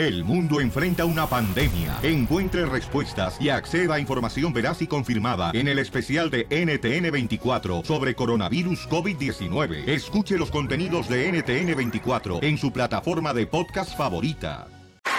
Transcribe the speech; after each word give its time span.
El 0.00 0.24
mundo 0.24 0.62
enfrenta 0.62 1.04
una 1.04 1.26
pandemia. 1.26 1.98
Encuentre 2.02 2.64
respuestas 2.64 3.36
y 3.38 3.50
acceda 3.50 3.96
a 3.96 4.00
información 4.00 4.50
veraz 4.50 4.80
y 4.80 4.86
confirmada 4.86 5.50
en 5.52 5.68
el 5.68 5.78
especial 5.78 6.30
de 6.30 6.48
NTN24 6.48 7.84
sobre 7.84 8.14
coronavirus 8.14 8.88
COVID-19. 8.88 9.86
Escuche 9.86 10.38
los 10.38 10.50
contenidos 10.50 11.06
de 11.06 11.30
NTN24 11.30 12.42
en 12.42 12.56
su 12.56 12.72
plataforma 12.72 13.34
de 13.34 13.46
podcast 13.46 13.94
favorita. 13.94 14.68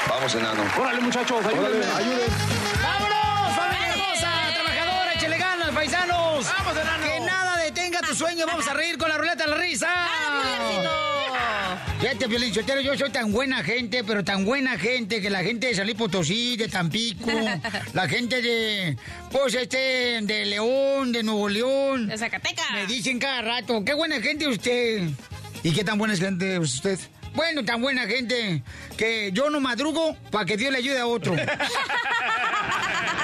Vamos, 0.10 0.34
enano. 0.34 0.64
Órale, 0.76 1.02
muchachos, 1.02 1.46
ayúdenme. 1.46 1.86
ayuden. 1.86 2.30
¡Vámonos, 2.82 3.56
familia 3.56 3.94
hermosa, 3.94 4.32
trabajadora, 4.52 5.38
ganas, 5.38 5.76
paisanos! 5.76 6.46
¡Vamos, 6.58 6.74
enano! 6.82 7.04
Que 7.04 7.20
nada 7.20 7.58
detenga 7.58 8.02
tu 8.02 8.16
sueño, 8.16 8.48
vamos 8.48 8.68
a 8.68 8.74
reír 8.74 8.98
con 8.98 9.10
la 9.10 9.20
ruleta 9.20 9.44
de 9.44 9.50
la 9.52 9.58
risa. 9.58 9.90
Fíjate, 12.12 12.28
Piolín 12.28 12.54
Sotelo, 12.54 12.82
yo 12.82 12.98
soy 12.98 13.10
tan 13.10 13.32
buena 13.32 13.64
gente, 13.64 14.04
pero 14.04 14.22
tan 14.22 14.44
buena 14.44 14.78
gente, 14.78 15.22
que 15.22 15.30
la 15.30 15.44
gente 15.44 15.74
de 15.74 15.86
Luis 15.86 15.96
Potosí, 15.96 16.58
de 16.58 16.68
Tampico, 16.68 17.32
la 17.94 18.10
gente 18.10 18.42
de, 18.42 18.98
pues 19.32 19.54
este, 19.54 20.20
de 20.22 20.46
León, 20.46 21.14
de 21.14 21.24
Nuevo 21.24 21.48
León, 21.48 22.08
De 22.08 22.18
Zacatecas. 22.18 22.66
me 22.74 22.86
dicen 22.86 23.18
cada 23.18 23.42
rato, 23.42 23.86
qué 23.86 23.94
buena 23.94 24.20
gente 24.20 24.46
usted. 24.46 25.08
¿Y 25.64 25.72
qué 25.72 25.86
tan 25.86 25.98
buena 25.98 26.14
gente 26.18 26.56
es 26.56 26.60
usted? 26.60 27.00
Bueno, 27.34 27.64
tan 27.64 27.82
buena 27.82 28.06
gente 28.06 28.62
que 28.98 29.32
yo 29.32 29.50
no 29.50 29.62
madrugo 29.62 30.18
para 30.32 30.44
que 30.44 30.58
Dios 30.58 30.70
le 30.74 30.80
ayude 30.80 31.00
a 31.00 31.08
otro. 31.08 31.34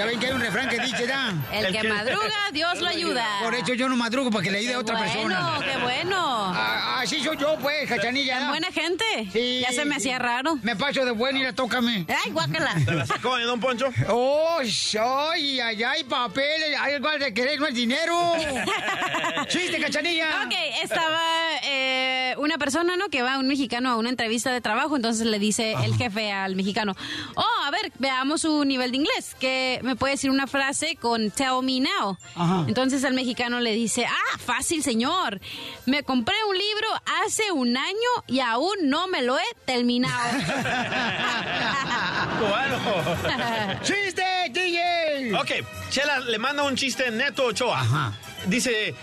ya 0.00 0.06
ven 0.06 0.18
que 0.18 0.26
hay 0.28 0.32
un 0.32 0.40
refrán 0.40 0.66
que 0.70 0.78
dice, 0.78 1.06
¿da? 1.06 1.34
El 1.52 1.72
que 1.72 1.86
madruga, 1.86 2.32
Dios 2.54 2.80
lo 2.80 2.88
ayuda. 2.88 3.26
Por 3.42 3.54
eso 3.54 3.74
yo 3.74 3.86
no 3.86 3.96
madrugo 3.96 4.30
para 4.30 4.42
que 4.42 4.50
le 4.50 4.58
ayude 4.60 4.70
Qué 4.70 4.76
a 4.76 4.78
otra 4.78 4.96
bueno, 4.96 5.12
persona. 5.12 5.58
qué 5.62 5.76
bueno. 5.76 6.16
Ah, 6.16 7.00
así 7.00 7.22
soy 7.22 7.36
yo, 7.36 7.58
pues, 7.58 7.86
cachanilla. 7.86 8.38
Tan 8.38 8.48
buena 8.48 8.72
gente. 8.72 9.04
Sí. 9.30 9.60
Ya 9.60 9.72
se 9.72 9.84
me 9.84 9.96
hacía 9.96 10.18
raro. 10.18 10.58
Me 10.62 10.74
paso 10.74 11.04
de 11.04 11.10
buena 11.10 11.40
y 11.40 11.42
la 11.42 11.52
tócame. 11.52 12.06
Ay, 12.08 12.30
guácala. 12.30 12.76
¿Te 12.82 12.92
la 12.92 13.04
sacó, 13.04 13.36
eh, 13.36 13.44
don 13.44 13.60
Poncho? 13.60 13.92
¡Oh, 14.08 14.60
ay, 14.60 15.60
ay, 15.60 15.82
ay, 15.82 16.04
papeles! 16.04 16.78
¡Hay 16.80 16.94
algo 16.94 17.10
de 17.10 17.34
querer, 17.34 17.60
no 17.60 17.66
es 17.66 17.74
dinero! 17.74 18.32
¡Chiste, 19.48 19.78
cachanilla! 19.80 20.44
Ok, 20.46 20.54
estaba 20.82 21.20
eh, 21.64 22.34
una 22.38 22.56
persona, 22.56 22.96
¿no? 22.96 23.10
Que 23.10 23.20
va 23.20 23.38
un 23.38 23.48
mexicano 23.48 23.90
a 23.90 23.96
una 23.96 24.08
entrevista 24.08 24.50
de 24.50 24.62
trabajo, 24.62 24.96
entonces 24.96 25.26
le 25.26 25.38
dice 25.38 25.74
el 25.84 25.94
jefe 25.94 26.32
al 26.32 26.56
mexicano, 26.56 26.96
oh, 27.34 27.64
a 27.66 27.70
ver, 27.70 27.92
veamos 27.98 28.42
su 28.42 28.64
nivel 28.64 28.92
de 28.92 28.96
inglés, 28.96 29.36
que 29.38 29.80
me 29.90 29.96
puede 29.96 30.12
decir 30.12 30.30
una 30.30 30.46
frase 30.46 30.96
con 30.96 31.32
tell 31.32 31.62
me 31.62 31.80
now. 31.80 32.16
Ajá. 32.36 32.64
Entonces 32.68 33.02
el 33.02 33.12
mexicano 33.12 33.58
le 33.58 33.72
dice, 33.72 34.06
ah, 34.06 34.38
fácil, 34.38 34.84
señor, 34.84 35.40
me 35.84 36.04
compré 36.04 36.36
un 36.48 36.56
libro 36.56 36.86
hace 37.24 37.50
un 37.50 37.76
año 37.76 38.10
y 38.28 38.38
aún 38.38 38.76
no 38.84 39.08
me 39.08 39.22
lo 39.22 39.36
he 39.36 39.54
terminado. 39.64 40.38
Bueno. 42.40 42.78
¡Chiste, 43.82 44.22
DJ! 44.50 45.34
Ok, 45.34 45.50
Chela 45.90 46.20
le 46.20 46.38
manda 46.38 46.62
un 46.62 46.74
chiste 46.74 47.10
neto 47.10 47.44
Ochoa. 47.46 47.80
Ajá. 47.80 48.12
Dice, 48.46 48.94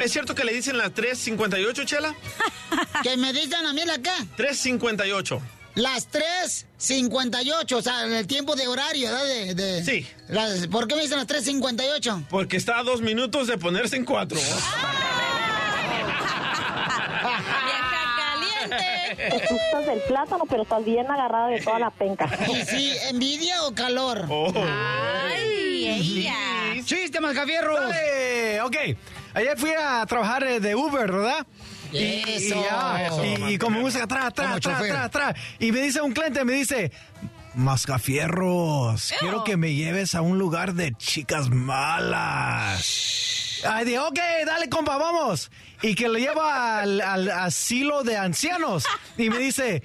¿es 0.00 0.12
cierto 0.12 0.34
que 0.34 0.44
le 0.44 0.52
dicen 0.52 0.76
las 0.76 0.92
3.58, 0.92 1.84
Chela? 1.84 2.14
Que 3.02 3.16
me 3.16 3.32
dicen 3.32 3.64
a 3.66 3.72
mí 3.72 3.84
la 3.84 3.94
acá. 3.94 4.14
3.58. 4.36 5.40
Las 5.80 6.10
3.58, 6.10 7.72
o 7.76 7.80
sea, 7.82 8.04
el 8.04 8.26
tiempo 8.26 8.54
de 8.54 8.68
horario, 8.68 9.08
¿verdad? 9.10 9.24
De, 9.24 9.54
de- 9.54 9.84
Sí. 9.84 10.06
Las- 10.28 10.66
¿Por 10.66 10.86
qué 10.86 10.94
me 10.94 11.02
dicen 11.02 11.16
las 11.16 11.26
3.58? 11.26 12.26
Porque 12.28 12.56
está 12.58 12.78
a 12.78 12.82
dos 12.82 13.00
minutos 13.00 13.46
de 13.46 13.56
ponerse 13.56 13.96
en 13.96 14.04
cuatro. 14.04 14.38
Vieja 17.64 18.16
caliente. 18.18 19.16
Te 19.16 19.46
gustas 19.54 19.86
del 19.86 20.00
plátano, 20.02 20.44
pero 20.48 20.62
estás 20.62 20.84
bien 20.84 21.10
agarrada 21.10 21.48
de 21.48 21.60
toda 21.60 21.78
la 21.78 21.90
penca. 21.90 22.28
¿Y 22.48 22.62
si 22.66 22.92
envidia 23.08 23.62
o 23.64 23.74
calor? 23.74 24.26
Oh. 24.28 24.52
Ay, 24.54 25.88
ella. 25.88 26.34
¡Chiste, 26.84 27.20
Mascafierro! 27.20 27.80
Dale, 27.80 28.60
ok. 28.62 28.76
Ayer 29.34 29.58
fui 29.58 29.70
a 29.78 30.04
trabajar 30.06 30.42
eh, 30.44 30.60
de 30.60 30.74
Uber, 30.74 31.10
¿verdad? 31.12 31.46
Y- 31.92 32.22
Eso. 32.28 32.54
Y, 32.56 32.62
ya, 32.62 33.06
Eso, 33.06 33.24
y- 33.24 33.54
y 33.54 33.58
como 33.58 33.80
música 33.80 34.04
atrás, 34.04 34.26
atrás, 34.26 34.46
Como 34.46 34.56
atrás, 34.58 34.78
chofer. 34.78 34.92
atrás, 34.96 35.06
atrás. 35.30 35.44
Y 35.58 35.72
me 35.72 35.80
dice 35.82 36.00
un 36.00 36.12
cliente, 36.12 36.44
me 36.44 36.52
dice, 36.54 36.92
Mascafierros, 37.54 39.12
quiero 39.18 39.42
que 39.44 39.56
me 39.56 39.74
lleves 39.74 40.14
a 40.14 40.22
un 40.22 40.38
lugar 40.38 40.74
de 40.74 40.94
chicas 40.94 41.50
malas. 41.50 43.60
Ay, 43.68 43.84
dije, 43.84 43.98
ok, 43.98 44.18
dale, 44.46 44.68
compa, 44.68 44.96
vamos. 44.96 45.50
Y 45.82 45.94
que 45.94 46.08
le 46.08 46.20
lleva 46.20 46.78
al, 46.80 47.00
al 47.00 47.30
asilo 47.30 48.02
de 48.04 48.16
ancianos. 48.16 48.84
Y 49.18 49.28
me 49.30 49.38
dice, 49.38 49.82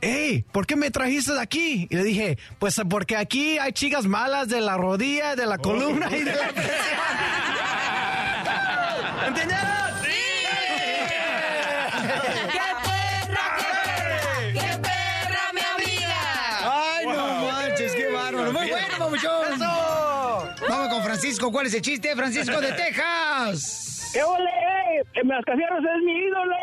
hey, 0.00 0.44
¿por 0.52 0.66
qué 0.66 0.74
me 0.74 0.90
trajiste 0.90 1.32
de 1.34 1.40
aquí? 1.40 1.86
Y 1.90 1.96
le 1.96 2.04
dije, 2.04 2.38
pues 2.58 2.80
porque 2.88 3.16
aquí 3.16 3.58
hay 3.58 3.72
chicas 3.72 4.06
malas 4.06 4.48
de 4.48 4.60
la 4.60 4.76
rodilla, 4.76 5.36
de 5.36 5.46
la 5.46 5.58
columna 5.58 6.08
y 6.16 6.22
de 6.22 6.34
la 6.34 6.48
¿Entendieron? 9.26 9.71
Francisco. 21.32 21.50
¿Cuál 21.52 21.66
es 21.66 21.74
el 21.74 21.80
chiste? 21.80 22.14
Francisco 22.14 22.60
de 22.60 22.72
Texas. 22.72 24.10
¡Qué 24.12 24.22
ole! 24.22 24.50
¡Eh! 25.14 25.24
¡Mascafierros 25.24 25.78
es 25.78 26.04
mi 26.04 26.12
ídolo! 26.12 26.56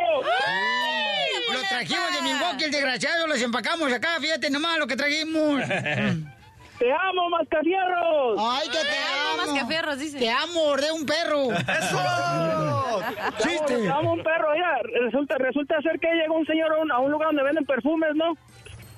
Lo 1.53 1.59
trajimos 1.67 2.13
de 2.15 2.21
Milwaukee, 2.21 2.65
el 2.65 2.71
desgraciado. 2.71 3.25
Los 3.25 3.41
empacamos 3.41 3.91
acá. 3.91 4.09
Fíjate 4.21 4.51
nomás 4.51 4.77
lo 4.77 4.85
que 4.85 4.95
trajimos. 4.95 5.63
¡Te 6.79 6.93
amo, 6.93 7.29
Mascafierros! 7.31 8.37
¡Ay, 8.39 8.69
que 8.69 8.77
te 8.77 8.97
amo, 8.97 9.41
amo! 9.41 9.53
Mascafierros, 9.53 9.97
dice. 9.99 10.19
Te 10.19 10.29
amo, 10.29 10.75
de 10.77 10.91
un 10.91 11.05
perro. 11.05 11.51
¡Eso! 11.51 13.03
¡Chiste! 13.39 13.77
Te 13.77 13.89
amo 13.89 14.13
un 14.13 14.23
perro, 14.23 14.55
ya. 14.55 14.79
Resulta, 15.05 15.35
resulta 15.39 15.81
ser 15.81 15.99
que 15.99 16.07
llegó 16.13 16.35
un 16.35 16.45
señor 16.45 16.71
a 16.73 16.77
un, 16.77 16.91
a 16.91 16.99
un 16.99 17.11
lugar 17.11 17.29
donde 17.29 17.43
venden 17.43 17.65
perfumes, 17.65 18.11
¿no? 18.15 18.37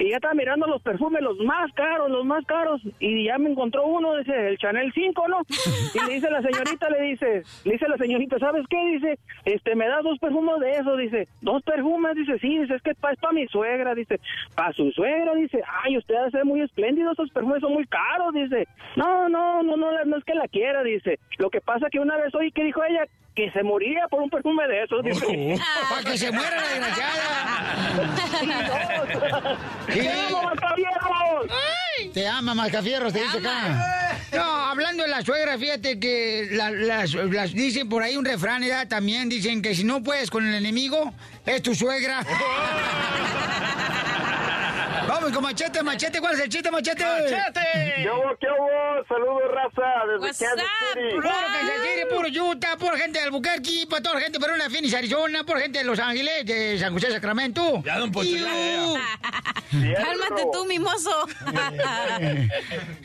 Y 0.01 0.09
ya 0.09 0.15
estaba 0.15 0.33
mirando 0.33 0.65
los 0.65 0.81
perfumes, 0.81 1.21
los 1.21 1.37
más 1.39 1.71
caros, 1.73 2.09
los 2.09 2.25
más 2.25 2.43
caros. 2.45 2.81
Y 2.99 3.25
ya 3.25 3.37
me 3.37 3.51
encontró 3.51 3.85
uno, 3.85 4.17
dice, 4.17 4.47
el 4.47 4.57
Chanel 4.57 4.91
5, 4.93 5.27
¿no? 5.27 5.41
Y 5.93 6.07
le 6.07 6.13
dice 6.15 6.29
la 6.31 6.41
señorita, 6.41 6.89
le 6.89 7.01
dice, 7.03 7.43
le 7.65 7.71
dice 7.73 7.87
la 7.87 7.97
señorita, 7.97 8.39
¿sabes 8.39 8.65
qué? 8.67 8.77
Dice, 8.93 9.19
este, 9.45 9.75
me 9.75 9.87
das 9.87 10.01
dos 10.03 10.17
perfumes 10.17 10.59
de 10.59 10.71
eso, 10.71 10.97
dice, 10.97 11.27
dos 11.41 11.61
perfumes, 11.61 12.15
dice, 12.15 12.39
sí, 12.39 12.57
dice, 12.57 12.73
es 12.75 12.81
que 12.81 12.95
pa- 12.95 13.11
es 13.11 13.19
para 13.19 13.33
mi 13.33 13.45
suegra, 13.47 13.93
dice, 13.93 14.19
para 14.55 14.73
su 14.73 14.91
suegra, 14.91 15.35
dice, 15.35 15.61
ay, 15.83 15.97
usted 15.97 16.15
ha 16.15 16.23
de 16.25 16.31
ser 16.31 16.45
muy 16.45 16.61
espléndido, 16.61 17.11
esos 17.11 17.29
perfumes 17.29 17.61
son 17.61 17.73
muy 17.73 17.85
caros, 17.85 18.33
dice, 18.33 18.67
no, 18.95 19.29
no, 19.29 19.61
no, 19.61 19.77
no, 19.77 19.91
no 20.03 20.17
es 20.17 20.23
que 20.23 20.33
la 20.33 20.47
quiera, 20.47 20.81
dice, 20.81 21.19
lo 21.37 21.51
que 21.51 21.61
pasa 21.61 21.89
que 21.91 21.99
una 21.99 22.17
vez 22.17 22.33
oí 22.33 22.51
que 22.51 22.63
dijo 22.63 22.83
ella 22.83 23.05
que 23.35 23.49
se 23.51 23.63
moría 23.63 24.07
por 24.09 24.21
un 24.21 24.29
perfume 24.29 24.67
de 24.67 24.83
esos, 24.83 25.03
dice. 25.03 25.57
Para 25.89 26.03
que 26.03 26.17
se 26.17 26.31
muera 26.31 26.55
la 26.57 26.67
desgraciada. 26.67 27.17
¡Te 29.87 30.09
amo, 30.09 30.43
Mascafierros! 30.43 31.47
Te 32.13 32.27
ama, 32.27 32.53
Mascafierros, 32.55 33.13
te 33.13 33.21
dice 33.21 33.37
acá. 33.37 34.17
No, 34.33 34.43
hablando 34.43 35.03
de 35.03 35.09
la 35.09 35.21
suegra, 35.21 35.57
fíjate 35.57 35.99
que 35.99 36.47
la- 36.51 36.71
las, 36.71 37.13
las- 37.13 37.53
dicen 37.53 37.87
por 37.89 38.01
ahí 38.03 38.15
un 38.17 38.25
refrán, 38.25 38.61
¿verdad? 38.61 38.87
También 38.87 39.29
dicen 39.29 39.61
que 39.61 39.75
si 39.75 39.83
no 39.83 40.01
puedes 40.03 40.29
con 40.29 40.45
el 40.47 40.53
enemigo, 40.55 41.13
es 41.45 41.61
tu 41.61 41.75
suegra. 41.75 42.25
Vamos 45.21 45.35
con 45.35 45.43
Machete, 45.43 45.83
Machete, 45.83 46.19
¿cuál 46.19 46.33
es 46.33 46.39
el 46.39 46.49
chiste, 46.49 46.71
Machete? 46.71 47.03
¡Machete! 47.05 47.61
¿Qué 47.95 48.09
hubo, 48.09 48.35
qué 48.39 48.47
hubo? 48.47 49.05
Saludos, 49.07 49.51
raza, 49.51 50.05
desde 50.07 50.19
What's 50.19 50.39
Kansas 50.39 50.65
up, 50.65 50.93
City. 50.99 51.15
bro? 51.15 51.21
Puro 51.21 51.45
Kansas 51.45 51.81
City, 51.83 52.05
puro 52.09 52.49
Utah, 52.49 52.77
pura 52.79 52.97
gente 52.97 53.19
de 53.19 53.25
Albuquerque, 53.25 53.85
para 53.87 54.01
toda 54.01 54.15
la 54.15 54.21
gente 54.21 54.39
de 54.39 54.45
Verona, 54.47 54.69
Phoenix, 54.71 54.93
Arizona, 54.95 55.43
pura 55.43 55.59
gente 55.59 55.77
de 55.77 55.85
Los 55.85 55.99
Ángeles, 55.99 56.43
de 56.47 56.79
San 56.79 56.91
José, 56.93 57.11
Sacramento. 57.11 57.83
Ya, 57.83 57.99
don 57.99 58.11
Poncho, 58.11 58.31
Cálmate 59.71 60.43
tú, 60.51 60.65
mimoso. 60.65 61.27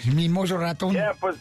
Mimoso 0.14 0.56
ratón. 0.56 0.94
Ya, 0.94 1.12
pues 1.20 1.37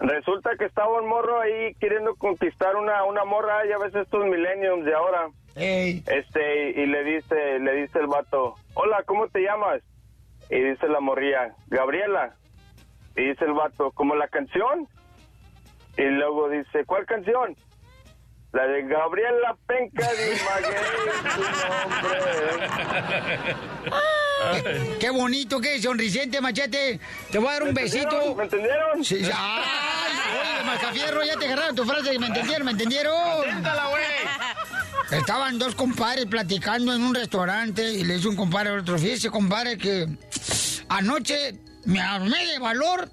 resulta 0.00 0.50
que 0.58 0.64
estaba 0.64 1.00
un 1.00 1.06
morro 1.08 1.40
ahí 1.40 1.74
queriendo 1.78 2.16
conquistar 2.16 2.74
una, 2.74 3.04
una 3.04 3.24
morra, 3.24 3.64
ya 3.68 3.78
ves 3.78 3.94
estos 3.94 4.24
millenniums 4.24 4.84
de 4.84 4.94
ahora. 4.94 5.28
Ey. 5.54 6.02
Este, 6.08 6.70
y, 6.72 6.80
y 6.82 6.86
le 6.86 7.04
dice, 7.04 7.60
le 7.60 7.72
dice 7.82 8.00
el 8.00 8.08
vato, 8.08 8.56
hola, 8.74 9.04
¿cómo 9.06 9.28
te 9.28 9.42
llamas? 9.42 9.80
Y 10.50 10.60
dice 10.60 10.88
la 10.88 11.00
morría, 11.00 11.54
Gabriela. 11.68 12.34
Y 13.16 13.28
dice 13.28 13.44
el 13.44 13.52
vato, 13.52 13.90
¿como 13.92 14.14
la 14.14 14.28
canción? 14.28 14.86
Y 15.96 16.04
luego 16.04 16.48
dice, 16.48 16.84
¿cuál 16.84 17.06
canción? 17.06 17.56
La 18.52 18.66
de 18.66 18.82
Gabriela 18.82 19.56
Penca 19.66 20.10
de 20.12 20.38
Maguey, 20.44 20.74
Qué 24.98 25.10
bonito, 25.10 25.60
qué 25.60 25.82
sonriciente, 25.82 26.40
Machete. 26.40 26.98
Te 27.30 27.38
voy 27.38 27.48
a 27.48 27.52
dar 27.52 27.64
un 27.64 27.74
besito. 27.74 28.34
¿Me 28.34 28.44
entendieron? 28.44 29.04
Sí, 29.04 29.22
sí. 29.22 29.30
¡Ay! 29.34 30.12
Oye, 30.40 30.64
Mascafierro, 30.64 31.22
ya 31.24 31.36
te 31.36 31.44
agarraron 31.46 31.76
tu 31.76 31.84
frase. 31.84 32.18
¿Me 32.18 32.28
entendieron? 32.28 32.64
¿Me 32.64 32.72
entendieron? 32.72 33.42
¡Siéntala, 33.44 33.88
güey! 33.88 34.02
Estaban 35.10 35.58
dos 35.58 35.74
compadres 35.74 36.26
platicando 36.26 36.94
en 36.94 37.02
un 37.02 37.14
restaurante 37.14 37.92
y 37.92 38.04
le 38.04 38.14
dice 38.14 38.28
un 38.28 38.36
compadre 38.36 38.70
al 38.70 38.80
otro, 38.80 38.98
fíjese 38.98 39.30
compadre 39.30 39.78
que 39.78 40.06
anoche 40.90 41.54
me 41.86 42.00
armé 42.00 42.44
de 42.44 42.58
valor 42.58 43.08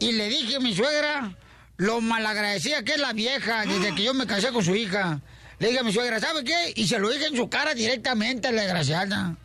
y 0.00 0.12
le 0.12 0.28
dije 0.28 0.56
a 0.56 0.60
mi 0.60 0.74
suegra 0.74 1.30
lo 1.78 2.00
malagradecida 2.00 2.82
que 2.82 2.92
es 2.92 3.00
la 3.00 3.12
vieja 3.12 3.64
desde 3.64 3.94
que 3.94 4.02
yo 4.02 4.12
me 4.12 4.26
casé 4.26 4.48
con 4.48 4.62
su 4.64 4.74
hija. 4.74 5.20
Le 5.60 5.68
dije 5.68 5.80
a 5.80 5.84
mi 5.84 5.92
suegra, 5.92 6.20
¿sabe 6.20 6.44
qué? 6.44 6.72
Y 6.76 6.86
se 6.86 6.98
lo 6.98 7.08
dije 7.08 7.26
en 7.26 7.36
su 7.36 7.48
cara 7.48 7.72
directamente, 7.72 8.52
la 8.52 8.62
desgraciada. 8.62 9.36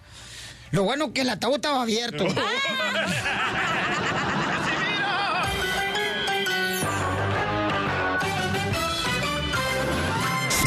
Lo 0.72 0.84
bueno 0.84 1.14
que 1.14 1.22
el 1.22 1.30
ataúd 1.30 1.56
estaba 1.56 1.82
abierto. 1.84 2.26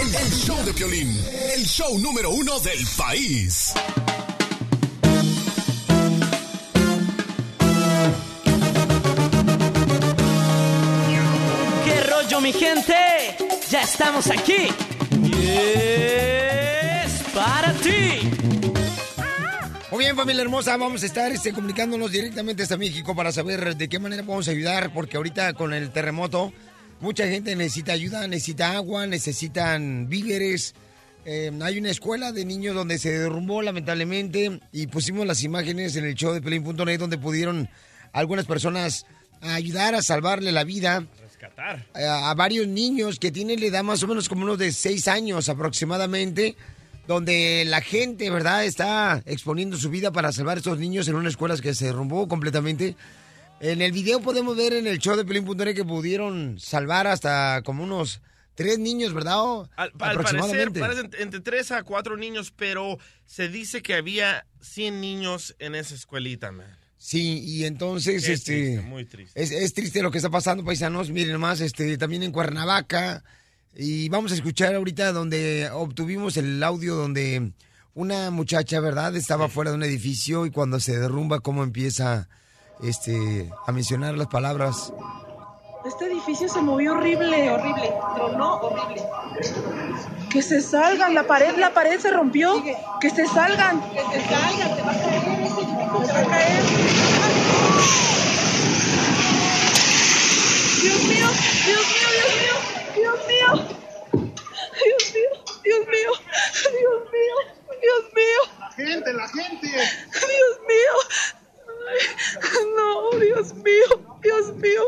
El, 0.01 0.15
el 0.15 0.31
show 0.31 0.65
de 0.65 0.73
Piolín, 0.73 1.19
el 1.55 1.65
show 1.65 1.99
número 1.99 2.31
uno 2.31 2.61
del 2.61 2.87
país. 2.97 3.73
Rollo, 12.27 12.41
mi 12.41 12.53
gente? 12.53 12.95
Ya 13.71 13.83
estamos 13.83 14.29
aquí. 14.31 14.69
Y 15.23 15.49
es 15.49 17.23
para 17.35 17.73
ti. 17.75 18.31
Muy 19.91 20.05
bien, 20.05 20.17
familia 20.17 20.43
hermosa, 20.43 20.77
vamos 20.77 21.03
a 21.03 21.07
estar 21.07 21.31
este, 21.33 21.53
comunicándonos 21.53 22.11
directamente 22.11 22.63
hasta 22.63 22.77
México 22.77 23.15
para 23.15 23.33
saber 23.33 23.77
de 23.77 23.89
qué 23.89 23.99
manera 23.99 24.23
podemos 24.25 24.49
ayudar, 24.49 24.93
porque 24.93 25.17
ahorita 25.17 25.55
con 25.55 25.73
el 25.73 25.91
terremoto 25.91 26.53
mucha 27.01 27.27
gente 27.29 27.55
necesita 27.55 27.93
ayuda, 27.93 28.27
necesita 28.27 28.73
agua, 28.73 29.07
necesitan 29.07 30.09
víveres. 30.09 30.75
Eh, 31.25 31.53
hay 31.63 31.79
una 31.79 31.91
escuela 31.91 32.33
de 32.33 32.45
niños 32.45 32.75
donde 32.75 32.99
se 32.99 33.11
derrumbó 33.11 33.63
lamentablemente 33.63 34.61
y 34.73 34.87
pusimos 34.87 35.27
las 35.27 35.43
imágenes 35.43 35.97
en 35.97 36.05
el 36.05 36.15
show 36.15 36.33
de 36.33 36.43
Pelín.net 36.43 36.99
donde 36.99 37.19
pudieron 37.19 37.69
algunas 38.13 38.47
personas 38.47 39.07
ayudar 39.41 39.95
a 39.95 40.03
salvarle 40.03 40.53
la 40.53 40.65
vida 40.65 41.07
Rescatar. 41.47 41.87
a, 41.95 42.31
a 42.31 42.35
varios 42.35 42.67
niños 42.67 43.19
que 43.19 43.31
tienen 43.33 43.61
la 43.61 43.67
edad 43.67 43.85
más 43.85 44.03
o 44.03 44.07
menos 44.07 44.29
como 44.29 44.43
unos 44.45 44.59
de 44.59 44.73
seis 44.73 45.09
años 45.09 45.49
aproximadamente, 45.49 46.57
donde 47.07 47.65
la 47.67 47.81
gente, 47.81 48.31
¿verdad?, 48.31 48.65
está 48.65 49.23
exponiendo 49.27 49.77
su 49.77 49.91
vida 49.91 50.11
para 50.13 50.33
salvar 50.33 50.57
a 50.57 50.59
estos 50.59 50.79
niños 50.79 51.07
en 51.09 51.15
una 51.17 51.29
escuela 51.29 51.57
que 51.57 51.75
se 51.75 51.87
derrumbó 51.87 52.27
completamente. 52.29 52.97
En 53.61 53.81
el 53.81 53.93
video 53.93 54.21
podemos 54.21 54.57
ver 54.57 54.73
en 54.75 54.87
el 54.87 54.99
show 54.99 55.17
de 55.17 55.25
Pelín.net 55.25 55.75
que 55.75 55.85
pudieron 55.85 56.59
salvar 56.61 57.07
hasta 57.07 57.63
como 57.65 57.85
unos 57.85 58.21
tres 58.55 58.79
niños, 58.79 59.15
¿verdad? 59.15 59.41
O- 59.43 59.69
Al, 59.77 59.87
al 59.87 59.93
parecer, 59.93 60.21
aproximadamente. 60.41 60.81
parecen 60.81 61.11
entre 61.19 61.41
3 61.41 61.73
a 61.73 61.83
4 61.83 62.17
niños, 62.17 62.53
pero 62.57 62.99
se 63.25 63.49
dice 63.49 63.83
que 63.83 63.95
había 63.95 64.45
100 64.61 65.01
niños 65.01 65.55
en 65.59 65.75
esa 65.75 65.95
escuelita, 65.95 66.53
man. 66.53 66.67
Sí, 67.07 67.39
y 67.47 67.67
entonces, 67.67 68.25
Qué 68.27 68.33
este, 68.33 68.53
triste, 68.53 68.83
muy 68.83 69.05
triste. 69.05 69.41
Es, 69.41 69.53
es 69.53 69.73
triste 69.73 70.03
lo 70.03 70.11
que 70.11 70.19
está 70.19 70.29
pasando, 70.29 70.65
paisanos. 70.65 71.09
Miren 71.13 71.39
más, 71.39 71.61
este, 71.61 71.97
también 71.99 72.25
en 72.25 72.33
Cuernavaca. 72.33 73.23
Y 73.77 74.09
vamos 74.09 74.33
a 74.33 74.35
escuchar 74.35 74.75
ahorita 74.75 75.13
donde 75.13 75.71
obtuvimos 75.73 76.37
el 76.37 76.61
audio 76.65 76.97
donde 76.97 77.53
una 77.95 78.33
muchacha, 78.33 78.81
¿verdad? 78.81 79.15
Estaba 79.15 79.49
fuera 79.49 79.71
de 79.71 79.77
un 79.77 79.85
edificio 79.85 80.47
y 80.47 80.51
cuando 80.51 80.81
se 80.81 80.99
derrumba, 80.99 81.39
cómo 81.39 81.63
empieza, 81.63 82.29
este, 82.83 83.53
a 83.65 83.71
mencionar 83.71 84.19
las 84.19 84.27
palabras. 84.27 84.93
Este 85.87 86.07
edificio 86.07 86.49
se 86.49 86.61
movió 86.61 86.95
horrible, 86.95 87.49
horrible, 87.49 87.95
tronó 88.17 88.57
horrible. 88.57 89.03
Que 90.31 90.43
se 90.43 90.61
salgan, 90.61 91.15
la 91.15 91.23
pared, 91.29 91.57
la 91.57 91.73
pared 91.73 92.01
se 92.01 92.11
rompió. 92.11 92.61
Que 93.01 93.11
se 93.11 93.25
salgan. 93.27 93.81
Que 93.93 94.01
se 94.01 94.21
salgan, 94.29 94.77
se 94.77 94.83
va 94.83 94.91
a 94.91 94.97
caer. 94.97 95.23
Se 96.07 96.13
va 96.13 96.21
a 96.21 96.27
caer. 96.27 96.63
Dios 100.83 101.03
mío, 101.05 101.29
Dios 101.67 101.87
mío, 101.95 102.09
Dios 102.95 103.19
mío, 103.27 103.27
Dios 103.27 103.29
mío. 103.29 103.51
Dios 104.83 105.05
mío, 105.15 105.31
Dios 105.63 105.87
mío, 105.87 106.13
Dios 106.63 107.01
mío, 107.13 107.37
Dios 107.81 108.05
mío. 108.13 108.41
Gente, 108.77 109.13
la 109.13 109.29
gente. 109.29 109.69
Dios 109.69 110.61
mío. 110.67 110.95
Ay, 112.43 112.67
no, 112.77 113.19
Dios 113.19 113.55
mío, 113.55 114.19
Dios 114.23 114.55
mío. 114.57 114.83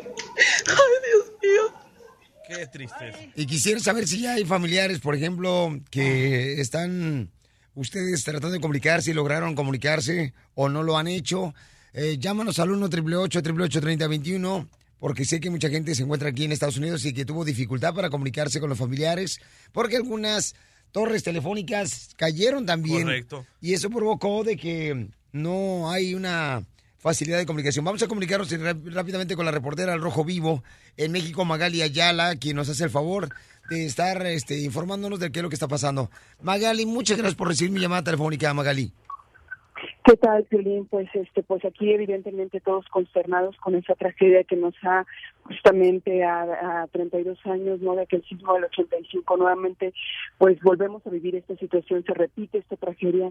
Ay, 0.67 0.95
Dios 1.07 1.33
mío. 1.43 1.73
Qué 2.47 2.67
tristeza. 2.67 3.19
Y 3.35 3.47
quisiera 3.59 3.81
saber 3.81 4.07
si 4.07 4.21
ya 4.21 4.35
hay 4.35 4.45
familiares, 4.45 5.01
por 5.01 5.17
ejemplo, 5.17 5.81
que 5.91 6.61
están 6.61 7.29
ustedes 7.75 8.23
tratando 8.23 8.53
de 8.53 8.61
comunicarse 8.61 9.11
y 9.11 9.15
lograron 9.15 9.57
comunicarse 9.57 10.33
o 10.55 10.69
no 10.69 10.85
lo 10.85 10.97
han 10.97 11.09
hecho. 11.09 11.57
Eh, 11.93 12.19
llámanos 12.21 12.61
al 12.61 12.71
1 12.71 12.87
888 12.87 13.81
3021 13.81 14.69
porque 15.01 15.25
sé 15.25 15.41
que 15.41 15.51
mucha 15.51 15.71
gente 15.71 15.97
se 15.97 16.05
encuentra 16.05 16.29
aquí 16.29 16.45
en 16.45 16.53
Estados 16.53 16.77
Unidos 16.77 17.05
y 17.05 17.13
que 17.13 17.25
tuvo 17.25 17.45
dificultad 17.45 17.95
para 17.95 18.11
comunicarse 18.11 18.61
con 18.61 18.69
los 18.69 18.79
familiares, 18.79 19.41
porque 19.73 19.97
algunas 19.97 20.55
torres 20.93 21.25
telefónicas 21.25 22.11
cayeron 22.17 22.65
también. 22.65 23.03
Correcto. 23.03 23.45
Y 23.61 23.75
eso 23.75 23.91
provocó 23.91 24.45
de 24.45 24.57
que 24.57 25.09
no 25.33 25.91
hay 25.91 26.15
una 26.15 26.65
facilidad 26.99 27.39
de 27.39 27.47
comunicación. 27.47 27.85
Vamos 27.85 28.03
a 28.03 28.09
comunicarnos 28.09 28.51
ráp- 28.53 28.93
rápidamente 28.93 29.37
con 29.37 29.45
la 29.47 29.53
reportera 29.53 29.93
al 29.93 30.01
Rojo 30.01 30.25
Vivo 30.25 30.63
en 30.97 31.13
México, 31.13 31.45
Magali 31.45 31.83
Ayala, 31.83 32.37
quien 32.37 32.57
nos 32.57 32.69
hace 32.69 32.85
el 32.85 32.91
favor 32.91 33.29
de 33.71 33.87
estar 33.87 34.25
este, 34.27 34.59
informándonos 34.61 35.21
de 35.21 35.31
qué 35.31 35.39
es 35.41 35.43
lo 35.43 35.49
que 35.49 35.55
está 35.57 35.69
pasando. 35.69 36.11
Magali, 36.43 36.87
muchas 36.87 37.17
gracias 37.19 37.37
por 37.37 37.49
recibir 37.49 37.73
mi 37.73 37.81
llamada 37.81 38.03
telefónica, 38.05 38.53
Magali. 38.55 38.93
¿Qué 40.05 40.17
tal, 40.17 40.43
Piolín? 40.45 40.87
Pues, 40.87 41.07
este, 41.15 41.43
pues 41.43 41.65
aquí 41.65 41.93
evidentemente 41.93 42.61
todos 42.61 42.85
consternados 42.89 43.57
con 43.59 43.77
esa 43.77 43.95
tragedia 43.95 44.43
que 44.43 44.57
nos 44.57 44.75
ha 44.83 45.05
justamente 45.49 46.23
a, 46.25 46.83
a 46.83 46.87
32 46.89 47.39
años, 47.47 47.81
¿no? 47.81 47.97
De 47.97 48.03
aquel 48.03 48.23
sismo 48.25 48.55
del 48.55 48.65
85 48.65 49.37
nuevamente, 49.37 49.93
pues 50.39 50.61
volvemos 50.61 51.05
a 51.07 51.11
vivir 51.11 51.35
esta 51.37 51.57
situación, 51.57 52.05
se 52.05 52.15
repite 52.15 52.59
esta 52.59 52.77
tragedia, 52.77 53.31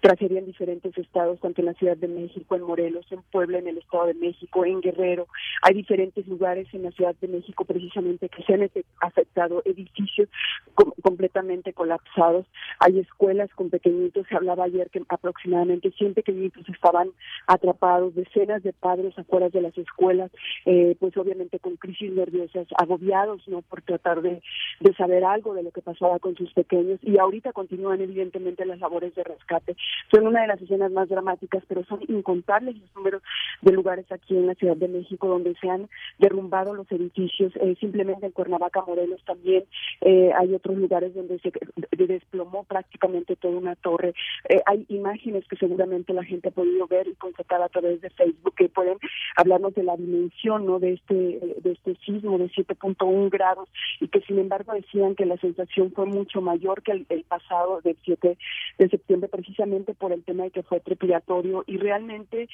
tragedia 0.00 0.38
en 0.38 0.46
diferentes 0.46 0.96
estados, 0.96 1.38
tanto 1.40 1.60
en 1.60 1.66
la 1.66 1.74
Ciudad 1.74 1.96
de 1.96 2.08
México, 2.08 2.56
en 2.56 2.62
Morelos, 2.62 3.06
en 3.12 3.22
Puebla, 3.30 3.58
en 3.58 3.68
el 3.68 3.78
Estado 3.78 4.06
de 4.06 4.14
México, 4.14 4.64
en 4.64 4.80
Guerrero. 4.80 5.26
Hay 5.62 5.74
diferentes 5.74 6.26
lugares 6.26 6.66
en 6.72 6.82
la 6.84 6.90
Ciudad 6.92 7.14
de 7.20 7.28
México 7.28 7.64
precisamente 7.64 8.28
que 8.28 8.42
se 8.44 8.54
han 8.54 8.68
afectado, 9.00 9.62
edificios 9.64 10.28
com- 10.74 10.92
completamente 11.02 11.72
colapsados. 11.72 12.46
Hay 12.80 12.98
escuelas 12.98 13.50
con 13.54 13.70
pequeñitos, 13.70 14.26
se 14.28 14.34
hablaba 14.36 14.64
ayer 14.64 14.88
que 14.90 15.02
aproximadamente 15.08 15.90
100 15.92 16.14
pequeñitos 16.14 16.68
estaban 16.68 17.10
atrapados, 17.46 18.14
decenas 18.14 18.62
de 18.62 18.72
padres 18.72 19.18
afuera 19.18 19.48
de 19.48 19.60
las 19.60 19.76
escuelas, 19.76 20.30
eh, 20.64 20.96
pues 20.98 21.16
obviamente 21.16 21.57
con 21.58 21.76
crisis 21.76 22.12
nerviosas, 22.12 22.66
agobiados, 22.76 23.46
¿no? 23.48 23.62
Por 23.62 23.82
tratar 23.82 24.22
de, 24.22 24.42
de 24.80 24.94
saber 24.94 25.24
algo 25.24 25.54
de 25.54 25.62
lo 25.62 25.70
que 25.70 25.82
pasaba 25.82 26.18
con 26.18 26.36
sus 26.36 26.52
pequeños 26.52 26.98
y 27.02 27.18
ahorita 27.18 27.52
continúan 27.52 28.00
evidentemente 28.00 28.64
las 28.64 28.78
labores 28.80 29.14
de 29.14 29.24
rescate. 29.24 29.76
Son 30.12 30.26
una 30.26 30.42
de 30.42 30.48
las 30.48 30.60
escenas 30.60 30.90
más 30.92 31.08
dramáticas, 31.08 31.62
pero 31.68 31.84
son 31.84 32.00
incontables 32.08 32.76
los 32.78 32.94
números 32.94 33.22
de 33.62 33.72
lugares 33.72 34.10
aquí 34.10 34.36
en 34.36 34.46
la 34.46 34.54
Ciudad 34.54 34.76
de 34.76 34.88
México 34.88 35.28
donde 35.28 35.54
se 35.60 35.68
han 35.68 35.88
derrumbado 36.18 36.74
los 36.74 36.90
edificios, 36.92 37.52
eh, 37.56 37.76
simplemente 37.80 38.26
en 38.26 38.32
Cuernavaca, 38.32 38.82
Morelos 38.86 39.22
también 39.24 39.64
eh, 40.00 40.30
hay 40.36 40.54
otros 40.54 40.76
lugares 40.76 41.14
donde 41.14 41.38
se 41.40 41.50
de- 41.96 42.06
desplomó 42.06 42.64
prácticamente 42.64 43.36
toda 43.36 43.56
una 43.56 43.74
torre. 43.76 44.14
Eh, 44.48 44.60
hay 44.66 44.86
imágenes 44.88 45.46
que 45.48 45.56
seguramente 45.56 46.12
la 46.12 46.24
gente 46.24 46.48
ha 46.48 46.52
podido 46.52 46.86
ver 46.86 47.08
y 47.08 47.14
constatar 47.14 47.62
a 47.62 47.68
través 47.68 48.00
de 48.00 48.10
Facebook 48.10 48.54
que 48.56 48.68
pueden 48.68 48.98
hablarnos 49.36 49.74
de 49.74 49.82
la 49.82 49.96
dimensión 49.96 50.66
¿no? 50.66 50.78
de 50.78 50.94
este 50.94 51.47
de 51.62 51.72
este 51.72 51.96
sismo 52.04 52.38
de 52.38 52.50
7.1 52.50 53.30
grados 53.30 53.68
y 54.00 54.08
que 54.08 54.20
sin 54.22 54.38
embargo 54.38 54.72
decían 54.72 55.14
que 55.14 55.26
la 55.26 55.36
sensación 55.38 55.92
fue 55.92 56.06
mucho 56.06 56.40
mayor 56.40 56.82
que 56.82 56.92
el, 56.92 57.06
el 57.08 57.24
pasado 57.24 57.80
del 57.82 57.96
7 58.04 58.36
de 58.78 58.88
septiembre 58.88 59.28
precisamente 59.28 59.94
por 59.94 60.12
el 60.12 60.22
tema 60.24 60.44
de 60.44 60.50
que 60.50 60.62
fue 60.62 60.80
trepidatorio. 60.80 61.64
Y 61.66 61.78
realmente 61.78 62.48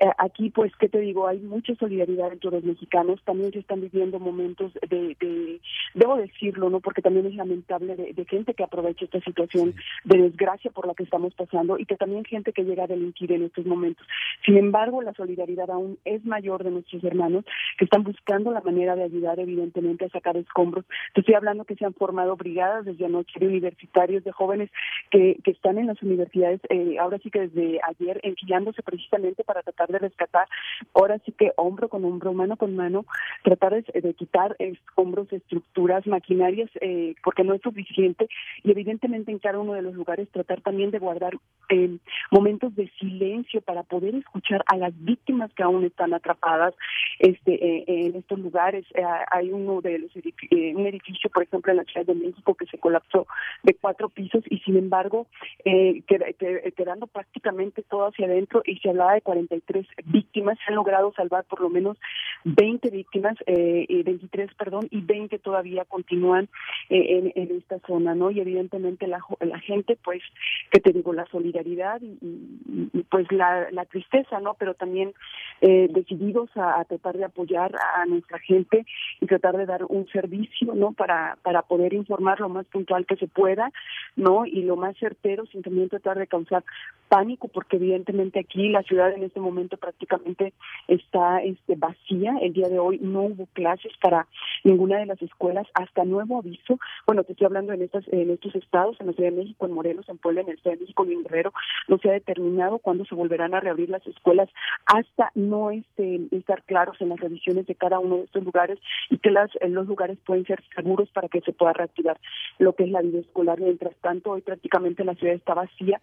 eh, 0.00 0.10
aquí 0.18 0.50
pues 0.50 0.72
qué 0.76 0.88
te 0.88 0.98
digo 1.00 1.26
hay 1.26 1.38
mucha 1.38 1.74
solidaridad 1.76 2.32
entre 2.32 2.50
los 2.50 2.64
mexicanos. 2.64 3.22
También 3.24 3.52
se 3.52 3.60
están 3.60 3.80
viviendo 3.80 4.18
momentos 4.18 4.72
de, 4.88 5.16
de 5.20 5.60
debo 5.94 6.16
decirlo 6.16 6.70
no 6.70 6.80
porque 6.80 7.02
también 7.02 7.26
es 7.26 7.34
lamentable 7.34 7.96
de, 7.96 8.12
de 8.12 8.24
gente 8.24 8.54
que 8.54 8.64
aprovecha 8.64 9.04
esta 9.04 9.20
situación 9.20 9.74
de 10.04 10.22
desgracia 10.22 10.70
por 10.70 10.86
la 10.86 10.94
que 10.94 11.04
estamos 11.04 11.34
pasando 11.34 11.78
y 11.78 11.86
que 11.86 11.96
también 11.96 12.24
gente 12.24 12.52
que 12.52 12.64
llega 12.64 12.86
delinquir 12.86 13.32
en 13.32 13.44
estos 13.44 13.66
momentos. 13.66 14.06
Sin 14.44 14.56
embargo, 14.56 15.02
la 15.02 15.12
solidaridad 15.14 15.70
aún 15.70 15.98
es 16.04 16.24
mayor 16.24 16.64
de 16.64 16.70
nuestros 16.70 17.04
hermanos 17.04 17.44
que 17.76 17.84
están 17.84 18.02
buscando 18.02 18.37
la 18.44 18.60
manera 18.60 18.96
de 18.96 19.04
ayudar 19.04 19.38
evidentemente 19.40 20.04
a 20.04 20.08
sacar 20.10 20.36
escombros. 20.36 20.84
Te 21.14 21.20
estoy 21.20 21.34
hablando 21.34 21.64
que 21.64 21.74
se 21.74 21.84
han 21.84 21.94
formado 21.94 22.36
brigadas 22.36 22.84
desde 22.84 23.06
anoche 23.06 23.38
de 23.38 23.46
universitarios, 23.46 24.24
de 24.24 24.32
jóvenes 24.32 24.70
que, 25.10 25.38
que 25.44 25.50
están 25.50 25.78
en 25.78 25.86
las 25.86 26.02
universidades, 26.02 26.60
eh, 26.68 26.98
ahora 26.98 27.18
sí 27.18 27.30
que 27.30 27.48
desde 27.48 27.80
ayer 27.82 28.20
enfilándose 28.22 28.82
precisamente 28.82 29.44
para 29.44 29.62
tratar 29.62 29.88
de 29.88 29.98
rescatar, 29.98 30.48
ahora 30.94 31.18
sí 31.24 31.32
que 31.32 31.52
hombro 31.56 31.88
con 31.88 32.04
hombro, 32.04 32.32
mano 32.32 32.56
con 32.56 32.74
mano, 32.76 33.04
tratar 33.42 33.82
de, 33.82 34.14
quitar 34.14 34.56
escombros, 34.58 35.32
estructuras, 35.32 36.06
maquinarias, 36.06 36.70
eh, 36.80 37.14
porque 37.22 37.44
no 37.44 37.54
es 37.54 37.62
suficiente 37.62 38.28
y 38.62 38.70
evidentemente 38.70 39.30
en 39.30 39.38
cada 39.38 39.58
uno 39.58 39.74
de 39.74 39.82
los 39.82 39.94
lugares 39.94 40.28
tratar 40.30 40.60
también 40.60 40.90
de 40.90 40.98
guardar 40.98 41.36
eh, 41.68 41.98
momentos 42.30 42.74
de 42.74 42.90
silencio 42.98 43.60
para 43.60 43.82
poder 43.82 44.14
escuchar 44.14 44.62
a 44.66 44.76
las 44.76 44.92
víctimas 45.04 45.52
que 45.54 45.62
aún 45.62 45.84
están 45.84 46.14
atrapadas 46.14 46.74
este 47.18 47.54
eh, 47.54 47.84
en 47.86 48.16
estos 48.18 48.38
lugares. 48.38 48.84
Eh, 48.94 49.02
hay 49.30 49.50
uno 49.52 49.80
de 49.80 49.98
los 49.98 50.12
edifi- 50.14 50.48
eh, 50.50 50.74
un 50.76 50.86
edificio, 50.86 51.30
por 51.30 51.42
ejemplo, 51.42 51.70
en 51.72 51.78
la 51.78 51.84
Ciudad 51.84 52.06
de 52.06 52.14
México 52.14 52.54
que 52.54 52.66
se 52.66 52.78
colapsó 52.78 53.26
de 53.62 53.74
cuatro 53.74 54.08
pisos 54.08 54.42
y 54.50 54.58
sin 54.60 54.76
embargo 54.76 55.26
eh, 55.64 56.02
qued- 56.06 56.36
qued- 56.38 56.74
quedando 56.74 57.06
prácticamente 57.06 57.82
todo 57.82 58.06
hacia 58.08 58.26
adentro 58.26 58.62
y 58.64 58.78
se 58.78 58.90
hablaba 58.90 59.14
de 59.14 59.20
43 59.22 59.86
víctimas, 60.06 60.58
se 60.58 60.70
han 60.70 60.76
logrado 60.76 61.12
salvar 61.14 61.44
por 61.44 61.60
lo 61.60 61.68
menos 61.70 61.96
20 62.44 62.90
víctimas, 62.90 63.36
eh, 63.46 63.84
y 63.88 64.02
23, 64.02 64.54
perdón, 64.54 64.86
y 64.90 65.00
20 65.00 65.38
todavía 65.38 65.84
continúan 65.84 66.48
eh, 66.90 67.18
en, 67.18 67.32
en 67.34 67.56
esta 67.56 67.78
zona, 67.86 68.14
¿no? 68.14 68.30
Y 68.30 68.40
evidentemente 68.40 69.06
la, 69.06 69.20
la 69.40 69.58
gente, 69.60 69.96
pues, 70.02 70.22
que 70.70 70.80
te 70.80 70.92
digo, 70.92 71.12
la 71.12 71.26
solidaridad 71.26 72.00
y, 72.02 72.18
y- 72.20 72.90
y, 72.92 73.02
pues 73.10 73.30
la, 73.32 73.70
la 73.70 73.84
tristeza, 73.84 74.40
¿no? 74.40 74.54
Pero 74.54 74.74
también 74.74 75.12
eh, 75.60 75.88
decididos 75.90 76.50
a, 76.56 76.80
a 76.80 76.84
tratar 76.84 77.16
de 77.16 77.24
apoyar 77.24 77.72
a 77.96 78.06
nuestra 78.08 78.38
gente 78.38 78.84
y 79.20 79.26
tratar 79.26 79.56
de 79.56 79.66
dar 79.66 79.84
un 79.88 80.06
servicio, 80.08 80.74
¿no? 80.74 80.92
Para, 80.92 81.38
para 81.42 81.62
poder 81.62 81.94
informar 81.94 82.40
lo 82.40 82.48
más 82.48 82.66
puntual 82.66 83.06
que 83.06 83.16
se 83.16 83.28
pueda, 83.28 83.70
¿no? 84.16 84.46
Y 84.46 84.62
lo 84.62 84.76
más 84.76 84.96
certero, 84.98 85.46
sin 85.46 85.62
también 85.62 85.88
tratar 85.88 86.18
de 86.18 86.26
causar 86.26 86.64
pánico, 87.08 87.48
porque 87.48 87.76
evidentemente 87.76 88.40
aquí 88.40 88.68
la 88.68 88.82
ciudad 88.82 89.12
en 89.12 89.24
este 89.24 89.40
momento 89.40 89.76
prácticamente 89.76 90.52
está 90.88 91.42
este, 91.42 91.74
vacía. 91.76 92.36
El 92.40 92.52
día 92.52 92.68
de 92.68 92.78
hoy 92.78 92.98
no 93.00 93.22
hubo 93.22 93.46
clases 93.52 93.92
para 94.00 94.26
ninguna 94.64 94.98
de 94.98 95.06
las 95.06 95.20
escuelas 95.22 95.66
hasta 95.74 96.04
nuevo 96.04 96.38
aviso. 96.38 96.78
Bueno, 97.06 97.24
te 97.24 97.32
estoy 97.32 97.46
hablando 97.46 97.72
en 97.72 97.82
estas 97.82 98.06
en 98.08 98.30
estos 98.30 98.54
estados, 98.54 98.96
en 99.00 99.06
la 99.08 99.12
Ciudad 99.12 99.30
de 99.30 99.36
México, 99.36 99.66
en 99.66 99.72
Morelos, 99.72 100.08
en 100.08 100.18
Puebla, 100.18 100.42
en 100.42 100.50
el 100.50 100.58
Ciudad 100.58 100.76
de 100.76 100.82
México 100.82 101.04
en 101.04 101.22
Guerrero, 101.22 101.52
no 101.88 101.98
se 101.98 102.08
ha 102.08 102.12
determinado 102.12 102.78
cuándo 102.78 103.04
se 103.04 103.14
volverán 103.14 103.54
a 103.54 103.60
reabrir 103.60 103.88
las 103.88 104.06
escuelas 104.06 104.48
hasta 104.86 105.30
no 105.34 105.70
este, 105.70 106.20
estar 106.32 106.62
claros 106.64 107.00
en 107.00 107.10
las 107.10 107.20
revisiones 107.20 107.66
de 107.66 107.74
cada 107.74 107.97
uno 107.98 108.16
de 108.16 108.24
estos 108.24 108.44
lugares 108.44 108.78
y 109.10 109.18
que 109.18 109.30
las 109.30 109.50
los 109.68 109.86
lugares 109.86 110.18
pueden 110.24 110.44
ser 110.44 110.62
seguros 110.74 111.08
para 111.10 111.28
que 111.28 111.40
se 111.40 111.52
pueda 111.52 111.72
reactivar 111.72 112.18
lo 112.58 112.74
que 112.74 112.84
es 112.84 112.90
la 112.90 113.02
vida 113.02 113.20
escolar. 113.20 113.60
Mientras 113.60 113.94
tanto, 113.96 114.30
hoy 114.30 114.40
prácticamente 114.40 115.04
la 115.04 115.14
ciudad 115.14 115.34
está 115.34 115.54
vacía, 115.54 116.00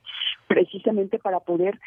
precisamente 0.48 1.20
para 1.20 1.40
poder 1.40 1.80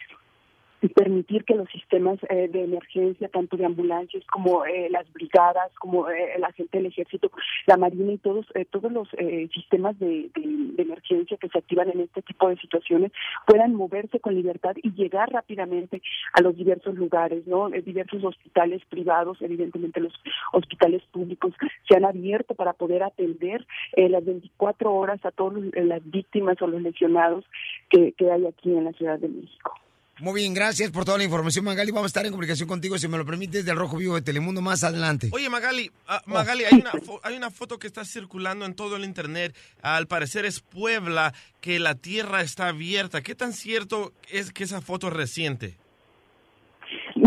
y 0.80 0.88
permitir 0.88 1.44
que 1.44 1.54
los 1.54 1.68
sistemas 1.70 2.18
eh, 2.28 2.48
de 2.48 2.64
emergencia, 2.64 3.28
tanto 3.28 3.56
de 3.56 3.66
ambulancias 3.66 4.24
como 4.26 4.64
eh, 4.64 4.88
las 4.90 5.10
brigadas, 5.12 5.72
como 5.78 6.08
eh, 6.08 6.38
la 6.38 6.52
gente 6.52 6.78
del 6.78 6.86
ejército, 6.86 7.30
la 7.66 7.76
marina 7.76 8.12
y 8.12 8.18
todos 8.18 8.46
eh, 8.54 8.64
todos 8.64 8.90
los 8.90 9.08
eh, 9.14 9.48
sistemas 9.52 9.98
de, 9.98 10.30
emergencia 10.78 11.36
que 11.36 11.48
se 11.48 11.58
activan 11.58 11.90
en 11.90 12.00
este 12.00 12.22
tipo 12.22 12.48
de 12.48 12.56
situaciones 12.56 13.12
puedan 13.46 13.74
moverse 13.74 14.20
con 14.20 14.34
libertad 14.34 14.74
y 14.82 14.92
llegar 14.92 15.30
rápidamente 15.30 16.00
a 16.32 16.40
los 16.40 16.56
diversos 16.56 16.94
lugares, 16.94 17.46
¿no? 17.46 17.72
Eh, 17.72 17.82
diversos 17.82 18.24
hospitales 18.24 18.82
privados, 18.88 19.40
evidentemente 19.42 20.00
los 20.00 20.14
hospitales 20.52 21.02
públicos 21.12 21.52
se 21.88 21.96
han 21.96 22.04
abierto 22.04 22.54
para 22.54 22.72
poder 22.72 23.02
atender 23.02 23.66
las 23.96 24.24
24 24.24 24.92
horas 24.94 25.24
a 25.24 25.30
todas 25.30 25.62
las 25.74 26.10
víctimas 26.10 26.60
o 26.62 26.66
los 26.66 26.80
lesionados 26.80 27.44
que, 27.90 28.12
que 28.12 28.30
hay 28.30 28.46
aquí 28.46 28.72
en 28.72 28.84
la 28.84 28.92
Ciudad 28.92 29.18
de 29.18 29.28
México. 29.28 29.74
Muy 30.20 30.40
bien, 30.40 30.52
gracias 30.52 30.90
por 30.90 31.04
toda 31.04 31.16
la 31.18 31.24
información, 31.24 31.64
Magali. 31.64 31.92
Vamos 31.92 32.06
a 32.06 32.08
estar 32.08 32.26
en 32.26 32.32
comunicación 32.32 32.68
contigo, 32.68 32.98
si 32.98 33.06
me 33.06 33.18
lo 33.18 33.24
permites, 33.24 33.64
del 33.64 33.76
Rojo 33.76 33.96
Vivo 33.96 34.16
de 34.16 34.22
Telemundo 34.22 34.60
más 34.60 34.82
adelante. 34.82 35.28
Oye, 35.32 35.48
Magali, 35.48 35.92
ah, 36.08 36.22
Magali, 36.26 36.64
hay 36.64 36.80
una, 36.80 36.92
hay 37.22 37.36
una 37.36 37.50
foto 37.50 37.78
que 37.78 37.86
está 37.86 38.04
circulando 38.04 38.64
en 38.64 38.74
todo 38.74 38.96
el 38.96 39.04
internet. 39.04 39.56
Al 39.80 40.08
parecer 40.08 40.44
es 40.44 40.60
Puebla, 40.60 41.34
que 41.60 41.78
la 41.78 41.94
tierra 41.94 42.40
está 42.40 42.68
abierta. 42.68 43.22
¿Qué 43.22 43.36
tan 43.36 43.52
cierto 43.52 44.12
es 44.28 44.50
que 44.50 44.64
esa 44.64 44.80
foto 44.80 45.06
es 45.06 45.12
reciente? 45.12 45.78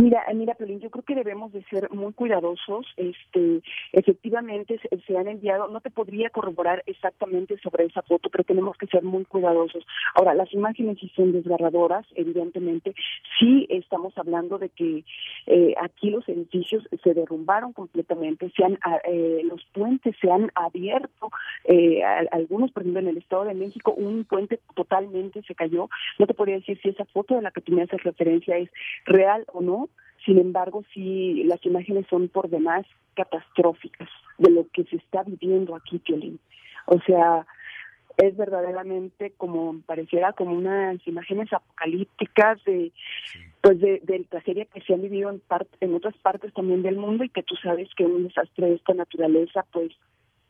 Mira, 0.02 0.26
mira, 0.34 0.56
Pelín, 0.56 0.80
yo 0.80 0.90
creo 0.90 1.06
que 1.06 1.14
debemos 1.14 1.54
de 1.54 1.64
ser 1.66 1.88
muy 1.92 2.12
cuidadosos. 2.14 2.88
Este, 2.98 3.62
efectivamente 3.92 4.80
se, 5.06 5.16
han 5.16 5.28
enviado, 5.28 5.68
no 5.68 5.80
te 5.80 5.92
podría 5.92 6.32
corroborar 6.32 6.82
exactamente 6.88 7.60
sobre 7.60 7.86
esa 7.86 8.02
foto, 8.02 8.32
pero 8.32 8.44
tenemos 8.44 8.76
que 8.78 8.88
ser 8.88 9.04
muy 9.04 9.26
cuidadosos. 9.26 9.86
Ahora, 10.16 10.34
las 10.34 10.52
imágenes 10.54 10.98
sí 11.00 11.12
son 11.16 11.34
desgarradoras, 11.34 12.08
evidentemente. 12.16 12.96
Sí 13.40 13.68
estamos 13.70 14.18
hablando 14.18 14.58
de 14.58 14.70
que 14.70 15.04
eh, 15.46 15.76
aquí 15.80 16.10
los 16.10 16.28
edificios 16.28 16.84
se 17.04 17.14
derrumbaron 17.14 17.72
completamente, 17.72 18.52
se 18.58 18.64
han, 18.64 18.80
ah, 18.84 18.98
eh, 19.04 19.42
los 19.44 19.64
puentes 19.72 20.16
se 20.20 20.32
han 20.32 20.52
abierto, 20.56 21.30
eh, 21.66 22.02
algunos, 22.32 22.72
por 22.72 22.82
ejemplo, 22.82 23.02
en 23.02 23.10
el 23.10 23.18
Estado 23.18 23.44
de 23.44 23.54
México, 23.54 23.94
un 23.94 24.24
puente 24.24 24.60
totalmente 24.74 25.44
se 25.44 25.54
cayó. 25.54 25.90
No 26.18 26.26
te 26.26 26.34
podría 26.34 26.56
decir 26.56 26.80
si 26.82 26.90
esa 26.90 27.06
foto 27.06 27.36
de 27.36 27.44
la 27.44 27.52
que 27.52 27.62
tú 27.62 27.72
me 27.74 27.84
haces 27.84 28.04
referencia 28.04 28.58
es 28.58 28.72
real 29.06 29.46
o 29.54 29.62
no. 29.62 29.90
Sin 30.26 30.38
embargo, 30.38 30.84
sí, 30.94 31.44
las 31.46 31.66
imágenes 31.66 32.06
son 32.10 32.28
por 32.28 32.50
demás 32.50 32.86
catastróficas 33.16 34.10
de 34.38 34.52
lo 34.52 34.68
que 34.72 34.84
se 34.86 34.98
está 34.98 35.24
viviendo 35.24 35.76
aquí, 35.76 36.00
Piolín. 36.00 36.40
O 36.86 37.00
sea, 37.02 37.46
es 38.18 38.36
verdaderamente 38.38 39.34
como 39.38 39.82
pareciera 39.82 40.34
como 40.34 40.56
unas 40.56 41.06
imágenes 41.08 41.52
apocalípticas 41.52 42.64
de 42.66 42.92
pues 43.62 43.80
de, 43.80 44.02
de 44.04 44.26
tragedia 44.30 44.66
que 44.66 44.82
se 44.82 44.94
han 44.94 45.02
vivido 45.02 45.30
en 45.30 45.40
parte 45.40 45.78
en 45.80 45.94
otras 45.96 46.16
partes 46.18 46.54
también 46.54 46.82
del 46.82 46.98
mundo 46.98 47.24
y 47.24 47.30
que 47.30 47.44
tú 47.44 47.56
sabes 47.62 47.90
que 47.96 48.06
un 48.06 48.24
desastre 48.24 48.68
de 48.68 48.76
esta 48.76 48.94
naturaleza 48.94 49.66
pues 49.72 49.92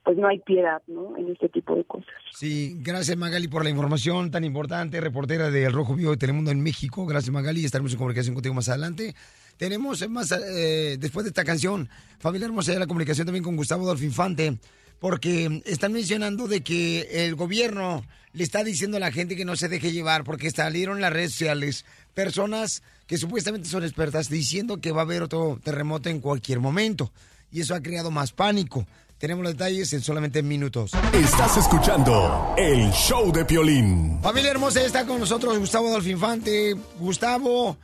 pues 0.03 0.17
no 0.17 0.27
hay 0.27 0.39
piedad 0.39 0.81
no 0.87 1.15
en 1.17 1.31
este 1.31 1.49
tipo 1.49 1.75
de 1.75 1.83
cosas 1.83 2.13
Sí, 2.31 2.75
gracias 2.79 3.17
Magali 3.17 3.47
por 3.47 3.63
la 3.63 3.69
información 3.69 4.31
tan 4.31 4.43
importante, 4.43 4.99
reportera 4.99 5.51
del 5.51 5.71
Rojo 5.71 5.95
Vivo 5.95 6.11
de 6.11 6.17
Telemundo 6.17 6.51
en 6.51 6.61
México. 6.61 7.05
Gracias 7.05 7.31
Magali, 7.31 7.63
estaremos 7.63 7.91
en 7.91 7.99
comunicación 7.99 8.33
contigo 8.33 8.55
más 8.55 8.69
adelante. 8.69 9.13
Tenemos 9.58 10.08
más, 10.10 10.31
eh, 10.31 10.98
después 11.00 11.24
de 11.24 11.29
esta 11.29 11.43
canción, 11.43 11.89
familia 12.20 12.48
hermosa, 12.48 12.74
la 12.74 12.88
comunicación 12.88 13.25
también 13.25 13.43
con 13.43 13.55
Gustavo 13.55 13.84
Adolfo 13.84 14.05
Infante, 14.05 14.58
porque 15.00 15.62
están 15.65 15.93
mencionando 15.93 16.48
de 16.48 16.62
que 16.62 17.25
el 17.25 17.36
gobierno 17.36 18.03
le 18.34 18.43
está 18.43 18.63
diciendo 18.63 18.98
a 18.98 19.00
la 19.00 19.12
gente 19.12 19.36
que 19.36 19.46
no 19.46 19.55
se 19.55 19.67
deje 19.67 19.91
llevar, 19.91 20.24
porque 20.24 20.51
salieron 20.51 20.98
en 20.98 21.01
las 21.01 21.13
redes 21.13 21.31
sociales 21.31 21.86
personas 22.13 22.81
que 23.08 23.17
supuestamente 23.17 23.67
son 23.67 23.84
expertas 23.84 24.29
diciendo 24.29 24.79
que 24.79 24.91
va 24.91 25.01
a 25.01 25.03
haber 25.03 25.24
otro 25.24 25.60
terremoto 25.63 26.10
en 26.10 26.20
cualquier 26.20 26.60
momento. 26.60 27.12
Y 27.51 27.62
eso 27.62 27.75
ha 27.75 27.81
creado 27.81 28.12
más 28.12 28.31
pánico. 28.31 28.86
Tenemos 29.17 29.43
los 29.43 29.53
detalles 29.53 29.93
en 29.93 30.01
solamente 30.01 30.41
minutos. 30.41 30.91
Estás 31.13 31.58
escuchando 31.58 32.55
el 32.58 32.89
show 32.91 33.31
de 33.31 33.46
Piolín. 33.46 34.20
Familia 34.22 34.50
hermosa, 34.51 34.81
está 34.81 35.05
con 35.05 35.20
nosotros 35.20 35.60
Gustavo 35.60 35.89
Adolfo 35.89 36.10
Infante. 36.10 36.75
Gustavo, 36.98 37.77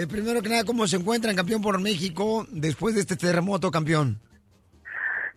eh, 0.00 0.06
primero 0.06 0.40
que 0.40 0.48
nada, 0.48 0.64
¿cómo 0.64 0.86
se 0.86 0.96
encuentran, 0.96 1.36
campeón 1.36 1.60
por 1.60 1.78
México, 1.80 2.46
después 2.50 2.94
de 2.94 3.02
este 3.02 3.16
terremoto, 3.16 3.70
campeón? 3.70 4.18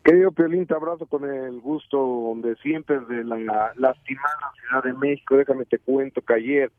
Querido 0.04 0.32
Piolín, 0.32 0.66
te 0.66 0.74
abrazo 0.74 1.06
con 1.06 1.26
el 1.26 1.60
gusto 1.60 2.34
de 2.38 2.56
siempre 2.58 3.00
de 3.02 3.24
la 3.24 3.74
lastimada 3.76 4.52
Ciudad 4.60 4.84
de 4.84 4.94
México. 4.94 5.38
Déjame 5.38 5.66
te 5.66 5.80
cuento 5.80 6.22
que 6.22 6.34
ayer, 6.34 6.72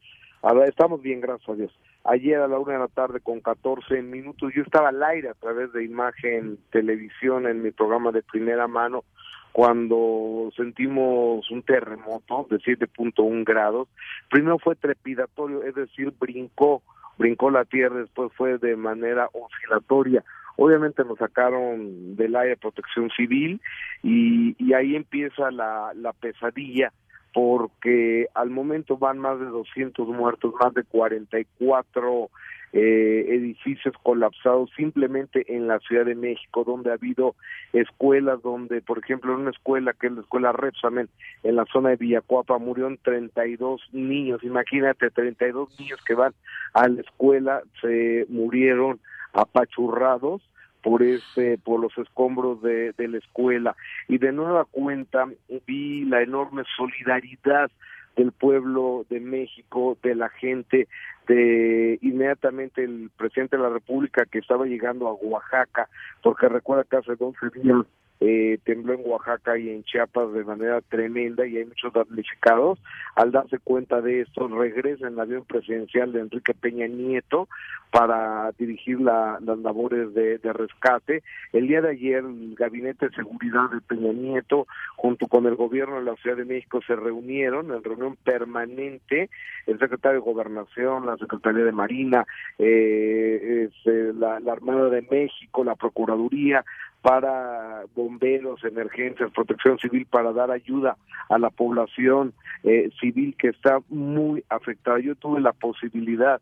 a 0.43 0.55
ver, 0.55 0.69
estamos 0.69 1.03
bien, 1.03 1.21
gracias 1.21 1.49
a 1.49 1.55
Dios. 1.55 1.73
Ayer 2.05 2.41
a 2.41 2.49
la 2.49 2.59
una 2.59 2.75
de 2.75 2.79
la 2.79 2.89
tarde 2.89 3.21
con 3.21 3.41
14 3.41 4.03
minutos, 4.03 4.53
yo 4.55 4.63
estaba 4.63 4.91
al 4.91 5.03
aire 5.03 5.31
a 5.31 5.35
través 5.35 5.73
de 5.73 5.85
imagen, 5.85 6.59
televisión 6.71 7.47
en 7.47 7.63
mi 7.63 7.71
programa 7.71 8.13
de 8.13 8.23
primera 8.23 8.67
mano 8.67 9.05
cuando 9.53 10.51
sentimos 10.57 11.49
un 11.51 11.63
terremoto 11.63 12.47
de 12.51 12.57
7.1 12.57 13.45
grados. 13.45 13.89
Primero 14.29 14.59
fue 14.59 14.75
trepidatorio, 14.75 15.63
es 15.63 15.75
decir, 15.77 16.13
brincó, 16.19 16.83
brincó 17.19 17.51
la 17.51 17.65
tierra, 17.65 18.01
después 18.01 18.33
fue 18.35 18.59
de 18.59 18.77
manera 18.77 19.29
oscilatoria. 19.33 20.25
Obviamente 20.57 21.05
nos 21.05 21.19
sacaron 21.19 22.17
del 22.17 22.37
área 22.37 22.51
de 22.51 22.57
protección 22.57 23.11
civil 23.11 23.61
y, 24.03 24.55
y 24.59 24.73
ahí 24.73 24.95
empieza 24.95 25.51
la, 25.51 25.93
la 25.95 26.13
pesadilla 26.13 26.93
porque 27.35 28.29
al 28.33 28.49
momento 28.49 28.97
van 28.97 29.19
más 29.19 29.41
de 29.41 29.47
200 29.47 30.07
muertos, 30.09 30.55
más 30.61 30.73
de 30.73 30.85
44 30.85 32.31
eh, 32.73 33.27
edificios 33.29 33.95
colapsados 34.05 34.71
simplemente 34.77 35.45
en 35.55 35.67
la 35.67 35.81
Ciudad 35.81 36.05
de 36.05 36.15
México, 36.15 36.63
donde 36.65 36.91
ha 36.91 36.95
habido 36.95 37.35
escuelas 37.73 38.41
donde, 38.43 38.81
por 38.83 38.99
ejemplo, 38.99 39.35
en 39.35 39.41
una 39.41 39.51
escuela 39.51 39.93
que 39.93 40.07
es 40.07 40.13
la 40.13 40.21
escuela 40.21 40.53
Repsamen, 40.53 41.09
en 41.43 41.57
la 41.57 41.65
zona 41.73 41.91
de 41.91 41.97
Villacuapa, 41.97 42.59
murieron 42.59 42.99
32 43.03 43.81
niños. 43.93 44.45
Imagínate, 44.45 45.11
32 45.11 45.79
niños 45.79 46.01
que 46.07 46.15
van 46.15 46.35
a 46.73 46.89
la 46.89 47.01
escuela 47.01 47.63
se 47.81 48.27
murieron 48.29 49.01
apachurrados 49.33 50.41
por 50.85 51.03
este 51.03 51.57
por 51.57 51.81
los 51.81 51.97
escombros 51.97 52.61
de, 52.61 52.93
de 52.93 53.09
la 53.09 53.19
escuela. 53.19 53.75
Y 54.07 54.19
de 54.19 54.33
nueva 54.33 54.67
cuenta 54.67 55.27
vi 55.67 56.05
la 56.05 56.23
enorme 56.23 56.63
solidaridad 56.77 57.71
del 58.17 58.31
pueblo 58.31 59.07
de 59.09 59.19
México, 59.19 59.97
de 60.03 60.15
la 60.15 60.29
gente, 60.29 60.87
de 61.27 61.99
inmediatamente 62.03 62.85
el 62.85 63.11
presidente 63.17 63.57
de 63.57 63.63
la 63.63 63.71
República 63.71 64.27
que 64.27 64.39
estaba 64.39 64.67
llegando 64.67 65.09
a 65.09 65.15
Oaxaca, 65.15 65.89
porque 66.23 66.49
recuerda 66.49 66.85
que 66.85 66.99
hace 66.99 67.17
12 67.17 67.39
días 67.61 67.87
eh, 68.21 68.59
tembló 68.65 68.95
en 68.95 69.03
Oaxaca 69.05 69.59
y 69.59 69.69
en 69.71 69.83
Chiapas 69.85 70.33
de 70.33 70.45
manera 70.45 70.81
tremenda 70.81 71.47
y 71.47 71.59
hay 71.59 71.65
muchos 71.67 71.93
damnificados. 71.93 72.79
Al 73.17 73.33
darse 73.33 73.59
cuenta 73.59 74.01
de 74.01 74.23
esto, 74.23 74.49
regresa 74.49 75.07
en 75.07 75.15
el 75.15 75.21
avión 75.21 75.45
presidencial 75.45 76.13
de 76.13 76.21
Enrique 76.21 76.55
Peña 76.55 76.87
Nieto 76.87 77.49
para 77.91 78.51
dirigir 78.59 79.01
la- 79.01 79.39
las 79.41 79.59
labores 79.59 80.13
de, 80.15 80.39
rescate. 80.53 81.23
El 81.53 81.69
día 81.69 81.81
de 81.81 81.91
ayer, 81.91 82.19
el 82.25 82.55
Gabinete 82.57 83.09
de 83.09 83.15
Seguridad 83.15 83.71
de 83.71 83.81
Peña 83.81 84.13
Nieto, 84.13 84.67
junto 84.97 85.27
con 85.29 85.47
el 85.47 85.55
gobierno 85.55 85.97
de 85.97 86.05
la 86.05 86.17
Ciudad 86.17 86.37
de 86.37 86.45
México, 86.45 86.81
se 86.87 86.97
reunieron 86.97 87.73
en 87.73 87.85
reunión 87.85 88.17
permanente, 88.25 89.31
el 89.67 89.79
secretario 89.79 90.21
de 90.21 90.25
Gobernación, 90.25 91.07
la 91.07 91.17
Secretaría 91.17 91.65
de 91.65 91.73
Marina, 91.73 92.25
eh, 92.59 93.69
la, 93.85 94.41
la 94.41 94.53
Armada 94.53 94.89
de 94.91 95.03
México, 95.03 95.63
la 95.65 95.75
Procuraduría, 95.77 96.65
para 97.05 97.85
bomberos, 97.95 98.65
emergencias, 98.65 99.31
protección 99.31 99.79
civil, 99.79 100.07
para 100.07 100.33
dar 100.33 100.51
ayuda 100.51 100.97
a 101.29 101.39
la 101.39 101.51
población 101.51 102.33
eh, 102.63 102.91
civil 102.99 103.37
que 103.39 103.49
está 103.49 103.81
muy 103.91 104.43
afectada. 104.49 104.99
Yo 105.01 105.15
tuve 105.15 105.43
la 105.43 105.53
posibilidad 105.53 106.41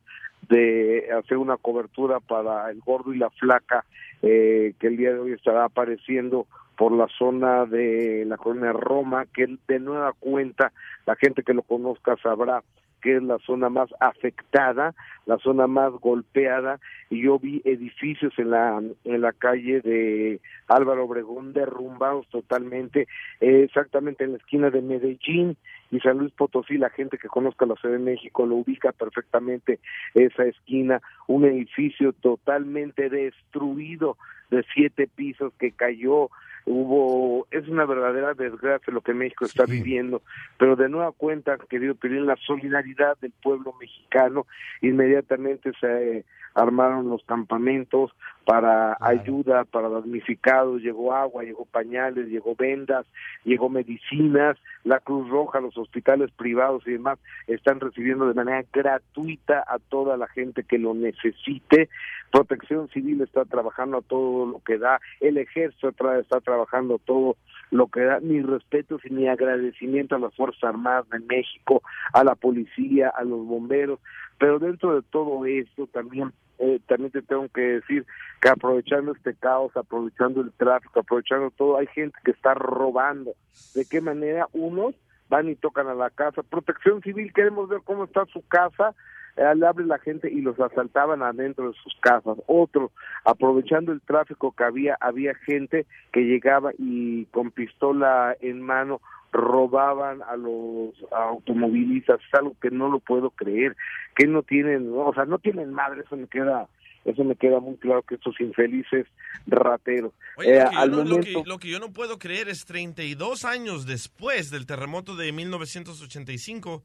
de 0.49 1.09
hacer 1.19 1.39
una 1.39 1.57
cobertura 1.57 2.21
para 2.21 2.71
el 2.71 2.79
gordo 2.79 3.13
y 3.13 3.19
la 3.19 3.31
flaca 3.31 3.85
eh, 4.23 4.75
que 4.79 4.87
el 4.87 4.99
día 4.99 5.13
de 5.13 5.19
hoy 5.19 5.33
estará 5.33 5.65
apareciendo 5.65 6.47
por 6.77 6.93
la 6.93 7.09
zona 7.19 7.67
de 7.67 8.25
la 8.25 8.37
colonia 8.37 8.73
Roma, 8.73 9.27
que 9.35 9.49
de 9.67 9.81
nueva 9.81 10.13
cuenta 10.13 10.71
la 11.07 11.17
gente 11.17 11.43
que 11.43 11.55
lo 11.55 11.63
conozca 11.63 12.17
sabrá 12.23 12.63
que 13.03 13.17
es 13.17 13.23
la 13.23 13.39
zona 13.41 13.69
más 13.69 13.91
afectada, 14.01 14.95
la 15.27 15.37
zona 15.39 15.67
más 15.67 15.93
golpeada, 15.93 16.81
y 17.11 17.23
yo 17.23 17.39
vi 17.39 17.61
edificios 17.65 18.33
en 18.39 18.51
la 18.51 18.83
en 19.05 19.21
la 19.21 19.33
calle 19.33 19.81
de 19.81 20.41
Álvaro 20.69 21.05
Obregón 21.05 21.53
derrumbados 21.53 22.27
totalmente, 22.29 23.09
eh, 23.41 23.65
exactamente 23.65 24.25
en 24.25 24.33
la 24.33 24.39
esquina 24.39 24.71
de 24.71 24.81
Medellín 24.81 25.57
y 25.91 26.01
San 26.01 26.19
Luis 26.19 26.33
Potosí, 26.33 26.79
la 26.79 26.89
gente 26.89 27.19
que 27.19 27.29
conozca 27.29 27.67
la 27.67 27.75
Ciudad 27.77 27.97
de 27.97 28.03
México 28.03 28.47
lo 28.47 28.57
ubica 28.57 28.93
perfectamente 28.93 29.79
esa 30.15 30.45
esquina, 30.45 31.03
un 31.27 31.45
edificio 31.45 32.15
totalmente 32.15 33.11
destruido 33.11 34.17
de 34.51 34.65
siete 34.75 35.07
pisos 35.07 35.53
que 35.59 35.73
cayó 35.73 36.31
hubo 36.67 37.47
es 37.51 37.69
una 37.69 37.85
verdadera 37.85 38.35
desgracia 38.35 38.93
lo 38.93 39.01
que 39.01 39.15
México 39.15 39.45
está 39.45 39.65
viviendo 39.65 40.23
pero 40.59 40.77
de 40.77 40.89
nueva 40.89 41.13
cuenta 41.13 41.59
querido 41.69 41.95
pedir 41.95 42.23
la 42.23 42.37
solidaridad 42.37 43.19
del 43.21 43.33
pueblo 43.43 43.75
mexicano 43.81 44.47
inmediatamente 44.81 45.73
se 45.81 46.19
eh, 46.19 46.25
armaron 46.55 47.09
los 47.09 47.25
campamentos 47.25 48.13
para 48.45 48.97
ayuda 49.01 49.65
para 49.65 49.89
damnificados 49.89 50.83
llegó 50.83 51.13
agua 51.15 51.45
llegó 51.45 51.65
pañales 51.65 52.29
llegó 52.29 52.55
vendas 52.57 53.07
llegó 53.45 53.69
medicinas 53.69 54.57
la 54.85 54.99
Cruz 55.01 55.29
Roja 55.29 55.61
los 55.61 55.77
hospitales 55.79 56.31
privados 56.33 56.83
y 56.87 56.93
demás 56.93 57.19
están 57.47 57.81
recibiendo 57.81 58.27
de 58.27 58.35
manera 58.35 58.65
gratuita 58.73 59.65
a 59.67 59.79
toda 59.79 60.17
la 60.17 60.29
gente 60.29 60.65
que 60.65 60.79
lo 60.79 60.95
necesite. 60.95 61.89
Protección 62.31 62.89
Civil 62.89 63.21
está 63.21 63.45
trabajando 63.45 63.99
a 63.99 64.03
todo 64.03 64.47
lo 64.47 64.61
que 64.61 64.79
da, 64.79 65.01
el 65.21 65.39
Ejército 65.39 65.89
está 65.89 66.41
trabajando 66.41 66.99
todo 66.99 67.37
lo 67.71 67.89
que 67.89 68.01
da, 68.01 68.21
mi 68.21 68.41
respeto 68.43 68.99
y 69.05 69.11
mi 69.11 69.29
agradecimiento 69.29 70.17
a 70.17 70.19
las 70.19 70.35
Fuerzas 70.35 70.65
Armadas 70.65 71.09
de 71.11 71.21
México, 71.21 71.83
a 72.13 72.25
la 72.25 72.35
policía, 72.35 73.13
a 73.15 73.25
los 73.25 73.47
bomberos, 73.47 74.01
pero 74.39 74.59
dentro 74.59 74.95
de 74.95 75.03
todo 75.11 75.45
esto 75.47 75.87
también 75.87 76.33
eh, 76.63 76.81
también 76.87 77.11
te 77.11 77.23
tengo 77.23 77.49
que 77.49 77.61
decir 77.61 78.07
que 78.41 78.49
aprovechando 78.49 79.13
este 79.13 79.35
caos, 79.35 79.77
aprovechando 79.77 80.41
el 80.41 80.53
tráfico, 80.53 81.01
aprovechando 81.01 81.51
todo, 81.51 81.77
hay 81.77 81.89
gente 81.89 82.17
que 82.25 82.31
está 82.31 82.55
robando. 82.55 83.33
¿De 83.75 83.85
qué 83.85 84.01
manera? 84.01 84.47
Unos 84.53 84.95
van 85.29 85.49
y 85.49 85.57
tocan 85.57 85.89
a 85.89 85.95
la 85.95 86.11
casa. 86.11 86.43
Protección 86.45 87.03
Civil, 87.03 87.33
queremos 87.33 87.69
ver 87.69 87.81
cómo 87.85 88.05
está 88.05 88.25
su 88.27 88.47
casa. 88.47 88.95
Eh, 89.37 89.55
le 89.57 89.67
abre 89.67 89.87
la 89.87 89.99
gente 89.99 90.31
y 90.31 90.41
los 90.41 90.61
asaltaban 90.61 91.23
adentro 91.23 91.69
de 91.69 91.75
sus 91.83 91.97
casas. 92.01 92.39
Otro, 92.47 92.93
aprovechando 93.25 93.91
el 93.91 94.01
tráfico 94.01 94.53
que 94.53 94.63
había, 94.63 94.97
había 95.01 95.35
gente 95.35 95.87
que 96.13 96.21
llegaba 96.21 96.71
y 96.79 97.25
con 97.27 97.51
pistola 97.51 98.37
en 98.41 98.63
mano 98.63 99.01
robaban 99.33 100.23
a 100.23 100.37
los 100.37 100.95
automovilistas, 101.11 102.21
es 102.21 102.35
algo 102.39 102.55
que 102.61 102.71
no 102.71 102.89
lo 102.91 103.01
puedo 103.01 103.31
creer, 103.31 103.77
que 104.17 104.27
no 104.27 104.43
tienen, 104.43 104.91
o 104.95 105.13
sea, 105.15 105.25
no 105.25 105.39
tienen 105.39 105.73
madre, 105.73 106.03
eso 106.05 106.17
me 106.17 106.27
queda, 106.27 106.69
eso 107.05 107.25
me 107.25 107.35
queda 107.37 107.59
muy 107.59 107.77
claro 107.77 108.03
que 108.03 108.15
estos 108.17 108.39
infelices 108.41 109.07
rateros. 109.47 110.13
Oye, 110.37 110.57
Eh, 110.57 110.61
lo, 110.63 110.69
que 110.71 110.75
yo 110.75 110.81
al 110.81 110.91
no, 110.91 110.97
lo 110.99 111.05
que- 111.05 111.11
momento, 111.33 111.43
lo 111.47 111.59
que 111.59 111.69
yo 111.71 111.81
no 111.81 111.93
puedo 111.93 112.19
creer 112.19 112.49
es 112.49 112.65
32 112.67 113.45
años 113.45 113.87
después 113.87 114.51
del 114.51 114.67
terremoto 114.67 115.17
de 115.17 115.33
1985 115.33 116.83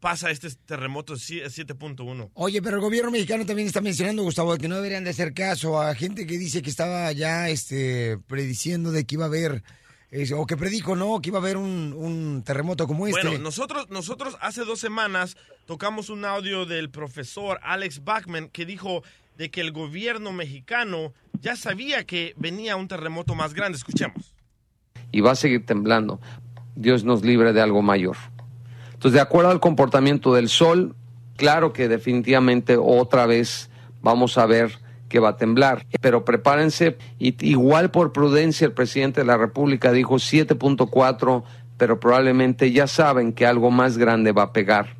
pasa 0.00 0.30
este 0.30 0.48
terremoto 0.64 1.14
sie- 1.16 1.42
7.1. 1.50 2.30
Oye, 2.34 2.62
pero 2.62 2.76
el 2.76 2.80
gobierno 2.82 3.10
mexicano 3.10 3.44
también 3.44 3.68
está 3.68 3.82
mencionando, 3.82 4.22
Gustavo, 4.22 4.56
que 4.56 4.66
no 4.68 4.76
deberían 4.76 5.04
de 5.04 5.10
hacer 5.10 5.34
caso 5.34 5.78
a 5.78 5.94
gente 5.94 6.26
que 6.26 6.38
dice 6.38 6.62
que 6.62 6.70
estaba 6.70 7.12
ya 7.12 7.50
este, 7.50 8.16
prediciendo 8.26 8.92
de 8.92 9.04
que 9.04 9.16
iba 9.16 9.24
a 9.24 9.28
haber, 9.28 9.62
eh, 10.12 10.32
o 10.34 10.46
que 10.46 10.56
predijo, 10.56 10.96
¿no? 10.96 11.20
Que 11.20 11.28
iba 11.28 11.38
a 11.38 11.42
haber 11.42 11.56
un, 11.56 11.94
un 11.96 12.42
terremoto 12.44 12.86
como 12.86 13.06
este. 13.06 13.28
Bueno, 13.28 13.38
nosotros, 13.42 13.88
nosotros 13.90 14.36
hace 14.40 14.64
dos 14.64 14.80
semanas 14.80 15.36
tocamos 15.66 16.10
un 16.10 16.24
audio 16.24 16.66
del 16.66 16.90
profesor 16.90 17.60
Alex 17.62 18.02
Bachman 18.04 18.48
que 18.48 18.66
dijo 18.66 19.02
de 19.38 19.50
que 19.50 19.60
el 19.60 19.72
gobierno 19.72 20.32
mexicano 20.32 21.14
ya 21.40 21.56
sabía 21.56 22.04
que 22.04 22.34
venía 22.36 22.76
un 22.76 22.88
terremoto 22.88 23.34
más 23.34 23.54
grande. 23.54 23.78
Escuchemos. 23.78 24.34
y 25.12 25.20
va 25.20 25.32
a 25.32 25.36
seguir 25.36 25.64
temblando. 25.64 26.20
Dios 26.76 27.04
nos 27.04 27.24
libre 27.24 27.52
de 27.52 27.60
algo 27.60 27.82
mayor. 27.82 28.16
Entonces, 28.92 29.12
de 29.12 29.20
acuerdo 29.20 29.50
al 29.50 29.60
comportamiento 29.60 30.34
del 30.34 30.48
Sol, 30.48 30.94
claro 31.36 31.72
que 31.72 31.88
definitivamente 31.88 32.76
otra 32.76 33.26
vez 33.26 33.70
vamos 34.02 34.38
a 34.38 34.46
ver 34.46 34.78
que 35.10 35.18
va 35.18 35.30
a 35.30 35.36
temblar. 35.36 35.84
Pero 36.00 36.24
prepárense, 36.24 36.96
y 37.18 37.34
igual 37.46 37.90
por 37.90 38.12
prudencia 38.12 38.66
el 38.66 38.72
presidente 38.72 39.20
de 39.20 39.26
la 39.26 39.36
República 39.36 39.92
dijo 39.92 40.14
7.4, 40.14 41.44
pero 41.76 42.00
probablemente 42.00 42.72
ya 42.72 42.86
saben 42.86 43.34
que 43.34 43.44
algo 43.44 43.70
más 43.70 43.98
grande 43.98 44.32
va 44.32 44.44
a 44.44 44.52
pegar. 44.54 44.96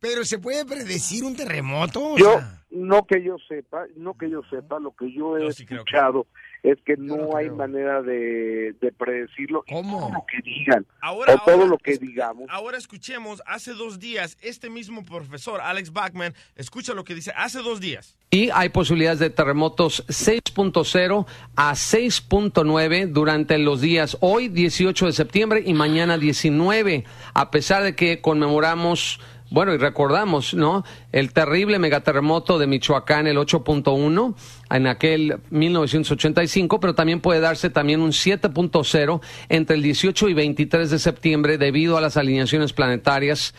Pero 0.00 0.24
se 0.24 0.40
puede 0.40 0.64
predecir 0.64 1.22
un 1.22 1.36
terremoto. 1.36 2.14
O 2.14 2.18
yo, 2.18 2.38
sea, 2.38 2.64
no 2.70 3.06
que 3.06 3.22
yo 3.22 3.36
sepa, 3.48 3.84
no 3.96 4.14
que 4.14 4.28
yo 4.28 4.42
sepa, 4.50 4.80
lo 4.80 4.90
que 4.96 5.12
yo 5.12 5.38
he 5.38 5.46
escuchado 5.46 6.26
es 6.62 6.78
que 6.86 6.96
no 6.96 7.36
hay 7.36 7.50
manera 7.50 8.02
de, 8.02 8.74
de 8.80 8.92
predecirlo 8.92 9.64
y 9.66 9.72
todo 9.72 10.10
lo 10.12 10.24
que 10.30 10.40
digan 10.44 10.86
Ahora- 11.00 11.34
o 11.34 11.38
todo 11.44 11.54
ahora- 11.56 11.66
lo 11.66 11.78
que 11.78 11.96
digamos. 11.98 12.46
Ahora 12.48 12.78
escuchemos, 12.78 13.42
hace 13.46 13.72
dos 13.74 13.98
días, 13.98 14.38
este 14.42 14.70
mismo 14.70 15.04
profesor 15.04 15.60
Alex 15.60 15.92
Bachman, 15.92 16.34
escucha 16.56 16.94
lo 16.94 17.02
que 17.04 17.14
dice, 17.16 17.32
hace 17.36 17.58
dos 17.60 17.80
días. 17.80 18.16
Y 18.30 18.48
hay 18.50 18.68
posibilidades 18.68 19.18
de 19.18 19.30
terremotos 19.30 20.04
6.0 20.08 21.26
a 21.56 21.72
6.9 21.74 23.06
durante 23.12 23.58
los 23.58 23.80
días 23.80 24.16
hoy 24.20 24.48
18 24.48 25.06
de 25.06 25.12
septiembre 25.12 25.62
y 25.66 25.74
mañana 25.74 26.16
19, 26.16 27.04
a 27.34 27.50
pesar 27.50 27.82
de 27.82 27.94
que 27.96 28.20
conmemoramos, 28.20 29.20
bueno, 29.52 29.74
y 29.74 29.76
recordamos, 29.76 30.54
¿no? 30.54 30.84
El 31.12 31.32
terrible 31.32 31.78
megaterremoto 31.78 32.58
de 32.58 32.66
Michoacán, 32.66 33.26
el 33.26 33.36
8.1, 33.36 34.34
en 34.70 34.86
aquel 34.86 35.40
1985, 35.50 36.80
pero 36.80 36.94
también 36.94 37.20
puede 37.20 37.40
darse 37.40 37.70
también 37.70 38.00
un 38.00 38.10
7.0 38.12 39.20
entre 39.48 39.76
el 39.76 39.82
18 39.82 40.28
y 40.28 40.34
23 40.34 40.90
de 40.90 40.98
septiembre 40.98 41.58
debido 41.58 41.96
a 41.96 42.00
las 42.00 42.16
alineaciones 42.16 42.72
planetarias. 42.72 43.54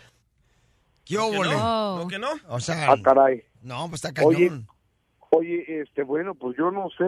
¿Qué 1.06 1.18
óvole? 1.18 1.52
¿No 1.52 2.08
que 2.10 2.18
no? 2.20 2.30
O 2.48 2.60
sea, 2.60 2.92
Ah, 2.92 2.96
caray. 3.04 3.44
no, 3.62 3.88
pues 3.90 4.04
está 4.04 4.14
cañón. 4.14 4.68
Oye, 5.32 5.64
oye, 5.66 5.82
este, 5.82 6.04
bueno, 6.04 6.34
pues 6.36 6.56
yo 6.58 6.72
no 6.72 6.90
sé 6.98 7.06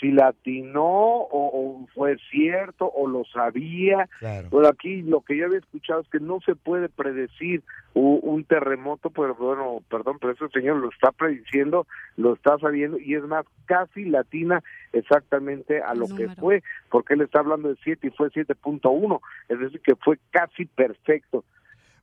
si 0.00 0.10
latinó 0.10 0.82
o, 0.82 1.28
o 1.30 1.86
fue 1.94 2.16
cierto 2.30 2.90
o 2.90 3.06
lo 3.06 3.24
sabía. 3.24 4.08
Pero 4.20 4.68
aquí 4.68 5.02
lo 5.02 5.20
que 5.20 5.36
yo 5.36 5.46
había 5.46 5.58
escuchado 5.58 6.00
es 6.00 6.08
que 6.08 6.20
no 6.20 6.40
se 6.40 6.54
puede 6.54 6.88
predecir 6.88 7.62
un 7.94 8.44
terremoto, 8.44 9.10
pero 9.10 9.34
bueno, 9.34 9.82
perdón, 9.90 10.18
pero 10.20 10.32
ese 10.32 10.48
señor 10.48 10.76
lo 10.76 10.90
está 10.90 11.10
prediciendo, 11.10 11.86
lo 12.16 12.34
está 12.34 12.56
sabiendo 12.58 12.98
y 12.98 13.14
es 13.14 13.24
más, 13.24 13.44
casi 13.66 14.04
latina 14.04 14.62
exactamente 14.92 15.82
a 15.82 15.94
lo 15.94 16.06
que 16.06 16.28
fue, 16.28 16.62
porque 16.90 17.14
él 17.14 17.22
está 17.22 17.40
hablando 17.40 17.68
de 17.68 17.76
7 17.82 18.06
y 18.06 18.10
fue 18.10 18.30
7.1, 18.30 19.20
es 19.48 19.58
decir, 19.58 19.80
que 19.80 19.96
fue 19.96 20.18
casi 20.30 20.66
perfecto. 20.66 21.44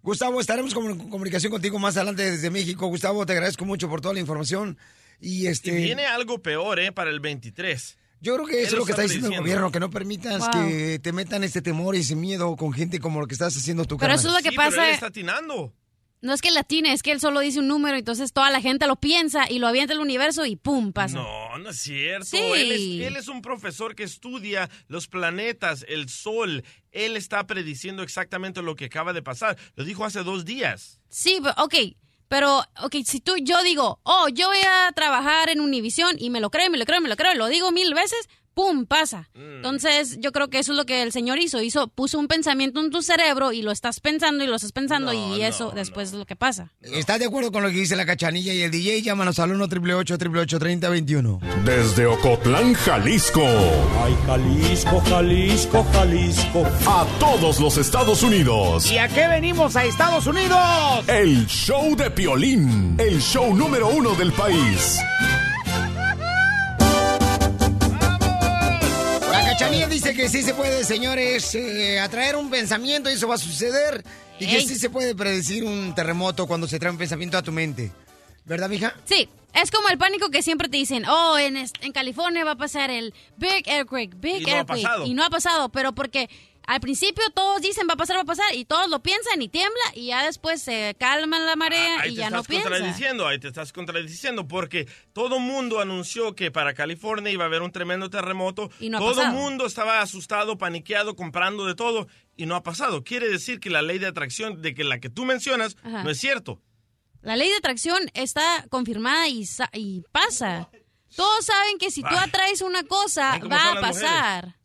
Gustavo, 0.03 0.39
estaremos 0.39 0.75
en 0.75 1.09
comunicación 1.09 1.51
contigo 1.51 1.79
más 1.79 1.97
adelante 1.97 2.23
desde 2.23 2.49
México. 2.49 2.87
Gustavo, 2.87 3.25
te 3.25 3.33
agradezco 3.33 3.65
mucho 3.65 3.89
por 3.89 3.99
toda 3.99 4.13
la 4.13 4.19
información. 4.19 4.77
Y 5.19 5.47
este. 5.47 5.71
Y 5.79 5.83
viene 5.83 6.05
algo 6.05 6.41
peor, 6.41 6.79
¿eh? 6.79 6.91
Para 6.91 7.09
el 7.09 7.19
23. 7.19 7.97
Yo 8.19 8.33
creo 8.35 8.47
que 8.47 8.61
eso 8.63 8.69
Él 8.69 8.73
es 8.73 8.79
lo 8.79 8.85
que 8.85 8.91
está 8.93 9.03
diciendo 9.03 9.29
el 9.29 9.37
gobierno, 9.39 9.71
que 9.71 9.79
no 9.79 9.89
permitas 9.91 10.39
Wow. 10.39 10.49
que 10.67 10.99
te 10.99 11.11
metan 11.13 11.43
ese 11.43 11.61
temor 11.61 11.95
y 11.95 11.99
ese 11.99 12.15
miedo 12.15 12.55
con 12.55 12.73
gente 12.73 12.99
como 12.99 13.19
lo 13.21 13.27
que 13.27 13.33
estás 13.35 13.55
haciendo 13.55 13.83
tú, 13.85 13.97
Pero 13.97 14.09
carnal. 14.13 14.19
eso 14.19 14.27
es 14.29 14.33
lo 14.33 14.39
que 14.41 14.49
Sí, 14.49 14.55
pero 14.57 14.69
pasa. 14.71 14.87
él 14.87 14.93
está 14.95 15.07
atinando. 15.07 15.73
No 16.19 16.33
es 16.33 16.41
que 16.41 16.49
latine, 16.49 16.93
es 16.93 17.03
que 17.03 17.11
él 17.11 17.19
solo 17.19 17.41
dice 17.41 17.59
un 17.59 17.67
número, 17.67 17.95
entonces 17.95 18.33
toda 18.33 18.49
la 18.49 18.59
gente 18.59 18.87
lo 18.87 18.95
piensa 18.95 19.47
y 19.51 19.59
lo 19.59 19.67
avienta 19.67 19.93
al 19.93 19.99
universo 19.99 20.47
y 20.47 20.55
¡pum! 20.55 20.91
pasa. 20.91 21.17
No, 21.17 21.59
no 21.59 21.69
es 21.69 21.77
cierto. 21.77 22.25
Sí. 22.25 22.37
Él, 22.37 22.71
es, 22.71 23.07
él 23.07 23.15
es 23.17 23.27
un 23.27 23.43
profesor 23.43 23.93
que 23.93 24.01
estudia 24.01 24.67
los 24.87 25.07
planetas, 25.07 25.85
el 25.87 26.09
sol. 26.09 26.63
Él 26.91 27.17
está 27.17 27.45
prediciendo 27.45 28.01
exactamente 28.01 28.63
lo 28.63 28.75
que 28.75 28.85
acaba 28.85 29.13
de 29.13 29.21
pasar. 29.21 29.59
Lo 29.75 29.83
dijo 29.83 30.05
hace 30.05 30.23
dos 30.23 30.43
días. 30.43 30.99
Sí, 31.07 31.37
pero- 31.39 31.53
ok, 31.63 31.75
pero, 32.27 32.63
ok, 32.81 32.95
si 33.05 33.19
tú, 33.19 33.35
yo 33.37 33.63
digo, 33.63 33.99
oh, 34.03 34.27
yo 34.29 34.47
voy 34.47 34.57
a 34.57 34.91
trabajar 34.93 35.49
en 35.49 35.61
Univision 35.61 36.15
y 36.19 36.29
me 36.29 36.39
lo 36.39 36.49
creo, 36.49 36.69
me 36.69 36.77
lo 36.77 36.85
creo, 36.85 37.01
me 37.01 37.09
lo 37.09 37.15
creo, 37.15 37.33
lo 37.35 37.47
digo 37.47 37.71
mil 37.71 37.93
veces, 37.93 38.27
¡pum! 38.57 38.87
pasa. 38.87 39.29
Entonces, 39.35 40.17
yo 40.19 40.31
creo 40.31 40.49
que 40.49 40.57
eso 40.57 40.71
es 40.71 40.77
lo 40.77 40.85
que 40.85 41.03
el 41.03 41.11
señor 41.11 41.37
hizo. 41.37 41.61
Hizo, 41.61 41.87
puso 41.89 42.17
un 42.17 42.27
pensamiento 42.27 42.79
en 42.79 42.89
tu 42.89 43.03
cerebro 43.03 43.51
y 43.51 43.61
lo 43.61 43.71
estás 43.71 43.99
pensando 43.99 44.43
y 44.43 44.47
lo 44.47 44.55
estás 44.55 44.71
pensando 44.71 45.13
y 45.13 45.43
eso 45.43 45.71
después 45.75 46.09
es 46.09 46.15
lo 46.15 46.25
que 46.25 46.35
pasa. 46.35 46.73
¿Estás 46.81 47.19
de 47.19 47.25
acuerdo 47.25 47.51
con 47.51 47.61
lo 47.61 47.69
que 47.69 47.75
dice 47.75 47.95
la 47.95 48.05
cachanilla 48.05 48.53
y 48.53 48.63
el 48.63 48.71
DJ? 48.71 49.03
Llámanos 49.03 49.37
al 49.37 49.51
1 49.51 49.63
888 49.63 50.59
3021 50.59 51.39
Desde 51.63 52.07
Ocotlán, 52.07 52.73
Jalisco. 52.73 53.45
Ay, 54.03 54.17
Jalisco, 54.25 55.01
Jalisco, 55.01 55.85
Jalisco. 55.93 56.65
A 56.87 57.05
todos 57.19 57.59
los 57.59 57.77
Estados 57.77 58.23
Unidos. 58.23 58.91
¿Y 58.91 58.97
a 58.97 59.07
qué 59.07 59.27
venimos 59.27 59.75
a 59.75 59.85
Estados 59.85 60.25
Unidos? 60.25 61.07
El 61.07 61.45
show 61.45 61.95
de 61.95 62.09
Piolín. 62.09 62.95
El 62.97 63.21
show 63.21 63.55
número 63.55 63.89
uno 63.89 64.15
del 64.15 64.31
país. 64.31 64.97
Que 70.17 70.29
sí 70.29 70.41
se 70.41 70.55
puede, 70.55 70.83
señores, 70.83 71.53
eh, 71.53 71.99
atraer 71.99 72.35
un 72.35 72.49
pensamiento 72.49 73.07
y 73.09 73.13
eso 73.13 73.27
va 73.27 73.35
a 73.35 73.37
suceder. 73.37 74.03
Y 74.39 74.47
que 74.47 74.57
Ey. 74.57 74.67
sí 74.67 74.75
se 74.75 74.89
puede 74.89 75.13
predecir 75.15 75.63
un 75.63 75.93
terremoto 75.93 76.47
cuando 76.47 76.67
se 76.67 76.79
trae 76.79 76.91
un 76.91 76.97
pensamiento 76.97 77.37
a 77.37 77.43
tu 77.43 77.51
mente. 77.51 77.91
¿Verdad, 78.43 78.67
mija? 78.67 78.95
Sí, 79.05 79.29
es 79.53 79.69
como 79.69 79.89
el 79.89 79.97
pánico 79.99 80.29
que 80.31 80.41
siempre 80.41 80.69
te 80.69 80.77
dicen, 80.77 81.05
oh, 81.07 81.37
en, 81.37 81.55
en 81.57 81.91
California 81.91 82.43
va 82.43 82.51
a 82.51 82.55
pasar 82.57 82.89
el 82.89 83.13
Big 83.37 83.67
Earthquake, 83.67 84.15
Big 84.19 84.41
Y 84.41 84.45
no 84.45 84.49
ha 84.51 84.57
Earthquake. 84.57 84.81
pasado. 84.83 85.05
Y 85.05 85.13
no 85.13 85.23
ha 85.23 85.29
pasado, 85.29 85.69
pero 85.69 85.93
porque 85.93 86.29
al 86.67 86.81
principio 86.81 87.23
todos 87.33 87.61
dicen 87.61 87.87
va 87.89 87.93
a 87.93 87.97
pasar, 87.97 88.17
va 88.17 88.21
a 88.21 88.25
pasar, 88.25 88.53
y 88.53 88.65
todos 88.65 88.89
lo 88.89 89.01
piensan 89.01 89.41
y 89.41 89.47
tiembla, 89.47 89.81
y 89.95 90.07
ya 90.07 90.25
después 90.25 90.61
se 90.61 90.95
calma 90.99 91.39
la 91.39 91.55
marea 91.55 92.01
Ahí 92.01 92.11
y 92.11 92.15
te 92.15 92.19
ya 92.21 92.29
no 92.29 92.37
estás 92.41 92.47
piensa. 92.47 92.69
contradiciendo, 92.69 93.25
ahí 93.25 93.39
te 93.39 93.47
estás 93.47 93.71
contradiciendo, 93.71 94.47
porque 94.47 94.87
todo 95.13 95.39
mundo 95.39 95.79
anunció 95.79 96.35
que 96.35 96.51
para 96.51 96.73
California 96.73 97.31
iba 97.31 97.45
a 97.45 97.47
haber 97.47 97.61
un 97.61 97.71
tremendo 97.71 98.09
terremoto. 98.09 98.69
Y 98.81 98.89
no 98.89 98.99
todo 98.99 99.25
mundo 99.27 99.65
estaba 99.65 100.01
asustado, 100.01 100.57
paniqueado, 100.57 101.15
comprando 101.15 101.65
de 101.65 101.73
todo, 101.73 102.07
y 102.35 102.45
no 102.45 102.55
ha 102.55 102.63
pasado. 102.63 103.03
Quiere 103.03 103.29
decir 103.29 103.61
que 103.61 103.69
la 103.69 103.81
ley 103.81 103.97
de 103.97 104.07
atracción 104.07 104.61
de 104.61 104.75
que 104.75 104.83
la 104.83 104.99
que 104.99 105.09
tú 105.09 105.23
mencionas 105.23 105.77
Ajá. 105.83 106.03
no 106.03 106.09
es 106.09 106.19
cierto. 106.19 106.61
La 107.21 107.37
ley 107.37 107.49
de 107.49 107.55
atracción 107.55 108.11
está 108.13 108.65
confirmada 108.69 109.27
y, 109.29 109.45
y 109.73 110.03
pasa. 110.11 110.69
Todos 111.17 111.45
saben 111.45 111.79
que 111.79 111.89
si 111.89 112.03
tú 112.03 112.09
Ay. 112.11 112.19
atraes 112.27 112.61
una 112.61 112.83
cosa, 112.83 113.39
va 113.39 113.71
a 113.71 113.81
pasar. 113.81 114.55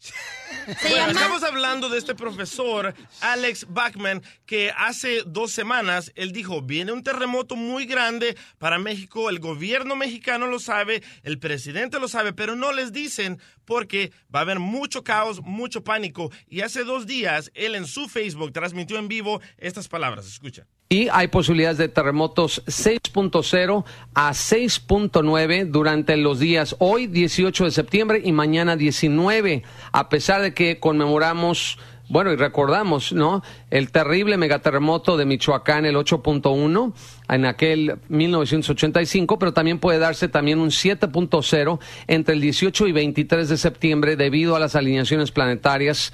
Bueno. 0.83 1.13
Estamos 1.13 1.43
hablando 1.45 1.89
de 1.89 1.97
este 1.97 2.15
profesor, 2.15 2.95
Alex 3.23 3.67
Bachman, 3.71 4.23
que 4.45 4.71
hace 4.77 5.23
dos 5.25 5.51
semanas 5.51 6.13
él 6.15 6.31
dijo, 6.33 6.61
viene 6.61 6.93
un 6.93 7.03
terremoto 7.03 7.57
muy 7.57 7.87
grande 7.87 8.37
para 8.59 8.79
México, 8.79 9.31
el 9.31 9.39
gobierno 9.39 9.97
mexicano 9.97 10.47
lo 10.47 10.59
sabe, 10.59 11.03
el 11.23 11.39
presidente 11.39 11.99
lo 11.99 12.07
sabe, 12.07 12.35
pero 12.35 12.55
no 12.55 12.71
les 12.73 12.93
dicen 12.93 13.41
porque 13.65 14.13
va 14.33 14.41
a 14.41 14.43
haber 14.43 14.59
mucho 14.59 15.03
caos, 15.03 15.41
mucho 15.43 15.83
pánico. 15.83 16.31
Y 16.47 16.61
hace 16.61 16.85
dos 16.85 17.07
días 17.07 17.51
él 17.55 17.75
en 17.75 17.87
su 17.87 18.11
Facebook 18.11 18.53
transmitió 18.53 18.99
en 18.99 19.09
vivo 19.09 19.41
estas 19.57 19.89
palabras, 19.89 20.27
escucha. 20.27 20.67
Y 20.93 21.09
hay 21.11 21.29
posibilidades 21.29 21.79
de 21.79 21.89
terremotos 21.89 22.63
6.0 22.67 23.85
a 24.13 24.31
6.9 24.33 25.71
durante 25.71 26.19
los 26.19 26.39
días 26.39 26.77
hoy 26.81 27.07
18 27.07 27.65
de 27.65 27.71
septiembre 27.71 28.21
y 28.23 28.31
mañana 28.33 28.77
19, 28.77 29.63
a 29.91 30.09
pesar 30.11 30.43
de 30.43 30.53
que 30.53 30.81
conmemoramos, 30.81 31.79
bueno, 32.11 32.31
y 32.31 32.37
recordamos, 32.37 33.15
¿no? 33.15 33.43
El 33.71 33.91
terrible 33.91 34.37
megaterremoto 34.37 35.17
de 35.17 35.25
Michoacán, 35.25 35.87
el 35.87 35.97
8.1 35.97 36.93
en 37.31 37.47
aquel 37.47 37.99
1985, 38.11 39.39
pero 39.39 39.55
también 39.55 39.79
puede 39.79 39.99
darse 39.99 40.29
también 40.29 40.59
un 40.59 40.69
7.0 40.69 41.79
entre 42.07 42.35
el 42.35 42.43
18 42.43 42.87
y 42.87 42.93
23 42.93 43.49
de 43.49 43.57
septiembre 43.57 44.17
debido 44.17 44.57
a 44.57 44.61
las 44.61 44.77
alineaciones 44.77 45.31
planetarias 45.31 46.13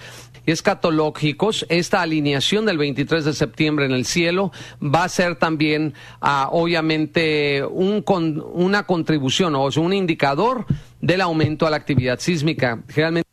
escatológicos, 0.52 1.66
esta 1.68 2.02
alineación 2.02 2.66
del 2.66 2.78
23 2.78 3.24
de 3.24 3.32
septiembre 3.32 3.86
en 3.86 3.92
el 3.92 4.04
cielo 4.04 4.52
va 4.82 5.04
a 5.04 5.08
ser 5.08 5.36
también, 5.36 5.94
ah, 6.20 6.48
obviamente, 6.52 7.62
un 7.70 8.02
con- 8.02 8.44
una 8.52 8.84
contribución 8.84 9.54
o 9.54 9.68
un 9.76 9.92
indicador 9.92 10.66
del 11.00 11.20
aumento 11.20 11.66
a 11.66 11.70
la 11.70 11.76
actividad 11.76 12.18
sísmica. 12.18 12.82
Generalmente 12.88 13.28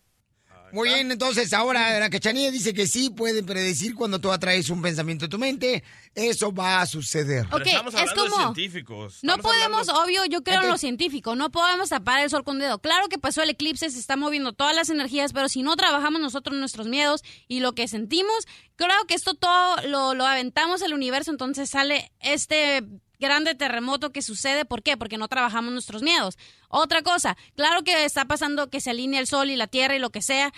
Muy 0.76 0.90
bien, 0.90 1.10
entonces 1.12 1.54
ahora 1.54 2.00
la 2.00 2.10
cachanilla 2.10 2.52
dice 2.52 2.74
que 2.74 2.86
sí 2.86 3.10
pueden 3.10 3.46
predecir 3.46 3.96
cuando 3.96 4.20
tú 4.20 4.32
atraes 4.32 4.70
un 4.70 4.82
pensamiento 4.82 5.26
a 5.26 5.30
tu 5.30 5.40
mente. 5.40 5.84
Eso 6.14 6.54
va 6.54 6.82
a 6.82 6.86
suceder. 6.86 7.48
Ok, 7.52 7.66
es 7.66 8.14
como... 8.14 8.36
científicos. 8.54 9.20
No 9.24 9.38
podemos, 9.38 9.88
hablando- 9.90 10.04
obvio, 10.04 10.26
yo 10.26 10.44
creo 10.44 10.62
en 10.64 10.70
lo 10.70 10.78
científico, 10.78 11.36
no 11.36 11.50
podemos 11.52 11.90
tapar 11.90 12.22
el 12.22 12.30
sol 12.30 12.44
con 12.44 12.58
un 12.58 12.62
dedo. 12.62 12.80
Claro 12.80 13.08
que 13.08 13.18
pasó 13.18 13.42
el 13.42 13.50
eclipse, 13.50 13.90
se 13.90 14.00
está 14.00 14.18
moviendo 14.18 14.54
todas 14.54 14.76
las 14.76 14.90
energías, 14.90 15.34
pero 15.34 15.50
si 15.50 15.64
no 15.64 15.76
trabajamos 15.76 16.20
nosotros 16.22 16.58
nuestros 16.58 16.88
miedos 16.88 17.22
y 17.48 17.62
lo 17.62 17.74
que 17.74 17.88
sentimos, 17.88 18.46
creo 18.76 19.06
que 19.08 19.14
esto 19.16 19.34
todo 19.34 19.78
lo, 19.88 20.14
lo 20.14 20.26
aventamos 20.26 20.82
al 20.82 20.94
universo, 20.94 21.32
entonces 21.32 21.70
sale 21.70 22.12
este 22.20 22.84
grande 23.18 23.56
terremoto 23.56 24.12
que 24.12 24.22
sucede. 24.22 24.66
¿Por 24.66 24.84
qué? 24.84 24.98
Porque 24.98 25.18
no 25.18 25.30
trabajamos 25.30 25.72
nuestros 25.72 26.02
miedos. 26.02 26.38
Otra 26.70 27.02
cosa, 27.02 27.38
claro 27.56 27.84
que 27.84 28.06
está 28.06 28.26
pasando 28.26 28.70
que 28.70 28.82
se 28.82 28.90
alinea 28.92 29.20
el 29.20 29.28
sol 29.28 29.50
y 29.50 29.56
la 29.56 29.68
tierra 29.68 29.96
y 29.96 30.00
lo 30.00 30.10
que 30.10 30.22
sea. 30.22 30.52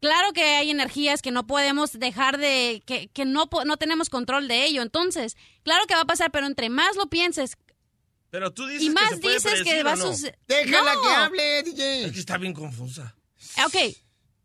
Claro 0.00 0.32
que 0.34 0.42
hay 0.44 0.70
energías 0.70 1.22
que 1.22 1.30
no 1.30 1.46
podemos 1.46 1.92
dejar 1.92 2.36
de, 2.36 2.82
que, 2.84 3.08
que 3.08 3.24
no, 3.24 3.48
no 3.64 3.76
tenemos 3.78 4.10
control 4.10 4.48
de 4.48 4.66
ello. 4.66 4.82
Entonces, 4.82 5.36
claro 5.62 5.86
que 5.86 5.94
va 5.94 6.02
a 6.02 6.06
pasar, 6.06 6.30
pero 6.30 6.46
entre 6.46 6.68
más 6.68 6.94
lo 6.96 7.06
pienses, 7.08 7.56
Pero 8.30 8.52
tú 8.52 8.66
dices 8.66 8.82
y 8.82 8.86
que 8.88 8.92
más 8.92 9.10
se 9.10 9.16
puede 9.18 9.34
dices 9.36 9.52
que 9.54 9.62
predecir, 9.62 9.86
va 9.86 9.90
¿o 9.90 9.94
a 9.94 9.96
no? 9.96 10.06
suceder. 10.12 10.38
Déjala 10.46 10.94
No. 10.94 11.00
que 11.02 11.08
hable, 11.08 11.62
DJ. 11.62 12.04
Es 12.06 12.12
que 12.12 12.18
está 12.20 12.36
bien 12.36 12.52
confusa. 12.52 13.16
Ok, 13.64 13.76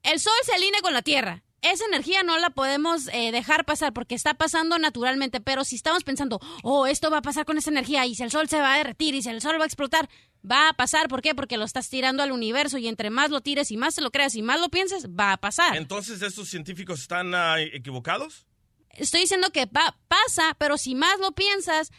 el 0.03 0.19
sol 0.21 0.33
se 0.45 0.53
alinea 0.53 0.81
con 0.81 0.93
la 0.93 1.01
tierra. 1.01 1.43
Esa 1.61 1.83
energía 1.87 2.23
no 2.23 2.37
la 2.37 2.51
podemos 2.51 3.09
eh, 3.11 3.33
dejar 3.33 3.65
pasar 3.65 3.91
porque 3.91 4.15
está 4.15 4.35
pasando 4.35 4.77
naturalmente, 4.79 5.41
pero 5.41 5.65
si 5.65 5.75
estamos 5.75 6.05
pensando, 6.05 6.39
oh, 6.63 6.87
esto 6.87 7.11
va 7.11 7.17
a 7.17 7.21
pasar 7.21 7.43
con 7.43 7.57
esa 7.57 7.69
energía 7.69 8.05
y 8.05 8.15
si 8.15 8.23
el 8.23 8.31
sol 8.31 8.47
se 8.47 8.61
va 8.61 8.75
a 8.75 8.77
derretir 8.77 9.13
y 9.13 9.21
si 9.23 9.27
el 9.27 9.41
sol 9.41 9.59
va 9.59 9.63
a 9.63 9.67
explotar, 9.67 10.09
va 10.49 10.69
a 10.69 10.73
pasar. 10.73 11.07
¿Por 11.07 11.21
qué? 11.21 11.33
Porque 11.35 11.57
lo 11.57 11.65
estás 11.65 11.89
tirando 11.89 12.23
al 12.23 12.31
universo 12.31 12.77
y 12.77 12.87
entre 12.87 13.09
más 13.09 13.29
lo 13.29 13.41
tires 13.41 13.71
y 13.71 13.77
más 13.77 13.95
te 13.95 14.01
lo 14.01 14.11
creas 14.11 14.35
y 14.35 14.41
más 14.41 14.59
lo 14.59 14.69
pienses, 14.69 15.07
va 15.09 15.33
a 15.33 15.37
pasar. 15.37 15.75
Entonces, 15.77 16.21
¿estos 16.21 16.49
científicos 16.49 17.01
están 17.01 17.33
ah, 17.35 17.59
equivocados? 17.59 18.45
Estoy 18.91 19.21
diciendo 19.21 19.49
que 19.51 19.67
pa- 19.67 19.97
pasa, 20.07 20.55
pero 20.59 20.77
si 20.77 20.95
más 20.95 21.19
lo 21.19 21.31
piensas, 21.31 21.91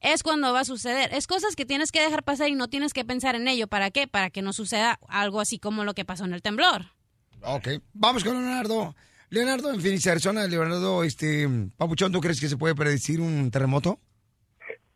es 0.00 0.22
cuando 0.22 0.52
va 0.52 0.60
a 0.60 0.64
suceder. 0.64 1.12
Es 1.12 1.26
cosas 1.26 1.56
que 1.56 1.66
tienes 1.66 1.90
que 1.92 2.00
dejar 2.00 2.22
pasar 2.22 2.48
y 2.48 2.54
no 2.54 2.68
tienes 2.68 2.92
que 2.92 3.04
pensar 3.04 3.34
en 3.34 3.48
ello. 3.48 3.66
¿Para 3.66 3.90
qué? 3.90 4.06
Para 4.06 4.30
que 4.30 4.42
no 4.42 4.52
suceda 4.52 4.98
algo 5.08 5.40
así 5.40 5.58
como 5.58 5.84
lo 5.84 5.94
que 5.94 6.04
pasó 6.04 6.24
en 6.24 6.32
el 6.34 6.42
temblor. 6.42 6.86
Ok, 7.42 7.68
vamos 7.92 8.24
con 8.24 8.34
Leonardo. 8.34 8.94
Leonardo, 9.28 9.72
en 9.72 9.80
Phoenix, 9.80 10.06
Arizona. 10.06 10.46
Leonardo, 10.46 11.02
este, 11.02 11.48
Papuchón, 11.76 12.12
¿tú 12.12 12.20
crees 12.20 12.40
que 12.40 12.48
se 12.48 12.56
puede 12.56 12.74
predecir 12.74 13.20
un 13.20 13.50
terremoto? 13.50 13.98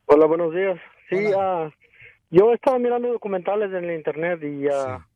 Hola, 0.06 0.26
buenos 0.26 0.54
días. 0.54 0.78
Sí, 1.08 1.16
ah, 1.36 1.68
yo 2.30 2.52
estaba 2.52 2.78
mirando 2.78 3.08
documentales 3.08 3.70
en 3.72 3.84
el 3.90 3.96
internet 3.96 4.40
y 4.42 4.68
ah, 4.68 5.06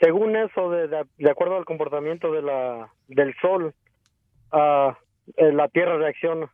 según 0.00 0.36
eso, 0.36 0.70
de, 0.70 0.88
de- 0.88 1.06
de 1.18 1.30
acuerdo 1.30 1.56
al 1.56 1.64
comportamiento 1.64 2.32
de 2.32 2.42
la 2.42 2.90
del 3.08 3.34
sol, 3.40 3.74
eh, 4.52 4.92
la 5.52 5.68
Tierra 5.68 5.96
reacciona. 5.98 6.50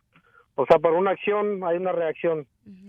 O 0.55 0.65
sea, 0.65 0.79
por 0.79 0.93
una 0.93 1.11
acción 1.11 1.63
hay 1.63 1.77
una 1.77 1.91
reacción. 1.91 2.47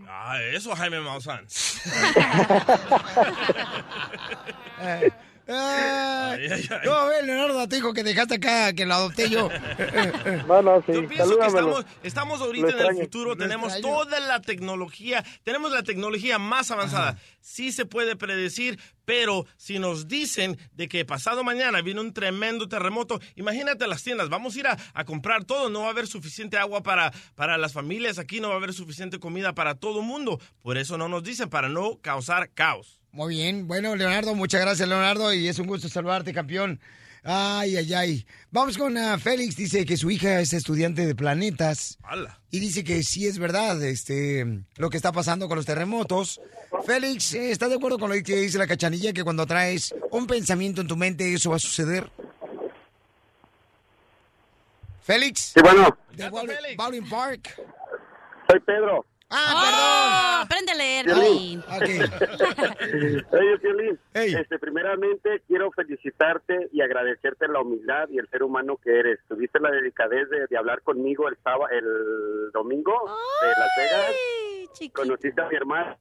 Ah, 0.08 0.38
eso, 0.52 0.74
Jaime 0.74 1.00
Maussan. 1.00 1.44
Ah, 5.50 6.37
saludo 6.68 7.61
a 7.61 7.68
tu 7.68 7.76
hijo 7.76 7.94
que 7.94 8.02
dejaste 8.02 8.34
acá, 8.34 8.72
que 8.74 8.84
lo 8.84 8.94
adopté 8.94 9.30
yo. 9.30 9.48
Bueno, 10.46 10.82
sí, 10.87 10.92
Yo 10.92 11.08
pienso 11.08 11.38
que 11.38 11.46
estamos, 11.46 11.84
estamos 12.02 12.40
ahorita 12.40 12.70
en 12.70 12.96
el 12.96 13.02
futuro, 13.02 13.37
tenemos 13.37 13.72
extraño. 13.72 13.96
toda 13.96 14.20
la 14.20 14.40
tecnología, 14.40 15.24
tenemos 15.44 15.72
la 15.72 15.82
tecnología 15.82 16.38
más 16.38 16.70
avanzada. 16.70 17.18
Sí 17.40 17.72
se 17.72 17.87
puede 17.87 18.16
predecir, 18.16 18.78
pero 19.04 19.46
si 19.56 19.78
nos 19.78 20.06
dicen 20.08 20.58
de 20.72 20.88
que 20.88 21.04
pasado 21.04 21.44
mañana 21.44 21.80
viene 21.82 22.00
un 22.00 22.12
tremendo 22.12 22.68
terremoto, 22.68 23.20
imagínate 23.37 23.87
las 23.87 24.02
tiendas, 24.02 24.28
vamos 24.28 24.54
a 24.56 24.58
ir 24.58 24.66
a, 24.66 24.76
a 24.94 25.04
comprar 25.04 25.44
todo, 25.44 25.70
no 25.70 25.80
va 25.80 25.87
a 25.88 25.90
haber 25.90 26.06
suficiente 26.06 26.58
agua 26.58 26.82
para, 26.82 27.12
para 27.34 27.56
las 27.58 27.72
familias, 27.72 28.18
aquí 28.18 28.40
no 28.40 28.48
va 28.48 28.54
a 28.54 28.58
haber 28.58 28.74
suficiente 28.74 29.18
comida 29.18 29.54
para 29.54 29.74
todo 29.74 30.00
el 30.00 30.06
mundo. 30.06 30.40
Por 30.62 30.76
eso 30.78 30.98
no 30.98 31.08
nos 31.08 31.22
dicen, 31.22 31.48
para 31.48 31.68
no 31.68 31.98
causar 32.00 32.50
caos. 32.52 32.97
Muy 33.12 33.35
bien. 33.35 33.66
Bueno, 33.66 33.97
Leonardo, 33.97 34.35
muchas 34.35 34.61
gracias, 34.61 34.88
Leonardo, 34.88 35.33
y 35.33 35.49
es 35.49 35.59
un 35.59 35.66
gusto 35.66 35.88
saludarte, 35.88 36.33
campeón. 36.33 36.81
Ay, 37.25 37.77
ay, 37.77 37.94
ay. 37.94 38.27
Vamos 38.51 38.79
con 38.79 38.97
ah, 38.97 39.18
Félix. 39.18 39.57
Dice 39.57 39.85
que 39.85 39.97
su 39.97 40.11
hija 40.11 40.40
es 40.40 40.53
estudiante 40.53 41.07
de 41.07 41.14
planetas. 41.14 41.99
¡Hala! 42.03 42.40
Y 42.51 42.61
dice 42.61 42.85
que 42.85 43.03
sí 43.03 43.27
es 43.27 43.38
verdad 43.38 43.83
este, 43.83 44.62
lo 44.77 44.88
que 44.88 44.97
está 44.97 45.12
pasando 45.12 45.49
con 45.49 45.57
los 45.57 45.66
terremotos. 45.66 46.40
Félix, 46.87 47.35
eh, 47.35 47.51
¿estás 47.51 47.71
de 47.71 47.77
acuerdo 47.77 47.99
con 47.99 48.11
lo 48.11 48.23
que 48.23 48.37
dice 48.37 48.59
la 48.59 48.66
cachanilla? 48.66 49.12
Que 49.12 49.25
cuando 49.25 49.47
traes 49.47 49.94
un 50.11 50.27
pensamiento 50.27 50.81
en 50.81 50.87
tu 50.87 50.97
mente, 50.97 51.33
eso 51.33 51.51
va 51.51 51.57
a 51.57 51.61
suceder. 51.61 52.11
Félix. 55.03 55.53
Sí, 55.55 55.61
bueno. 55.62 55.99
De 56.12 56.29
Bowling, 56.31 56.77
Bowling 56.77 57.09
Park. 57.09 57.61
Soy 58.49 58.61
Pedro. 58.61 59.05
Ah, 59.30 60.40
Oh, 60.40 60.42
aprende 60.44 60.72
a 60.72 60.74
leer, 60.74 61.04
Piolín. 61.06 61.62
Piolín. 61.62 63.24
Oye, 63.30 63.58
Piolín, 63.62 63.98
este, 64.14 64.58
primeramente 64.58 65.42
quiero 65.46 65.70
felicitarte 65.72 66.68
y 66.72 66.80
agradecerte 66.80 67.46
la 67.48 67.60
humildad 67.60 68.08
y 68.10 68.18
el 68.18 68.28
ser 68.30 68.42
humano 68.42 68.78
que 68.82 68.98
eres. 68.98 69.18
Tuviste 69.28 69.60
la 69.60 69.70
delicadez 69.70 70.28
de, 70.30 70.46
de 70.46 70.56
hablar 70.56 70.80
conmigo 70.82 71.28
el 71.28 71.36
sábado, 71.44 71.68
el 71.70 72.50
domingo 72.52 72.94
de 73.42 73.48
Las 73.48 73.70
Vegas. 73.76 74.92
Conociste 74.94 75.40
a 75.42 75.48
mi 75.48 75.56
hermano, 75.56 75.96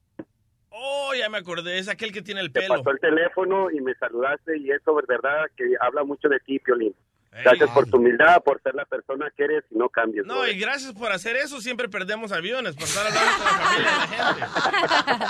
Oh, 0.79 1.11
ya 1.17 1.27
me 1.27 1.39
acordé, 1.39 1.79
es 1.79 1.89
aquel 1.89 2.11
que 2.11 2.21
tiene 2.21 2.39
el 2.41 2.51
te 2.51 2.59
pelo. 2.61 2.75
pasó 2.75 2.91
el 2.91 2.99
teléfono 2.99 3.71
y 3.71 3.81
me 3.81 3.95
saludaste 3.95 4.57
y 4.59 4.69
eso 4.69 4.99
es 4.99 5.07
verdad 5.07 5.45
que 5.55 5.63
habla 5.81 6.03
mucho 6.03 6.29
de 6.29 6.39
ti, 6.41 6.59
Piolín. 6.59 6.93
Gracias 7.31 7.69
por 7.69 7.85
tu 7.87 7.97
humildad, 7.97 8.41
por 8.43 8.59
ser 8.63 8.73
la 8.73 8.85
persona 8.85 9.31
que 9.37 9.43
eres 9.43 9.63
y 9.69 9.77
no 9.77 9.89
cambies. 9.89 10.25
No, 10.25 10.47
y 10.47 10.57
gracias 10.57 10.93
por 10.93 11.11
hacer 11.11 11.35
eso. 11.35 11.61
Siempre 11.61 11.87
perdemos 11.87 12.31
aviones 12.31 12.73
por 12.75 12.85
estar 12.85 13.05
hablando 13.05 13.31
con 13.37 13.45
la 13.45 13.51
familia 13.51 13.91
de 13.91 14.39
la 14.39 14.47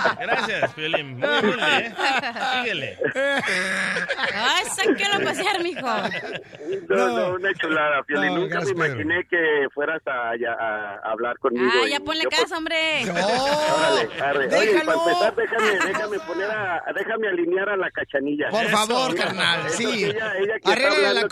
gente. 0.07 0.23
Gracias, 0.23 0.73
Piolín. 0.73 1.17
Muy 1.17 1.27
humilde, 1.27 1.77
¿eh? 1.77 1.93
Síguele. 2.59 2.97
Ay, 4.33 4.65
sáquelo 4.75 5.15
a 5.15 5.19
pasear, 5.19 5.61
mijo. 5.63 5.85
No, 6.89 7.07
no, 7.07 7.33
una 7.35 7.53
chulada, 7.55 8.03
Piolín. 8.03 8.33
No, 8.35 8.39
Nunca 8.41 8.59
me 8.61 8.65
Pedro. 8.73 8.85
imaginé 9.01 9.25
que 9.29 9.67
fueras 9.73 10.01
a, 10.07 10.31
a- 10.31 10.99
a 11.03 11.11
hablar 11.11 11.37
conmigo. 11.39 11.69
Ah, 11.73 11.87
ya 11.89 11.99
ponle 11.99 12.23
pues, 12.23 12.39
casa, 12.39 12.57
hombre. 12.57 13.03
Órale, 13.11 14.09
arre. 14.23 14.57
Oye, 14.57 14.81
para 14.85 14.97
empezar, 14.97 15.35
déjame, 15.35 15.85
déjame 15.87 16.19
poner 16.19 16.51
a, 16.51 16.83
déjame 16.95 17.27
alinear 17.27 17.69
a 17.69 17.77
la 17.77 17.91
cachanilla. 17.91 18.49
Por 18.49 18.65
favor, 18.67 19.15
carnal, 19.15 19.65
Eso, 19.67 19.77
sí. 19.77 20.05
ella- 20.05 20.33
ella 20.37 20.53
que 20.59 20.69
la 20.81 20.87
hablando- 20.87 21.27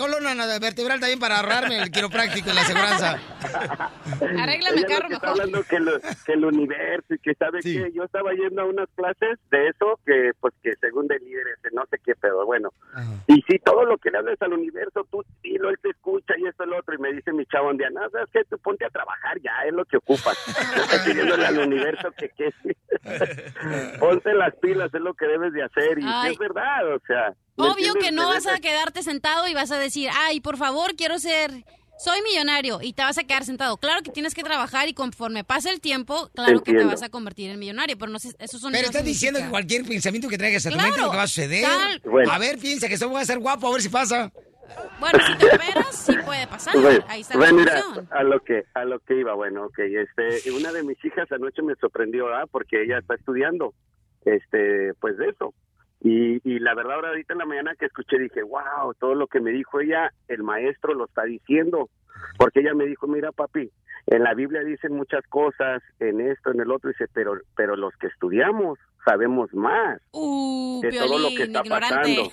vertebral 0.60 1.00
también 1.00 1.20
para 1.20 1.38
ahorrarme 1.40 1.78
el 1.82 1.92
quiropráctico 1.92 2.50
y 2.50 2.54
la 2.54 2.62
aseguranza. 2.62 3.20
Arréglame 4.40 4.78
el 4.80 4.86
Ella 4.86 4.88
lo 4.88 4.88
carro 4.96 5.08
que 5.08 5.14
está 5.16 5.28
mejor. 5.28 5.42
hablando 5.42 5.64
que, 5.64 5.80
lo- 5.80 6.00
que 6.26 6.34
el 6.34 6.46
universo 6.46 7.14
y 7.14 7.20
que 7.20 7.34
sabe 7.36 7.60
que 7.62 7.92
yo 7.94 8.04
estaba 8.04 8.32
yendo 8.34 8.62
a 8.62 8.66
unas 8.66 8.88
clases 8.96 9.40
de 9.52 9.68
eso 9.70 10.00
que 10.06 10.32
pues 10.40 10.54
que 10.64 10.74
según 10.82 11.08
de 11.08 11.20
líderes 11.20 11.58
no 11.74 11.84
sé 11.90 11.98
qué 12.04 12.14
pero 12.20 12.46
bueno. 12.46 12.70
Y 13.28 13.42
si 13.48 13.60
todo 13.60 13.86
lo 13.86 13.98
que 13.98 14.12
le 14.12 14.18
hables 14.20 14.42
al 14.42 14.54
universo 14.54 15.06
tú 15.12 15.24
dilo 15.44 15.70
él 15.70 15.78
te 15.82 15.90
escucha 15.90 16.34
y 16.38 16.48
esto 16.48 16.64
el 16.64 16.74
otro. 16.74 16.96
Y 16.96 17.00
me 17.00 17.14
dice 17.14 17.32
mi 17.34 17.46
chavo 17.46 17.70
un 17.70 17.78
día 17.78 17.90
no 17.90 18.10
sabes 18.10 18.30
qué 18.32 18.44
tú 18.46 18.58
ponte 18.60 18.86
a 18.86 18.90
trabajar 18.90 19.40
ya 19.42 19.52
es 19.68 19.74
lo 19.74 19.86
que 19.86 19.98
ocupas 19.98 20.38
estás 20.48 21.02
pidiéndole 21.06 21.46
al 21.46 21.60
universo 21.60 22.10
que 22.18 22.30
que 22.30 22.50
ponte 24.00 24.34
las 24.34 24.56
pilas 24.56 24.94
es 24.94 25.02
lo 25.02 25.14
que 25.14 25.26
debes 25.28 25.54
de 25.54 25.64
hacer. 25.64 26.00
Y 26.00 26.04
Ay. 26.06 26.32
es 26.34 26.38
verdad 26.40 26.94
o 26.96 27.00
sea. 27.06 27.30
¿me 27.30 27.45
Obvio 27.58 27.94
que 27.96 28.12
no 28.12 28.28
vas 28.28 28.48
a 28.48 28.60
quedarte 28.60 29.02
sentado 29.04 29.48
y 29.48 29.54
vas 29.54 29.72
a 29.72 29.78
decir, 29.78 30.10
ay, 30.14 30.42
por 30.42 30.58
favor, 30.58 30.96
quiero 30.96 31.20
ser, 31.20 31.52
soy 31.98 32.22
millonario 32.22 32.80
y 32.82 32.92
te 32.94 33.02
vas 33.02 33.18
a 33.18 33.24
quedar 33.24 33.46
sentado. 33.46 33.78
Claro 33.78 34.02
que 34.04 34.12
tienes 34.12 34.34
que 34.36 34.44
trabajar 34.44 34.90
y 34.90 34.94
conforme 34.94 35.44
pase 35.44 35.70
el 35.70 35.80
tiempo, 35.80 36.30
claro 36.36 36.62
que 36.64 36.74
te 36.74 36.84
vas 36.84 37.02
a 37.04 37.10
convertir 37.10 37.50
en 37.52 37.60
millonario, 37.60 37.98
pero 37.98 38.12
no 38.12 38.20
sé, 38.20 38.36
eso 38.40 38.60
son... 38.60 38.72
Pero 38.74 38.86
estás 38.88 39.06
diciendo 39.06 39.40
que 39.40 39.50
cualquier 39.50 39.86
pensamiento 39.86 40.28
que 40.28 40.38
traigas 40.38 40.66
a 40.66 40.70
tu 40.70 40.76
Claro, 40.76 40.90
mente 40.90 41.00
es 41.00 41.06
lo 41.06 41.12
que 41.12 41.18
va 41.18 41.24
a 41.24 41.28
suceder. 41.28 41.64
tal- 41.64 42.02
Bueno. 42.06 42.32
A 42.32 42.38
ver, 42.40 42.58
piensa 42.60 42.88
que 42.88 42.96
esto 42.96 43.10
va 43.12 43.22
a 43.22 43.26
ser 43.26 43.40
guapo, 43.40 43.68
a 43.68 43.72
ver 43.72 43.82
si 43.82 43.90
pasa. 43.90 44.32
Bueno, 45.00 45.20
si 45.26 45.38
te 45.38 45.46
operas, 45.46 45.96
sí 45.96 46.14
puede 46.26 46.48
pasar. 46.48 46.76
Bueno, 46.78 47.06
Ahí 47.08 47.22
está 47.22 47.38
bueno, 47.38 47.58
la 47.60 47.64
mira, 47.64 47.82
solución. 47.82 48.10
a 48.12 48.24
lo 48.24 48.40
que 48.44 48.64
a 48.74 48.84
lo 48.84 49.00
que 49.00 49.20
iba, 49.20 49.34
bueno, 49.36 49.66
ok, 49.68 49.78
este, 49.80 50.52
una 50.52 50.72
de 50.74 50.82
mis 50.84 50.98
hijas 51.06 51.32
anoche 51.32 51.62
me 51.62 51.76
sorprendió, 51.76 52.28
¿ah? 52.34 52.46
porque 52.52 52.82
ella 52.84 52.98
está 52.98 53.14
estudiando, 53.14 53.74
este, 54.26 54.94
pues 55.00 55.18
de 55.18 55.30
eso. 55.30 55.54
Y, 56.08 56.40
y 56.48 56.60
la 56.60 56.76
verdad 56.76 56.94
ahora 56.94 57.10
ahorita 57.10 57.34
en 57.34 57.40
la 57.40 57.46
mañana 57.48 57.76
que 57.76 57.88
escuché 57.88 58.20
dije, 58.20 58.44
wow, 58.44 58.94
todo 59.00 59.16
lo 59.16 59.26
que 59.26 59.40
me 59.42 59.50
dijo 59.50 59.80
ella, 59.80 60.14
el 60.28 60.44
maestro 60.44 60.94
lo 60.94 61.06
está 61.06 61.24
diciendo, 61.24 61.90
porque 62.38 62.60
ella 62.60 62.76
me 62.76 62.86
dijo, 62.86 63.08
mira 63.08 63.32
papi, 63.32 63.72
en 64.06 64.24
la 64.24 64.36
Biblia 64.36 64.62
dicen 64.64 64.94
muchas 64.94 65.26
cosas, 65.30 65.82
en 66.00 66.22
esto, 66.22 66.52
en 66.52 66.60
el 66.62 66.72
otro, 66.72 66.92
dice, 66.92 67.06
pero, 67.12 67.40
pero 67.56 67.76
los 67.76 67.92
que 67.98 68.06
estudiamos 68.06 68.78
sabemos 69.04 69.52
más 69.56 70.00
Uh, 70.12 70.80
de 70.82 70.92
todo 70.92 71.18
lo 71.18 71.30
que 71.30 71.44
está 71.44 71.62
ignorante. 71.64 71.98
pasando. 71.98 72.24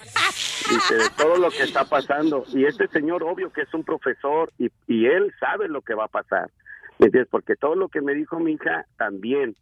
Dice, 0.70 0.94
de 0.94 1.10
todo 1.16 1.36
lo 1.38 1.50
que 1.50 1.62
está 1.62 1.84
pasando. 1.84 2.44
Y 2.52 2.66
este 2.66 2.88
señor, 2.88 3.22
obvio 3.22 3.50
que 3.54 3.62
es 3.62 3.72
un 3.72 3.84
profesor 3.84 4.52
y, 4.58 4.68
y 4.86 5.06
él 5.06 5.32
sabe 5.40 5.68
lo 5.68 5.80
que 5.80 5.94
va 5.94 6.04
a 6.04 6.08
pasar. 6.08 6.50
¿Me 6.98 7.06
entiendes? 7.06 7.30
Porque 7.30 7.56
todo 7.56 7.74
lo 7.74 7.88
que 7.88 8.02
me 8.02 8.12
dijo 8.14 8.38
mi 8.38 8.52
hija 8.52 8.84
también. 8.98 9.56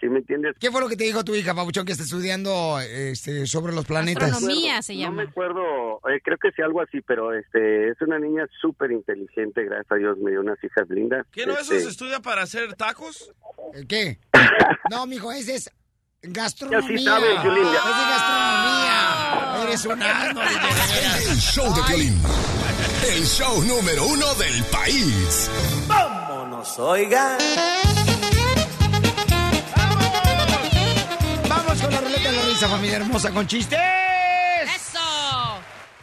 ¿Sí 0.00 0.08
me 0.08 0.20
entiendes? 0.20 0.56
¿Qué 0.58 0.70
fue 0.70 0.80
lo 0.80 0.88
que 0.88 0.96
te 0.96 1.04
dijo 1.04 1.22
tu 1.24 1.34
hija, 1.34 1.54
Pabuchón, 1.54 1.84
que 1.84 1.92
está 1.92 2.04
estudiando 2.04 2.80
este, 2.80 3.46
sobre 3.46 3.74
los 3.74 3.84
planetas? 3.84 4.32
Astronomía 4.32 4.80
se 4.80 4.94
No 4.94 5.00
llama. 5.00 5.22
me 5.24 5.28
acuerdo, 5.28 5.60
eh, 6.08 6.20
creo 6.24 6.38
que 6.38 6.50
sí, 6.52 6.62
algo 6.62 6.80
así, 6.80 7.02
pero 7.02 7.34
este 7.34 7.90
es 7.90 8.00
una 8.00 8.18
niña 8.18 8.46
súper 8.62 8.92
inteligente, 8.92 9.62
gracias 9.64 9.92
a 9.92 9.96
Dios, 9.96 10.16
me 10.18 10.30
dio 10.30 10.40
unas 10.40 10.56
hijas 10.64 10.88
lindas. 10.88 11.26
¿Qué 11.32 11.44
no 11.44 11.52
eso 11.52 11.60
Este, 11.74 11.80
se 11.82 11.88
estudia 11.90 12.20
para 12.20 12.42
hacer 12.42 12.74
tacos? 12.76 13.30
¿El 13.74 13.86
qué? 13.86 14.18
No, 14.90 15.06
mijo, 15.06 15.30
ese 15.32 15.56
es 15.56 15.70
gastronomía. 16.22 16.80
Ya 16.90 16.98
sí 16.98 17.04
sabes, 17.04 17.40
Piolín, 17.42 17.64
ya. 17.64 17.78
Es 17.78 17.84
de 17.84 18.06
gastronomía. 18.10 19.62
Eres 19.64 19.84
un 19.86 20.02
asno. 20.02 20.42
El 21.30 21.36
show 21.38 21.74
de 21.74 21.82
Piolín. 21.88 22.22
El 23.06 23.24
show 23.24 23.62
número 23.64 24.06
uno 24.06 24.34
del 24.36 24.64
país. 24.64 25.50
Vámonos, 25.86 26.78
oigan. 26.78 27.38
Risa, 32.60 32.76
familia 32.76 32.96
hermosa, 32.96 33.30
con 33.30 33.46
chistes. 33.46 33.78
¡Eso! 34.76 34.98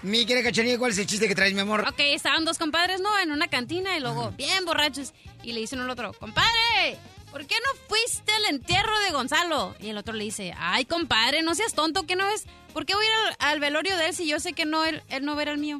Mi 0.01 0.25
querida 0.25 0.45
Cachanilla, 0.45 0.79
¿cuál 0.79 0.91
es 0.91 0.97
el 0.97 1.05
chiste 1.05 1.27
que 1.27 1.35
traes, 1.35 1.53
mi 1.53 1.59
amor? 1.59 1.81
Ok, 1.87 1.99
estaban 1.99 2.45
dos 2.45 2.57
compadres, 2.57 2.99
¿no? 2.99 3.19
En 3.19 3.31
una 3.31 3.47
cantina 3.47 3.95
y 3.95 3.99
luego 3.99 4.31
bien 4.31 4.65
borrachos. 4.65 5.13
Y 5.43 5.51
le 5.51 5.59
dicen 5.59 5.79
al 5.81 5.89
otro, 5.91 6.13
compadre, 6.13 6.97
¿por 7.31 7.45
qué 7.45 7.53
no 7.63 7.79
fuiste 7.87 8.31
al 8.31 8.45
entierro 8.45 8.99
de 9.01 9.11
Gonzalo? 9.11 9.75
Y 9.79 9.89
el 9.89 9.97
otro 9.99 10.15
le 10.15 10.23
dice, 10.23 10.55
ay, 10.57 10.85
compadre, 10.85 11.43
no 11.43 11.53
seas 11.53 11.75
tonto, 11.75 12.07
¿qué 12.07 12.15
no 12.15 12.25
ves? 12.25 12.45
¿Por 12.73 12.87
qué 12.87 12.95
voy 12.95 13.05
a 13.05 13.09
ir 13.09 13.35
al, 13.39 13.51
al 13.51 13.59
velorio 13.59 13.95
de 13.95 14.07
él 14.07 14.15
si 14.15 14.27
yo 14.27 14.39
sé 14.39 14.53
que 14.53 14.65
no 14.65 14.83
él, 14.83 15.03
él 15.09 15.25
no 15.25 15.35
verá 15.35 15.51
el 15.51 15.59
mío? 15.59 15.79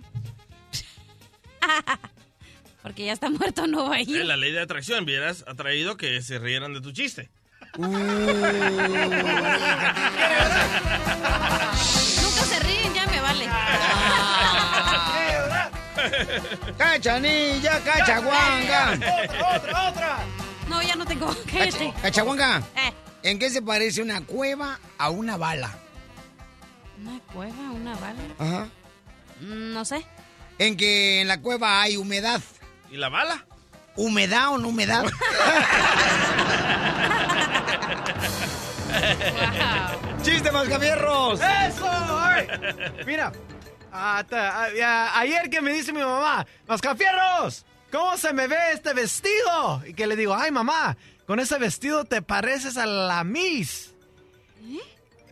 Porque 2.84 3.06
ya 3.06 3.14
está 3.14 3.32
muerto, 3.32 3.66
no 3.66 3.90
va 3.90 3.96
a 3.96 4.02
ir. 4.02 4.24
la 4.26 4.38
ley 4.38 4.52
de 4.52 4.62
atracción, 4.62 5.06
vieras 5.06 5.44
atraído 5.48 5.98
que 5.98 6.22
se 6.22 6.38
rieran 6.38 6.76
de 6.76 6.82
tu 6.82 6.92
chiste. 6.92 7.32
Nunca 7.78 8.02
se 12.50 12.60
ríen, 12.60 12.94
ya 12.94 13.06
me 13.06 13.22
vale. 13.22 13.48
Cachanilla, 16.78 17.80
cachaguanga. 17.84 18.92
otra, 19.56 19.90
otra. 19.90 20.18
No, 20.68 20.82
ya 20.82 20.96
no 20.96 21.06
tengo. 21.06 21.34
Cállate. 21.52 21.94
Cachaguanga, 22.02 22.64
Eh. 22.76 22.94
¿en 23.24 23.40
qué 23.40 23.50
se 23.50 23.62
parece 23.62 24.02
una 24.02 24.22
cueva 24.22 24.80
a 24.98 25.10
una 25.10 25.36
bala? 25.38 25.72
¿Una 27.02 27.20
cueva? 27.34 27.72
¿Una 27.72 27.94
bala? 27.96 28.20
Ajá. 28.40 28.68
Mm, 29.42 29.74
No 29.74 29.86
sé. 29.86 30.06
En 30.60 30.76
que 30.78 31.22
en 31.22 31.28
la 31.28 31.40
cueva 31.42 31.82
hay 31.82 31.98
humedad. 31.98 32.42
¿Y 32.90 32.98
la 32.98 33.10
bala? 33.10 33.46
¿Humedad 33.96 34.50
o 34.50 34.58
no 34.58 34.70
humedad? 34.70 35.06
¡Chiste, 40.22 40.52
mascafierros! 40.52 41.40
¡Eso! 41.42 41.86
ay. 41.90 42.48
Mira, 43.06 43.32
ayer 43.92 45.50
que 45.50 45.62
me 45.62 45.72
dice 45.72 45.94
mi 45.94 46.00
mamá, 46.00 46.46
Mascafierros, 46.68 47.66
¿cómo 47.92 48.18
se 48.18 48.34
me 48.34 48.48
ve 48.48 48.58
este 48.74 48.94
vestido? 48.94 49.84
Y 49.86 49.94
que 49.94 50.08
le 50.08 50.16
digo, 50.16 50.36
ay 50.36 50.52
mamá, 50.52 50.98
con 51.26 51.40
ese 51.40 51.58
vestido 51.58 52.06
te 52.06 52.22
pareces 52.22 52.78
a 52.78 52.86
la 52.86 53.24
Miss. 53.24 53.94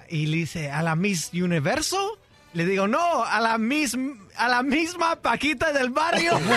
Y 0.07 0.27
le 0.27 0.37
dice, 0.37 0.69
¿a 0.71 0.83
la 0.83 0.95
Miss 0.95 1.31
Universo? 1.33 2.19
Le 2.55 2.65
digo, 2.65 2.87
no, 2.87 3.25
a 3.25 3.41
la, 3.41 3.57
misma 3.57 4.13
a 4.37 4.47
la 4.47 4.63
misma 4.63 5.17
Paquita 5.17 5.73
del 5.73 5.89
barrio. 5.89 6.39
¿Me 6.39 6.55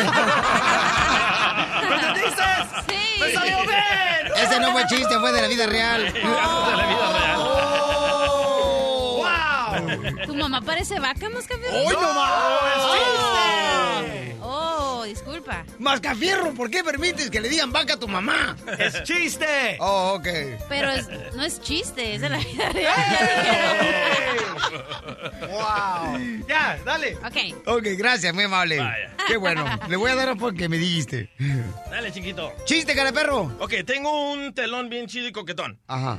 entendiste? 1.94 2.42
Sí. 2.88 3.20
¡Me 3.20 3.32
salió 3.32 3.58
bien! 3.62 4.32
Ese 4.37 4.61
no 4.61 4.70
fue 4.70 4.87
chiste, 4.87 5.18
fue 5.18 5.32
de 5.32 5.42
la 5.42 5.48
vida 5.48 5.66
real. 5.66 6.04
de 6.12 6.22
la 6.22 6.87
vida 6.87 7.12
real. 7.18 7.38
¡Wow! 9.18 10.26
¿Tu 10.26 10.34
mamá 10.37 10.61
parece 10.61 11.00
vaca, 11.00 11.28
Mascafierro? 11.30 11.78
¡Hoy 11.78 11.96
no 12.00 12.08
Oh, 14.40 15.00
oh, 15.00 15.04
disculpa. 15.04 15.64
Mascafierro, 15.79 16.53
¿por 16.55 16.71
qué 16.71 16.83
permites 16.83 17.31
que 17.31 17.41
le 17.41 17.49
digan 17.49 17.71
vaca 17.73 17.95
a 17.95 17.97
tu 17.99 18.09
mamá? 18.09 18.57
¡Es 18.79 19.03
chiste! 19.05 19.77
Oh, 19.81 20.14
ok. 20.19 20.27
Pero 20.69 20.91
es- 20.91 21.09
no 21.35 21.45
es 21.45 21.61
chiste, 21.61 22.14
es 22.17 22.21
de 22.21 22.29
la 22.31 22.38
vida 22.38 22.69
real. 22.71 22.97
ya 25.41 25.47
¡Wow! 25.49 26.19
Ya, 26.49 26.79
dale. 26.85 27.17
Ok. 27.17 27.67
Ok, 27.67 27.87
gracias, 27.97 28.35
muy 28.35 28.45
amable. 28.45 28.79
Vaya. 28.79 29.14
Qué 29.27 29.37
bueno. 29.37 29.64
Le 29.88 29.97
voy 29.97 30.11
a 30.11 30.14
dar 30.14 30.37
porque 30.37 30.69
me 30.69 30.79
dijiste. 30.79 31.31
Dale, 31.91 32.12
chiquito. 32.12 32.53
Chiste, 32.64 32.95
cara 32.95 33.12
perro. 33.12 33.55
Ok, 33.61 33.75
tengo 33.87 34.33
un 34.33 34.55
telón 34.55 34.88
bien 34.88 35.07
chido 35.07 35.29
y 35.29 35.33
coquetón. 35.33 35.81
Ajá. 35.87 36.19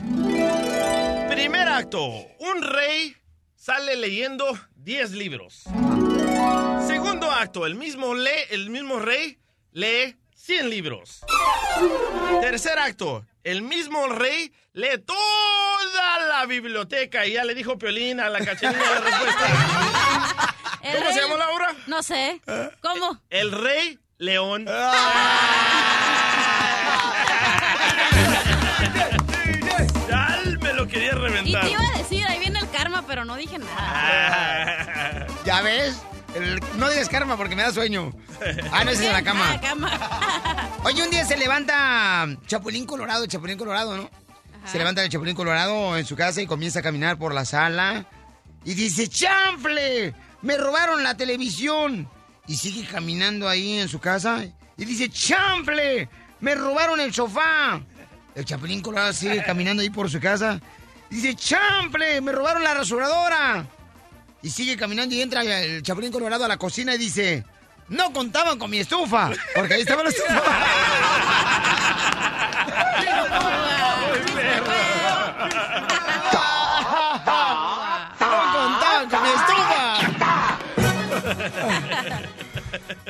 Primer 1.30 1.68
acto. 1.68 2.02
Un 2.40 2.62
rey 2.62 3.16
sale 3.56 3.96
leyendo 3.98 4.46
10 4.76 5.12
libros. 5.12 5.64
Segundo 6.88 7.32
acto. 7.32 7.66
El 7.66 7.76
mismo, 7.76 8.14
lee, 8.16 8.30
el 8.52 8.70
mismo 8.70 9.00
rey 9.00 9.38
lee 9.72 10.16
100 10.36 10.70
libros. 10.70 11.22
Tercer 12.42 12.80
acto. 12.80 13.26
El 13.44 13.62
mismo 13.62 14.08
rey 14.08 14.52
lee 14.74 14.98
toda 15.06 16.28
la 16.28 16.46
biblioteca. 16.46 17.26
Y 17.26 17.34
ya 17.34 17.44
le 17.44 17.54
dijo 17.56 17.78
Piolín 17.78 18.20
a 18.20 18.30
la 18.30 18.40
cachanilla 18.40 18.80
la 18.92 19.00
respuesta. 19.02 20.56
El 20.82 20.98
¿Cómo 21.00 21.12
se 21.14 21.22
llama 21.22 21.36
Laura? 21.38 21.76
No 21.88 22.04
sé. 22.04 22.42
¿Cómo? 22.82 23.22
El 23.30 23.52
rey 23.52 24.00
león. 24.18 24.66
Ya 30.08 30.40
me 30.62 30.74
lo 30.74 30.88
quería 30.88 31.10
Y 31.10 31.12
reventar. 31.12 31.62
te 31.66 31.72
iba 31.72 31.82
a 31.82 31.98
decir, 31.98 32.26
ahí 32.28 32.40
viene 32.40 32.60
el 32.60 32.70
karma, 32.72 33.04
pero 33.08 33.26
no 33.26 33.36
dije 33.36 33.58
nada. 33.60 35.28
¿Ya 35.46 35.62
ves? 35.62 36.02
El- 36.36 36.60
no 36.78 36.90
digas 36.90 37.10
karma 37.10 37.36
porque 37.38 37.56
me 37.56 37.64
da 37.64 37.72
sueño. 37.72 38.12
Ah, 38.72 38.84
no, 38.84 38.92
ese 38.92 39.04
es 39.04 39.08
en 39.08 39.14
la 39.14 39.20
Ah, 39.20 39.24
cama. 39.24 39.62
cama. 39.62 40.70
Oye, 40.84 41.04
un 41.04 41.10
día 41.10 41.26
se 41.26 41.38
levanta 41.38 42.28
Chapulín 42.48 42.86
Colorado, 42.86 43.26
Chapulín 43.26 43.58
Colorado, 43.58 43.98
¿no? 43.98 44.10
Se 44.66 44.78
levanta 44.78 45.04
el 45.04 45.10
Chapulín 45.10 45.36
Colorado 45.36 45.98
en 45.98 46.06
su 46.06 46.16
casa 46.16 46.42
y 46.42 46.46
comienza 46.48 46.80
a 46.80 46.82
caminar 46.84 47.18
por 47.18 47.34
la 47.34 47.46
sala. 47.46 48.06
Y 48.66 48.74
dice, 48.74 49.08
¡chanfle! 49.08 50.14
Me 50.42 50.58
robaron 50.58 51.04
la 51.04 51.16
televisión. 51.18 52.10
Y 52.48 52.56
sigue 52.58 52.86
caminando 52.86 53.48
ahí 53.48 53.80
en 53.80 53.88
su 53.88 54.00
casa. 54.00 54.44
Y 54.78 54.86
dice, 54.86 55.10
¡chanfle! 55.10 56.10
Me 56.42 56.56
robaron 56.56 57.00
el 57.00 57.14
sofá. 57.14 57.80
El 58.36 58.46
Chapulín 58.46 58.82
Colorado 58.82 59.14
sigue 59.14 59.44
caminando 59.44 59.82
ahí 59.82 59.90
por 59.90 60.10
su 60.10 60.20
casa. 60.20 60.60
Y 61.10 61.16
dice, 61.16 61.36
¡chanfle! 61.36 62.22
Me 62.22 62.32
robaron 62.32 62.64
la 62.64 62.74
rasuradora. 62.74 63.66
Y 64.42 64.50
sigue 64.50 64.78
caminando 64.78 65.14
y 65.16 65.22
entra 65.22 65.42
el 65.42 65.84
Chapulín 65.84 66.12
Colorado 66.12 66.46
a 66.46 66.48
la 66.48 66.58
cocina 66.58 66.96
y 66.96 66.98
dice, 66.98 67.44
no 67.90 68.14
contaban 68.14 68.58
con 68.58 68.72
mi 68.72 68.80
estufa, 68.80 69.32
porque 69.56 69.74
ahí 69.74 69.82
estaba 69.82 70.04
la 70.04 70.10
estufa. 70.10 70.34
no 78.20 78.54
contaban 78.54 79.10
con 79.10 79.24
mi 79.24 79.30
estufa. 79.30 79.60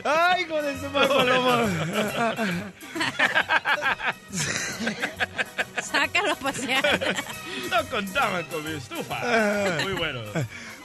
Ay, 0.03 0.45
con 0.45 0.93
mal 0.93 1.07
paloma. 1.07 1.67
Sácalo 5.81 6.31
a 6.31 6.35
pasear. 6.35 7.15
No 7.69 7.89
contaban 7.89 8.43
con 8.45 8.63
mi 8.63 8.77
estufa. 8.77 9.19
Muy 9.83 9.93
bueno. 9.93 10.21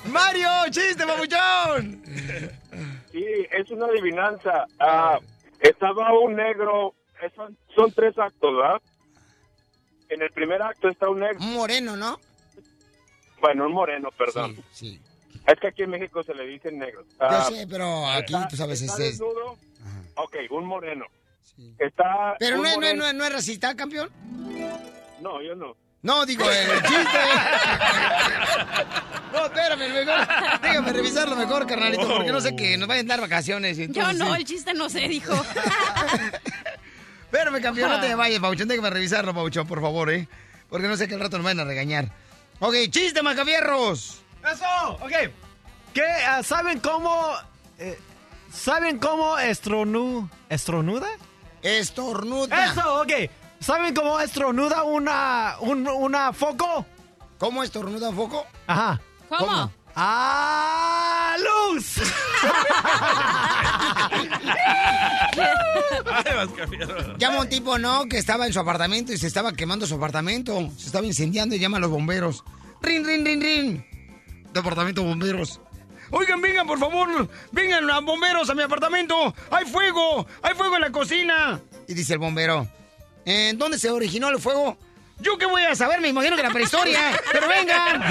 Mario, 0.07 0.49
chiste, 0.71 1.05
mamuchón. 1.07 2.03
Sí, 3.13 3.25
es 3.51 3.71
una 3.71 3.87
adivinanza. 3.87 4.67
Ah, 4.79 5.19
estaba 5.61 6.13
un 6.19 6.35
negro, 6.37 6.95
son, 7.35 7.57
son 7.75 7.93
tres 7.93 8.17
actos, 8.19 8.55
¿verdad? 8.57 8.81
En 10.09 10.23
el 10.23 10.31
primer 10.31 10.61
acto 10.63 10.89
está 10.89 11.09
un 11.09 11.21
negro, 11.21 11.39
Un 11.41 11.55
moreno, 11.55 11.97
¿no? 11.97 12.19
bueno, 13.41 13.67
un 13.67 13.73
moreno, 13.73 14.11
perdón. 14.17 14.57
Sí, 14.73 14.99
sí. 14.99 15.01
Es 15.47 15.61
que 15.61 15.67
aquí 15.69 15.83
en 15.83 15.91
México 15.91 16.23
se 16.23 16.33
le 16.35 16.47
dicen 16.47 16.79
negros. 16.79 17.07
Yo 17.11 17.17
Ah, 17.21 17.45
sé, 17.51 17.67
pero 17.69 18.07
aquí 18.09 18.33
tú 18.49 18.57
sabes, 18.57 18.81
está 18.81 18.95
ese 18.95 19.09
es... 19.09 19.19
desnudo. 19.19 19.59
Ok, 20.17 20.37
un 20.51 20.65
moreno. 20.65 21.05
Está 21.79 22.37
Pero 22.39 22.57
un 22.57 22.63
no 22.63 22.69
es, 22.69 22.75
no, 22.79 22.95
no, 22.95 23.07
es, 23.07 23.15
no 23.15 23.25
es 23.25 23.33
racista, 23.33 23.75
campeón. 23.77 24.09
No, 25.21 25.43
yo 25.43 25.55
no. 25.55 25.77
No, 26.05 26.25
digo, 26.27 26.49
el 26.49 26.83
chiste. 26.83 27.19
No, 29.33 29.47
espérame, 29.47 29.93
mejor. 29.93 30.29
Déjame 30.63 30.93
revisarlo 30.93 31.35
mejor, 31.35 31.67
carnalito, 31.67 32.07
porque 32.07 32.31
no 32.31 32.41
sé 32.41 32.55
que 32.55 32.79
nos 32.79 32.87
vayan 32.87 33.07
a 33.07 33.15
dar 33.15 33.21
vacaciones. 33.21 33.77
y 33.79 33.81
Yo 33.81 33.87
entonces, 33.87 34.19
no, 34.19 34.27
sí. 34.33 34.41
el 34.41 34.45
chiste 34.47 34.75
no 34.75 34.89
sé, 34.89 35.09
dijo. 35.09 35.33
Espérame, 37.25 37.61
campeón, 37.61 37.91
no 37.91 38.01
te 38.01 38.15
vayas, 38.15 38.39
Pauchón. 38.39 38.69
Déjame 38.69 38.91
revisarlo, 38.91 39.35
Pauchón, 39.35 39.67
por 39.67 39.81
favor, 39.81 40.09
¿eh? 40.13 40.29
Porque 40.71 40.87
no 40.87 40.97
sé 40.97 41.09
que 41.09 41.15
al 41.15 41.21
rato 41.21 41.37
nos 41.37 41.45
vayan 41.45 41.59
a 41.61 41.65
regañar. 41.65 42.13
Ok, 42.61 42.75
chiste, 42.91 43.23
macafierros. 43.23 44.23
¡Eso! 44.45 44.93
Ok. 45.01 45.13
¿Qué? 45.93 46.05
ah, 46.29 46.43
¿Saben 46.45 46.79
cómo... 46.79 47.35
eh, 47.81 47.99
¿Saben 48.53 48.99
cómo 48.99 49.37
estronu... 49.37 50.29
estronuda? 50.49 51.09
Estornuda. 51.61 52.67
Eso, 52.67 53.01
ok. 53.03 53.13
¿Saben 53.65 53.95
cómo 53.95 54.21
estronuda 54.21 54.83
una... 54.83 55.57
un- 55.61 55.89
una 55.89 56.33
foco? 56.33 56.85
¿Cómo 57.39 57.63
estornuda 57.63 58.11
un 58.11 58.17
foco? 58.17 58.47
Ajá. 58.67 59.01
¿Cómo? 59.29 59.73
¡Ah, 59.97 61.37
luz! 61.39 61.99
Ay, 66.13 66.25
Mascafierro. 66.37 67.17
Llama 67.17 67.41
un 67.41 67.49
tipo, 67.49 67.79
¿no? 67.79 68.05
Que 68.07 68.19
estaba 68.19 68.47
en 68.47 68.53
su 68.53 68.61
apartamento 68.61 69.13
y 69.13 69.19
se 69.19 69.27
estaba 69.27 69.53
quemando 69.53 69.87
su 69.87 69.95
apartamento. 69.95 70.71
Se 70.77 70.87
estaba 70.87 71.07
incendiando 71.07 71.55
y 71.55 71.59
llama 71.59 71.79
a 71.79 71.81
los 71.81 71.91
bomberos. 71.91 72.45
¡Rin, 72.83 73.05
rin, 73.05 73.25
rin, 73.25 73.41
rin! 73.41 73.87
Departamento 74.53 75.03
bomberos. 75.03 75.61
Oigan, 76.11 76.41
vengan, 76.41 76.67
por 76.67 76.79
favor. 76.79 77.29
Vengan, 77.53 77.91
a 77.91 78.01
bomberos, 78.01 78.51
a 78.51 78.55
mi 78.55 78.63
apartamento. 78.63 79.35
¡Hay 79.51 79.65
fuego! 79.65 80.27
¡Hay 80.43 80.55
fuego 80.55 80.77
en 80.77 80.83
la 80.83 80.93
cocina! 80.93 81.61
Y 81.89 81.95
dice 81.95 82.13
el 82.13 82.19
bombero. 82.19 82.69
¿En 83.25 83.57
dónde 83.57 83.79
se 83.79 83.91
originó 83.91 84.29
el 84.29 84.39
fuego? 84.39 84.77
¿Yo 85.21 85.39
qué 85.39 85.47
voy 85.47 85.63
a 85.63 85.75
saber? 85.75 86.01
Me 86.01 86.09
imagino 86.09 86.37
que 86.37 86.43
la 86.43 86.51
prehistoria. 86.51 87.01
¡Pero 87.33 87.49
vengan! 87.49 88.03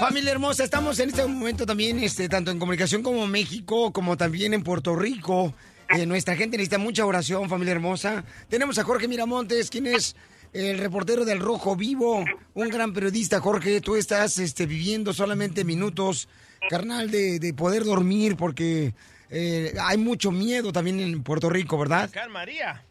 Familia 0.00 0.32
hermosa, 0.32 0.64
estamos 0.64 0.98
en 1.00 1.08
este 1.10 1.26
momento 1.26 1.66
también, 1.66 1.98
este, 2.00 2.28
tanto 2.28 2.50
en 2.50 2.58
comunicación 2.58 3.02
como 3.02 3.26
México, 3.26 3.92
como 3.92 4.16
también 4.16 4.54
en 4.54 4.62
Puerto 4.62 4.94
Rico. 4.94 5.54
Eh, 5.88 6.06
nuestra 6.06 6.36
gente 6.36 6.56
necesita 6.56 6.78
mucha 6.78 7.04
oración, 7.06 7.48
familia 7.48 7.72
hermosa. 7.72 8.24
Tenemos 8.48 8.78
a 8.78 8.84
Jorge 8.84 9.08
Miramontes, 9.08 9.70
quien 9.70 9.86
es 9.86 10.16
el 10.56 10.78
reportero 10.78 11.24
del 11.24 11.40
Rojo 11.40 11.76
Vivo, 11.76 12.24
un 12.54 12.68
gran 12.68 12.92
periodista. 12.92 13.40
Jorge, 13.40 13.80
tú 13.80 13.96
estás 13.96 14.38
este, 14.38 14.66
viviendo 14.66 15.12
solamente 15.12 15.64
minutos, 15.64 16.28
carnal, 16.70 17.10
de, 17.10 17.38
de 17.38 17.52
poder 17.52 17.84
dormir, 17.84 18.36
porque 18.36 18.94
eh, 19.30 19.74
hay 19.80 19.98
mucho 19.98 20.30
miedo 20.30 20.72
también 20.72 21.00
en 21.00 21.22
Puerto 21.22 21.50
Rico, 21.50 21.78
¿verdad? 21.78 22.08
Huracán 22.10 22.32
María. 22.32 22.82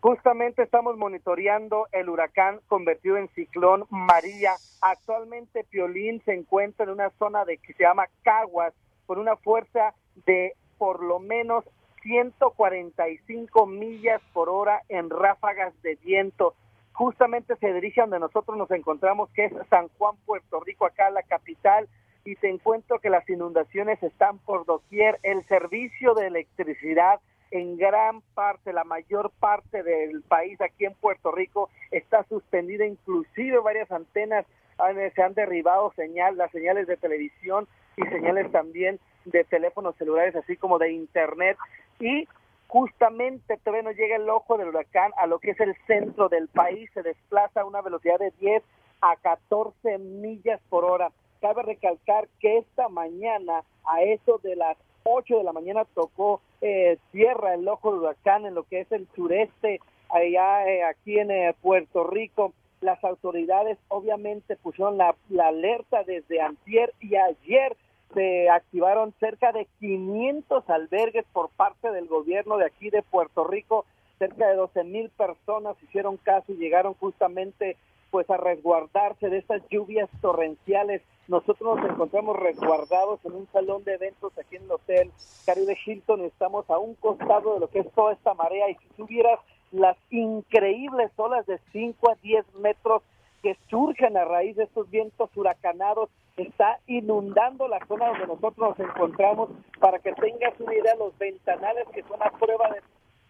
Justamente 0.00 0.62
estamos 0.62 0.96
monitoreando 0.96 1.86
el 1.92 2.08
huracán 2.08 2.60
convertido 2.68 3.18
en 3.18 3.28
ciclón 3.34 3.84
María. 3.90 4.52
Actualmente 4.80 5.64
Piolín 5.64 6.22
se 6.24 6.32
encuentra 6.32 6.84
en 6.84 6.92
una 6.92 7.10
zona 7.18 7.44
de 7.44 7.58
que 7.58 7.74
se 7.74 7.82
llama 7.82 8.06
Caguas 8.22 8.72
con 9.06 9.18
una 9.18 9.36
fuerza 9.36 9.94
de 10.24 10.54
por 10.78 11.04
lo 11.04 11.18
menos 11.18 11.64
145 12.02 13.66
millas 13.66 14.20
por 14.32 14.48
hora 14.48 14.82
en 14.88 15.10
ráfagas 15.10 15.72
de 15.82 15.96
viento. 15.96 16.54
Justamente 16.92 17.56
se 17.56 17.72
dirige 17.72 18.00
a 18.00 18.04
donde 18.04 18.20
nosotros 18.20 18.56
nos 18.56 18.70
encontramos, 18.70 19.30
que 19.30 19.46
es 19.46 19.52
San 19.68 19.88
Juan, 19.96 20.16
Puerto 20.26 20.60
Rico, 20.60 20.86
acá 20.86 21.10
la 21.10 21.22
capital, 21.22 21.88
y 22.24 22.36
te 22.36 22.50
encuentro 22.50 22.98
que 22.98 23.08
las 23.08 23.28
inundaciones 23.28 24.02
están 24.02 24.38
por 24.38 24.66
doquier. 24.66 25.18
El 25.22 25.42
servicio 25.46 26.14
de 26.14 26.26
electricidad 26.26 27.20
en 27.50 27.76
gran 27.78 28.20
parte, 28.34 28.72
la 28.72 28.84
mayor 28.84 29.30
parte 29.40 29.82
del 29.82 30.22
país 30.22 30.60
aquí 30.60 30.84
en 30.84 30.94
Puerto 30.94 31.32
Rico 31.32 31.70
está 31.90 32.22
suspendida, 32.24 32.84
inclusive 32.86 33.58
varias 33.58 33.90
antenas 33.90 34.46
han- 34.78 35.12
se 35.12 35.22
han 35.22 35.34
derribado 35.34 35.92
señal, 35.96 36.36
las 36.36 36.50
señales 36.52 36.86
de 36.86 36.96
televisión 36.96 37.66
y 37.96 38.02
señales 38.02 38.50
también 38.52 39.00
de 39.24 39.44
teléfonos 39.44 39.96
celulares, 39.96 40.36
así 40.36 40.56
como 40.56 40.78
de 40.78 40.92
internet. 40.92 41.56
Y 42.00 42.26
justamente 42.66 43.56
todavía 43.58 43.90
no 43.90 43.96
llega 43.96 44.16
el 44.16 44.28
ojo 44.28 44.56
del 44.56 44.68
huracán 44.68 45.12
a 45.16 45.26
lo 45.26 45.38
que 45.38 45.50
es 45.50 45.60
el 45.60 45.74
centro 45.86 46.28
del 46.28 46.48
país, 46.48 46.88
se 46.94 47.02
desplaza 47.02 47.60
a 47.60 47.64
una 47.64 47.82
velocidad 47.82 48.18
de 48.18 48.32
10 48.38 48.62
a 49.00 49.16
14 49.16 49.98
millas 49.98 50.60
por 50.68 50.84
hora. 50.84 51.10
Cabe 51.40 51.62
recalcar 51.62 52.28
que 52.38 52.58
esta 52.58 52.88
mañana, 52.88 53.64
a 53.84 54.02
eso 54.02 54.38
de 54.42 54.56
las 54.56 54.76
8 55.04 55.38
de 55.38 55.44
la 55.44 55.52
mañana, 55.52 55.84
tocó 55.94 56.40
eh, 56.60 56.98
tierra 57.10 57.54
el 57.54 57.66
ojo 57.66 57.90
del 57.90 58.00
huracán 58.02 58.46
en 58.46 58.54
lo 58.54 58.62
que 58.64 58.80
es 58.80 58.92
el 58.92 59.08
sureste, 59.16 59.80
allá 60.08 60.68
eh, 60.68 60.84
aquí 60.84 61.18
en 61.18 61.30
eh, 61.30 61.54
Puerto 61.60 62.04
Rico. 62.04 62.52
Las 62.82 63.02
autoridades 63.04 63.78
obviamente 63.88 64.56
pusieron 64.56 64.96
la, 64.96 65.14
la 65.28 65.48
alerta 65.48 66.04
desde 66.04 66.40
antier 66.40 66.94
y 67.00 67.16
ayer 67.16 67.76
se 68.14 68.48
activaron 68.50 69.14
cerca 69.20 69.52
de 69.52 69.66
500 69.78 70.68
albergues 70.68 71.24
por 71.32 71.50
parte 71.50 71.90
del 71.92 72.06
gobierno 72.06 72.56
de 72.56 72.66
aquí 72.66 72.90
de 72.90 73.02
Puerto 73.02 73.44
Rico. 73.44 73.84
Cerca 74.18 74.48
de 74.48 74.56
12 74.56 74.84
mil 74.84 75.10
personas 75.10 75.76
hicieron 75.82 76.16
caso 76.18 76.52
y 76.52 76.56
llegaron 76.56 76.94
justamente 76.94 77.76
pues 78.10 78.28
a 78.28 78.36
resguardarse 78.36 79.28
de 79.28 79.38
estas 79.38 79.62
lluvias 79.70 80.08
torrenciales. 80.20 81.02
Nosotros 81.28 81.76
nos 81.76 81.90
encontramos 81.90 82.36
resguardados 82.36 83.20
en 83.24 83.32
un 83.32 83.48
salón 83.52 83.84
de 83.84 83.94
eventos 83.94 84.36
aquí 84.36 84.56
en 84.56 84.64
el 84.64 84.72
hotel 84.72 85.12
Caribe 85.46 85.78
Hilton. 85.86 86.22
Estamos 86.22 86.68
a 86.68 86.78
un 86.78 86.94
costado 86.94 87.54
de 87.54 87.60
lo 87.60 87.68
que 87.68 87.80
es 87.80 87.92
toda 87.92 88.12
esta 88.12 88.34
marea 88.34 88.68
y 88.68 88.74
si 88.74 88.88
tuvieras 88.96 89.38
las 89.70 89.96
increíbles 90.10 91.12
olas 91.16 91.46
de 91.46 91.60
5 91.72 92.10
a 92.10 92.16
10 92.16 92.44
metros 92.56 93.02
que 93.42 93.56
surgen 93.68 94.16
a 94.16 94.24
raíz 94.24 94.56
de 94.56 94.64
estos 94.64 94.88
vientos 94.90 95.30
huracanados 95.36 96.10
está 96.36 96.78
inundando 96.86 97.68
la 97.68 97.84
zona 97.86 98.08
donde 98.08 98.26
nosotros 98.26 98.76
nos 98.78 98.80
encontramos 98.80 99.50
para 99.78 99.98
que 99.98 100.12
tengas 100.12 100.58
una 100.58 100.74
idea 100.74 100.94
los 100.96 101.16
ventanales 101.18 101.86
que 101.92 102.02
son 102.04 102.22
a 102.22 102.30
prueba 102.30 102.70
de, 102.70 102.80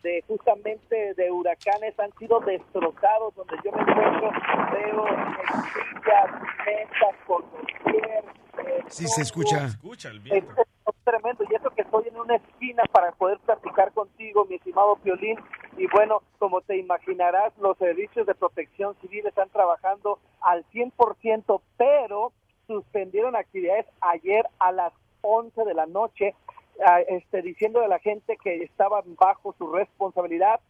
de 0.09 0.23
justamente 0.29 1.15
de 1.15 1.31
huracanes 1.31 1.99
han 1.99 2.13
sido 2.19 2.41
destrozados 2.41 3.35
donde 3.35 3.57
yo 3.65 3.73
me 3.73 3.81
encuentro 3.83 4.31
veo 4.73 5.05
sillas 5.75 6.43
mesas 6.67 7.17
por 7.27 7.45
eh, 7.87 8.23
Sí, 8.89 9.07
se 9.07 9.23
escucha. 9.23 9.67
es, 9.67 10.45
es 10.91 11.05
tremendo 11.05 11.45
y 11.49 11.55
eso 11.55 11.70
que 11.70 11.82
estoy 11.82 12.09
en 12.09 12.18
una 12.18 12.36
esquina 12.36 12.82
para 12.93 13.12
poder 13.12 13.38
platicar 13.41 13.93
contigo, 13.93 14.45
mi 14.47 14.57
estimado 14.57 14.97
Piolín. 14.97 15.38
Y 15.76 15.86
bueno, 15.88 16.22
como 16.38 16.61
te 16.61 16.76
imaginarás, 16.76 17.57
los 17.59 17.76
servicios 17.78 18.26
de 18.26 18.34
protección 18.34 18.95
civil 19.01 19.26
están 19.26 19.49
trabajando 19.51 20.18
al 20.41 20.64
100%, 20.70 21.61
pero 21.76 22.32
suspendieron 22.66 23.36
actividades 23.36 23.86
ayer 24.01 24.47
a 24.59 24.72
las 24.72 24.93
11 25.22 25.64
de 25.64 25.74
la 25.74 25.86
noche, 25.86 26.34
ah, 26.86 27.01
este, 27.01 27.43
diciendo 27.43 27.80
a 27.80 27.88
la 27.88 27.99
gente 27.99 28.36
que 28.36 28.62
estaban 28.62 29.16
bajo 29.16 29.55
su 29.59 29.70
responsabilidad 29.72 30.61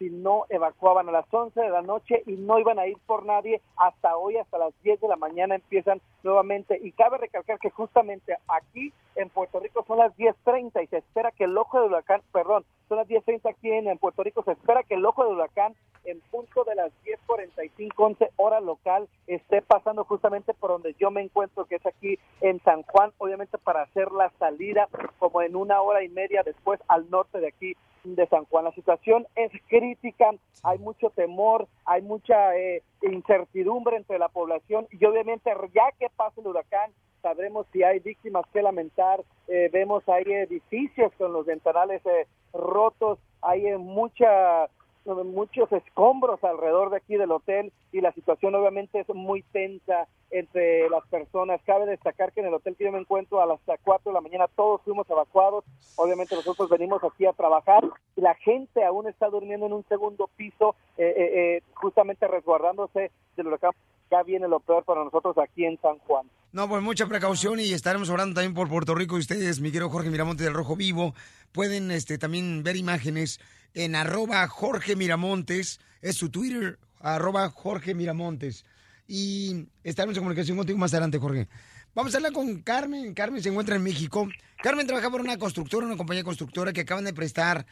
si 0.00 0.08
no 0.08 0.46
evacuaban 0.48 1.10
a 1.10 1.12
las 1.12 1.26
11 1.30 1.60
de 1.60 1.68
la 1.68 1.82
noche 1.82 2.22
y 2.26 2.32
no 2.32 2.58
iban 2.58 2.78
a 2.78 2.86
ir 2.86 2.96
por 3.06 3.26
nadie 3.26 3.60
hasta 3.76 4.16
hoy, 4.16 4.38
hasta 4.38 4.56
las 4.56 4.72
10 4.82 4.98
de 4.98 5.08
la 5.08 5.16
mañana 5.16 5.56
empiezan 5.56 6.00
nuevamente. 6.22 6.80
Y 6.82 6.92
cabe 6.92 7.18
recalcar 7.18 7.58
que 7.58 7.68
justamente 7.68 8.34
aquí 8.48 8.94
en 9.14 9.28
Puerto 9.28 9.60
Rico 9.60 9.84
son 9.86 9.98
las 9.98 10.16
10.30 10.16 10.82
y 10.82 10.86
se 10.86 10.96
espera 10.96 11.30
que 11.32 11.44
el 11.44 11.56
ojo 11.56 11.78
del 11.78 11.90
huracán, 11.90 12.22
perdón, 12.32 12.64
son 12.88 12.96
las 12.96 13.08
10.30 13.08 13.50
aquí 13.50 13.70
en, 13.70 13.98
Puerto 13.98 14.22
Rico, 14.22 14.42
se 14.42 14.52
espera 14.52 14.82
que 14.84 14.94
el 14.94 15.04
ojo 15.04 15.22
del 15.24 15.34
huracán 15.34 15.74
en 16.04 16.18
punto 16.30 16.64
de 16.64 16.76
las 16.76 16.90
10.45, 17.04 17.92
11 17.94 18.30
hora 18.36 18.60
local, 18.60 19.06
esté 19.26 19.60
pasando 19.60 20.04
justamente 20.04 20.54
por 20.54 20.70
donde 20.70 20.94
yo 20.98 21.10
me 21.10 21.20
encuentro, 21.20 21.66
que 21.66 21.74
es 21.74 21.84
aquí 21.84 22.18
en 22.40 22.60
San 22.62 22.82
Juan, 22.82 23.12
obviamente 23.18 23.58
para 23.58 23.82
hacer 23.82 24.10
la 24.12 24.30
salida 24.38 24.88
como 25.18 25.42
en 25.42 25.56
una 25.56 25.80
hora 25.82 26.02
y 26.02 26.08
media 26.08 26.42
después 26.42 26.80
al 26.88 27.08
norte 27.10 27.40
de 27.40 27.48
aquí 27.48 27.76
de 28.04 28.26
San 28.28 28.44
Juan. 28.46 28.64
La 28.64 28.72
situación 28.72 29.26
es 29.36 29.50
crítica, 29.68 30.30
hay 30.62 30.78
mucho 30.78 31.10
temor, 31.10 31.68
hay 31.84 32.02
mucha 32.02 32.56
eh, 32.56 32.82
incertidumbre 33.02 33.96
entre 33.96 34.18
la 34.18 34.28
población 34.28 34.86
y 34.90 35.04
obviamente 35.04 35.50
ya 35.74 35.90
que 35.98 36.08
pase 36.16 36.40
el 36.40 36.46
huracán 36.46 36.92
sabremos 37.20 37.66
si 37.72 37.82
hay 37.82 37.98
víctimas 38.00 38.44
que 38.52 38.62
lamentar, 38.62 39.22
eh, 39.48 39.68
vemos 39.72 40.08
hay 40.08 40.24
edificios 40.24 41.12
con 41.18 41.32
los 41.32 41.46
ventanales 41.46 42.04
eh, 42.06 42.26
rotos, 42.52 43.18
hay 43.42 43.66
eh, 43.66 43.78
mucha 43.78 44.68
muchos 45.14 45.70
escombros 45.72 46.42
alrededor 46.44 46.90
de 46.90 46.98
aquí 46.98 47.16
del 47.16 47.30
hotel 47.30 47.72
y 47.92 48.00
la 48.00 48.12
situación 48.12 48.54
obviamente 48.54 49.00
es 49.00 49.08
muy 49.08 49.42
tensa 49.42 50.06
entre 50.30 50.88
las 50.88 51.06
personas. 51.08 51.60
Cabe 51.64 51.86
destacar 51.86 52.32
que 52.32 52.40
en 52.40 52.46
el 52.46 52.54
hotel 52.54 52.76
que 52.76 52.84
yo 52.84 52.92
me 52.92 52.98
encuentro 53.00 53.40
a 53.40 53.46
las 53.46 53.60
4 53.82 54.10
de 54.10 54.14
la 54.14 54.20
mañana 54.20 54.46
todos 54.54 54.80
fuimos 54.82 55.08
evacuados. 55.10 55.64
Obviamente 55.96 56.36
nosotros 56.36 56.68
venimos 56.70 57.02
aquí 57.02 57.26
a 57.26 57.32
trabajar 57.32 57.84
y 58.16 58.20
la 58.20 58.34
gente 58.36 58.84
aún 58.84 59.08
está 59.08 59.28
durmiendo 59.28 59.66
en 59.66 59.72
un 59.72 59.84
segundo 59.88 60.28
piso, 60.36 60.74
eh, 60.96 61.14
eh, 61.16 61.56
eh, 61.56 61.62
justamente 61.74 62.28
resguardándose 62.28 63.10
del 63.36 63.46
huracán. 63.48 63.72
Ya 64.10 64.22
viene 64.22 64.48
lo 64.48 64.60
peor 64.60 64.84
para 64.84 65.04
nosotros 65.04 65.38
aquí 65.38 65.64
en 65.64 65.78
San 65.80 65.98
Juan. 66.00 66.26
No, 66.52 66.68
pues 66.68 66.82
mucha 66.82 67.06
precaución 67.06 67.60
y 67.60 67.72
estaremos 67.72 68.10
orando 68.10 68.34
también 68.34 68.54
por 68.54 68.68
Puerto 68.68 68.96
Rico. 68.96 69.16
Y 69.16 69.20
ustedes, 69.20 69.60
mi 69.60 69.70
querido 69.70 69.88
Jorge 69.88 70.10
Miramonte 70.10 70.42
del 70.42 70.54
Rojo 70.54 70.74
Vivo, 70.74 71.14
pueden 71.52 71.90
este, 71.90 72.18
también 72.18 72.62
ver 72.62 72.76
imágenes 72.76 73.40
en 73.74 73.94
arroba 73.94 74.46
Jorge 74.48 74.96
Miramontes, 74.96 75.80
es 76.02 76.16
su 76.16 76.30
Twitter, 76.30 76.78
arroba 77.00 77.48
Jorge 77.50 77.94
Miramontes. 77.94 78.64
Y 79.06 79.66
estaremos 79.82 80.16
en 80.16 80.22
comunicación 80.22 80.56
contigo 80.56 80.78
más 80.78 80.92
adelante, 80.92 81.18
Jorge. 81.18 81.48
Vamos 81.94 82.14
a 82.14 82.18
hablar 82.18 82.32
con 82.32 82.62
Carmen. 82.62 83.12
Carmen 83.14 83.42
se 83.42 83.48
encuentra 83.48 83.74
en 83.74 83.82
México. 83.82 84.28
Carmen 84.62 84.86
trabaja 84.86 85.10
por 85.10 85.20
una 85.20 85.36
constructora, 85.38 85.86
una 85.86 85.96
compañía 85.96 86.22
constructora 86.22 86.72
que 86.72 86.82
acaban 86.82 87.04
de 87.04 87.12
prestar 87.12 87.66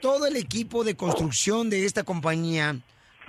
todo 0.00 0.26
el 0.26 0.36
equipo 0.36 0.82
de 0.82 0.96
construcción 0.96 1.68
de 1.68 1.84
esta 1.84 2.04
compañía 2.04 2.80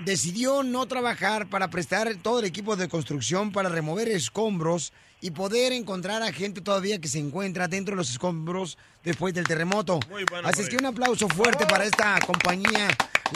decidió 0.06 0.64
no 0.64 0.88
trabajar 0.88 1.50
para 1.50 1.70
prestar 1.70 2.16
todo 2.22 2.40
el 2.40 2.46
equipo 2.46 2.76
de 2.76 2.88
construcción 2.88 3.52
para 3.52 3.70
remover 3.70 4.08
escombros 4.08 4.94
y 5.22 5.32
poder 5.32 5.72
encontrar 5.72 6.24
a 6.24 6.34
gente 6.34 6.62
todavía 6.62 7.00
que 7.00 7.08
se 7.08 7.20
encuentra 7.20 7.68
dentro 7.68 7.94
de 7.94 7.98
los 7.98 8.10
escombros 8.10 8.78
después 9.04 9.34
del 9.34 9.48
terremoto. 9.48 10.00
Muy 10.10 10.26
bueno 10.30 10.48
Así 10.48 10.64
es 10.64 10.70
que 10.70 10.78
un 10.78 10.86
aplauso 10.86 11.28
fuerte 11.30 11.66
para 11.68 11.86
esta 11.86 12.20
compañía, 12.26 12.88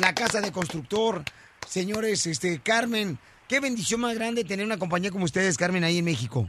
la 0.01 0.13
Casa 0.13 0.41
de 0.41 0.51
Constructor. 0.51 1.21
Señores, 1.65 2.25
este 2.25 2.59
Carmen, 2.61 3.19
qué 3.47 3.59
bendición 3.59 4.01
más 4.01 4.15
grande 4.15 4.43
tener 4.43 4.65
una 4.65 4.77
compañía 4.77 5.11
como 5.11 5.25
ustedes, 5.25 5.57
Carmen, 5.57 5.83
ahí 5.83 5.99
en 5.99 6.05
México. 6.05 6.47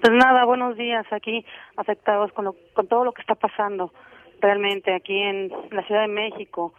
Pues 0.00 0.12
nada, 0.14 0.44
buenos 0.44 0.76
días 0.76 1.06
aquí 1.10 1.44
afectados 1.76 2.32
con, 2.32 2.44
lo, 2.44 2.56
con 2.74 2.86
todo 2.86 3.04
lo 3.04 3.12
que 3.12 3.20
está 3.20 3.34
pasando 3.34 3.92
realmente 4.40 4.94
aquí 4.94 5.16
en 5.16 5.50
la 5.70 5.84
Ciudad 5.86 6.02
de 6.02 6.08
México. 6.08 6.72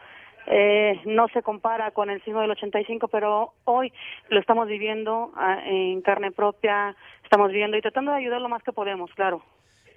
Eh, 0.48 1.00
no 1.06 1.28
se 1.30 1.42
compara 1.42 1.92
con 1.92 2.10
el 2.10 2.22
sismo 2.24 2.42
del 2.42 2.52
85, 2.52 3.08
pero 3.08 3.54
hoy 3.64 3.94
lo 4.30 4.40
estamos 4.40 4.68
viviendo 4.68 5.32
ah, 5.36 5.60
en 5.66 6.02
carne 6.02 6.32
propia, 6.32 6.96
estamos 7.24 7.50
viviendo 7.50 7.78
y 7.78 7.82
tratando 7.82 8.12
de 8.12 8.18
ayudar 8.18 8.42
lo 8.42 8.50
más 8.50 8.64
que 8.64 8.74
podemos, 8.74 9.12
claro. 9.14 9.42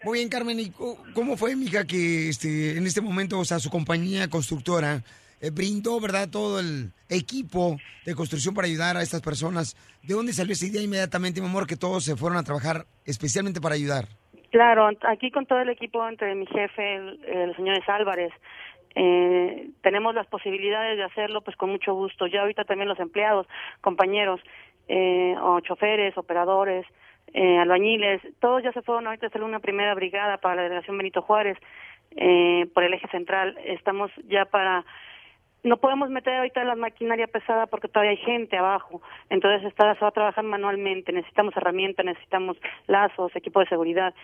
Muy 0.04 0.18
bien, 0.18 0.28
Carmen, 0.28 0.60
¿y 0.60 0.70
cómo 1.14 1.36
fue, 1.36 1.56
mija, 1.56 1.84
que 1.84 2.28
este, 2.28 2.76
en 2.76 2.86
este 2.86 3.00
momento, 3.00 3.38
o 3.38 3.44
sea, 3.44 3.58
su 3.58 3.70
compañía 3.70 4.28
constructora 4.28 5.02
eh, 5.40 5.50
brindó, 5.50 6.00
¿verdad?, 6.00 6.28
todo 6.30 6.60
el 6.60 6.92
equipo 7.08 7.76
de 8.04 8.14
construcción 8.14 8.54
para 8.54 8.68
ayudar 8.68 8.96
a 8.96 9.02
estas 9.02 9.20
personas. 9.20 9.76
¿De 10.02 10.14
dónde 10.14 10.32
salió 10.32 10.52
esa 10.52 10.66
idea 10.66 10.82
inmediatamente, 10.82 11.40
mi 11.40 11.48
amor, 11.48 11.66
que 11.66 11.76
todos 11.76 12.04
se 12.04 12.16
fueron 12.16 12.38
a 12.38 12.44
trabajar 12.44 12.86
especialmente 13.04 13.60
para 13.60 13.74
ayudar? 13.74 14.04
Claro, 14.50 14.88
aquí 15.08 15.30
con 15.30 15.44
todo 15.44 15.60
el 15.60 15.68
equipo 15.68 16.06
entre 16.08 16.34
mi 16.34 16.46
jefe, 16.46 16.94
el, 16.94 17.24
el 17.24 17.56
señor 17.56 17.78
Álvarez, 17.88 18.32
eh, 18.96 19.68
tenemos 19.82 20.14
las 20.14 20.26
posibilidades 20.26 20.96
de 20.96 21.04
hacerlo 21.04 21.42
pues 21.42 21.56
con 21.56 21.70
mucho 21.70 21.94
gusto. 21.94 22.26
Ya 22.26 22.40
ahorita 22.40 22.64
también 22.64 22.88
los 22.88 22.98
empleados, 22.98 23.46
compañeros, 23.82 24.40
eh, 24.88 25.36
o 25.40 25.60
choferes, 25.60 26.16
operadores, 26.16 26.86
eh, 27.34 27.58
albañiles, 27.58 28.22
todos 28.40 28.62
ya 28.62 28.72
se 28.72 28.82
fueron 28.82 29.06
ahorita 29.06 29.26
hacer 29.26 29.42
una 29.42 29.60
primera 29.60 29.94
brigada 29.94 30.38
para 30.38 30.54
la 30.54 30.62
delegación 30.62 30.96
Benito 30.96 31.22
Juárez 31.22 31.58
eh, 32.12 32.66
por 32.72 32.84
el 32.84 32.94
eje 32.94 33.06
central. 33.08 33.58
Estamos 33.64 34.10
ya 34.28 34.46
para 34.46 34.84
no 35.62 35.76
podemos 35.78 36.08
meter 36.08 36.34
ahorita 36.34 36.64
la 36.64 36.76
maquinaria 36.76 37.26
pesada 37.26 37.66
porque 37.66 37.88
todavía 37.88 38.12
hay 38.12 38.24
gente 38.24 38.56
abajo. 38.56 39.02
Entonces 39.28 39.66
está, 39.66 39.92
se 39.94 40.00
va 40.00 40.08
a 40.08 40.12
trabajar 40.12 40.44
manualmente. 40.44 41.12
Necesitamos 41.12 41.54
herramientas, 41.56 42.06
necesitamos 42.06 42.56
lazos, 42.86 43.34
equipo 43.34 43.60
de 43.60 43.66
seguridad. 43.66 44.14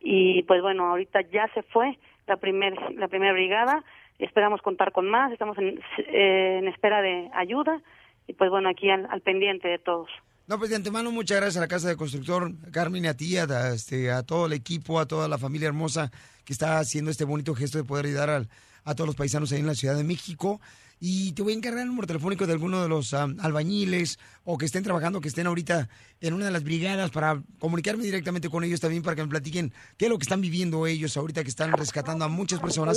Y 0.00 0.42
pues 0.44 0.62
bueno, 0.62 0.86
ahorita 0.86 1.20
ya 1.30 1.46
se 1.54 1.62
fue 1.62 1.98
la 2.26 2.38
primer, 2.38 2.74
la 2.94 3.08
primera 3.08 3.32
brigada. 3.34 3.84
Esperamos 4.18 4.62
contar 4.62 4.92
con 4.92 5.08
más. 5.10 5.32
Estamos 5.32 5.56
en, 5.58 5.78
eh, 5.98 6.58
en 6.58 6.68
espera 6.68 7.00
de 7.02 7.30
ayuda. 7.34 7.82
Y 8.26 8.32
pues 8.32 8.50
bueno, 8.50 8.68
aquí 8.68 8.90
al, 8.90 9.06
al 9.10 9.20
pendiente 9.20 9.68
de 9.68 9.78
todos. 9.78 10.08
No, 10.48 10.58
pues 10.58 10.70
de 10.70 10.76
antemano, 10.76 11.10
muchas 11.10 11.38
gracias 11.38 11.56
a 11.56 11.60
la 11.60 11.68
Casa 11.68 11.88
de 11.88 11.96
Constructor, 11.96 12.52
Carmen, 12.70 13.06
a 13.06 13.14
ti, 13.14 13.36
a, 13.36 13.44
a, 13.44 13.74
este, 13.74 14.10
a 14.12 14.22
todo 14.22 14.46
el 14.46 14.52
equipo, 14.52 15.00
a 15.00 15.06
toda 15.06 15.26
la 15.28 15.38
familia 15.38 15.66
hermosa 15.68 16.10
que 16.44 16.52
está 16.52 16.78
haciendo 16.78 17.10
este 17.10 17.24
bonito 17.24 17.54
gesto 17.54 17.78
de 17.78 17.84
poder 17.84 18.06
ayudar 18.06 18.30
al- 18.30 18.48
a 18.84 18.94
todos 18.94 19.08
los 19.08 19.16
paisanos 19.16 19.50
ahí 19.50 19.58
en 19.58 19.66
la 19.66 19.74
Ciudad 19.74 19.96
de 19.96 20.04
México. 20.04 20.60
Y 21.00 21.32
te 21.32 21.42
voy 21.42 21.52
a 21.52 21.56
encargar 21.56 21.82
el 21.82 21.88
número 21.88 22.06
telefónico 22.06 22.46
de 22.46 22.52
alguno 22.54 22.80
de 22.82 22.88
los 22.88 23.12
am, 23.12 23.36
albañiles 23.40 24.18
o 24.44 24.56
que 24.56 24.64
estén 24.64 24.82
trabajando, 24.84 25.20
que 25.20 25.28
estén 25.28 25.46
ahorita 25.48 25.88
en 26.20 26.32
una 26.32 26.46
de 26.46 26.52
las 26.52 26.62
brigadas 26.64 27.10
para 27.10 27.42
comunicarme 27.58 28.04
directamente 28.04 28.48
con 28.48 28.62
ellos 28.64 28.80
también 28.80 29.02
para 29.02 29.14
que 29.16 29.22
me 29.22 29.28
platiquen 29.28 29.72
qué 29.98 30.06
es 30.06 30.10
lo 30.10 30.16
que 30.16 30.22
están 30.22 30.40
viviendo 30.40 30.86
ellos 30.86 31.16
ahorita 31.16 31.42
que 31.42 31.50
están 31.50 31.72
rescatando 31.72 32.24
a 32.24 32.28
muchas 32.28 32.60
personas 32.60 32.96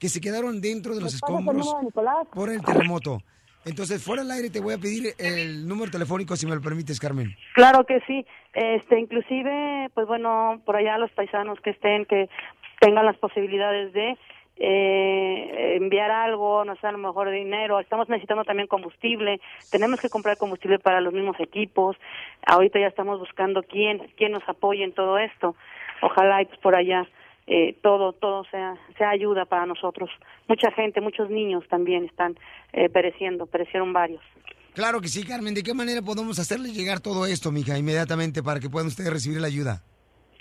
que 0.00 0.08
se 0.08 0.20
quedaron 0.20 0.60
dentro 0.60 0.94
de 0.94 1.02
los 1.02 1.14
escombros 1.14 1.76
por 2.32 2.50
el 2.50 2.62
terremoto. 2.62 3.18
Entonces, 3.66 4.02
fuera 4.02 4.22
del 4.22 4.32
aire 4.32 4.48
te 4.48 4.60
voy 4.60 4.72
a 4.72 4.78
pedir 4.78 5.14
el 5.18 5.68
número 5.68 5.90
telefónico, 5.90 6.34
si 6.34 6.46
me 6.46 6.54
lo 6.54 6.62
permites, 6.62 6.98
Carmen. 6.98 7.36
Claro 7.54 7.84
que 7.84 8.00
sí. 8.06 8.24
Este, 8.54 8.98
inclusive, 8.98 9.90
pues 9.92 10.06
bueno, 10.06 10.62
por 10.64 10.76
allá 10.76 10.96
los 10.96 11.10
paisanos 11.10 11.60
que 11.60 11.70
estén, 11.70 12.06
que 12.06 12.30
tengan 12.80 13.04
las 13.04 13.18
posibilidades 13.18 13.92
de 13.92 14.16
eh, 14.56 15.76
enviar 15.76 16.10
algo, 16.10 16.64
no 16.64 16.74
sé, 16.76 16.86
a 16.86 16.92
lo 16.92 16.98
mejor 16.98 17.30
dinero. 17.30 17.78
Estamos 17.78 18.08
necesitando 18.08 18.44
también 18.44 18.68
combustible. 18.68 19.42
Tenemos 19.70 20.00
que 20.00 20.08
comprar 20.08 20.38
combustible 20.38 20.78
para 20.78 21.02
los 21.02 21.12
mismos 21.12 21.38
equipos. 21.40 21.98
Ahorita 22.46 22.80
ya 22.80 22.86
estamos 22.86 23.18
buscando 23.18 23.62
quién, 23.62 24.10
quién 24.16 24.32
nos 24.32 24.48
apoye 24.48 24.82
en 24.82 24.94
todo 24.94 25.18
esto. 25.18 25.54
Ojalá 26.00 26.40
y 26.40 26.46
pues 26.46 26.58
por 26.60 26.74
allá 26.74 27.06
eh, 27.50 27.76
todo, 27.82 28.12
todo 28.12 28.44
sea, 28.44 28.76
sea 28.96 29.10
ayuda 29.10 29.44
para 29.44 29.66
nosotros. 29.66 30.08
Mucha 30.46 30.70
gente, 30.70 31.00
muchos 31.00 31.28
niños 31.30 31.64
también 31.68 32.04
están 32.04 32.38
eh, 32.72 32.88
pereciendo, 32.88 33.46
perecieron 33.46 33.92
varios. 33.92 34.22
Claro 34.72 35.00
que 35.00 35.08
sí, 35.08 35.26
Carmen. 35.26 35.52
¿De 35.52 35.64
qué 35.64 35.74
manera 35.74 36.00
podemos 36.00 36.38
hacerle 36.38 36.68
llegar 36.70 37.00
todo 37.00 37.26
esto, 37.26 37.50
mija, 37.50 37.76
inmediatamente 37.76 38.40
para 38.40 38.60
que 38.60 38.70
puedan 38.70 38.86
ustedes 38.86 39.12
recibir 39.12 39.40
la 39.40 39.48
ayuda? 39.48 39.82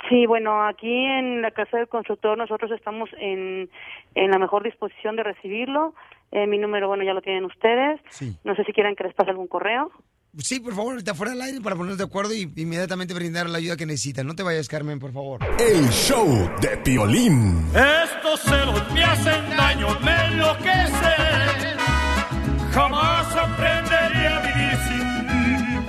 Sí, 0.08 0.28
bueno, 0.28 0.64
aquí 0.64 1.04
en 1.06 1.42
la 1.42 1.50
Casa 1.50 1.78
del 1.78 1.88
Constructor 1.88 2.38
nosotros 2.38 2.70
estamos 2.72 3.10
en, 3.18 3.70
en 4.14 4.32
la 4.32 4.38
mejor 4.38 4.64
disposición 4.64 5.16
de 5.16 5.24
recibirlo. 5.24 5.96
Eh, 6.32 6.46
mi 6.46 6.60
número, 6.60 6.88
bueno, 6.88 7.04
ya 7.04 7.16
lo 7.16 7.22
tienen 7.24 7.44
ustedes. 7.46 8.00
Sí. 8.10 8.38
No 8.44 8.56
sé 8.56 8.64
si 8.66 8.72
quieren 8.72 8.96
que 8.96 9.04
les 9.04 9.16
pase 9.16 9.32
algún 9.32 9.48
correo. 9.48 9.92
Sí, 10.38 10.60
por 10.60 10.76
favor, 10.76 10.94
ahorita 10.94 11.16
fuera 11.16 11.32
del 11.32 11.42
aire 11.42 11.60
para 11.60 11.76
ponernos 11.76 11.98
de 11.98 12.04
acuerdo 12.04 12.34
y 12.34 12.52
inmediatamente 12.56 13.14
brindar 13.14 13.50
la 13.50 13.58
ayuda 13.58 13.76
que 13.76 13.86
necesitan. 13.86 14.28
No 14.28 14.36
te 14.36 14.44
vayas, 14.44 14.68
Carmen, 14.68 15.00
por 15.00 15.12
favor. 15.12 15.40
El 15.60 15.90
show 15.90 16.50
de 16.62 16.78
Piolín. 16.78 17.68
Estos 17.74 18.42
celos 18.42 18.92
me 18.94 19.04
hacen 19.04 19.50
daño, 19.58 20.00
me 20.02 20.26
enloquecen. 20.28 21.80
Jamás 22.72 23.36
aprendería 23.36 24.38
a 24.38 24.42
vivir 24.42 24.78
sin 24.88 25.80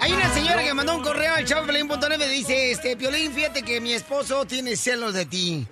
Hay 0.00 0.12
una 0.12 0.28
señora 0.34 0.62
que 0.62 0.74
mandó 0.74 0.96
un 0.96 1.02
correo 1.02 1.34
al 1.34 1.44
chavo.net 1.46 2.18
me 2.18 2.28
dice, 2.28 2.70
este, 2.70 2.96
Piolín, 2.98 3.32
fíjate 3.32 3.62
que 3.62 3.80
mi 3.80 3.94
esposo 3.94 4.44
tiene 4.44 4.76
celos 4.76 5.14
de 5.14 5.24
ti. 5.24 5.66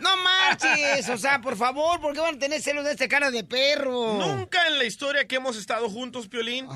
No 0.00 0.10
marches, 0.16 1.08
o 1.10 1.18
sea, 1.18 1.40
por 1.42 1.56
favor, 1.56 2.00
¿por 2.00 2.14
qué 2.14 2.20
van 2.20 2.36
a 2.36 2.38
tener 2.38 2.62
celos 2.62 2.84
de 2.84 2.92
este 2.92 3.06
cara 3.06 3.30
de 3.30 3.44
perro? 3.44 4.14
Nunca 4.14 4.66
en 4.68 4.78
la 4.78 4.84
historia 4.84 5.26
que 5.28 5.36
hemos 5.36 5.56
estado 5.58 5.90
juntos, 5.90 6.26
Piolín, 6.28 6.66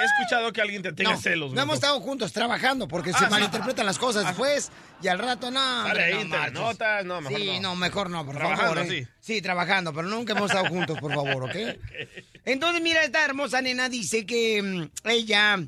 he 0.00 0.04
escuchado 0.04 0.52
que 0.52 0.60
alguien 0.60 0.82
te 0.82 0.92
tenga 0.92 1.12
No, 1.12 1.20
celos. 1.20 1.52
No 1.52 1.62
hemos 1.62 1.76
estado 1.76 2.00
juntos 2.00 2.32
trabajando 2.32 2.86
porque 2.88 3.10
Ah, 3.14 3.18
se 3.18 3.24
sí. 3.24 3.30
malinterpretan 3.30 3.86
las 3.86 3.98
cosas 3.98 4.26
después 4.26 4.70
y 5.02 5.08
al 5.08 5.18
rato 5.18 5.50
no. 5.50 5.60
Sale 5.86 6.04
ahí, 6.04 6.24
no 6.28 6.36
te 6.44 6.50
notas, 6.52 7.04
no, 7.04 7.20
mejor 7.20 7.40
sí, 7.40 7.60
no. 7.60 7.76
mejor 7.76 8.10
no, 8.10 8.24
por 8.26 8.34
Trabajando, 8.36 8.74
favor. 8.74 8.92
¿eh? 8.92 9.04
sí. 9.04 9.08
Sí, 9.34 9.42
trabajando, 9.42 9.92
pero 9.92 10.08
nunca 10.08 10.32
hemos 10.34 10.50
estado 10.50 10.66
juntos, 10.68 10.98
por 11.00 11.12
favor, 11.14 11.44
¿ok? 11.44 11.56
Entonces, 12.44 12.82
mira, 12.82 13.02
esta 13.04 13.24
hermosa 13.24 13.60
nena 13.62 13.88
dice 13.88 14.24
que 14.26 14.62
mm, 14.62 15.08
ella 15.08 15.58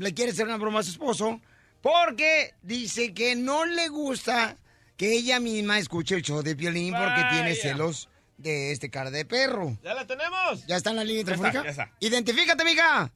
le 0.00 0.14
quiere 0.14 0.32
hacer 0.32 0.46
una 0.46 0.56
broma 0.56 0.80
a 0.80 0.82
su 0.82 0.90
esposo 0.90 1.40
porque 1.80 2.54
dice 2.62 3.14
que 3.14 3.36
no 3.36 3.64
le 3.64 3.88
gusta 3.88 4.56
que 4.96 5.12
ella 5.14 5.40
misma 5.40 5.78
escuche 5.78 6.14
el 6.14 6.22
show 6.22 6.42
de 6.42 6.54
Piolín 6.56 6.94
porque 6.94 7.22
tiene 7.30 7.54
celos 7.54 8.08
de 8.36 8.72
este 8.72 8.90
cara 8.90 9.10
de 9.10 9.24
perro. 9.24 9.76
¿Ya 9.82 9.94
la 9.94 10.06
tenemos? 10.06 10.66
¿Ya 10.66 10.76
está 10.76 10.90
en 10.90 10.96
la 10.96 11.04
línea 11.04 11.24
Ya 11.24 11.32
está, 11.32 11.42
telefónica? 11.42 11.64
ya 11.64 11.70
está. 11.84 11.96
Identifícate, 12.00 12.64
mija. 12.64 13.10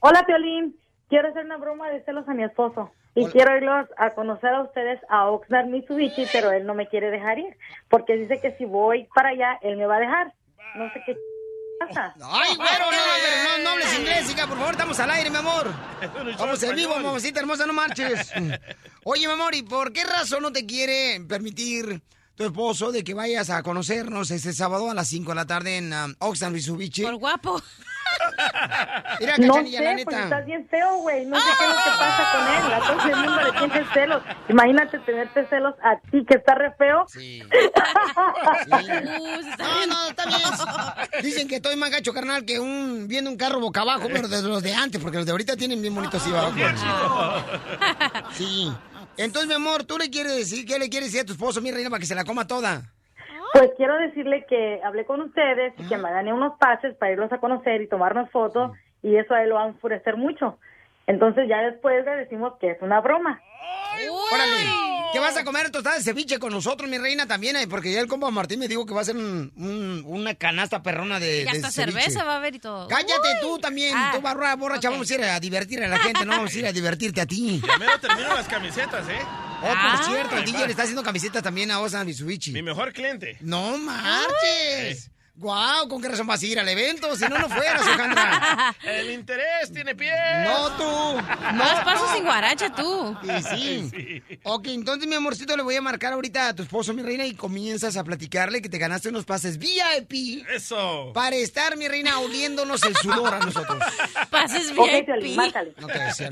Hola, 0.00 0.24
Piolín. 0.26 0.76
Quiero 1.08 1.28
hacer 1.28 1.44
una 1.44 1.56
broma 1.56 1.88
de 1.90 2.04
celos 2.04 2.28
a 2.28 2.34
mi 2.34 2.44
esposo. 2.44 2.90
Y 3.14 3.26
quiero 3.26 3.56
irlos 3.56 3.86
a 3.96 4.10
conocer 4.10 4.50
a 4.50 4.62
ustedes 4.62 5.00
a 5.08 5.26
Oxnard, 5.30 5.66
Mitsubishi, 5.66 6.26
pero 6.32 6.52
él 6.52 6.64
no 6.66 6.74
me 6.74 6.86
quiere 6.86 7.10
dejar 7.10 7.38
ir. 7.38 7.56
Porque 7.88 8.14
dice 8.16 8.40
que 8.40 8.56
si 8.56 8.64
voy 8.64 9.08
para 9.14 9.30
allá, 9.30 9.58
él 9.62 9.76
me 9.76 9.86
va 9.86 9.96
a 9.96 10.00
dejar. 10.00 10.34
No 10.76 10.92
sé 10.92 11.02
qué 11.04 11.16
pasa. 11.80 12.14
Ay, 12.22 12.54
güero, 12.54 12.84
no, 12.90 13.58
no, 13.58 13.64
no 13.64 13.70
hables 13.70 13.98
inglés, 13.98 14.30
hija, 14.30 14.46
por 14.46 14.58
favor, 14.58 14.72
estamos 14.72 15.00
al 15.00 15.10
aire, 15.10 15.30
mi 15.30 15.36
amor. 15.36 15.66
Vamos 16.38 16.62
en 16.62 16.76
vivo, 16.76 16.94
mamacita 17.00 17.40
hermosa, 17.40 17.66
no 17.66 17.72
marches. 17.72 18.32
Oye, 19.04 19.26
mi 19.26 19.32
amor, 19.32 19.54
¿y 19.54 19.62
por 19.62 19.92
qué 19.92 20.04
razón 20.04 20.42
no 20.42 20.52
te 20.52 20.66
quiere 20.66 21.20
permitir 21.26 22.02
tu 22.38 22.44
esposo 22.44 22.92
de 22.92 23.02
que 23.02 23.14
vayas 23.14 23.50
a 23.50 23.64
conocernos 23.64 24.30
este 24.30 24.52
sábado 24.52 24.88
a 24.90 24.94
las 24.94 25.08
5 25.08 25.30
de 25.32 25.34
la 25.34 25.44
tarde 25.44 25.76
en 25.78 25.92
um, 25.92 26.14
Oxnard, 26.20 26.52
Mitsubishi? 26.52 27.02
Por 27.02 27.16
guapo. 27.16 27.60
Mira, 29.20 29.36
no 29.38 29.54
Cachanilla, 29.54 29.78
sé, 29.80 29.84
la 29.84 29.92
pues 29.92 30.06
neta. 30.06 30.24
estás 30.24 30.46
bien 30.46 30.68
feo, 30.68 30.96
güey. 30.98 31.26
No 31.26 31.36
sé 31.36 31.42
qué 31.58 31.64
es 31.64 31.70
lo 31.70 31.76
que 31.76 31.90
pasa 31.98 32.32
con 32.32 32.54
él. 32.54 32.70
La 32.70 32.78
cosa 32.78 33.10
es 33.10 33.16
mismo 33.16 33.40
le 33.42 33.52
tienes 33.52 33.88
celos. 33.92 34.22
Imagínate 34.48 34.98
tenerte 35.00 35.46
celos 35.48 35.74
a 35.82 35.98
ti, 36.10 36.24
que 36.26 36.34
está 36.36 36.54
re 36.54 36.72
feo. 36.78 37.04
Sí. 37.08 37.42
Uh, 38.70 39.40
No, 39.58 39.86
no, 39.86 40.08
está 40.08 40.26
bien. 40.26 41.22
Dicen 41.22 41.48
que 41.48 41.56
estoy 41.56 41.76
más 41.76 41.90
gacho, 41.90 42.12
carnal, 42.12 42.44
que 42.44 42.60
un 42.60 43.06
viendo 43.08 43.30
un 43.30 43.36
carro 43.36 43.60
boca 43.60 43.80
abajo, 43.82 44.08
pero 44.12 44.28
de 44.28 44.42
los 44.42 44.62
de 44.62 44.74
antes, 44.74 45.00
porque 45.00 45.16
los 45.18 45.26
de 45.26 45.32
ahorita 45.32 45.56
tienen 45.56 45.80
bien 45.80 45.94
bonitos 45.94 46.22
así 46.22 46.30
abajo. 46.32 46.52
Sí. 48.32 48.72
Entonces, 49.18 49.48
mi 49.48 49.54
amor, 49.54 49.84
¿tú 49.84 49.98
le 49.98 50.10
quieres 50.10 50.36
decir 50.36 50.64
qué 50.64 50.78
le 50.78 50.88
quieres 50.88 51.08
decir 51.08 51.22
a 51.22 51.26
tu 51.26 51.32
esposo, 51.32 51.60
mi 51.60 51.72
reina, 51.72 51.90
para 51.90 52.00
que 52.00 52.06
se 52.06 52.14
la 52.14 52.24
coma 52.24 52.46
toda? 52.46 52.82
Pues 53.52 53.70
quiero 53.76 53.96
decirle 53.98 54.46
que 54.48 54.80
hablé 54.84 55.04
con 55.04 55.20
ustedes 55.20 55.74
y 55.78 55.88
que 55.88 55.96
me 55.96 56.10
gané 56.10 56.32
unos 56.32 56.56
pases 56.58 56.94
para 56.96 57.12
irlos 57.12 57.32
a 57.32 57.38
conocer 57.38 57.82
y 57.82 57.88
tomarnos 57.88 58.30
fotos 58.30 58.72
y 59.02 59.16
eso 59.16 59.34
a 59.34 59.42
él 59.42 59.48
lo 59.48 59.56
va 59.56 59.64
a 59.64 59.68
enfurecer 59.68 60.16
mucho. 60.16 60.58
Entonces 61.06 61.48
ya 61.48 61.62
después 61.62 62.04
le 62.04 62.16
decimos 62.16 62.54
que 62.60 62.70
es 62.70 62.82
una 62.82 63.00
broma. 63.00 63.40
Órale, 64.32 64.97
¿qué 65.12 65.18
vas 65.18 65.36
a 65.36 65.44
comer 65.44 65.70
tostadas 65.70 65.98
de 65.98 66.04
ceviche 66.10 66.38
con 66.38 66.52
nosotros, 66.52 66.88
mi 66.90 66.98
reina, 66.98 67.26
también? 67.26 67.56
eh? 67.56 67.66
Porque 67.68 67.92
ya 67.92 68.00
el 68.00 68.06
compa 68.08 68.30
Martín 68.30 68.58
me 68.60 68.68
dijo 68.68 68.84
que 68.86 68.92
va 68.94 69.00
a 69.00 69.02
hacer 69.02 69.16
un- 69.16 69.52
un- 69.56 70.02
una 70.06 70.34
canasta 70.34 70.82
perrona 70.82 71.18
de, 71.20 71.40
Y 71.40 71.44
de 71.44 71.50
hasta 71.50 71.70
ceviche. 71.70 72.00
cerveza 72.00 72.24
va 72.24 72.34
a 72.34 72.36
haber 72.36 72.54
y 72.54 72.58
todo. 72.58 72.88
Cállate 72.88 73.12
Uy. 73.14 73.40
tú 73.40 73.58
también, 73.58 73.94
Ah, 73.96 74.12
tú 74.14 74.20
barra 74.20 74.54
borracha, 74.56 74.88
ok. 74.88 74.94
vamos 74.94 75.10
a 75.10 75.14
ir 75.14 75.22
a 75.24 75.40
divertir 75.40 75.82
a 75.82 75.88
la 75.88 75.98
gente, 75.98 76.24
no 76.24 76.32
vamos 76.32 76.54
a 76.54 76.58
ir 76.58 76.66
a 76.66 76.72
divertirte 76.72 77.20
a 77.20 77.26
ti. 77.26 77.60
Primero 77.62 77.98
termino 78.00 78.28
las 78.34 78.46
camisetas, 78.48 79.08
¿eh? 79.08 79.18
Oh, 79.60 79.66
por 79.66 79.70
Ah. 79.76 80.02
cierto, 80.06 80.36
el 80.36 80.44
DJ 80.44 80.64
le 80.66 80.70
está 80.70 80.82
haciendo 80.84 81.02
camisetas 81.02 81.42
también 81.42 81.70
a 81.70 81.80
Osan 81.80 82.06
Mitsubishi. 82.06 82.52
Mi 82.52 82.62
mejor 82.62 82.92
cliente. 82.92 83.36
No 83.40 83.76
marches. 83.78 85.10
Guau, 85.38 85.86
¿con 85.88 86.02
qué 86.02 86.08
razón 86.08 86.26
vas 86.26 86.42
a 86.42 86.46
ir 86.46 86.58
al 86.58 86.68
evento? 86.68 87.14
Si 87.16 87.22
no, 87.28 87.38
no 87.38 87.48
fueras, 87.48 87.80
Alejandra. 87.86 88.74
El 88.82 89.12
interés 89.12 89.72
tiene 89.72 89.94
pie. 89.94 90.10
No 90.44 90.70
tú. 90.76 91.16
Más 91.54 91.84
pasos 91.84 92.10
sin 92.12 92.24
guaracha 92.24 92.74
tú. 92.74 93.16
Sí, 93.54 93.88
sí. 93.94 94.22
Ok, 94.42 94.66
entonces, 94.66 95.08
mi 95.08 95.14
amorcito, 95.14 95.56
le 95.56 95.62
voy 95.62 95.76
a 95.76 95.80
marcar 95.80 96.12
ahorita 96.12 96.48
a 96.48 96.54
tu 96.56 96.64
esposo, 96.64 96.92
mi 96.92 97.02
reina, 97.02 97.24
y 97.24 97.34
comienzas 97.34 97.96
a 97.96 98.02
platicarle 98.02 98.60
que 98.60 98.68
te 98.68 98.78
ganaste 98.78 99.10
unos 99.10 99.24
pases 99.26 99.58
VIP 99.58 100.44
Eso. 100.50 101.12
para 101.14 101.36
estar, 101.36 101.76
mi 101.76 101.86
reina, 101.86 102.18
oliéndonos 102.18 102.82
el 102.82 102.96
sudor 102.96 103.32
a 103.34 103.38
nosotros. 103.38 103.78
Pases 104.30 104.72
VIP. 104.72 105.36
Márcale. 105.36 105.72
No 105.80 105.86
te 105.86 105.98
decía. 106.00 106.30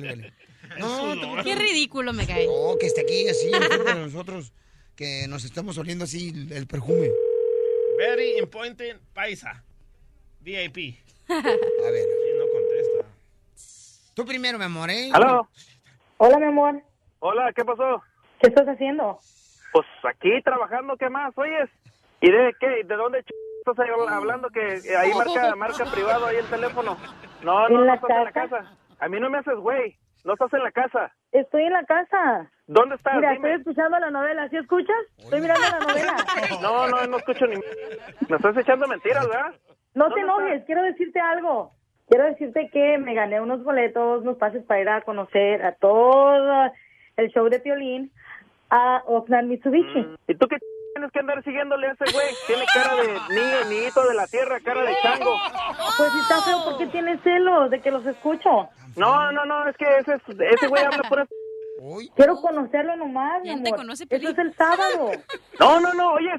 No, 0.79 1.43
Qué 1.45 1.55
ridículo 1.55 2.13
me 2.13 2.27
cae. 2.27 2.47
No, 2.47 2.77
que 2.81 2.87
esté 2.89 3.03
aquí 3.03 3.29
así, 3.29 3.47
de 3.53 3.95
nosotros, 3.95 4.53
que 4.97 5.27
nos 5.29 5.45
estamos 5.45 5.79
oliendo 5.79 6.05
así 6.05 6.31
el- 6.31 6.53
el 6.53 6.67
perfume. 6.67 7.09
Very 7.97 8.39
important 8.39 9.01
paisa. 9.15 9.63
VIP. 10.41 10.95
A 11.29 11.91
ver. 11.91 12.05
Sí, 12.05 12.31
no 12.39 12.45
contesta. 12.53 14.13
Tú 14.15 14.25
primero, 14.25 14.59
mi 14.59 14.65
amor, 14.65 14.91
¿eh? 14.91 15.11
¿Aló? 15.13 15.49
Hola, 16.19 16.39
mi 16.39 16.47
amor. 16.47 16.83
Hola, 17.21 17.53
¿qué 17.55 17.65
pasó? 17.65 18.03
¿Qué 18.41 18.49
estás 18.49 18.67
haciendo? 18.67 19.19
Pues 19.73 19.87
aquí 20.05 20.31
trabajando, 20.43 20.97
¿qué 20.97 21.09
más? 21.11 21.37
Oyes. 21.37 21.69
¿Y 22.21 22.31
de 22.31 22.55
qué? 22.61 22.85
¿De 22.85 22.97
dónde 22.97 23.23
ch... 23.23 23.31
estás 23.59 23.79
ahí 23.79 23.91
hablando 24.09 24.49
que 24.51 24.77
eh, 24.77 24.97
ahí 24.97 25.13
marca, 25.13 25.57
marca 25.57 25.85
privado 25.87 26.27
ahí 26.27 26.37
el 26.37 26.47
teléfono? 26.47 26.97
No, 27.43 27.69
no, 27.69 27.81
¿En 27.81 27.87
no 27.87 27.95
estás 27.95 28.11
en 28.11 28.25
la 28.25 28.33
casa? 28.33 28.59
casa. 28.59 28.77
A 29.01 29.09
mí 29.09 29.21
no 29.21 29.29
me 29.29 29.39
haces 29.39 29.57
güey. 29.57 29.97
No 30.25 30.33
estás 30.35 30.53
en 30.53 30.63
la 30.63 30.71
casa. 30.71 31.15
Estoy 31.41 31.65
en 31.65 31.73
la 31.73 31.85
casa. 31.85 32.51
¿Dónde 32.67 32.95
estás? 32.95 33.15
Mira, 33.17 33.33
Dime. 33.33 33.49
estoy 33.49 33.61
escuchando 33.61 33.99
la 33.99 34.11
novela. 34.11 34.49
¿Sí 34.49 34.57
escuchas? 34.57 34.97
Estoy 35.19 35.41
mirando 35.43 35.63
la 35.71 35.81
novela. 35.81 36.17
No, 36.63 36.89
no, 36.89 37.07
no 37.07 37.17
escucho 37.19 37.47
ni... 37.47 37.57
Me 38.29 38.37
estás 38.37 38.57
echando 38.57 38.87
mentiras, 38.89 39.29
¿verdad? 39.29 39.55
No 39.95 40.05
te 40.13 40.21
¿Dónde 40.21 40.21
enojes, 40.23 40.53
estás? 40.53 40.67
quiero 40.67 40.83
decirte 40.83 41.21
algo. 41.21 41.73
Quiero 42.09 42.25
decirte 42.25 42.71
que 42.73 42.99
me 42.99 43.15
gané 43.15 43.41
unos 43.41 43.63
boletos, 43.65 44.23
unos 44.23 44.39
pases 44.39 44.65
para 44.65 44.81
ir 44.81 44.89
a 44.89 45.03
conocer 45.03 45.63
a 45.65 45.73
todo 45.73 46.73
el 47.17 47.29
show 47.31 47.49
de 47.49 47.61
Piolín 47.61 48.11
a 48.71 49.03
Oxnard 49.07 49.45
Mitsubishi. 49.45 50.01
Mm. 50.01 50.17
¿Y 50.29 50.35
tú 50.37 50.49
qué 50.49 50.57
tienes 50.97 51.13
que 51.13 51.19
andar 51.21 51.45
siguiéndole 51.45 51.89
a 51.89 51.93
ese 51.93 52.05
güey? 52.11 52.27
Tiene 52.47 52.65
cara 52.73 52.95
de 52.97 53.09
niño, 53.35 53.65
niñito 53.69 54.03
de 54.09 54.15
la 54.15 54.27
tierra, 54.27 54.59
cara 54.65 54.81
de 54.83 54.95
chango. 55.03 55.35
Pues 55.99 56.11
si 56.13 56.19
está 56.21 56.41
feo, 56.43 56.65
¿por 56.65 56.79
qué 56.79 56.87
tienes 56.87 57.21
celos 57.23 57.71
de 57.71 57.81
que 57.83 57.91
los 57.91 58.07
escucho? 58.07 58.69
No, 58.97 59.31
no, 59.33 59.45
no, 59.45 59.69
es 59.69 59.77
que 59.77 59.85
ese, 59.99 60.15
es- 60.15 60.41
ese 60.55 60.67
güey 60.69 60.83
habla 60.85 61.03
por... 61.09 61.29
Quiero 62.17 62.37
conocerlo 62.37 62.97
nomás, 62.97 63.43
mi 63.43 63.49
¿Quién 63.51 63.63
te 63.63 63.69
amor. 63.69 63.81
conoce, 63.81 64.07
Eso 64.09 64.29
es 64.31 64.39
el 64.39 64.55
sábado. 64.55 65.11
No, 65.61 65.81
no, 65.81 65.93
no, 65.93 66.13
oye, 66.15 66.33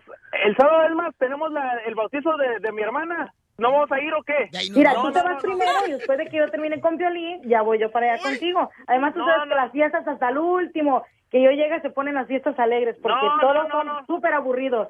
el 0.44 0.56
sábado 0.58 0.82
del 0.82 0.96
más 0.96 1.16
tenemos 1.20 1.52
la, 1.52 1.76
el 1.86 1.94
bautizo 1.94 2.36
de, 2.38 2.60
de 2.60 2.72
mi 2.72 2.82
hermana. 2.82 3.32
¿No 3.60 3.72
vamos 3.72 3.92
a 3.92 4.00
ir 4.00 4.14
o 4.14 4.22
qué? 4.22 4.50
Mira, 4.76 4.94
No, 4.94 5.02
tú 5.04 5.12
te 5.14 5.22
vas 5.24 5.36
no, 5.36 5.40
primero 5.42 5.88
y 5.88 5.92
después 5.94 6.18
de 6.20 6.28
que 6.28 6.38
yo 6.38 6.50
termine 6.52 6.80
con 6.80 6.98
Violín, 6.98 7.42
ya 7.50 7.64
voy 7.64 7.80
yo 7.80 7.92
para 7.92 8.14
allá 8.14 8.22
contigo. 8.22 8.70
Además, 8.86 9.14
tú 9.14 9.20
No, 9.20 9.26
sabes 9.26 9.46
no. 9.46 9.50
que 9.50 9.56
las 9.56 9.72
fiestas 9.72 10.08
hasta 10.08 10.30
el 10.30 10.38
último, 10.38 11.04
que 11.32 11.42
yo 11.42 11.50
llegue 11.50 11.82
se 11.82 11.90
ponen 11.90 12.14
las 12.16 12.28
fiestas 12.28 12.58
alegres, 12.60 12.98
porque 13.02 13.26
todos 13.42 13.68
no, 13.68 13.70
son 13.72 13.88
no. 13.88 14.06
súper 14.06 14.34
aburridos. 14.34 14.88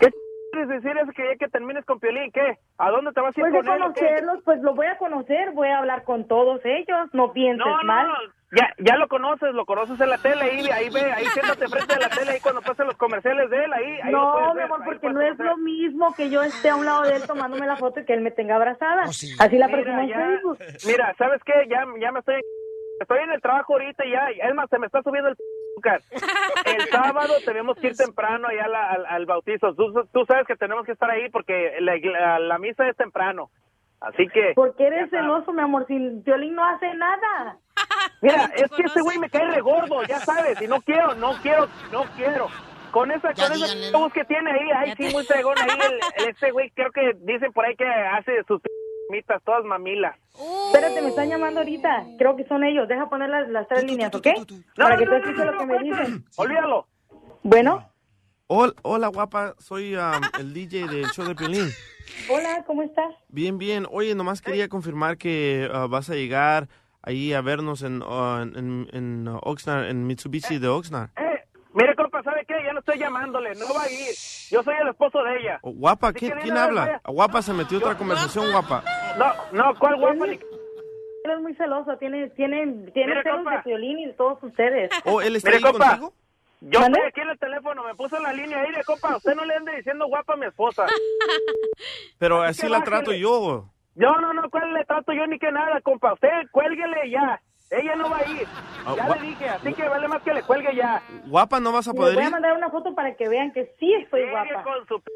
¿Qué 0.00 0.10
quieres 0.52 0.68
decir 0.70 0.96
es 0.96 1.14
que 1.14 1.22
ya 1.32 1.36
que 1.36 1.48
termines 1.48 1.84
con 1.84 2.00
Piolín, 2.00 2.32
qué? 2.32 2.56
¿A 2.78 2.90
dónde 2.90 3.12
te 3.12 3.20
vas 3.20 3.36
a 3.36 3.40
ir 3.40 3.46
Pues 3.50 3.52
de 3.52 3.58
él 3.58 3.78
conocerlos, 3.78 4.42
pues 4.42 4.60
lo 4.62 4.74
voy 4.74 4.86
a 4.86 4.96
conocer, 4.96 5.50
voy 5.52 5.68
a 5.68 5.78
hablar 5.78 6.04
con 6.04 6.26
todos 6.26 6.62
ellos, 6.64 7.10
no 7.12 7.32
pienses 7.34 7.66
No, 7.66 7.76
no, 7.76 7.84
mal. 7.84 8.08
no, 8.08 8.14
ya, 8.50 8.72
ya 8.78 8.96
lo 8.96 9.08
conoces, 9.08 9.52
lo 9.54 9.66
conoces 9.66 10.00
en 10.00 10.08
la 10.10 10.18
tele, 10.18 10.42
ahí, 10.42 10.66
ahí 10.70 10.90
ve, 10.90 11.00
ahí 11.12 11.24
siéntate 11.34 11.68
frente 11.68 11.94
de 11.94 12.00
la 12.00 12.08
tele, 12.08 12.30
ahí 12.32 12.40
cuando 12.40 12.62
pasen 12.62 12.86
los 12.86 12.96
comerciales 12.96 13.50
de 13.50 13.64
él, 13.64 13.72
ahí, 13.72 14.00
ahí 14.02 14.12
No, 14.12 14.54
mi 14.54 14.62
amor, 14.62 14.80
porque 14.84 15.10
no 15.10 15.20
es 15.20 15.38
lo 15.38 15.56
mismo 15.58 16.14
que 16.14 16.30
yo 16.30 16.42
esté 16.42 16.70
a 16.70 16.76
un 16.76 16.86
lado 16.86 17.02
de 17.02 17.16
él 17.16 17.26
tomándome 17.26 17.66
la 17.66 17.76
foto 17.76 18.00
y 18.00 18.04
que 18.04 18.14
él 18.14 18.20
me 18.22 18.30
tenga 18.30 18.56
abrazada. 18.56 19.02
Así 19.38 19.58
la 19.58 19.68
presumo 19.68 20.00
en 20.00 20.08
Facebook. 20.12 20.58
Mira, 20.86 21.14
¿sabes 21.18 21.42
qué? 21.44 21.52
Ya, 21.68 21.84
ya 22.00 22.12
me 22.12 22.20
estoy... 22.20 22.40
Estoy 23.00 23.20
en 23.20 23.30
el 23.30 23.40
trabajo 23.40 23.74
ahorita 23.74 24.04
y 24.04 24.10
ya, 24.10 24.26
es 24.28 24.54
más, 24.56 24.68
se 24.70 24.78
me 24.80 24.86
está 24.86 25.00
subiendo 25.04 25.28
el 25.28 25.36
azúcar. 25.36 26.00
El 26.66 26.88
sábado 26.88 27.32
tenemos 27.44 27.78
que 27.78 27.86
ir 27.88 27.96
temprano 27.96 28.48
allá 28.48 28.64
a 28.66 29.14
al 29.14 29.24
bautizo. 29.24 29.72
Tú, 29.74 29.92
tú 30.12 30.24
sabes 30.26 30.48
que 30.48 30.56
tenemos 30.56 30.84
que 30.84 30.90
estar 30.92 31.08
ahí 31.08 31.28
porque 31.30 31.76
la, 31.78 31.94
la- 31.96 32.40
la 32.40 32.58
misa 32.58 32.88
es 32.88 32.96
temprano. 32.96 33.50
Así 34.00 34.28
que... 34.28 34.52
Porque 34.54 34.86
eres 34.86 35.10
celoso, 35.10 35.52
mi 35.52 35.60
amor, 35.62 35.84
si 35.88 35.98
Violín 35.98 36.54
no 36.54 36.64
hace 36.64 36.92
nada. 36.94 37.58
Mira, 38.22 38.44
es 38.56 38.70
que 38.70 38.82
ese 38.82 39.00
güey 39.02 39.18
me 39.18 39.28
cae 39.30 39.50
re 39.50 39.60
gordo, 39.60 40.02
ya 40.04 40.20
sabes, 40.20 40.60
y 40.62 40.66
no 40.68 40.80
quiero, 40.82 41.14
no 41.16 41.32
quiero, 41.42 41.68
no 41.92 42.04
quiero. 42.16 42.48
Con 42.92 43.10
esa, 43.10 43.34
con 43.34 43.52
esa 43.52 43.98
voz 43.98 44.12
que 44.12 44.24
tiene 44.24 44.50
ahí, 44.50 44.68
ay, 44.74 44.94
sí, 44.96 45.12
muy 45.12 45.24
fregón 45.24 45.56
ahí, 45.58 45.68
el, 45.78 46.24
el- 46.24 46.28
ese 46.34 46.50
güey, 46.52 46.70
creo 46.70 46.90
que 46.90 47.12
dicen 47.20 47.52
por 47.52 47.64
ahí 47.66 47.76
que 47.76 47.84
hace 47.86 48.42
sus 48.48 48.60
mitas 49.10 49.42
todas 49.44 49.62
mamilas. 49.64 50.16
Espérate, 50.66 51.02
me 51.02 51.08
están 51.08 51.28
llamando 51.28 51.60
ahorita. 51.60 52.04
Creo 52.18 52.36
que 52.36 52.44
son 52.46 52.64
ellos. 52.64 52.88
Deja 52.88 53.08
poner 53.08 53.28
las, 53.28 53.48
las 53.48 53.68
tres 53.68 53.84
líneas, 53.84 54.14
¿ok? 54.14 54.26
Para 54.76 54.96
que 54.96 55.04
tú 55.06 55.12
escuches 55.12 55.44
lo 55.46 55.58
que 55.58 55.66
me 55.66 55.78
dicen. 55.80 56.24
Olvídalo. 56.36 56.86
Bueno, 57.42 57.90
Hola, 58.50 58.72
hola, 58.82 59.08
guapa. 59.08 59.54
Soy 59.58 59.94
um, 59.94 60.22
el 60.38 60.54
DJ 60.54 60.88
del 60.88 61.04
show 61.10 61.26
de 61.26 61.34
Piolín. 61.34 61.68
Hola, 62.28 62.64
¿cómo 62.66 62.82
estás? 62.82 63.14
Bien, 63.28 63.58
bien. 63.58 63.86
Oye, 63.90 64.14
nomás 64.14 64.40
quería 64.42 64.68
confirmar 64.68 65.16
que 65.18 65.68
uh, 65.72 65.88
vas 65.88 66.10
a 66.10 66.14
llegar 66.14 66.68
ahí 67.02 67.32
a 67.32 67.40
vernos 67.40 67.82
en, 67.82 68.02
uh, 68.02 68.42
en, 68.42 68.88
en, 68.92 69.28
uh, 69.28 69.38
Oxnard, 69.42 69.86
en 69.88 70.06
Mitsubishi 70.06 70.58
de 70.58 70.68
Oxnard. 70.68 71.10
Eh, 71.16 71.44
mire, 71.74 71.94
compa, 71.94 72.22
¿sabe 72.22 72.44
qué? 72.46 72.54
Ya 72.64 72.72
no 72.72 72.80
estoy 72.80 72.98
llamándole, 72.98 73.54
no 73.54 73.72
va 73.74 73.84
a 73.84 73.90
ir. 73.90 74.14
Yo 74.50 74.62
soy 74.62 74.74
el 74.82 74.88
esposo 74.88 75.22
de 75.22 75.38
ella. 75.40 75.58
Oh, 75.62 75.72
guapa, 75.72 76.12
¿quién, 76.12 76.32
quién 76.42 76.56
habla? 76.56 76.80
vaya. 76.86 77.00
Guapa 77.06 77.42
se 77.42 77.52
metió 77.52 77.78
otra 77.78 77.96
conversación, 77.96 78.50
guapa. 78.50 78.82
No, 79.18 79.32
no, 79.52 79.78
¿cuál 79.78 79.96
guapa? 79.96 80.26
ni- 80.26 80.34
Él 81.24 81.30
es 81.34 81.40
muy 81.40 81.54
celoso, 81.54 81.96
tiene, 81.98 82.30
tiene, 82.30 82.64
tiene 82.92 83.08
Mire, 83.08 83.22
celos 83.22 83.36
compa. 83.38 83.56
de 83.56 83.62
Violín 83.66 83.98
y 84.00 84.06
de 84.06 84.12
todos 84.14 84.42
ustedes. 84.42 84.90
Oh, 85.04 85.20
él 85.20 85.36
está 85.36 85.50
Mire, 85.50 85.56
ahí 85.58 85.62
compa, 85.72 85.86
contigo. 85.90 86.14
Yo 86.60 86.80
¿Mande? 86.80 86.98
estoy 86.98 87.08
aquí 87.08 87.20
en 87.20 87.30
el 87.30 87.38
teléfono, 87.38 87.84
me 87.84 87.94
puso 87.94 88.16
en 88.16 88.22
la 88.24 88.32
línea. 88.32 88.62
Mire, 88.66 88.82
compa, 88.84 89.16
usted 89.16 89.34
no 89.34 89.44
le 89.44 89.54
ande 89.54 89.76
diciendo 89.76 90.06
guapa 90.08 90.32
a 90.34 90.36
mi 90.36 90.46
esposa. 90.46 90.86
Pero 92.18 92.42
Así 92.42 92.62
así 92.62 92.68
la 92.70 92.78
bájale. 92.78 92.90
trato 92.96 93.12
yo. 93.12 93.70
No, 93.94 94.20
no, 94.20 94.32
no, 94.32 94.48
¿cuál 94.50 94.72
le 94.74 94.84
trato 94.84 95.12
yo 95.12 95.26
ni 95.26 95.38
que 95.38 95.50
nada, 95.52 95.80
compa? 95.82 96.12
Usted 96.14 96.28
cuélguele 96.50 97.10
ya. 97.10 97.40
Ella 97.70 97.96
no 97.96 98.08
va 98.08 98.18
a 98.18 98.26
ir. 98.30 98.46
Ah, 98.86 98.94
Ya 98.96 99.08
le 99.08 99.20
dije, 99.28 99.48
así 99.48 99.74
que 99.74 99.88
vale 99.88 100.08
más 100.08 100.22
que 100.22 100.32
le 100.32 100.42
cuelgue 100.42 100.74
ya. 100.74 101.02
Guapa, 101.26 101.60
¿no 101.60 101.70
vas 101.72 101.86
a 101.88 101.92
poder 101.92 102.14
voy 102.14 102.22
a 102.22 102.26
ir? 102.26 102.32
mandar 102.32 102.56
una 102.56 102.70
foto 102.70 102.94
para 102.94 103.14
que 103.14 103.28
vean 103.28 103.52
que 103.52 103.74
sí 103.78 103.92
estoy 103.94 104.28
guapa. 104.30 104.62
con 104.62 104.86
su 104.86 105.00
p- 105.02 105.10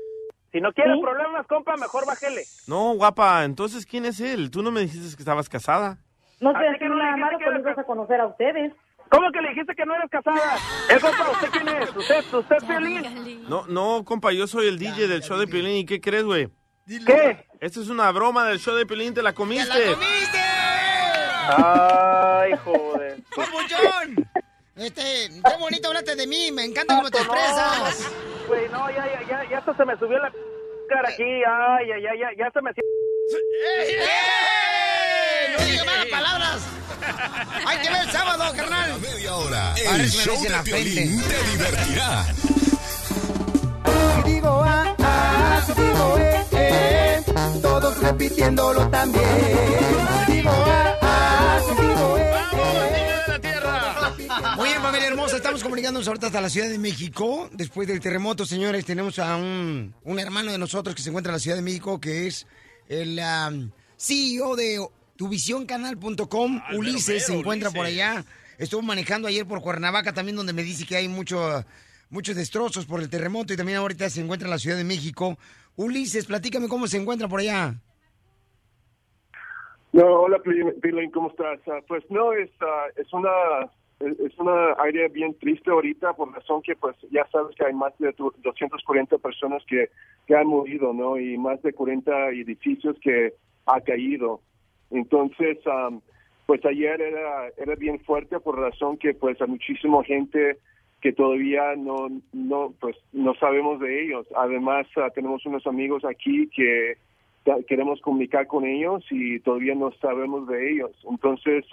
Si 0.53 0.61
no 0.61 0.71
quiere 0.73 0.95
¿Sí? 0.95 1.01
problemas, 1.01 1.47
compa, 1.47 1.77
mejor 1.77 2.07
bájele. 2.07 2.43
No, 2.67 2.93
guapa, 2.95 3.45
entonces 3.45 3.87
¿quién 3.87 4.05
es 4.05 4.21
él? 4.21 4.51
Tú 4.51 4.63
no 4.63 4.71
me 4.71 4.81
dijiste 4.81 5.17
que 5.17 5.23
estabas 5.23 5.49
casada. 5.49 5.97
No 6.41 6.51
Así 6.51 6.59
estoy 6.65 6.79
que 6.81 6.89
no 6.89 6.97
le 6.97 7.05
nada 7.05 7.17
malo, 7.17 7.39
que 7.39 7.45
pues 7.47 7.63
vas 7.63 7.79
a 7.79 7.85
conocer 7.85 8.21
a 8.21 8.27
ustedes. 8.27 8.73
¿Cómo 9.13 9.31
que 9.31 9.43
le 9.43 9.51
dijiste 9.51 9.75
que 9.75 9.85
no 9.85 9.95
eres 9.95 10.11
casada? 10.11 10.57
Eh, 10.89 10.99
compa, 10.99 11.31
¿usted 11.33 11.49
quién 11.51 11.69
es? 11.69 11.95
¿Usted, 11.95 12.25
usted 12.33 12.57
feliz? 12.67 13.03
No, 13.47 13.67
no, 13.67 14.03
compa, 14.07 14.33
yo 14.33 14.47
soy 14.47 14.69
el 14.69 14.79
DJ 14.79 15.07
del 15.07 15.23
show 15.23 15.37
de 15.37 15.47
Piolín. 15.47 15.77
¿Y 15.77 15.85
qué 15.85 16.01
crees, 16.01 16.25
güey? 16.25 16.49
¿Qué? 16.87 17.47
Esta 17.61 17.81
es 17.81 17.89
una 17.91 18.11
broma 18.11 18.47
del 18.47 18.59
show 18.59 18.75
de 18.75 18.87
Piolín, 18.87 19.13
te 19.13 19.23
la 19.23 19.35
comiste. 19.35 19.71
Ay, 21.47 22.53
joder. 22.65 23.19
¡Papuchón! 23.37 24.31
Este, 24.77 25.03
qué 25.29 25.57
bonito 25.61 25.89
hablaste 25.89 26.17
de 26.17 26.27
mí, 26.27 26.51
me 26.51 26.65
encanta 26.65 26.97
cómo 26.97 27.11
te 27.11 27.19
expresas. 27.19 28.11
Güey, 28.49 28.67
no, 28.71 28.91
ya, 28.91 29.07
ya, 29.07 29.29
ya, 29.29 29.51
ya 29.51 29.59
hasta 29.59 29.77
se 29.77 29.85
me 29.85 29.95
subió 29.99 30.19
la 30.21 30.33
cara 30.89 31.11
aquí. 31.11 31.23
Ay, 31.23 31.89
ya, 31.89 31.99
ya, 31.99 32.15
ya, 32.19 32.31
ya 32.39 32.51
se 32.51 32.63
me... 32.63 32.71
¡Eh! 32.71 34.52
¡No 35.59 35.65
digas 35.65 35.87
malas 35.87 36.07
palabras! 36.07 36.63
¡Hay 37.67 37.79
que 37.79 37.91
ver 37.91 38.03
el 38.03 38.11
sábado, 38.11 38.53
carnal! 38.57 39.01
Media 39.01 39.35
hora. 39.35 39.73
A 39.73 39.79
El 39.79 40.03
me 40.03 40.09
show 40.09 40.43
de. 40.43 40.51
Piolín 40.65 41.23
te 41.23 41.51
divertirá. 41.51 42.25
Si 44.15 44.31
digo 44.31 44.63
ah, 44.65 44.97
ah, 44.99 45.63
si 45.67 45.73
digo 45.81 46.19
eh, 46.19 46.45
eh, 46.53 47.23
todos 47.61 47.99
repitiéndolo 47.99 48.89
también. 48.89 49.25
Si 50.27 50.33
digo 50.33 50.51
ah, 50.51 50.99
ah, 51.03 51.61
si 51.67 51.83
digo 51.83 52.19
eh, 52.19 52.33
Muy 54.57 54.69
bien, 54.69 54.83
familia 54.83 55.09
hermosa, 55.09 55.37
estamos 55.37 55.63
comunicándonos 55.63 56.07
ahorita 56.09 56.29
hasta 56.29 56.41
la 56.41 56.49
Ciudad 56.51 56.69
de 56.69 56.79
México. 56.79 57.51
Después 57.53 57.89
del 57.89 58.01
terremoto, 58.01 58.47
señores, 58.47 58.85
tenemos 58.85 59.19
a 59.19 59.37
un, 59.37 59.95
un 60.05 60.19
hermano 60.19 60.53
de 60.53 60.59
nosotros 60.59 60.95
que 60.95 61.03
se 61.03 61.11
encuentra 61.11 61.31
en 61.31 61.35
la 61.35 61.41
Ciudad 61.41 61.57
de 61.57 61.63
México, 61.63 62.01
que 62.01 62.27
es 62.27 62.47
el 62.89 63.21
um, 63.21 63.71
CEO 63.97 64.57
de 64.57 64.87
tuvisioncanal.com. 65.23 66.61
Ulises 66.77 67.27
se 67.27 67.39
encuentra 67.39 67.71
por 67.71 67.87
allá. 67.87 68.25
Estuvo 68.59 68.83
manejando 68.83 69.29
ayer 69.29 69.47
por 69.47 69.61
Cuernavaca 69.63 70.13
también, 70.13 70.37
donde 70.37 70.53
me 70.53 70.63
dice 70.63 70.85
que 70.87 70.97
hay 70.97 71.09
mucho, 71.09 71.65
muchos 72.11 72.35
destrozos 72.37 72.87
por 72.87 73.01
el 73.01 73.09
terremoto 73.09 73.53
y 73.53 73.57
también 73.57 73.79
ahorita 73.79 74.11
se 74.11 74.21
encuentra 74.21 74.47
en 74.47 74.51
la 74.51 74.59
Ciudad 74.59 74.77
de 74.77 74.85
México. 74.85 75.39
Ulises, 75.77 76.27
platícame 76.27 76.69
cómo 76.69 76.87
se 76.89 76.99
encuentra 76.99 77.29
por 77.29 77.41
allá. 77.41 77.75
No, 79.93 80.07
hola, 80.23 80.39
Pil- 80.39 80.81
Pilín, 80.81 81.11
¿cómo 81.11 81.29
estás? 81.31 81.61
Ah, 81.69 81.81
pues 81.87 82.03
no, 82.11 82.33
es, 82.33 82.51
ah, 82.61 82.87
es 82.97 83.13
una 83.13 83.31
es 84.01 84.37
una 84.37 84.73
área 84.83 85.07
bien 85.07 85.33
triste 85.39 85.71
ahorita 85.71 86.15
por 86.15 86.33
razón 86.33 86.61
que 86.63 86.75
pues 86.75 86.97
ya 87.13 87.25
sabes 87.31 87.55
que 87.55 87.65
hay 87.65 87.73
más 87.73 87.93
de 87.99 88.13
tu- 88.15 88.35
240 88.43 89.17
personas 89.19 89.63
que, 89.69 89.91
que 90.27 90.35
han 90.35 90.49
morido, 90.49 90.93
¿no? 90.93 91.21
Y 91.21 91.39
más 91.39 91.63
de 91.63 91.73
40 91.73 92.31
edificios 92.31 92.97
que 93.01 93.35
ha 93.67 93.81
caído. 93.81 94.41
Entonces, 94.93 95.59
am, 95.67 96.01
pues 96.47 96.65
ayer 96.65 97.01
era, 97.01 97.49
era 97.57 97.75
bien 97.77 98.01
fuerte 98.01 98.39
por 98.41 98.59
razón 98.59 98.97
que 98.99 99.15
pues 99.15 99.41
hay 99.41 99.49
muchísima 99.49 100.03
gente 100.05 100.59
que 101.01 101.13
todavía 101.13 101.75
no, 101.77 102.09
no, 102.33 102.75
pues 102.81 102.97
no 103.13 103.35
sabemos 103.35 103.81
de 103.81 104.05
ellos. 104.05 104.27
Además, 104.37 104.87
ah, 104.97 105.11
tenemos 105.15 105.45
unos 105.47 105.67
amigos 105.67 106.05
aquí 106.05 106.49
que 106.49 106.97
queremos 107.67 108.01
comunicar 108.01 108.47
con 108.47 108.65
ellos 108.65 109.05
y 109.11 109.41
todavía 109.41 109.75
no 109.75 109.91
sabemos 110.01 110.47
de 110.47 110.73
ellos. 110.73 110.93
Entonces, 111.11 111.65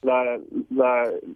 la, 0.00 0.40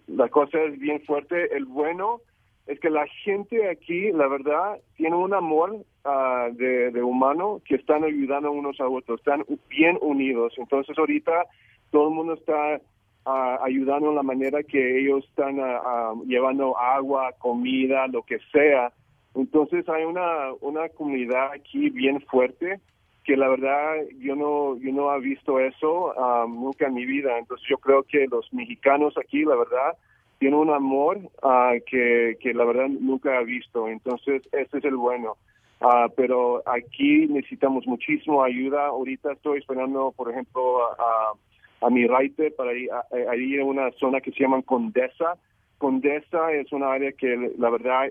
la 0.07 0.29
cosa 0.31 0.63
es 0.63 0.79
bien 0.79 1.03
fuerte. 1.03 1.55
El 1.55 1.67
bueno 1.67 2.21
es 2.67 2.79
que 2.79 2.91
la 2.91 3.07
gente 3.25 3.69
aquí, 3.69 4.13
la 4.13 4.29
verdad, 4.29 4.79
tiene 4.97 5.17
un 5.17 5.35
amor 5.35 5.85
ah, 6.05 6.49
de, 6.53 7.03
humano 7.03 7.61
que 7.65 7.75
están 7.75 8.05
ayudando 8.05 8.53
unos 8.53 8.81
a 8.81 8.89
otros, 8.89 9.19
están 9.21 9.45
bien 9.69 9.99
unidos. 10.01 10.55
Entonces, 10.57 10.97
ahorita 10.97 11.47
todo 11.91 12.09
el 12.09 12.15
mundo 12.15 12.35
está 12.35 12.81
ah, 13.27 13.59
ayudando 13.63 14.11
en 14.11 14.17
la 14.17 14.23
manera 14.23 14.63
que 14.63 15.01
ellos 15.01 15.25
están 15.29 15.59
ah, 15.61 16.15
llevando 16.27 16.79
agua, 16.79 17.33
comida, 17.39 18.07
lo 18.07 18.23
que 18.23 18.39
sea. 18.53 18.93
Entonces, 19.35 19.89
hay 19.89 20.05
una, 20.05 20.53
una 20.61 20.89
comunidad 20.91 21.53
aquí 21.53 21.91
bien 21.91 22.21
fuerte 22.23 22.81
que 23.25 23.37
la 23.37 23.49
verdad 23.49 23.95
yo 24.19 24.35
no 24.35 24.77
yo 24.79 24.93
no 24.93 25.15
he 25.15 25.21
visto 25.21 25.61
eso 25.61 26.13
nunca 26.49 26.89
en 26.89 26.95
mi 26.95 27.07
vida 27.07 27.39
entonces 27.39 27.65
yo 27.71 27.79
creo 27.79 28.03
que 28.03 28.27
los 28.29 28.53
mexicanos 28.53 29.17
aquí 29.17 29.45
la 29.45 29.55
verdad 29.55 29.97
tienen 30.43 30.59
un 30.59 30.71
amor 30.71 31.21
ah, 31.41 31.75
que, 31.87 32.37
que 32.41 32.53
la 32.53 32.65
verdad 32.65 32.89
nunca 32.89 33.41
he 33.41 33.45
visto. 33.45 33.87
Entonces 33.87 34.43
ese 34.51 34.79
es 34.79 34.85
el 34.85 34.97
bueno. 34.97 35.37
Ah, 35.81 36.09
pero 36.17 36.65
aquí 36.67 37.29
necesitamos 37.29 37.87
muchísimo 37.87 38.43
ayuda. 38.43 38.87
Ahorita 38.87 39.31
estoy 39.35 39.61
esperando 39.61 40.13
por 40.17 40.33
ejemplo 40.33 40.83
a, 40.83 41.87
a 41.87 41.91
mi 41.91 42.07
writer 42.07 42.53
para 42.57 42.73
ir 42.73 42.91
a, 42.91 43.03
a 43.03 43.65
una 43.65 43.93
zona 43.93 44.21
que 44.21 44.33
se 44.33 44.41
llama 44.41 44.63
Condesa. 44.63 45.39
Condesa 45.79 46.53
es 46.53 46.73
una 46.73 46.91
área 46.91 47.13
que 47.13 47.53
la 47.57 47.71
verdad 47.71 48.11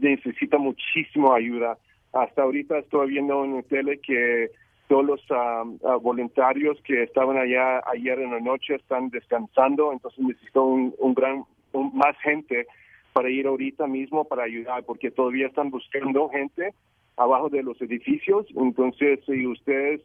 necesita 0.00 0.58
muchísimo 0.58 1.32
ayuda. 1.32 1.78
Hasta 2.12 2.42
ahorita 2.42 2.78
estoy 2.78 3.10
viendo 3.10 3.44
en 3.44 3.58
la 3.58 3.62
tele 3.62 4.00
que 4.00 4.50
todos 4.88 5.04
los 5.04 5.20
ah, 5.30 5.62
voluntarios 6.02 6.82
que 6.82 7.04
estaban 7.04 7.36
allá 7.36 7.80
ayer 7.92 8.18
en 8.18 8.32
la 8.32 8.40
noche 8.40 8.74
están 8.74 9.08
descansando, 9.10 9.92
entonces 9.92 10.18
necesito 10.18 10.64
un, 10.64 10.92
un 10.98 11.14
gran, 11.14 11.44
más 11.72 12.16
gente 12.22 12.66
para 13.12 13.30
ir 13.30 13.46
ahorita 13.46 13.86
mismo 13.86 14.24
para 14.24 14.44
ayudar, 14.44 14.84
porque 14.84 15.10
todavía 15.10 15.48
están 15.48 15.70
buscando 15.70 16.28
gente 16.28 16.72
abajo 17.16 17.48
de 17.48 17.62
los 17.62 17.80
edificios, 17.82 18.46
entonces 18.56 19.20
si 19.26 19.46
ustedes 19.46 20.00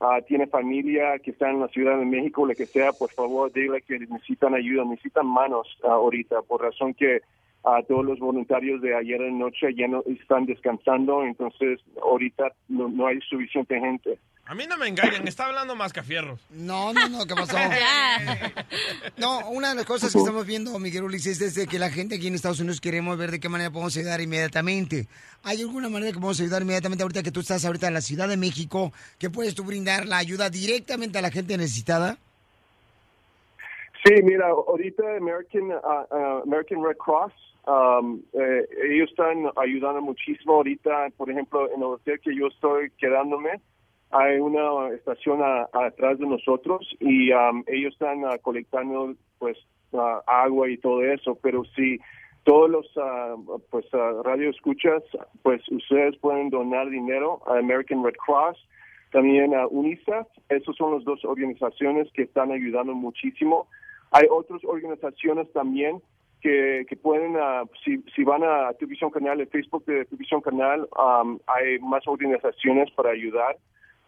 ah, 0.00 0.20
tiene 0.26 0.46
familia 0.46 1.18
que 1.18 1.30
está 1.30 1.50
en 1.50 1.60
la 1.60 1.68
Ciudad 1.68 1.98
de 1.98 2.04
México, 2.04 2.46
lo 2.46 2.54
que 2.54 2.66
sea, 2.66 2.92
por 2.92 3.10
favor, 3.12 3.52
dile 3.52 3.82
que 3.82 3.98
necesitan 3.98 4.54
ayuda, 4.54 4.84
necesitan 4.84 5.26
manos 5.26 5.68
ah, 5.84 5.92
ahorita, 5.92 6.42
por 6.42 6.62
razón 6.62 6.94
que 6.94 7.20
a 7.66 7.82
todos 7.82 8.04
los 8.04 8.20
voluntarios 8.20 8.80
de 8.80 8.94
ayer 8.94 9.20
en 9.20 9.40
noche 9.40 9.74
ya 9.74 9.88
no 9.88 10.04
están 10.06 10.46
descansando, 10.46 11.24
entonces 11.24 11.80
ahorita 12.00 12.52
no, 12.68 12.88
no 12.88 13.08
hay 13.08 13.18
suficiente 13.28 13.80
gente. 13.80 14.18
A 14.48 14.54
mí 14.54 14.64
no 14.68 14.78
me 14.78 14.86
engañan, 14.86 15.26
está 15.26 15.46
hablando 15.46 15.74
más 15.74 15.92
cafierros. 15.92 16.38
No, 16.50 16.92
no, 16.92 17.08
no, 17.08 17.26
¿qué 17.26 17.34
pasó? 17.34 17.56
No, 19.18 19.48
una 19.50 19.70
de 19.70 19.74
las 19.74 19.84
cosas 19.84 20.12
que 20.12 20.18
estamos 20.18 20.46
viendo, 20.46 20.78
Miguel 20.78 21.02
Ulises, 21.02 21.40
es 21.40 21.56
de 21.56 21.66
que 21.66 21.80
la 21.80 21.90
gente 21.90 22.14
aquí 22.14 22.28
en 22.28 22.36
Estados 22.36 22.60
Unidos 22.60 22.80
queremos 22.80 23.18
ver 23.18 23.32
de 23.32 23.40
qué 23.40 23.48
manera 23.48 23.70
podemos 23.70 23.96
ayudar 23.96 24.20
inmediatamente. 24.20 25.08
¿Hay 25.42 25.62
alguna 25.62 25.88
manera 25.88 26.12
que 26.12 26.18
podemos 26.18 26.40
ayudar 26.40 26.62
inmediatamente 26.62 27.02
ahorita 27.02 27.24
que 27.24 27.32
tú 27.32 27.40
estás 27.40 27.64
ahorita 27.64 27.88
en 27.88 27.94
la 27.94 28.00
Ciudad 28.00 28.28
de 28.28 28.36
México, 28.36 28.92
que 29.18 29.30
puedes 29.30 29.56
tú 29.56 29.64
brindar 29.64 30.06
la 30.06 30.18
ayuda 30.18 30.48
directamente 30.48 31.18
a 31.18 31.22
la 31.22 31.32
gente 31.32 31.56
necesitada? 31.56 32.18
Sí, 34.04 34.14
mira, 34.22 34.46
ahorita 34.46 35.02
American, 35.16 35.72
ah, 35.82 36.06
ah, 36.12 36.40
American 36.44 36.84
Red 36.84 36.98
Cross, 36.98 37.32
um, 37.66 38.22
eh, 38.32 38.66
ellos 38.90 39.10
están 39.10 39.46
ayudando 39.56 40.00
muchísimo 40.00 40.54
ahorita, 40.54 41.08
por 41.16 41.30
ejemplo, 41.30 41.70
en 41.70 41.78
el 41.80 41.84
hotel 41.84 42.20
que 42.20 42.34
yo 42.34 42.46
estoy 42.48 42.90
quedándome, 42.98 43.60
hay 44.10 44.38
una 44.38 44.88
estación 44.94 45.42
a- 45.42 45.68
atrás 45.72 46.18
de 46.18 46.26
nosotros 46.26 46.86
y 47.00 47.32
um, 47.32 47.64
ellos 47.66 47.92
están 47.92 48.24
ah, 48.24 48.38
colectando 48.40 49.14
pues 49.38 49.58
ah, 49.94 50.22
agua 50.26 50.68
y 50.70 50.78
todo 50.78 51.02
eso, 51.04 51.36
pero 51.42 51.64
si 51.74 51.98
todos 52.44 52.70
los 52.70 52.86
ah, 52.96 53.34
pues 53.70 53.84
radio 54.24 54.50
escuchas, 54.50 55.02
pues 55.42 55.60
ustedes 55.70 56.16
pueden 56.18 56.50
donar 56.50 56.88
dinero 56.88 57.42
a 57.46 57.58
American 57.58 58.04
Red 58.04 58.14
Cross, 58.24 58.56
también 59.10 59.54
a 59.54 59.66
UNICEF, 59.66 60.26
esas 60.48 60.76
son 60.76 60.94
las 60.94 61.04
dos 61.04 61.24
organizaciones 61.24 62.08
que 62.12 62.22
están 62.22 62.52
ayudando 62.52 62.94
muchísimo. 62.94 63.66
Hay 64.12 64.26
otras 64.30 64.62
organizaciones 64.64 65.52
también 65.52 66.00
que, 66.40 66.84
que 66.88 66.96
pueden, 66.96 67.36
ah, 67.40 67.64
si, 67.84 68.02
si 68.14 68.22
van 68.24 68.42
a 68.44 68.72
Televisión 68.78 69.10
Canal, 69.10 69.40
el 69.40 69.48
Facebook 69.48 69.84
de 69.86 70.04
Televisión 70.04 70.40
Canal, 70.40 70.88
um, 70.96 71.38
hay 71.46 71.78
más 71.80 72.06
organizaciones 72.06 72.90
para 72.92 73.10
ayudar 73.10 73.56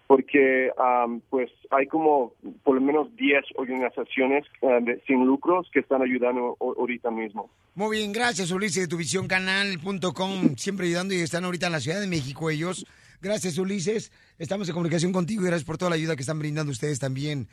porque 0.07 0.71
um, 0.79 1.21
pues 1.29 1.51
hay 1.71 1.87
como 1.87 2.33
por 2.65 2.77
lo 2.77 2.81
menos 2.81 3.15
10 3.17 3.45
organizaciones 3.57 4.47
ah, 4.63 4.79
de- 4.81 5.03
sin 5.07 5.27
lucros 5.27 5.69
que 5.73 5.81
están 5.81 6.01
ayudando 6.01 6.57
a- 6.61 6.81
ahorita 6.81 7.11
mismo. 7.11 7.51
Muy 7.75 7.99
bien, 7.99 8.13
gracias 8.13 8.51
Ulises 8.51 8.85
de 8.85 8.89
tuvisioncanal.com, 8.89 10.57
siempre 10.57 10.87
ayudando 10.87 11.15
y 11.15 11.19
están 11.21 11.45
ahorita 11.45 11.67
en 11.67 11.73
la 11.73 11.81
Ciudad 11.81 12.01
de 12.01 12.07
México 12.07 12.49
ellos. 12.51 12.87
Gracias 13.21 13.59
Ulises, 13.59 14.13
estamos 14.39 14.69
en 14.69 14.75
comunicación 14.75 15.13
contigo 15.13 15.43
y 15.43 15.47
gracias 15.47 15.65
por 15.67 15.77
toda 15.77 15.91
la 15.91 15.97
ayuda 15.97 16.15
que 16.17 16.23
están 16.23 16.39
brindando 16.39 16.73
ustedes 16.73 16.99
también. 16.99 17.49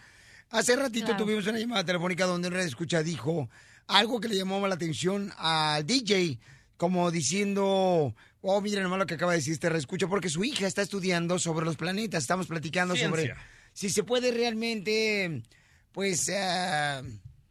Hace 0.52 0.76
ratito 0.76 1.08
Claro. 1.08 1.24
tuvimos 1.26 1.48
una 1.48 1.58
llamada 1.60 1.84
telefónica 1.84 2.26
donde 2.26 2.48
una 2.50 2.62
escucha 2.62 3.02
dijo 3.04 3.50
algo 3.88 4.20
que 4.20 4.28
le 4.28 4.36
llamó 4.36 4.66
la 4.68 4.76
atención 4.76 5.32
al 5.38 5.86
DJ, 5.86 6.40
como 6.78 7.12
diciendo, 7.12 8.14
oh, 8.42 8.62
miren 8.62 8.84
nomás 8.84 9.00
lo 9.00 9.06
que 9.06 9.16
acaba 9.16 9.32
de 9.32 9.40
decir 9.40 9.54
este 9.54 9.76
escucha, 9.78 10.08
porque 10.08 10.30
su 10.30 10.44
hija 10.44 10.68
está 10.68 10.82
estudiando 10.82 11.40
sobre 11.40 11.66
los 11.66 11.78
planetas, 11.78 12.24
estamos 12.24 12.48
platicando 12.48 12.96
sobre 12.96 13.34
si 13.74 13.90
se 13.90 14.04
puede 14.04 14.32
realmente, 14.32 15.44
pues, 15.92 16.30
eh, 16.30 17.02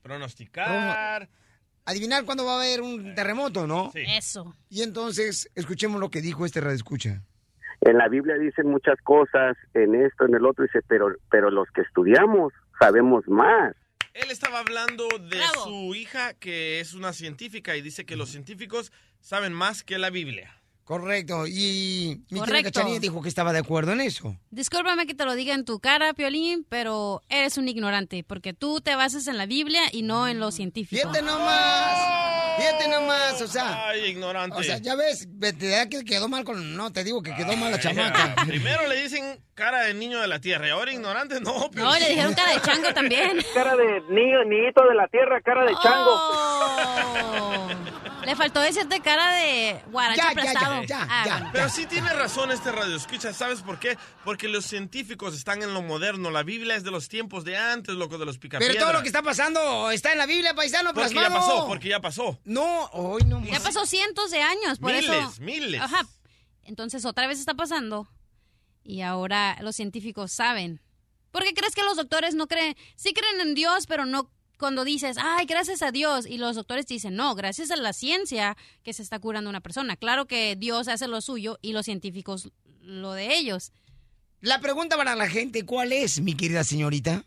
Pronosticar. 0.03 1.29
adivinar 1.85 2.25
cuándo 2.25 2.47
va 2.47 2.55
a 2.55 2.63
haber 2.63 2.81
un 2.81 3.15
terremoto, 3.15 3.67
¿no? 3.67 3.91
Eso. 3.95 4.55
Y 4.71 4.83
entonces, 4.83 5.51
escuchemos 5.55 6.01
lo 6.01 6.11
que 6.11 6.23
dijo 6.23 6.47
este 6.47 6.61
radio 6.61 6.77
escucha. 6.77 7.23
En 7.83 7.99
la 7.99 8.09
Biblia 8.09 8.37
dicen 8.37 8.71
muchas 8.71 8.99
cosas, 9.03 9.57
en 9.75 9.95
esto, 9.95 10.25
en 10.27 10.35
el 10.35 10.47
otro, 10.47 10.65
dice, 10.65 10.81
pero, 10.89 11.09
pero 11.31 11.51
los 11.51 11.69
que 11.73 11.83
estudiamos 11.83 12.55
sabemos 12.79 13.29
más. 13.29 13.75
Él 14.15 14.31
estaba 14.31 14.61
hablando 14.61 15.09
de 15.19 15.41
su 15.65 15.93
hija, 15.97 16.35
que 16.35 16.79
es 16.79 16.95
una 16.95 17.13
científica, 17.13 17.77
y 17.77 17.83
dice 17.83 18.07
que 18.07 18.15
los 18.15 18.31
científicos 18.31 18.93
saben 19.21 19.53
más 19.53 19.83
que 19.83 19.99
la 19.99 20.11
Biblia. 20.11 20.61
Correcto. 20.85 21.49
Y 21.49 22.23
mi 22.31 22.39
Correcto. 22.39 22.71
Cachanilla 22.71 23.01
dijo 23.01 23.23
que 23.23 23.29
estaba 23.29 23.53
de 23.53 23.59
acuerdo 23.59 23.93
en 23.93 24.01
eso. 24.01 24.39
Discúlpame 24.51 25.07
que 25.07 25.15
te 25.15 25.25
lo 25.25 25.35
diga 25.35 25.55
en 25.55 25.65
tu 25.65 25.81
cara, 25.81 26.15
Piolín, 26.15 26.65
pero 26.69 27.23
eres 27.29 27.59
un 27.59 27.67
ignorante, 27.67 28.23
porque 28.23 28.53
tú 28.53 28.81
te 28.81 28.95
basas 28.95 29.27
en 29.27 29.37
la 29.37 29.47
Biblia 29.47 29.83
y 29.91 30.03
no 30.03 30.29
en 30.29 30.39
lo 30.39 30.53
científico. 30.53 31.01
Fíjate 31.01 31.23
nomás. 31.23 32.24
Fíjate 32.57 32.89
nomás, 32.89 33.41
o 33.41 33.49
sea. 33.49 33.89
Ay, 33.89 34.05
ignorante. 34.07 34.57
O 34.57 34.63
sea, 34.63 34.79
ya 34.79 34.95
ves, 34.95 35.29
te 35.41 35.69
da 35.69 35.89
que 35.89 36.05
quedó 36.05 36.29
mal 36.29 36.45
con. 36.45 36.77
No, 36.77 36.93
te 36.93 37.05
digo 37.05 37.23
que 37.23 37.35
quedó 37.35 37.57
mal 37.57 37.73
la 37.73 37.81
chamaca. 37.81 38.35
Primero 38.47 38.87
le 38.89 39.03
dicen 39.03 39.41
cara 39.55 39.83
de 39.83 39.95
niño 39.95 40.21
de 40.21 40.29
la 40.29 40.41
tierra 40.41 40.67
y 40.67 40.71
ahora 40.71 40.93
ignorante, 40.93 41.41
no. 41.41 41.71
No, 41.73 41.99
le 41.99 42.09
dijeron 42.09 42.35
cara 42.35 42.53
de 42.53 42.61
chango 42.61 42.93
también. 42.95 43.39
Cara 43.55 43.77
de 43.77 44.01
niño, 44.11 44.45
niñito 44.45 44.87
de 44.89 44.95
la 44.95 45.09
tierra, 45.09 45.41
cara 45.41 45.65
de 45.65 45.75
chango. 45.83 46.21
Le 48.25 48.37
faltó 48.37 48.61
decirte 48.61 49.01
cara 49.01 49.35
de 49.35 49.81
guaracho 49.91 50.17
Ya, 50.23 50.25
ya, 50.25 50.31
aplastado. 50.31 50.83
ya, 50.85 51.07
Ah, 51.11 51.23
ya. 51.27 51.33
bueno. 51.37 51.51
Pero 51.53 51.69
sí 51.69 51.87
tiene 51.87 52.09
razón 52.13 52.51
este 52.51 52.73
radio. 52.73 52.97
Escucha, 52.97 53.33
¿sabes 53.33 53.61
por 53.63 53.79
qué? 53.79 53.97
Porque 54.25 54.49
los 54.49 54.65
científicos 54.65 55.35
están 55.35 55.63
en 55.63 55.75
lo 55.75 55.83
moderno. 55.83 56.31
La 56.31 56.43
Biblia 56.43 56.77
es 56.77 56.85
de 56.85 56.91
los 56.91 57.09
tiempos 57.09 57.45
de 57.45 57.57
antes, 57.57 57.95
loco, 57.95 58.19
de 58.19 58.27
los 58.27 58.37
Pero 58.39 58.43
picapiedras. 58.59 58.79
todo 58.83 58.93
lo 58.93 59.03
que 59.03 59.09
está 59.09 59.23
pasando 59.23 59.91
está 59.91 60.13
en 60.13 60.19
la 60.19 60.27
Biblia, 60.27 60.55
paisano, 60.55 60.93
Porque 60.95 61.15
ya 61.15 61.21
plasmado. 61.21 61.41
pasó, 61.47 61.67
porque 61.67 61.89
ya 61.89 62.01
pasó. 62.01 62.39
No, 62.45 62.85
hoy 62.93 63.23
no. 63.27 63.43
Ya 63.45 63.61
pasó 63.61 63.87
cientos 63.87 64.31
de 64.31 64.43
años, 64.43 64.79
por 64.79 64.93
Miles, 64.93 65.11
eso. 65.11 65.35
miles. 65.41 65.81
Ajá. 65.81 66.07
Entonces 66.65 67.05
otra 67.05 67.27
vez 67.27 67.39
está 67.39 67.55
pasando 67.55 68.09
y 68.83 69.03
ahora 69.03 69.57
los 69.61 69.77
científicos 69.77 70.33
saben. 70.33 70.81
¿Por 71.31 71.43
qué 71.43 71.53
crees 71.53 71.75
que 71.75 71.83
los 71.83 71.97
doctores 71.97 72.35
no 72.35 72.47
creen? 72.47 72.77
Sí 72.97 73.13
creen 73.13 73.41
en 73.41 73.55
Dios, 73.55 73.87
pero 73.87 74.07
no 74.07 74.31
cuando 74.59 74.85
dices, 74.85 75.17
ay, 75.21 75.47
gracias 75.47 75.83
a 75.83 75.91
Dios. 75.91 76.27
Y 76.27 76.39
los 76.39 76.57
doctores 76.57 76.87
te 76.87 76.95
dicen, 76.95 77.17
no, 77.17 77.35
gracias 77.35 77.71
a 77.71 77.77
la 77.77 77.93
ciencia 77.93 78.57
que 78.83 78.93
se 78.93 79.03
está 79.03 79.19
curando 79.19 79.51
una 79.51 79.61
persona. 79.61 79.97
Claro 79.97 80.27
que 80.27 80.57
Dios 80.57 80.89
hace 80.89 81.09
lo 81.09 81.21
suyo 81.21 81.59
y 81.63 81.73
los 81.73 81.85
científicos 81.87 82.51
lo 82.81 83.13
de 83.13 83.35
ellos. 83.37 83.73
La 84.41 84.61
pregunta 84.61 84.97
para 84.97 85.15
la 85.17 85.29
gente, 85.29 85.65
¿cuál 85.65 85.93
es, 85.93 86.21
mi 86.21 86.35
querida 86.37 86.65
señorita? 86.65 87.25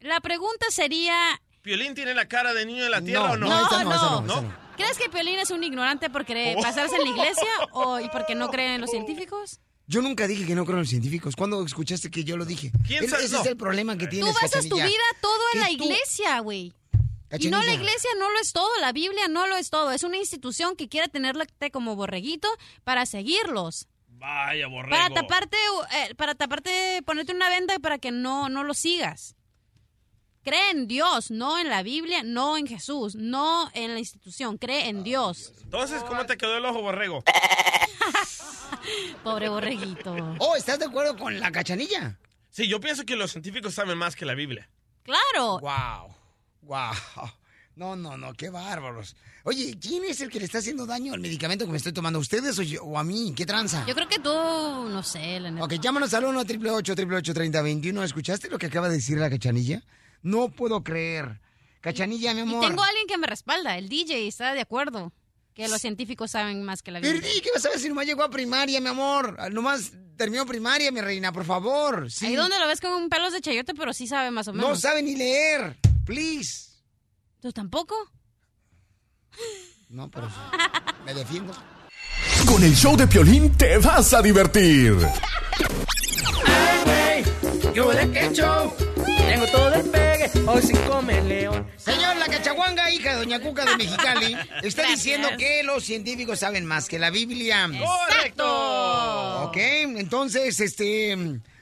La 0.00 0.20
pregunta 0.20 0.66
sería, 0.70 1.14
¿Piolín 1.62 1.94
tiene 1.94 2.14
la 2.14 2.26
cara 2.28 2.52
de 2.54 2.66
niño 2.66 2.84
de 2.84 2.90
la 2.90 3.00
tierra 3.02 3.32
o 3.32 3.36
no? 3.36 3.46
no, 3.48 3.66
esa 3.66 3.84
no, 3.84 3.90
esa 3.94 4.02
no, 4.04 4.20
¿No? 4.22 4.32
esa 4.32 4.42
no. 4.42 4.64
¿crees 4.76 4.98
que 4.98 5.08
Piolín 5.08 5.38
es 5.38 5.50
un 5.50 5.62
ignorante 5.64 6.10
por 6.10 6.24
querer 6.24 6.56
Oh. 6.58 6.62
pasarse 6.62 6.96
en 6.96 7.04
la 7.04 7.08
iglesia 7.10 7.48
o 7.72 8.00
y 8.00 8.08
porque 8.08 8.34
no 8.34 8.48
creen 8.50 8.72
en 8.72 8.80
los 8.80 8.90
científicos? 8.90 9.60
Yo 9.86 10.00
nunca 10.00 10.26
dije 10.26 10.46
que 10.46 10.54
no 10.54 10.64
creo 10.64 10.76
en 10.76 10.82
los 10.82 10.88
científicos. 10.88 11.36
¿Cuándo 11.36 11.64
escuchaste 11.64 12.10
que 12.10 12.24
yo 12.24 12.36
lo 12.36 12.44
dije? 12.44 12.72
¿Quién 12.86 13.04
Es- 13.04 13.10
sabe? 13.10 13.24
Ese 13.24 13.34
No. 13.34 13.42
es 13.42 13.46
el 13.48 13.56
problema 13.56 13.96
que 13.98 14.06
Tú 14.06 14.10
tienes, 14.12 14.34
basas 14.40 14.68
tu 14.68 14.76
vida 14.76 14.88
todo 15.20 15.38
en 15.54 15.60
la 15.60 15.66
tú- 15.66 15.72
iglesia, 15.72 16.40
güey. 16.40 16.72
Y 17.38 17.48
no, 17.48 17.62
la 17.62 17.74
iglesia 17.74 18.10
no 18.18 18.30
lo 18.30 18.38
es 18.38 18.52
todo, 18.52 18.68
la 18.80 18.92
Biblia 18.92 19.26
no 19.28 19.46
lo 19.48 19.56
es 19.56 19.68
todo. 19.68 19.90
Es 19.90 20.04
una 20.04 20.16
institución 20.18 20.76
que 20.76 20.88
quiere 20.88 21.08
tenerte 21.08 21.70
como 21.72 21.96
borreguito 21.96 22.48
para 22.84 23.06
seguirlos. 23.06 23.88
Vaya, 24.08 24.68
borrego. 24.68 24.90
Para 24.96 25.12
taparte, 25.12 25.56
eh, 25.92 26.14
para 26.14 26.34
taparte, 26.36 27.02
ponerte 27.04 27.32
una 27.34 27.48
venda 27.48 27.78
para 27.80 27.98
que 27.98 28.10
no, 28.12 28.48
no 28.48 28.62
lo 28.64 28.72
sigas. 28.72 29.34
Cree 30.44 30.70
en 30.70 30.86
Dios, 30.86 31.30
no 31.30 31.58
en 31.58 31.68
la 31.68 31.82
Biblia, 31.82 32.22
no 32.22 32.56
en 32.56 32.66
Jesús, 32.66 33.16
no 33.16 33.68
en 33.74 33.94
la 33.94 33.98
institución. 33.98 34.56
Cree 34.56 34.88
en 34.88 35.02
Dios. 35.02 35.52
Entonces, 35.62 36.02
¿cómo 36.04 36.24
te 36.26 36.36
quedó 36.36 36.56
el 36.56 36.64
ojo, 36.66 36.82
borrego? 36.82 37.24
Pobre 39.24 39.48
borreguito. 39.48 40.14
Oh, 40.38 40.56
¿estás 40.56 40.78
de 40.78 40.86
acuerdo 40.86 41.16
con 41.16 41.38
la 41.40 41.50
cachanilla? 41.52 42.18
Sí, 42.50 42.68
yo 42.68 42.80
pienso 42.80 43.04
que 43.04 43.16
los 43.16 43.32
científicos 43.32 43.74
saben 43.74 43.98
más 43.98 44.14
que 44.16 44.24
la 44.24 44.34
Biblia. 44.34 44.68
Claro. 45.02 45.58
Wow. 45.60 46.14
Wow. 46.62 46.92
No, 47.76 47.96
no, 47.96 48.16
no, 48.16 48.32
qué 48.34 48.50
bárbaros. 48.50 49.16
Oye, 49.42 49.76
¿quién 49.80 50.04
es 50.04 50.20
el 50.20 50.30
que 50.30 50.38
le 50.38 50.44
está 50.44 50.58
haciendo 50.58 50.86
daño 50.86 51.12
al 51.12 51.20
medicamento 51.20 51.64
que 51.66 51.72
me 51.72 51.76
estoy 51.78 51.92
tomando? 51.92 52.20
¿Ustedes 52.20 52.56
o, 52.58 52.62
yo- 52.62 52.84
o 52.84 52.96
a 52.96 53.02
mí? 53.04 53.34
¿Qué 53.36 53.44
tranza? 53.44 53.84
Yo 53.86 53.94
creo 53.96 54.08
que 54.08 54.20
tú, 54.20 54.30
no 54.32 55.02
sé, 55.02 55.40
la 55.40 55.50
neta. 55.50 55.64
Ok, 55.64 55.72
llámanos 55.80 56.14
al 56.14 56.24
1 56.24 56.38
888 56.40 57.34
3021 57.34 58.04
¿Escuchaste 58.04 58.48
lo 58.48 58.58
que 58.58 58.66
acaba 58.66 58.88
de 58.88 58.94
decir 58.94 59.18
la 59.18 59.28
cachanilla? 59.28 59.82
No 60.22 60.50
puedo 60.50 60.84
creer. 60.84 61.40
Cachanilla, 61.80 62.32
mi 62.32 62.40
Y 62.40 62.42
amor. 62.42 62.64
tengo 62.66 62.82
a 62.82 62.86
alguien 62.86 63.06
que 63.08 63.18
me 63.18 63.26
respalda, 63.26 63.76
el 63.76 63.88
DJ, 63.88 64.28
está 64.28 64.54
de 64.54 64.60
acuerdo. 64.60 65.12
Que 65.54 65.68
los 65.68 65.80
científicos 65.80 66.32
saben 66.32 66.64
más 66.64 66.82
que 66.82 66.90
la 66.90 66.98
Biblia. 66.98 67.20
Perdí, 67.20 67.40
¿qué 67.40 67.50
vas 67.54 67.64
a 67.64 67.68
ver 67.68 67.78
si 67.78 67.88
nomás 67.88 68.06
llegó 68.06 68.24
a 68.24 68.30
primaria, 68.30 68.80
mi 68.80 68.88
amor? 68.88 69.38
Nomás 69.52 69.92
terminó 70.16 70.44
primaria, 70.44 70.90
mi 70.90 71.00
reina, 71.00 71.32
por 71.32 71.44
favor. 71.44 72.10
Sí. 72.10 72.26
Ahí 72.26 72.34
donde 72.34 72.58
lo 72.58 72.66
ves 72.66 72.80
con 72.80 73.08
pelos 73.08 73.32
de 73.32 73.40
chayote, 73.40 73.72
pero 73.74 73.92
sí 73.92 74.08
sabe 74.08 74.32
más 74.32 74.48
o 74.48 74.52
menos. 74.52 74.68
No 74.68 74.76
sabe 74.76 75.02
ni 75.02 75.14
leer. 75.14 75.76
Please. 76.04 76.70
¿Tú 77.40 77.52
tampoco? 77.52 77.94
No, 79.88 80.10
pero 80.10 80.28
me 81.04 81.14
defiendo. 81.14 81.54
Con 82.46 82.62
el 82.64 82.74
show 82.74 82.96
de 82.96 83.06
Piolín 83.06 83.52
te 83.56 83.78
vas 83.78 84.12
a 84.12 84.22
divertir. 84.22 84.96
Yo 87.74 87.90
de 87.90 88.10
que 88.10 88.32
show, 88.32 88.72
tengo 89.28 89.46
todo 89.46 89.74
el 89.74 89.90
pegue, 90.32 90.44
hoy 90.48 90.62
sin 90.62 90.76
comer 90.88 91.22
león. 91.24 91.66
Señor, 91.76 92.16
la 92.16 92.26
cachaguanga, 92.26 92.90
hija 92.90 93.12
de 93.12 93.16
Doña 93.16 93.40
Cuca 93.40 93.64
de 93.64 93.76
Mexicali, 93.76 94.32
está 94.62 94.82
Gracias. 94.82 94.88
diciendo 94.90 95.28
que 95.38 95.62
los 95.62 95.84
científicos 95.84 96.38
saben 96.40 96.64
más 96.64 96.88
que 96.88 96.98
la 96.98 97.10
Biblia. 97.10 97.68
¡Exacto! 97.72 99.44
Ok, 99.44 99.56
entonces, 99.56 100.58
este, 100.60 101.16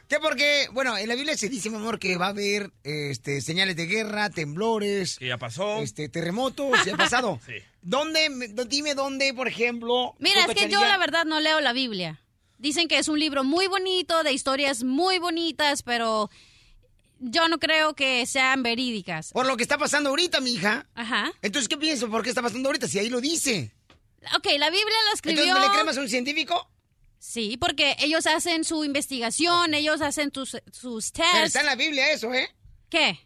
Que 0.08 0.18
porque, 0.20 0.68
bueno, 0.72 0.96
en 0.98 1.08
la 1.08 1.14
Biblia 1.14 1.36
se 1.36 1.48
dice, 1.48 1.70
mi 1.70 1.76
amor, 1.76 1.98
que 1.98 2.16
va 2.16 2.26
a 2.26 2.30
haber 2.30 2.70
este, 2.84 3.40
señales 3.40 3.76
de 3.76 3.86
guerra, 3.86 4.30
temblores. 4.30 5.18
Que 5.18 5.28
ya 5.28 5.38
pasó. 5.38 5.78
Este, 5.78 6.08
terremotos, 6.08 6.84
ya 6.84 6.94
ha 6.94 6.96
pasado. 6.96 7.40
Sí. 7.46 7.54
¿Dónde, 7.84 8.30
me- 8.30 8.46
dime 8.46 8.94
dónde, 8.94 9.34
por 9.34 9.48
ejemplo... 9.48 10.14
Mira, 10.20 10.44
es 10.44 10.54
que 10.54 10.68
yo 10.68 10.80
la 10.84 10.98
verdad 10.98 11.24
no 11.24 11.40
leo 11.40 11.60
la 11.60 11.72
Biblia. 11.72 12.20
Dicen 12.58 12.86
que 12.86 12.98
es 12.98 13.08
un 13.08 13.18
libro 13.18 13.42
muy 13.42 13.66
bonito, 13.66 14.22
de 14.22 14.32
historias 14.32 14.84
muy 14.84 15.18
bonitas, 15.18 15.82
pero 15.82 16.30
yo 17.22 17.48
no 17.48 17.58
creo 17.58 17.94
que 17.94 18.26
sean 18.26 18.62
verídicas. 18.62 19.30
Por 19.32 19.46
lo 19.46 19.56
que 19.56 19.62
está 19.62 19.78
pasando 19.78 20.10
ahorita, 20.10 20.40
mi 20.40 20.52
hija. 20.54 20.86
Ajá. 20.94 21.32
Entonces, 21.42 21.68
¿qué 21.68 21.76
pienso? 21.76 22.10
¿Por 22.10 22.22
qué 22.22 22.28
está 22.28 22.42
pasando 22.42 22.68
ahorita? 22.68 22.88
Si 22.88 22.98
ahí 22.98 23.08
lo 23.08 23.20
dice. 23.20 23.72
Ok, 24.36 24.46
la 24.58 24.70
Biblia 24.70 24.96
la 25.06 25.12
escribió... 25.14 25.42
Entonces, 25.42 25.62
¿me 25.62 25.68
le 25.68 25.74
cremas 25.74 25.96
a 25.96 26.00
un 26.00 26.08
científico? 26.08 26.68
Sí, 27.18 27.56
porque 27.56 27.96
ellos 28.00 28.26
hacen 28.26 28.64
su 28.64 28.84
investigación, 28.84 29.74
ellos 29.74 30.00
hacen 30.00 30.30
tus- 30.30 30.56
sus 30.72 31.10
Pero 31.12 31.28
tests. 31.30 31.46
está 31.46 31.60
en 31.60 31.66
la 31.66 31.76
Biblia 31.76 32.10
eso, 32.12 32.32
¿eh? 32.34 32.48
¿Qué? 32.90 33.18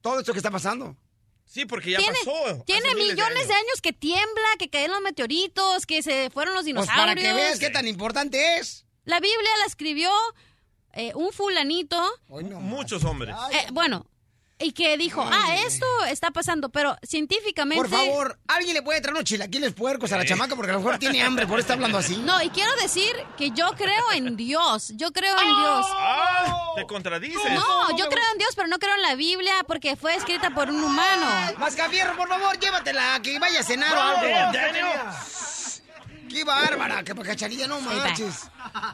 Todo 0.00 0.20
esto 0.20 0.32
que 0.32 0.38
está 0.38 0.50
pasando. 0.50 0.96
Sí, 1.44 1.66
porque 1.66 1.90
ya 1.90 1.98
Tiene, 1.98 2.16
pasó. 2.24 2.62
tiene 2.64 2.94
millones 2.94 3.48
de 3.48 3.54
años. 3.54 3.80
que 3.82 3.92
tiembla, 3.92 4.48
que 4.58 4.70
caen 4.70 4.92
los 4.92 5.00
meteoritos, 5.00 5.84
que 5.84 6.00
se 6.02 6.30
fueron 6.30 6.54
los 6.54 6.60
Pues 6.62 6.66
dinosaurios. 6.66 7.06
para 7.06 7.14
que 7.20 7.32
veas 7.32 7.58
qué 7.58 7.70
tan 7.70 7.88
importante 7.88 8.58
es. 8.58 8.86
La 9.04 9.18
Biblia 9.18 9.50
la 9.58 9.64
escribió 9.66 10.12
eh, 10.92 11.12
un 11.14 11.32
fulanito. 11.32 12.00
Muchos 12.28 13.04
hombres. 13.04 13.34
eh, 13.52 13.66
bueno, 13.72 14.06
y 14.62 14.72
que 14.72 14.98
dijo, 14.98 15.26
ah, 15.26 15.56
esto 15.64 15.86
está 16.04 16.30
pasando, 16.32 16.68
pero 16.68 16.94
científicamente... 17.02 17.82
Por 17.82 17.88
favor, 17.88 18.38
¿alguien 18.46 18.74
le 18.74 18.82
puede 18.82 19.00
traer 19.00 19.14
unos 19.14 19.24
chilaquiles 19.24 19.72
puercos 19.72 20.12
a 20.12 20.18
la 20.18 20.26
chamaca? 20.26 20.54
Porque 20.54 20.70
a 20.70 20.74
lo 20.74 20.80
mejor 20.80 20.98
tiene 20.98 21.22
hambre, 21.22 21.46
por 21.46 21.58
eso 21.58 21.62
está 21.62 21.72
hablando 21.72 21.96
así. 21.96 22.18
No, 22.18 22.42
y 22.42 22.50
quiero 22.50 22.70
decir 22.82 23.10
que 23.38 23.52
yo 23.52 23.70
creo 23.70 24.12
en 24.12 24.36
Dios. 24.36 24.92
Yo 24.96 25.12
creo 25.12 25.34
en 25.40 25.46
Dios. 25.46 25.86
Ah, 25.88 26.72
te 26.76 26.86
contradices. 26.86 27.52
No, 27.54 27.96
yo 27.96 28.06
creo 28.10 28.24
en 28.32 28.38
Dios, 28.38 28.50
pero 28.54 28.68
no 28.68 28.78
creo 28.78 28.94
en 28.96 29.02
la 29.02 29.14
Biblia 29.14 29.64
porque 29.66 29.96
fue 29.96 30.14
escrita 30.14 30.50
por 30.50 30.68
un 30.68 30.84
humano. 30.84 31.26
Mascafierro, 31.56 32.14
por 32.14 32.28
favor, 32.28 32.58
llévatela, 32.58 33.18
que 33.22 33.38
vaya 33.38 33.60
a 33.60 33.62
cenar 33.62 33.96
o 33.96 34.00
algo. 34.02 34.22
¡Qué 36.28 36.44
bárbara! 36.44 37.02
Que 37.02 37.14
cachanilla, 37.14 37.66
no 37.66 37.80
marches. 37.80 38.48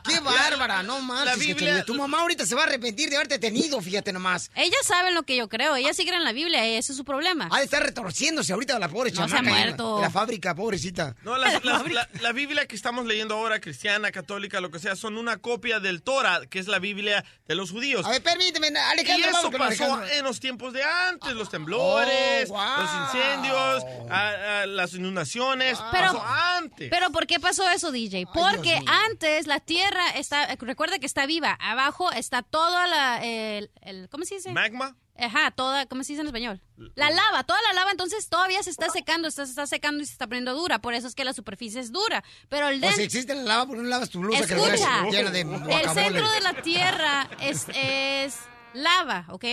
¡Qué 0.04 0.20
bárbara! 0.20 0.82
No 0.82 1.00
marches, 1.00 1.26
La 1.26 1.36
Biblia-. 1.36 1.84
Tu 1.84 1.94
mamá 1.94 2.20
ahorita 2.20 2.46
se 2.46 2.54
va 2.54 2.62
a 2.62 2.66
arrepentir 2.66 3.10
de 3.10 3.16
haberte 3.16 3.38
tenido, 3.38 3.80
fíjate 3.80 4.12
nomás. 4.12 4.50
Ellas 4.54 4.80
saben 4.84 5.14
lo 5.14 5.22
que 5.24 5.36
yo 5.36 5.48
creo, 5.48 5.76
ellas 5.76 5.96
sí 5.96 6.02
creen 6.04 6.18
en 6.20 6.24
la 6.24 6.32
Biblia, 6.32 6.66
y 6.68 6.76
ese 6.76 6.92
es 6.92 6.96
su 6.98 7.04
problema. 7.04 7.48
Ha 7.50 7.58
de 7.58 7.64
estar 7.64 7.82
retorciéndose 7.82 8.52
ahorita 8.52 8.78
la 8.78 8.88
pobre 8.88 9.10
No 9.10 9.16
se 9.16 9.22
ha 9.22 9.26
chamaca. 9.38 9.42
la- 9.42 9.50
muerto. 9.64 10.00
la 10.00 10.10
fábrica, 10.10 10.54
pobrecita. 10.54 11.14
No, 11.22 11.36
las- 11.36 11.64
las- 11.64 11.90
la, 11.90 12.08
la 12.20 12.32
Biblia 12.32 12.66
que 12.66 12.76
estamos 12.76 13.06
leyendo 13.06 13.34
ahora, 13.34 13.60
cristiana, 13.60 14.10
católica, 14.12 14.60
lo 14.60 14.70
que 14.70 14.78
sea, 14.78 14.96
son 14.96 15.16
una 15.18 15.38
copia 15.38 15.80
del 15.80 16.02
Torah, 16.02 16.42
que 16.48 16.58
es 16.58 16.68
la 16.68 16.78
Biblia 16.78 17.24
de 17.46 17.54
los 17.54 17.70
judíos. 17.70 18.04
A 18.06 18.10
ver, 18.10 18.22
permíteme, 18.22 18.68
Alejandro, 18.68 19.26
Y 19.26 19.30
eso 19.30 19.50
pasó 19.50 19.64
Alejandro. 19.64 20.06
en 20.08 20.24
los 20.24 20.40
tiempos 20.40 20.72
de 20.72 20.82
antes, 20.84 21.32
los 21.34 21.50
temblores, 21.50 22.48
Oh, 22.50 22.54
wow. 22.54 22.82
los 22.82 22.90
incendios, 23.14 23.84
a- 24.10 24.62
a 24.62 24.66
las 24.66 24.94
inundaciones. 24.94 25.78
Pero, 25.92 26.06
pasó 26.12 26.22
antes. 26.24 26.90
pero 26.90 27.10
¿por 27.10 27.26
qué 27.26 27.40
pasó 27.40 27.68
eso, 27.70 27.90
DJ? 27.92 28.26
Porque 28.32 28.78
antes 28.86 29.46
la 29.46 29.55
Tierra 29.60 30.10
está, 30.10 30.54
recuerda 30.56 30.98
que 30.98 31.06
está 31.06 31.26
viva, 31.26 31.56
abajo 31.60 32.10
está 32.12 32.42
toda 32.42 32.86
la, 32.86 33.24
el, 33.24 33.70
el- 33.82 34.08
¿cómo 34.08 34.24
se 34.24 34.36
dice? 34.36 34.52
Magma. 34.52 34.96
Ajá, 35.18 35.50
toda, 35.50 35.86
¿cómo 35.86 36.04
se 36.04 36.12
dice 36.12 36.20
en 36.20 36.26
español? 36.26 36.60
La 36.94 37.08
lava, 37.10 37.42
toda 37.44 37.58
la 37.62 37.72
lava, 37.72 37.90
entonces 37.90 38.28
todavía 38.28 38.62
se 38.62 38.68
está 38.68 38.90
secando, 38.90 39.28
está, 39.28 39.46
se 39.46 39.50
está 39.52 39.66
secando 39.66 40.02
y 40.02 40.06
se 40.06 40.12
está 40.12 40.26
poniendo 40.26 40.52
dura, 40.54 40.78
por 40.80 40.92
eso 40.92 41.06
es 41.08 41.14
que 41.14 41.24
la 41.24 41.32
superficie 41.32 41.80
es 41.80 41.90
dura. 41.90 42.22
Pero 42.50 42.68
el 42.68 42.82
dentro... 42.82 43.02
existe 43.02 43.34
la 43.34 43.42
lava, 43.42 43.66
¿por 43.66 43.76
qué 43.76 43.82
no 43.82 43.88
lavas 43.88 44.10
tu 44.10 44.20
blusa 44.20 44.46
que 44.46 44.54
la 44.56 45.04
llena 45.10 45.30
de 45.30 45.40
el 45.40 45.46
guacamole? 45.48 45.94
centro 45.94 46.30
de 46.30 46.40
la 46.42 46.52
Tierra 46.62 47.30
es, 47.40 47.66
es 47.74 48.36
lava, 48.74 49.24
¿ok? 49.30 49.44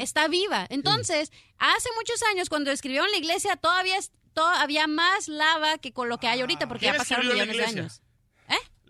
Está 0.00 0.26
viva. 0.26 0.66
Entonces, 0.70 1.30
hace 1.58 1.88
muchos 1.96 2.20
años, 2.24 2.48
cuando 2.48 2.72
escribieron 2.72 3.08
la 3.12 3.16
iglesia, 3.18 3.54
todavía 3.54 3.98
es- 3.98 4.10
to- 4.34 4.44
había 4.44 4.88
más 4.88 5.28
lava 5.28 5.78
que 5.78 5.92
con 5.92 6.08
lo 6.08 6.18
que 6.18 6.26
hay 6.26 6.40
ahorita, 6.40 6.66
porque 6.66 6.86
ya 6.86 6.92
¿Quién 6.92 6.98
pasaron 6.98 7.28
la 7.28 7.34
millones 7.34 7.56
de 7.58 7.64
años. 7.64 8.02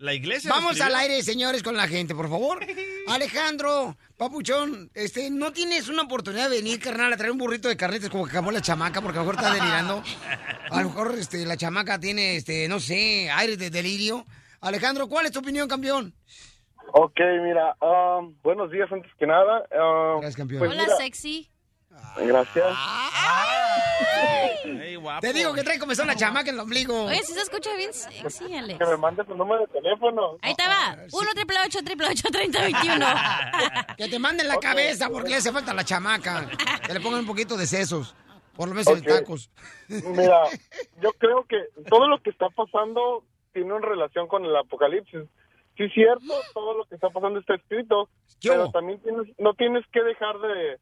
La 0.03 0.13
iglesia. 0.13 0.49
Vamos 0.49 0.81
al 0.81 0.93
aire, 0.95 1.23
señores, 1.23 1.63
con 1.63 1.77
la 1.77 1.87
gente, 1.87 2.13
por 2.13 2.27
favor. 2.27 2.59
Alejandro, 3.07 3.95
papuchón, 4.17 4.91
este, 4.93 5.29
¿no 5.29 5.53
tienes 5.53 5.87
una 5.87 6.01
oportunidad 6.01 6.49
de 6.49 6.57
venir, 6.57 6.81
carnal, 6.81 7.13
a 7.13 7.15
traer 7.15 7.31
un 7.31 7.37
burrito 7.37 7.69
de 7.69 7.77
carnetes 7.77 8.09
como 8.09 8.25
que 8.25 8.31
acabó 8.31 8.51
la 8.51 8.59
chamaca? 8.59 8.99
Porque 8.99 9.17
a 9.17 9.21
lo 9.21 9.31
mejor 9.31 9.41
está 9.41 9.53
delirando. 9.53 10.03
A 10.69 10.81
lo 10.81 10.89
mejor 10.89 11.15
este, 11.17 11.45
la 11.45 11.55
chamaca 11.55 12.01
tiene, 12.01 12.35
este, 12.35 12.67
no 12.67 12.81
sé, 12.81 13.31
aire 13.31 13.55
de 13.55 13.69
delirio. 13.69 14.25
Alejandro, 14.59 15.07
¿cuál 15.07 15.27
es 15.27 15.31
tu 15.31 15.39
opinión, 15.39 15.69
campeón? 15.69 16.13
Ok, 16.91 17.21
mira, 17.41 17.73
um, 17.79 18.35
buenos 18.43 18.71
días 18.71 18.91
antes 18.91 19.09
que 19.17 19.25
nada. 19.25 19.59
Um, 19.71 20.19
Gracias, 20.19 20.35
campeón. 20.35 20.59
pues 20.59 20.71
Hola, 20.71 20.83
mira, 20.83 20.97
sexy. 20.97 21.49
Gracias. 22.17 22.65
Te 25.21 25.33
digo 25.33 25.53
que 25.53 25.63
trae 25.63 25.79
comezón 25.79 26.07
la 26.07 26.15
chamaca 26.15 26.49
en 26.49 26.55
el 26.55 26.61
ombligo. 26.61 27.05
Oye, 27.05 27.23
si 27.23 27.33
se 27.33 27.41
escucha 27.41 27.69
bien 27.75 27.91
Alex. 28.57 28.79
Que 28.79 28.85
me 28.85 28.97
mandes 28.97 29.25
tu 29.27 29.35
número 29.35 29.61
de 29.61 29.67
teléfono. 29.67 30.37
Ahí 30.41 30.55
te 30.55 30.63
va. 30.65 30.97
1 31.11 31.29
triple 31.35 31.57
8 31.65 31.79
triple 31.83 32.07
8 32.09 32.27
30 32.31 32.61
21. 32.61 33.05
Que 33.97 34.07
te 34.07 34.19
manden 34.19 34.47
la 34.47 34.57
cabeza 34.57 35.09
porque 35.09 35.29
le 35.29 35.35
hace 35.37 35.51
falta 35.51 35.73
la 35.73 35.83
chamaca. 35.83 36.49
Que 36.85 36.93
le 36.93 36.99
pongan 36.99 37.21
un 37.21 37.27
poquito 37.27 37.57
de 37.57 37.65
sesos. 37.65 38.15
Por 38.55 38.67
lo 38.67 38.75
menos 38.75 38.87
en 38.87 39.03
tacos. 39.03 39.49
Mira, 39.87 40.43
yo 41.01 41.11
creo 41.13 41.45
que 41.45 41.57
todo 41.89 42.07
lo 42.07 42.21
que 42.21 42.29
está 42.29 42.49
pasando 42.49 43.23
tiene 43.51 43.73
una 43.73 43.87
relación 43.87 44.27
con 44.27 44.45
el 44.45 44.55
apocalipsis. 44.55 45.21
Sí, 45.75 45.83
es 45.83 45.93
cierto, 45.93 46.33
todo 46.53 46.77
lo 46.77 46.85
que 46.85 46.95
está 46.95 47.09
pasando 47.09 47.39
está 47.39 47.55
escrito, 47.55 48.09
pero 48.41 48.69
también 48.69 48.99
tienes, 48.99 49.27
no 49.39 49.53
tienes 49.55 49.83
que 49.91 50.03
dejar 50.03 50.39
de, 50.39 50.77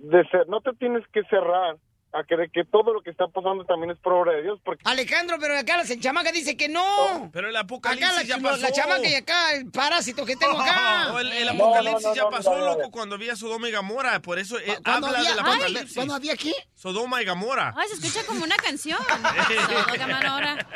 de 0.00 0.24
ser, 0.28 0.48
no 0.48 0.60
te 0.60 0.72
tienes 0.74 1.04
que 1.12 1.22
cerrar 1.24 1.76
a 2.12 2.24
creer 2.24 2.50
que 2.50 2.64
todo 2.64 2.92
lo 2.92 3.02
que 3.02 3.10
está 3.10 3.28
pasando 3.28 3.64
también 3.64 3.92
es 3.92 3.98
por 4.00 4.12
obra 4.14 4.32
de 4.32 4.42
Dios, 4.42 4.58
porque 4.64 4.82
Alejandro, 4.84 5.36
pero 5.40 5.56
acá 5.56 5.76
la 5.76 5.84
chamaca 6.00 6.32
dice 6.32 6.56
que 6.56 6.68
no. 6.68 7.30
Pero 7.32 7.48
el 7.48 7.54
Acá 7.54 7.64
apocalipsis 7.66 8.16
la, 8.16 8.22
ya 8.24 8.38
pasó. 8.42 8.56
la 8.62 8.72
chamaca 8.72 9.06
y 9.08 9.14
acá 9.14 9.54
el 9.54 9.70
parásito 9.70 10.26
que 10.26 10.34
tengo 10.34 10.58
acá. 10.60 11.04
No, 11.10 11.20
el, 11.20 11.30
el 11.32 11.48
apocalipsis 11.50 12.02
no, 12.02 12.08
no, 12.08 12.14
ya 12.16 12.22
no, 12.24 12.30
pasó, 12.30 12.50
no, 12.50 12.58
no, 12.58 12.64
no. 12.66 12.76
loco, 12.78 12.90
cuando 12.90 13.14
había 13.14 13.36
Sodoma 13.36 13.68
y 13.68 13.70
Gamora. 13.70 14.20
Por 14.20 14.40
eso 14.40 14.58
eh, 14.58 14.76
¿Cuándo 14.82 15.06
habla 15.06 15.18
había- 15.20 15.30
del 15.30 15.38
apocalipsis. 15.38 15.94
¿cuándo 15.94 16.14
había 16.14 16.36
qué? 16.36 16.52
Sodoma 16.74 17.22
y 17.22 17.24
Gamora. 17.26 17.74
Ay, 17.76 17.88
se 17.88 17.94
escucha 18.04 18.26
como 18.26 18.42
una 18.42 18.56
canción. 18.56 18.98
Sodoma 19.06 19.94
y 19.94 19.98
Gomorra. 19.98 20.66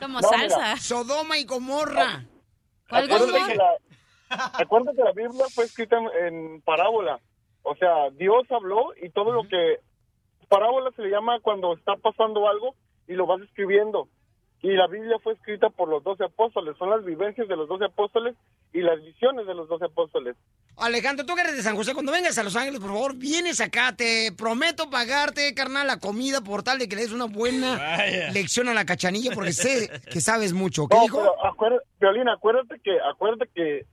Como 0.00 0.20
No, 0.20 0.28
salsa. 0.28 0.56
mira. 0.58 0.76
Sodoma 0.78 1.38
y 1.38 1.44
Gomorra. 1.44 2.24
¿Cuál 2.88 3.04
Acuérdate 3.04 3.30
Gomorra? 3.32 3.46
que, 3.52 3.54
la, 3.54 4.50
acuérdate 4.54 4.96
que 4.96 5.04
la 5.04 5.12
Biblia 5.12 5.44
fue 5.54 5.64
escrita 5.64 5.96
en 6.26 6.60
parábola. 6.62 7.20
O 7.68 7.74
sea, 7.76 8.10
Dios 8.12 8.44
habló 8.50 8.92
y 9.02 9.10
todo 9.10 9.32
lo 9.32 9.42
que... 9.48 9.78
Parábola 10.48 10.92
se 10.94 11.02
le 11.02 11.10
llama 11.10 11.40
cuando 11.40 11.74
está 11.74 11.96
pasando 11.96 12.48
algo 12.48 12.74
y 13.08 13.14
lo 13.14 13.26
vas 13.26 13.40
escribiendo. 13.42 14.08
Y 14.62 14.70
la 14.74 14.86
Biblia 14.86 15.18
fue 15.22 15.32
escrita 15.34 15.70
por 15.70 15.88
los 15.88 16.04
doce 16.04 16.24
apóstoles. 16.24 16.76
Son 16.78 16.88
las 16.88 17.04
vivencias 17.04 17.48
de 17.48 17.56
los 17.56 17.68
doce 17.68 17.84
apóstoles 17.86 18.36
y 18.72 18.80
las 18.80 19.02
visiones 19.02 19.46
de 19.46 19.54
los 19.54 19.68
doce 19.68 19.86
apóstoles. 19.86 20.36
Alejandro, 20.76 21.26
tú 21.26 21.34
que 21.34 21.40
eres 21.40 21.56
de 21.56 21.62
San 21.62 21.74
José, 21.74 21.94
cuando 21.94 22.12
vengas 22.12 22.38
a 22.38 22.42
Los 22.44 22.54
Ángeles, 22.54 22.78
por 22.80 22.90
favor, 22.90 23.16
vienes 23.16 23.60
acá. 23.60 23.94
Te 23.96 24.30
prometo 24.38 24.88
pagarte, 24.88 25.52
carnal, 25.54 25.86
la 25.88 25.98
comida 25.98 26.40
por 26.42 26.62
tal 26.62 26.78
de 26.78 26.88
que 26.88 26.94
le 26.96 27.02
des 27.02 27.12
una 27.12 27.24
buena 27.26 27.76
Vaya. 27.98 28.30
lección 28.30 28.68
a 28.68 28.74
la 28.74 28.84
cachanilla, 28.84 29.32
porque 29.34 29.52
sé 29.52 29.90
que 30.12 30.20
sabes 30.20 30.52
mucho. 30.52 30.86
¿Qué 30.88 30.96
No, 30.96 31.02
dijo? 31.02 31.18
pero 31.18 31.44
acuérdate, 31.46 31.84
Violina, 32.00 32.32
acuérdate 32.34 32.78
que, 32.84 32.98
acuérdate 33.00 33.50
que 33.54 33.86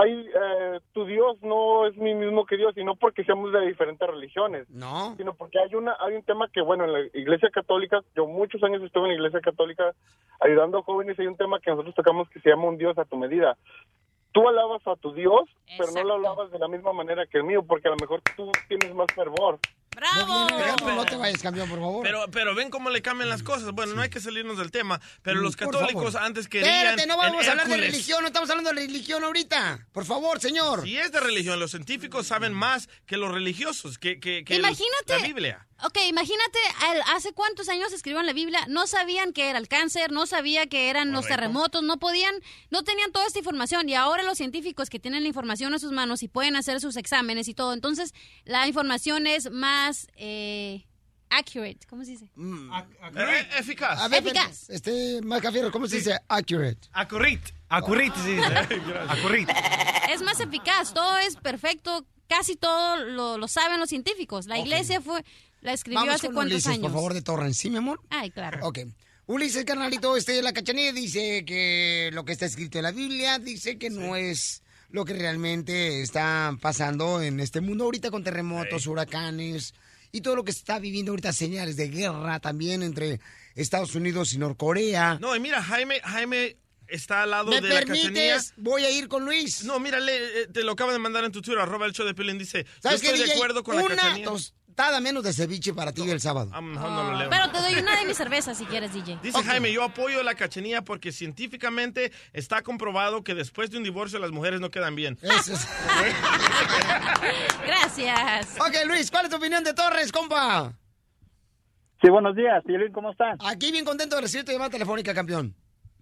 hay, 0.00 0.28
eh, 0.28 0.80
tu 0.92 1.04
Dios 1.06 1.40
no 1.42 1.86
es 1.86 1.96
mi 1.96 2.14
mismo 2.14 2.44
que 2.46 2.56
Dios, 2.56 2.76
y 2.76 2.82
no 2.82 2.96
porque 2.96 3.22
seamos 3.22 3.52
de 3.52 3.60
diferentes 3.60 4.08
religiones. 4.08 4.68
No. 4.68 5.14
Sino 5.16 5.34
porque 5.34 5.60
hay 5.60 5.72
una, 5.76 5.96
hay 6.00 6.16
un 6.16 6.24
tema 6.24 6.48
que, 6.52 6.60
bueno, 6.62 6.84
en 6.84 6.92
la 6.92 7.00
iglesia 7.14 7.48
católica, 7.50 8.02
yo 8.16 8.26
muchos 8.26 8.62
años 8.64 8.82
estuve 8.82 9.04
en 9.04 9.10
la 9.10 9.14
iglesia 9.14 9.40
católica 9.40 9.94
ayudando 10.40 10.78
a 10.78 10.82
jóvenes, 10.82 11.18
hay 11.18 11.28
un 11.28 11.36
tema 11.36 11.60
que 11.60 11.70
nosotros 11.70 11.94
tocamos 11.94 12.28
que 12.30 12.40
se 12.40 12.50
llama 12.50 12.68
un 12.68 12.76
Dios 12.76 12.98
a 12.98 13.04
tu 13.04 13.16
medida. 13.16 13.56
Tú 14.32 14.48
alabas 14.48 14.84
a 14.88 14.96
tu 14.96 15.12
Dios, 15.12 15.42
pero 15.78 15.92
no 15.92 16.02
lo 16.02 16.14
alabas 16.14 16.50
de 16.50 16.58
la 16.58 16.66
misma 16.66 16.92
manera 16.92 17.24
que 17.26 17.38
el 17.38 17.44
mío, 17.44 17.62
porque 17.62 17.86
a 17.86 17.92
lo 17.92 17.96
mejor 18.00 18.20
tú 18.36 18.50
tienes 18.66 18.92
más 18.92 19.06
fervor. 19.14 19.60
¡Bravo! 19.94 20.48
No 20.94 21.04
te 21.04 21.16
vayas, 21.16 21.42
campeón, 21.42 21.68
por 21.68 21.78
favor. 21.78 22.02
Pero, 22.02 22.24
pero 22.30 22.54
ven 22.54 22.70
cómo 22.70 22.90
le 22.90 23.02
cambian 23.02 23.28
las 23.28 23.42
cosas. 23.42 23.72
Bueno, 23.72 23.94
no 23.94 24.02
hay 24.02 24.10
que 24.10 24.20
salirnos 24.20 24.58
del 24.58 24.70
tema, 24.70 25.00
pero 25.22 25.40
los 25.40 25.56
católicos 25.56 26.14
antes 26.14 26.48
querían... 26.48 26.74
Espérate, 26.74 27.06
no 27.06 27.16
vamos 27.16 27.46
a 27.46 27.50
hablar 27.52 27.68
de 27.68 27.76
religión, 27.76 28.20
no 28.22 28.28
estamos 28.28 28.50
hablando 28.50 28.70
de 28.70 28.80
religión 28.86 29.24
ahorita. 29.24 29.86
Por 29.92 30.04
favor, 30.04 30.40
señor. 30.40 30.82
Si 30.84 30.96
es 30.96 31.12
de 31.12 31.20
religión, 31.20 31.58
los 31.58 31.70
científicos 31.70 32.26
saben 32.26 32.52
más 32.52 32.88
que 33.06 33.16
los 33.16 33.32
religiosos, 33.32 33.98
que, 33.98 34.20
que, 34.20 34.44
que 34.44 34.56
Imagínate. 34.56 35.18
la 35.18 35.18
Biblia. 35.18 35.66
Ok, 35.82 35.98
imagínate, 36.08 36.58
al- 36.82 37.02
hace 37.16 37.32
cuántos 37.32 37.68
años 37.68 37.92
escribieron 37.92 38.26
la 38.26 38.32
Biblia, 38.32 38.60
no 38.68 38.86
sabían 38.86 39.32
que 39.32 39.50
era 39.50 39.58
el 39.58 39.66
cáncer, 39.68 40.12
no 40.12 40.24
sabía 40.26 40.66
que 40.66 40.88
eran 40.88 41.10
los 41.10 41.26
terremotos, 41.26 41.82
no 41.82 41.98
podían, 41.98 42.34
no 42.70 42.84
tenían 42.84 43.10
toda 43.10 43.26
esta 43.26 43.40
información 43.40 43.88
y 43.88 43.94
ahora 43.94 44.22
los 44.22 44.38
científicos 44.38 44.88
que 44.88 45.00
tienen 45.00 45.22
la 45.22 45.28
información 45.28 45.72
en 45.72 45.80
sus 45.80 45.90
manos 45.92 46.22
y 46.22 46.28
pueden 46.28 46.54
hacer 46.56 46.80
sus 46.80 46.96
exámenes 46.96 47.48
y 47.48 47.54
todo, 47.54 47.72
entonces 47.74 48.14
la 48.44 48.68
información 48.68 49.26
es 49.26 49.50
más 49.50 50.06
eh, 50.16 50.86
accurate, 51.28 51.80
¿cómo 51.88 52.04
se 52.04 52.12
dice? 52.12 52.30
Eh, 52.36 53.48
eficaz. 53.58 54.00
A 54.00 54.08
ver, 54.08 54.24
Eficaz. 54.24 54.70
Este, 54.70 55.20
Macafierro, 55.22 55.72
¿cómo 55.72 55.88
se 55.88 55.96
dice 55.96 56.18
accurate? 56.28 56.88
Acurrit. 56.92 57.42
Acurrit, 57.68 58.14
sí. 58.24 58.38
Acurrit. 59.08 59.48
es 60.10 60.22
más 60.22 60.38
eficaz, 60.40 60.94
todo 60.94 61.16
es 61.18 61.36
perfecto, 61.36 62.06
casi 62.28 62.56
todo 62.56 62.96
lo, 62.96 63.38
lo 63.38 63.48
saben 63.48 63.80
los 63.80 63.88
científicos. 63.88 64.46
La 64.46 64.58
iglesia 64.58 65.00
fue, 65.00 65.24
la 65.64 65.72
escribió 65.72 65.98
Vamos 66.00 66.14
hace 66.14 66.26
con 66.28 66.34
cuántos 66.36 66.52
Ulises, 66.54 66.70
años. 66.70 66.82
por 66.82 66.92
favor, 66.92 67.14
de 67.14 67.22
Torrens. 67.22 67.56
¿Sí, 67.58 67.70
mi 67.70 67.78
amor? 67.78 68.00
Ay, 68.10 68.30
claro. 68.30 68.60
Ok. 68.66 68.78
Ulises, 69.26 69.64
carnalito, 69.64 70.16
este, 70.16 70.40
la 70.42 70.52
cachanilla 70.52 70.92
dice 70.92 71.44
que 71.46 72.10
lo 72.12 72.24
que 72.24 72.32
está 72.32 72.44
escrito 72.46 72.78
en 72.78 72.84
la 72.84 72.92
Biblia 72.92 73.38
dice 73.38 73.78
que 73.78 73.88
no 73.90 74.14
es 74.16 74.62
lo 74.90 75.04
que 75.06 75.14
realmente 75.14 76.02
está 76.02 76.54
pasando 76.60 77.20
en 77.22 77.40
este 77.40 77.60
mundo 77.62 77.84
ahorita 77.84 78.10
con 78.10 78.22
terremotos, 78.22 78.86
huracanes 78.86 79.74
y 80.12 80.20
todo 80.20 80.36
lo 80.36 80.44
que 80.44 80.52
se 80.52 80.58
está 80.58 80.78
viviendo 80.78 81.10
ahorita, 81.12 81.32
señales 81.32 81.76
de 81.76 81.88
guerra 81.88 82.38
también 82.38 82.82
entre 82.82 83.18
Estados 83.56 83.94
Unidos 83.94 84.34
y 84.34 84.38
Norcorea. 84.38 85.18
No, 85.20 85.34
y 85.34 85.40
mira, 85.40 85.62
Jaime, 85.62 86.00
Jaime 86.04 86.56
está 86.86 87.22
al 87.22 87.30
lado 87.30 87.50
¿Me 87.50 87.60
de 87.62 87.68
la 87.70 87.80
cachanilla. 87.80 88.04
permites? 88.12 88.52
Voy 88.58 88.84
a 88.84 88.90
ir 88.90 89.08
con 89.08 89.24
Luis. 89.24 89.64
No, 89.64 89.80
mira, 89.80 89.98
le- 90.00 90.42
eh, 90.42 90.46
te 90.52 90.62
lo 90.62 90.72
acaba 90.72 90.92
de 90.92 90.98
mandar 90.98 91.24
en 91.24 91.32
tu 91.32 91.40
Twitter, 91.40 91.60
arroba 91.60 91.86
el 91.86 91.92
show 91.94 92.04
de 92.06 92.14
Pelín, 92.14 92.36
dice, 92.38 92.64
yo 92.64 92.70
¿Sabes 92.82 93.00
qué, 93.00 93.06
estoy 93.06 93.20
de 93.20 93.24
DJ? 93.24 93.34
acuerdo 93.36 93.64
con 93.64 93.74
la 93.76 93.82
Una 93.84 93.96
cachanilla. 93.96 94.30
Tostada 94.74 95.00
menos 95.00 95.22
de 95.22 95.32
ceviche 95.32 95.72
para 95.72 95.92
ti 95.92 96.02
el 96.10 96.18
sábado. 96.20 96.50
Ah, 96.52 96.60
mejor 96.60 96.90
no 96.90 97.04
lo 97.04 97.16
leo. 97.16 97.30
Pero 97.30 97.48
te 97.50 97.58
doy 97.58 97.80
una 97.80 97.96
de 98.00 98.06
mis 98.06 98.16
cervezas 98.16 98.58
si 98.58 98.66
quieres, 98.66 98.92
DJ. 98.92 99.20
Dice 99.22 99.40
Jaime, 99.44 99.72
yo 99.72 99.84
apoyo 99.84 100.20
la 100.24 100.34
cachanilla 100.34 100.82
porque 100.82 101.12
científicamente 101.12 102.10
está 102.32 102.60
comprobado 102.62 103.22
que 103.22 103.36
después 103.36 103.70
de 103.70 103.78
un 103.78 103.84
divorcio 103.84 104.18
las 104.18 104.32
mujeres 104.32 104.60
no 104.60 104.72
quedan 104.72 104.96
bien. 104.96 105.16
Gracias. 107.64 108.56
Ok, 108.58 108.74
Luis, 108.86 109.12
¿cuál 109.12 109.26
es 109.26 109.30
tu 109.30 109.36
opinión 109.36 109.62
de 109.62 109.74
Torres, 109.74 110.10
compa? 110.10 110.72
Sí, 112.02 112.10
buenos 112.10 112.34
días, 112.34 112.64
Piolín, 112.64 112.92
¿cómo 112.92 113.12
están? 113.12 113.38
Aquí 113.46 113.70
bien 113.70 113.84
contento 113.84 114.16
de 114.16 114.22
recibir 114.22 114.44
tu 114.44 114.50
llamada 114.50 114.70
telefónica, 114.70 115.14
campeón. 115.14 115.54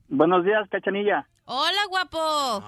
Buenos 0.09 0.45
días, 0.45 0.67
Cachanilla. 0.71 1.29
Hola, 1.45 1.87
guapo. 1.89 2.65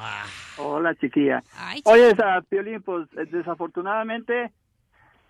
Hola, 0.58 0.94
chiquilla. 0.96 1.42
Ay, 1.56 1.80
Oye, 1.84 2.10
esa, 2.10 2.42
Piolín, 2.42 2.82
pues 2.82 3.08
desafortunadamente 3.30 4.52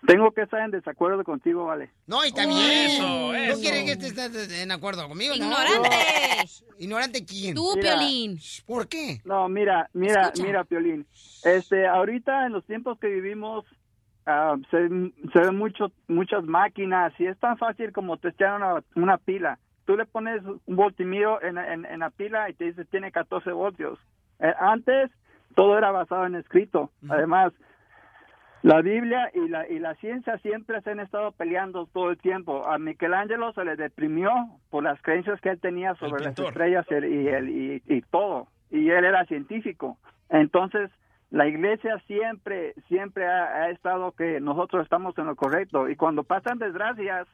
tengo 0.07 0.31
que 0.31 0.41
estar 0.41 0.61
en 0.61 0.71
desacuerdo 0.71 1.23
contigo, 1.23 1.65
¿vale? 1.65 1.89
No, 2.07 2.23
y 2.23 2.27
está 2.27 2.45
bien. 2.45 2.59
Eso, 2.59 3.03
¿No 3.07 3.33
eso. 3.33 3.59
quiere 3.61 3.85
que 3.85 3.91
estés 3.93 4.61
en 4.61 4.71
acuerdo 4.71 5.07
conmigo? 5.07 5.33
no? 5.37 5.45
Ignorante. 5.45 5.89
¿Ignorante 6.79 7.25
quién? 7.25 7.55
Tú, 7.55 7.71
Mira. 7.75 7.97
Piolín. 7.97 8.39
¿Por 8.65 8.87
qué? 8.87 9.21
No, 9.25 9.47
mira, 9.49 9.89
mira, 9.93 10.23
Escucha. 10.23 10.43
mira, 10.43 10.63
Piolín. 10.63 11.05
Este, 11.43 11.87
ahorita 11.87 12.45
en 12.45 12.53
los 12.53 12.65
tiempos 12.65 12.99
que 12.99 13.07
vivimos 13.07 13.65
ah, 14.25 14.55
se, 14.71 14.87
se 15.33 15.39
ven 15.39 15.55
mucho, 15.57 15.91
muchas 16.07 16.43
máquinas 16.43 17.13
y 17.19 17.25
es 17.27 17.37
tan 17.39 17.57
fácil 17.57 17.91
como 17.91 18.17
testear 18.17 18.55
una, 18.55 18.83
una 18.95 19.17
pila. 19.17 19.59
Tú 19.85 19.95
le 19.95 20.05
pones 20.05 20.41
un 20.43 20.75
voltimío 20.75 21.41
en, 21.43 21.57
en, 21.57 21.85
en 21.85 21.99
la 21.99 22.09
pila 22.09 22.49
y 22.49 22.53
te 22.53 22.65
dice 22.65 22.85
tiene 22.85 23.11
14 23.11 23.51
voltios. 23.51 23.99
Eh, 24.39 24.51
antes 24.59 25.11
todo 25.55 25.77
era 25.77 25.91
basado 25.91 26.25
en 26.25 26.35
escrito. 26.35 26.91
Además, 27.07 27.53
la 28.65 28.81
Biblia 28.81 29.29
y 29.33 29.47
la, 29.47 29.69
y 29.69 29.77
la 29.79 29.93
ciencia 29.95 30.37
siempre 30.39 30.81
se 30.81 30.89
han 30.91 30.99
estado 30.99 31.31
peleando 31.33 31.85
todo 31.85 32.09
el 32.09 32.17
tiempo. 32.17 32.65
A 32.67 32.79
Michelangelo 32.79 33.53
se 33.53 33.63
le 33.63 33.75
deprimió 33.75 34.31
por 34.71 34.83
las 34.83 34.99
creencias 35.03 35.39
que 35.41 35.49
él 35.49 35.59
tenía 35.59 35.93
sobre 35.95 36.23
las 36.23 36.33
estrellas 36.49 36.85
y, 36.89 36.93
el- 36.95 37.05
y, 37.13 37.27
el- 37.27 37.49
y- 37.49 37.83
y 37.85 38.01
todo. 38.01 38.47
Y 38.71 38.89
él 38.89 39.05
era 39.05 39.23
científico. 39.25 39.97
Entonces, 40.29 40.89
la 41.29 41.47
iglesia 41.47 41.99
siempre, 42.07 42.73
siempre 42.87 43.27
ha, 43.27 43.45
ha 43.65 43.69
estado 43.69 44.11
que 44.13 44.39
nosotros 44.41 44.83
estamos 44.83 45.15
en 45.19 45.27
lo 45.27 45.35
correcto. 45.35 45.87
Y 45.87 45.95
cuando 45.95 46.23
pasan 46.23 46.57
desgracias, 46.57 47.27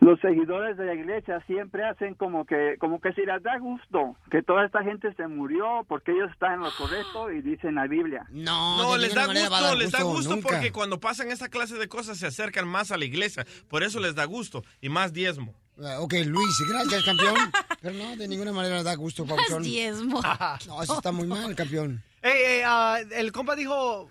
los 0.00 0.18
seguidores 0.20 0.76
de 0.76 0.84
la 0.86 0.94
iglesia 0.94 1.40
siempre 1.46 1.84
hacen 1.84 2.14
como 2.14 2.44
que 2.44 2.76
como 2.80 3.00
que 3.00 3.12
si 3.12 3.22
les 3.24 3.42
da 3.42 3.58
gusto 3.58 4.16
que 4.30 4.42
toda 4.42 4.64
esta 4.66 4.82
gente 4.82 5.12
se 5.14 5.28
murió 5.28 5.84
porque 5.88 6.12
ellos 6.12 6.30
están 6.32 6.54
en 6.54 6.60
lo 6.60 6.70
correcto 6.76 7.30
y 7.30 7.40
dicen 7.42 7.76
la 7.76 7.86
Biblia. 7.86 8.26
No, 8.30 8.82
No, 8.82 8.96
les 8.96 9.14
da 9.14 9.26
gusto, 9.26 9.74
les 9.76 9.92
da 9.92 10.02
gusto 10.02 10.34
nunca. 10.36 10.48
porque 10.48 10.72
cuando 10.72 10.98
pasan 11.00 11.30
esa 11.30 11.48
clase 11.48 11.76
de 11.76 11.88
cosas 11.88 12.18
se 12.18 12.26
acercan 12.26 12.66
más 12.66 12.90
a 12.90 12.96
la 12.96 13.04
iglesia. 13.04 13.46
Por 13.68 13.82
eso 13.82 14.00
les 14.00 14.14
da 14.14 14.24
gusto 14.24 14.64
y 14.80 14.88
más 14.88 15.12
diezmo. 15.12 15.54
Ah, 15.82 15.96
Ok, 16.00 16.14
Luis, 16.26 16.54
gracias, 16.68 17.02
campeón. 17.04 17.34
Pero 17.80 17.94
no, 17.96 18.14
de 18.16 18.28
ninguna 18.28 18.52
manera 18.52 18.82
da 18.82 18.94
gusto, 18.94 19.24
Pabuchón. 19.24 19.62
diezmo. 19.62 20.20
No, 20.66 20.82
eso 20.82 20.96
está 20.96 21.12
muy 21.12 21.26
mal, 21.26 21.54
campeón. 21.54 22.02
Ey, 22.22 22.32
ey, 22.46 22.62
ah, 22.64 22.98
el 23.12 23.32
compa 23.32 23.56
dijo, 23.56 24.08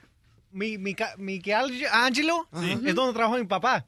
mi, 0.52 0.78
mi, 0.78 0.96
ca- 0.96 1.14
Michelangelo 1.18 2.48
es 2.86 2.96
donde 2.96 3.14
trabajó 3.14 3.38
mi 3.38 3.46
papá. 3.46 3.86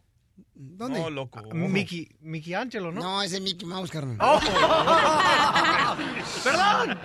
¿Dónde? 0.55 0.99
No, 0.99 1.09
loco. 1.09 1.41
Mickey, 1.53 2.09
Michelangelo, 2.21 2.91
¿no? 2.91 3.01
No, 3.01 3.21
ese 3.21 3.37
es 3.37 3.41
Mickey 3.41 3.67
Mouse, 3.67 3.91
carnal. 3.91 4.17
Oh. 4.19 4.39
Perdón. 6.43 6.99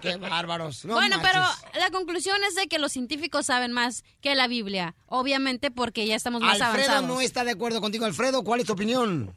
Qué 0.00 0.16
bárbaros. 0.16 0.84
No 0.84 0.94
bueno, 0.94 1.16
pero 1.22 1.40
la 1.78 1.90
conclusión 1.90 2.36
es 2.48 2.54
de 2.54 2.66
que 2.68 2.78
los 2.78 2.92
científicos 2.92 3.46
saben 3.46 3.72
más 3.72 4.04
que 4.20 4.34
la 4.34 4.48
Biblia. 4.48 4.94
Obviamente 5.06 5.70
porque 5.70 6.06
ya 6.06 6.16
estamos 6.16 6.40
más 6.40 6.60
Alfredo 6.60 6.90
avanzados. 6.90 7.08
no 7.08 7.20
está 7.20 7.44
de 7.44 7.52
acuerdo 7.52 7.80
contigo. 7.80 8.04
Alfredo, 8.04 8.44
¿cuál 8.44 8.60
es 8.60 8.66
tu 8.66 8.72
opinión? 8.74 9.34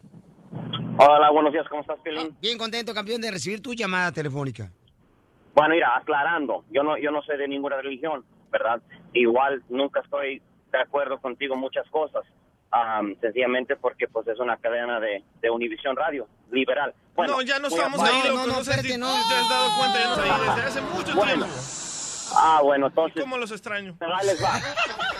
Hola, 0.98 1.30
buenos 1.32 1.54
días, 1.54 1.66
¿cómo 1.70 1.82
estás, 1.82 2.00
Pilín? 2.02 2.36
Bien 2.42 2.58
contento, 2.58 2.94
campeón, 2.94 3.22
de 3.22 3.32
recibir 3.32 3.62
tu 3.62 3.74
llamada 3.74 4.12
telefónica. 4.12 4.72
Bueno, 5.56 5.76
mira, 5.76 5.96
aclarando, 5.96 6.66
yo 6.72 6.84
no, 6.84 6.98
yo 6.98 7.12
no 7.12 7.22
soy 7.22 7.38
de 7.38 7.48
ninguna 7.48 7.78
religión, 7.82 8.26
¿verdad? 8.52 8.82
Igual 9.14 9.64
nunca 9.70 10.02
estoy 10.02 10.42
de 10.72 10.82
acuerdo 10.82 11.20
contigo 11.20 11.54
en 11.54 11.62
muchas 11.62 11.88
cosas, 11.90 12.24
am, 12.72 13.16
sencillamente 13.20 13.76
porque 13.76 14.08
pues 14.08 14.28
es 14.28 14.40
una 14.40 14.58
cadena 14.58 15.00
de, 15.00 15.24
de 15.42 15.50
Univisión 15.50 15.96
Radio, 15.96 16.28
liberal. 16.52 16.94
Bueno, 17.16 17.38
no, 17.38 17.42
ya 17.42 17.60
no 17.60 17.68
estamos 17.68 18.00
ahí, 18.02 18.30
loco. 18.30 18.48
No, 18.48 18.64
sé 18.64 18.74
si 18.82 18.94
tú 18.94 19.00
te 19.00 19.36
has 19.36 19.50
dado 19.50 19.70
cuenta, 19.78 20.00
ya 20.00 20.08
no 20.08 20.14
estamos 20.16 20.42
ahí 20.50 20.56
desde 20.56 20.68
hace 20.68 20.82
mucho 20.82 21.16
Bueno. 21.16 21.46
tiempo. 21.46 21.62
Ah, 22.36 22.62
bueno, 22.64 22.88
entonces... 22.88 23.22
¿Cómo 23.22 23.38
los 23.38 23.52
extraño? 23.52 23.98
Les 24.24 24.44
va. 24.44 24.60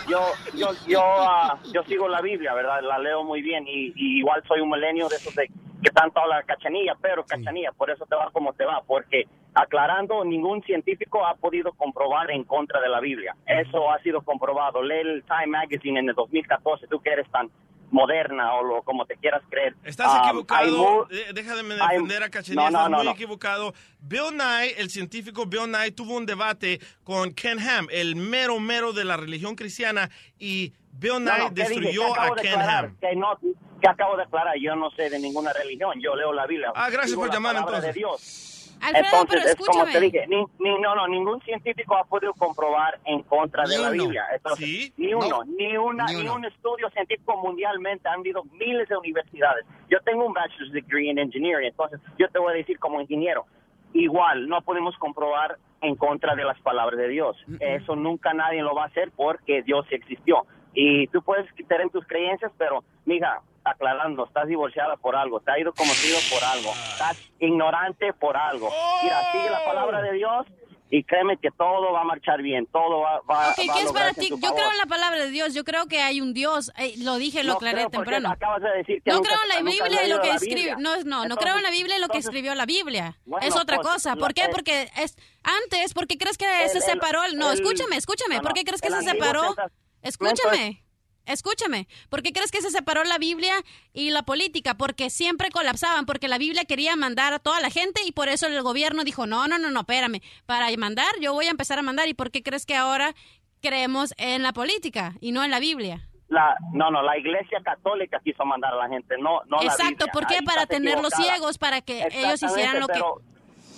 Yo, 0.08 0.20
yo, 0.54 0.68
yo, 0.86 1.02
ah, 1.02 1.58
yo 1.72 1.82
sigo 1.84 2.08
la 2.08 2.20
Biblia, 2.20 2.54
¿verdad? 2.54 2.80
La 2.82 2.98
leo 2.98 3.24
muy 3.24 3.42
bien 3.42 3.66
y, 3.66 3.92
y 3.96 4.18
igual 4.20 4.42
soy 4.46 4.60
un 4.60 4.70
milenio 4.70 5.08
de 5.08 5.16
esos 5.16 5.34
de 5.34 5.50
que 5.82 5.90
tanto 5.90 6.20
habla 6.20 6.42
cachanilla, 6.42 6.94
pero 7.00 7.24
cachanilla, 7.24 7.72
por 7.72 7.90
eso 7.90 8.06
te 8.06 8.14
va 8.14 8.30
como 8.32 8.52
te 8.52 8.64
va, 8.64 8.82
porque 8.86 9.26
aclarando, 9.54 10.24
ningún 10.24 10.62
científico 10.62 11.26
ha 11.26 11.34
podido 11.34 11.72
comprobar 11.72 12.30
en 12.30 12.44
contra 12.44 12.80
de 12.80 12.88
la 12.88 13.00
Biblia. 13.00 13.34
Eso 13.46 13.90
ha 13.90 13.98
sido 14.02 14.22
comprobado. 14.22 14.82
Lee 14.82 15.00
el 15.00 15.24
Time 15.24 15.46
Magazine 15.48 16.00
en 16.00 16.08
el 16.08 16.14
2014, 16.14 16.86
tú 16.86 17.00
que 17.00 17.10
eres 17.10 17.30
tan 17.30 17.50
moderna 17.90 18.54
o 18.54 18.62
lo, 18.62 18.82
como 18.82 19.04
te 19.04 19.16
quieras 19.16 19.42
creer. 19.48 19.74
Estás 19.84 20.14
hay 20.14 20.28
equivocado. 20.28 21.08
Déjame 21.34 21.74
defender 21.74 22.22
a 22.22 22.30
Cachanilla. 22.30 22.70
No, 22.70 22.70
no, 22.70 22.78
Estás 22.78 22.90
no, 22.90 23.04
muy 23.04 23.08
equivocado. 23.08 23.74
Bill 24.00 24.36
Nye, 24.36 24.80
el 24.80 24.90
científico 24.90 25.46
Bill 25.46 25.70
Nye, 25.70 25.90
tuvo 25.90 26.16
un 26.16 26.26
debate 26.26 26.80
con 27.02 27.32
Ken 27.32 27.58
Ham, 27.58 27.88
el 27.90 28.16
mero 28.16 28.60
mero 28.60 28.92
de 28.92 29.04
la 29.04 29.16
religión 29.16 29.56
cristiana, 29.56 30.10
y 30.38 30.72
Bill 30.92 31.24
Nye 31.24 31.50
destruyó 31.52 32.02
¿Qué 32.06 32.12
acabo 32.12 32.32
a 32.32 32.36
de 32.36 32.42
Ken 32.42 32.52
aclarar? 32.52 32.84
Ham. 32.84 32.96
Que, 33.00 33.16
no, 33.16 33.38
que 33.80 33.88
acabo 33.88 34.16
de 34.16 34.22
aclarar, 34.24 34.54
yo 34.58 34.76
no 34.76 34.90
sé 34.90 35.08
de 35.10 35.18
ninguna 35.18 35.52
religión, 35.52 36.00
yo 36.00 36.14
leo 36.14 36.32
la 36.32 36.46
Biblia. 36.46 36.72
Ah, 36.74 36.90
gracias 36.90 37.16
por 37.16 37.28
la 37.28 37.34
llamar, 37.34 37.56
entonces. 37.56 37.82
de 37.84 37.92
Dios. 37.92 38.56
Alfredo, 38.82 39.04
Entonces, 39.04 39.40
pero 39.42 39.62
es 39.62 39.68
como 39.68 39.84
te 39.92 40.00
dije, 40.00 40.26
ni, 40.26 40.36
ni- 40.58 40.80
no, 40.80 40.94
no, 40.94 41.06
ningún 41.06 41.38
científico 41.42 41.96
ha 41.98 42.04
podido 42.04 42.32
comprobar 42.32 42.98
en 43.04 43.22
contra 43.24 43.64
Ni 43.64 43.72
de 43.76 43.78
la. 43.78 43.90
Biblia. 43.90 44.24
Entonces, 44.34 44.64
¿Sí? 44.66 44.94
Ni 44.96 45.10
No. 45.10 45.18
uno, 45.18 45.44
ni, 45.58 45.76
una, 45.76 46.06
Ni 46.06 46.26
un 46.26 46.46
estudio 46.46 46.88
científico 46.88 47.36
mundialmente. 47.36 48.08
Han 48.08 48.20
habido 48.20 48.42
miles 48.44 48.88
de 48.88 48.96
universidades. 48.96 49.66
Yo 49.90 50.00
tengo 50.00 50.24
un 50.24 50.32
bachelor's 50.32 50.72
degree 50.72 51.10
en 51.10 51.18
engineering, 51.18 51.68
entonces 51.68 52.00
yo 52.18 52.26
te 52.30 52.38
voy 52.38 52.54
a 52.54 52.56
decir 52.56 52.78
como 52.78 53.02
ingeniero. 53.02 53.44
Igual, 53.92 54.48
no 54.48 54.62
podemos 54.62 54.96
comprobar 54.96 55.58
en 55.82 55.94
contra 55.96 56.34
de 56.34 56.44
las 56.44 56.58
palabras 56.60 56.98
de 56.98 57.08
Dios. 57.08 57.36
Eso 57.58 57.96
nunca 57.96 58.32
nadie 58.32 58.62
lo 58.62 58.74
va 58.74 58.84
a 58.84 58.86
hacer 58.86 59.10
porque 59.14 59.62
Dios 59.62 59.84
existió. 59.90 60.46
Y 60.74 61.06
tú 61.08 61.22
puedes 61.22 61.46
tener 61.68 61.88
tus 61.90 62.06
creencias, 62.06 62.52
pero, 62.58 62.84
mija, 63.04 63.40
aclarando, 63.64 64.24
estás 64.26 64.46
divorciada 64.48 64.96
por 64.96 65.14
algo, 65.16 65.40
te 65.40 65.50
ha 65.52 65.58
ido 65.58 65.72
conocido 65.74 66.18
por 66.32 66.42
algo, 66.44 66.70
estás 66.92 67.18
ignorante 67.38 68.12
por 68.14 68.36
algo. 68.36 68.70
Mira, 69.02 69.32
sigue 69.32 69.50
la 69.50 69.64
palabra 69.64 70.00
de 70.02 70.12
Dios 70.14 70.46
y 70.92 71.04
créeme 71.04 71.36
que 71.36 71.50
todo 71.50 71.92
va 71.92 72.00
a 72.00 72.04
marchar 72.04 72.40
bien, 72.42 72.66
todo 72.66 73.00
va, 73.00 73.20
va, 73.20 73.20
Ok, 73.20 73.28
va 73.30 73.50
a 73.50 73.54
¿qué 73.54 73.82
es 73.82 73.92
para 73.92 74.08
en 74.08 74.14
ti? 74.14 74.28
Yo 74.30 74.38
favor. 74.38 74.56
creo 74.56 74.70
en 74.72 74.78
la 74.78 74.86
palabra 74.86 75.18
de 75.18 75.30
Dios. 75.30 75.54
Yo 75.54 75.62
creo 75.64 75.86
que 75.86 76.00
hay 76.00 76.20
un 76.20 76.32
Dios. 76.34 76.72
Eh, 76.78 76.94
lo 76.98 77.16
dije, 77.16 77.44
lo 77.44 77.50
No 77.52 77.56
aclaré 77.58 77.82
porque 77.84 77.96
temprano. 77.98 78.30
acabas 78.30 78.62
de 78.62 78.70
decir 78.78 79.02
que 79.02 79.10
No 79.10 79.16
nunca- 79.18 79.28
creo 79.28 79.40
en 79.42 79.48
la 79.64 79.70
Biblia 79.70 80.04
y 80.06 80.08
lo 80.08 80.20
que. 80.20 80.30
Biblia. 80.40 80.76
No, 80.78 80.96
no, 81.04 81.26
no 81.26 81.36
creo 81.36 81.56
en 81.58 81.62
la 81.62 81.70
Biblia 81.70 81.96
y 81.96 82.00
lo 82.00 82.08
que 82.08 82.16
entonces- 82.18 82.24
escribió 82.30 82.54
la 82.56 82.66
Biblia. 82.66 83.16
Bueno, 83.26 83.46
es 83.46 83.54
otra 83.56 83.76
pues, 83.76 83.88
cosa. 83.88 84.16
¿Por 84.16 84.34
qué? 84.34 84.48
Porque 84.50 84.90
es 84.96 85.16
antes, 85.44 85.92
¿por 85.94 86.06
qué 86.08 86.16
crees 86.18 86.38
que 86.38 86.46
el- 86.64 86.70
se 86.70 86.80
separó? 86.80 87.22
el- 87.24 87.36
no, 87.36 87.52
el- 87.52 87.60
escúchame, 87.60 87.96
escúchame. 87.96 88.40
¿Por 88.40 88.52
qué 88.54 88.64
crees 88.64 88.80
que 88.80 88.90
se 88.90 89.02
separó? 89.02 89.54
Escúchame. 90.02 90.82
Escúchame, 91.26 91.86
¿por 92.08 92.22
qué 92.22 92.32
crees 92.32 92.50
que 92.50 92.60
se 92.62 92.70
separó 92.70 93.04
la 93.04 93.18
Biblia 93.18 93.54
y 93.92 94.10
la 94.10 94.22
política? 94.22 94.74
Porque 94.74 95.10
siempre 95.10 95.50
colapsaban, 95.50 96.04
porque 96.06 96.26
la 96.26 96.38
Biblia 96.38 96.64
quería 96.64 96.96
mandar 96.96 97.32
a 97.34 97.38
toda 97.38 97.60
la 97.60 97.70
gente 97.70 98.00
y 98.04 98.10
por 98.10 98.28
eso 98.28 98.46
el 98.48 98.60
gobierno 98.62 99.04
dijo, 99.04 99.26
no, 99.26 99.46
no, 99.46 99.58
no, 99.58 99.70
no, 99.70 99.80
espérame, 99.80 100.22
para 100.46 100.74
mandar 100.76 101.06
yo 101.20 101.32
voy 101.34 101.46
a 101.46 101.50
empezar 101.50 101.78
a 101.78 101.82
mandar. 101.82 102.08
¿Y 102.08 102.14
por 102.14 102.30
qué 102.32 102.42
crees 102.42 102.66
que 102.66 102.74
ahora 102.74 103.14
creemos 103.60 104.12
en 104.16 104.42
la 104.42 104.52
política 104.52 105.14
y 105.20 105.30
no 105.30 105.44
en 105.44 105.50
la 105.52 105.60
Biblia? 105.60 106.08
La, 106.28 106.56
no, 106.72 106.90
no, 106.90 107.02
la 107.02 107.16
iglesia 107.18 107.60
católica 107.64 108.18
quiso 108.24 108.44
mandar 108.44 108.72
a 108.72 108.76
la 108.76 108.88
gente, 108.88 109.14
no, 109.18 109.40
no 109.46 109.58
la 109.58 109.64
Exacto, 109.64 110.06
Biblia. 110.06 110.12
¿por 110.12 110.26
qué? 110.26 110.34
Ahí 110.36 110.44
Para 110.44 110.66
tenerlos 110.66 111.12
equivocada. 111.12 111.34
ciegos, 111.36 111.58
para 111.58 111.80
que 111.82 112.08
ellos 112.12 112.42
hicieran 112.42 112.80
lo 112.80 112.86
que... 112.88 112.94
Pero- 112.94 113.20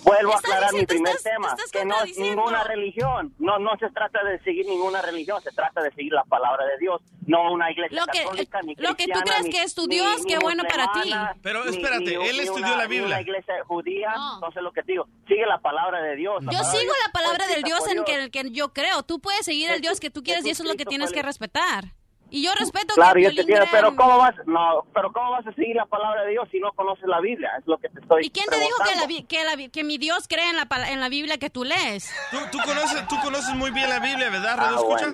Vuelvo 0.03 0.33
a 0.33 0.37
aclarar 0.37 0.73
mi 0.73 0.81
diciendo- 0.81 0.87
primer 0.87 1.15
estás- 1.15 1.23
tema, 1.33 1.47
estás 1.49 1.71
que 1.71 1.85
no 1.85 2.03
es 2.03 2.17
ninguna 2.17 2.63
religión. 2.63 3.33
No, 3.39 3.59
no 3.59 3.71
se 3.79 3.89
trata 3.91 4.23
de 4.23 4.39
seguir 4.43 4.65
ninguna 4.65 5.01
religión, 5.01 5.41
se 5.41 5.51
trata 5.51 5.81
de 5.81 5.91
seguir 5.91 6.13
la 6.13 6.23
palabra 6.23 6.65
de 6.65 6.77
Dios, 6.79 7.01
no 7.25 7.51
una 7.53 7.71
iglesia 7.71 7.99
Lo 7.99 8.05
que- 8.07 8.23
católica 8.23 8.61
ni 8.63 8.75
lo 8.75 8.95
que 8.95 9.07
tú 9.07 9.19
crees 9.21 9.43
ni- 9.43 9.49
que 9.49 9.63
es 9.63 9.73
tu 9.75 9.87
Dios, 9.87 10.23
ni 10.25 10.33
qué 10.33 10.39
bueno 10.39 10.63
para 10.63 10.91
ti. 10.91 11.11
Pero 11.41 11.63
espérate, 11.65 12.17
ni- 12.17 12.27
él 12.27 12.37
ni 12.37 12.43
estudió 12.43 12.65
una- 12.67 12.77
la 12.77 12.87
Biblia. 12.87 13.07
una 13.07 13.21
iglesia 13.21 13.53
judía, 13.65 14.13
entonces 14.35 14.61
lo 14.63 14.71
que 14.71 14.81
digo, 14.83 15.07
sigue 15.27 15.45
la 15.45 15.59
palabra 15.59 16.01
de 16.01 16.15
Dios. 16.15 16.43
Yo 16.43 16.63
sigo 16.63 16.81
Dios 16.83 16.97
la 17.05 17.11
palabra 17.11 17.45
fue 17.45 17.53
del 17.55 17.63
Dios 17.63 17.87
en 17.87 18.03
que, 18.03 18.15
el 18.15 18.31
que 18.31 18.51
yo 18.51 18.73
creo. 18.73 19.03
Tú 19.03 19.19
puedes 19.19 19.45
seguir 19.45 19.69
el 19.71 19.81
Dios 19.81 19.99
que 19.99 20.09
tú 20.09 20.21
quieres 20.23 20.45
y 20.45 20.49
eso 20.49 20.63
es 20.63 20.69
lo 20.69 20.75
que 20.75 20.85
tienes 20.85 21.11
que 21.13 21.21
respetar. 21.21 21.93
Y 22.33 22.41
yo 22.41 22.49
respeto 22.57 22.95
Claro, 22.95 23.13
que 23.13 23.21
yo 23.21 23.35
te 23.35 23.45
crea 23.45 23.67
pero 23.69 23.95
¿cómo 23.95 24.17
vas? 24.17 24.33
No, 24.47 24.83
pero 24.91 25.13
¿cómo 25.13 25.29
vas 25.29 25.45
a 25.45 25.53
seguir 25.53 25.75
la 25.75 25.85
palabra 25.85 26.23
de 26.23 26.31
Dios 26.31 26.47
si 26.51 26.59
no 26.59 26.71
conoces 26.71 27.05
la 27.05 27.19
Biblia? 27.19 27.51
Es 27.59 27.67
lo 27.67 27.77
que 27.77 27.89
te 27.89 27.99
estoy 27.99 28.25
¿Y 28.25 28.31
quién 28.31 28.47
te 28.49 28.57
dijo 28.57 28.75
que, 28.83 28.95
la, 28.95 29.27
que, 29.27 29.43
la 29.63 29.69
que 29.69 29.83
mi 29.83 29.99
Dios 29.99 30.27
cree 30.27 30.49
en 30.49 30.55
la, 30.55 30.67
en 30.89 30.99
la 30.99 31.09
Biblia 31.09 31.37
que 31.37 31.51
tú 31.51 31.63
lees? 31.63 32.11
Tú, 32.31 32.37
tú 32.51 32.57
conoces, 32.65 33.07
tú 33.07 33.17
conoces 33.21 33.53
muy 33.53 33.69
bien 33.69 33.87
la 33.87 33.99
Biblia, 33.99 34.31
¿verdad, 34.31 34.55
Ah, 34.57 34.71
Escucha? 34.75 35.13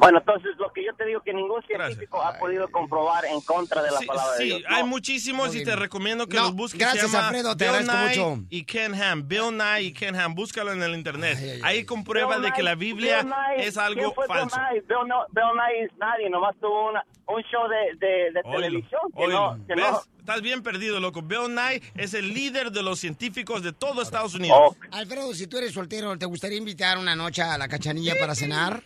Bueno, 0.00 0.18
entonces 0.18 0.52
lo 0.58 0.72
que 0.72 0.82
yo 0.84 0.94
te 0.94 1.04
digo 1.04 1.20
que 1.20 1.34
ningún 1.34 1.62
científico 1.62 2.22
ha 2.22 2.38
podido 2.38 2.66
comprobar 2.70 3.26
en 3.26 3.40
contra 3.42 3.82
de 3.82 3.90
la 3.90 3.98
Sí, 3.98 4.06
palabra 4.06 4.32
de 4.32 4.38
sí, 4.38 4.44
Dios. 4.46 4.62
hay 4.66 4.80
No. 4.82 4.86
muchísimos 4.88 5.54
y 5.54 5.62
te 5.62 5.76
recomiendo 5.76 6.26
que 6.26 6.36
No, 6.38 6.44
los 6.44 6.54
busques. 6.54 6.80
gracias, 6.80 7.14
Alfredo, 7.14 7.54
te 7.56 7.66
Bill 7.66 7.74
agradezco 7.76 8.20
Nye 8.24 8.30
mucho. 8.36 8.46
Y 8.48 8.64
Ken 8.64 8.94
Ham, 8.94 9.28
Bill 9.28 9.56
Nye 9.56 9.82
y 9.82 9.92
Ken 9.92 10.16
Ham, 10.16 10.34
búscalo 10.34 10.72
en 10.72 10.82
el 10.82 10.94
internet. 10.94 11.38
Ahí 11.62 11.84
comprueba 11.84 12.36
Bill 12.36 12.46
de 12.46 12.52
que 12.52 12.62
la 12.62 12.74
Biblia 12.76 13.22
Nye, 13.22 13.66
es 13.66 13.76
algo 13.76 14.00
¿quién 14.00 14.12
fue 14.14 14.26
falso. 14.26 14.56
Bill 14.56 14.64
Nye? 14.72 14.80
Bill, 14.88 15.06
no, 15.08 15.24
Bill 15.32 15.44
Nye 15.54 15.84
es 15.84 15.90
nadie, 15.98 16.30
nomás 16.30 16.56
tuvo 16.60 16.88
una- 16.90 17.04
un 17.26 17.42
show 17.42 17.68
de, 17.68 17.94
de, 18.06 18.30
de 18.32 18.40
Oílo, 18.42 18.56
televisión 18.60 19.00
que 19.16 19.28
no... 19.28 19.58
Que 19.68 19.74
¿Ves? 19.74 19.84
no 19.90 20.00
Estás 20.20 20.42
bien 20.42 20.62
perdido, 20.62 21.00
loco. 21.00 21.22
Bill 21.22 21.54
Nye 21.54 21.82
es 21.96 22.14
el 22.14 22.34
líder 22.34 22.70
de 22.72 22.82
los 22.82 23.00
científicos 23.00 23.62
de 23.62 23.72
todo 23.72 24.00
Estados 24.02 24.34
Unidos. 24.34 24.76
Alfredo, 24.92 25.32
si 25.34 25.46
tú 25.46 25.58
eres 25.58 25.72
soltero, 25.72 26.16
¿te 26.18 26.26
gustaría 26.26 26.56
invitar 26.58 26.98
una 26.98 27.16
noche 27.16 27.42
a 27.42 27.56
la 27.58 27.68
cachanilla 27.68 28.14
para 28.20 28.34
cenar? 28.34 28.82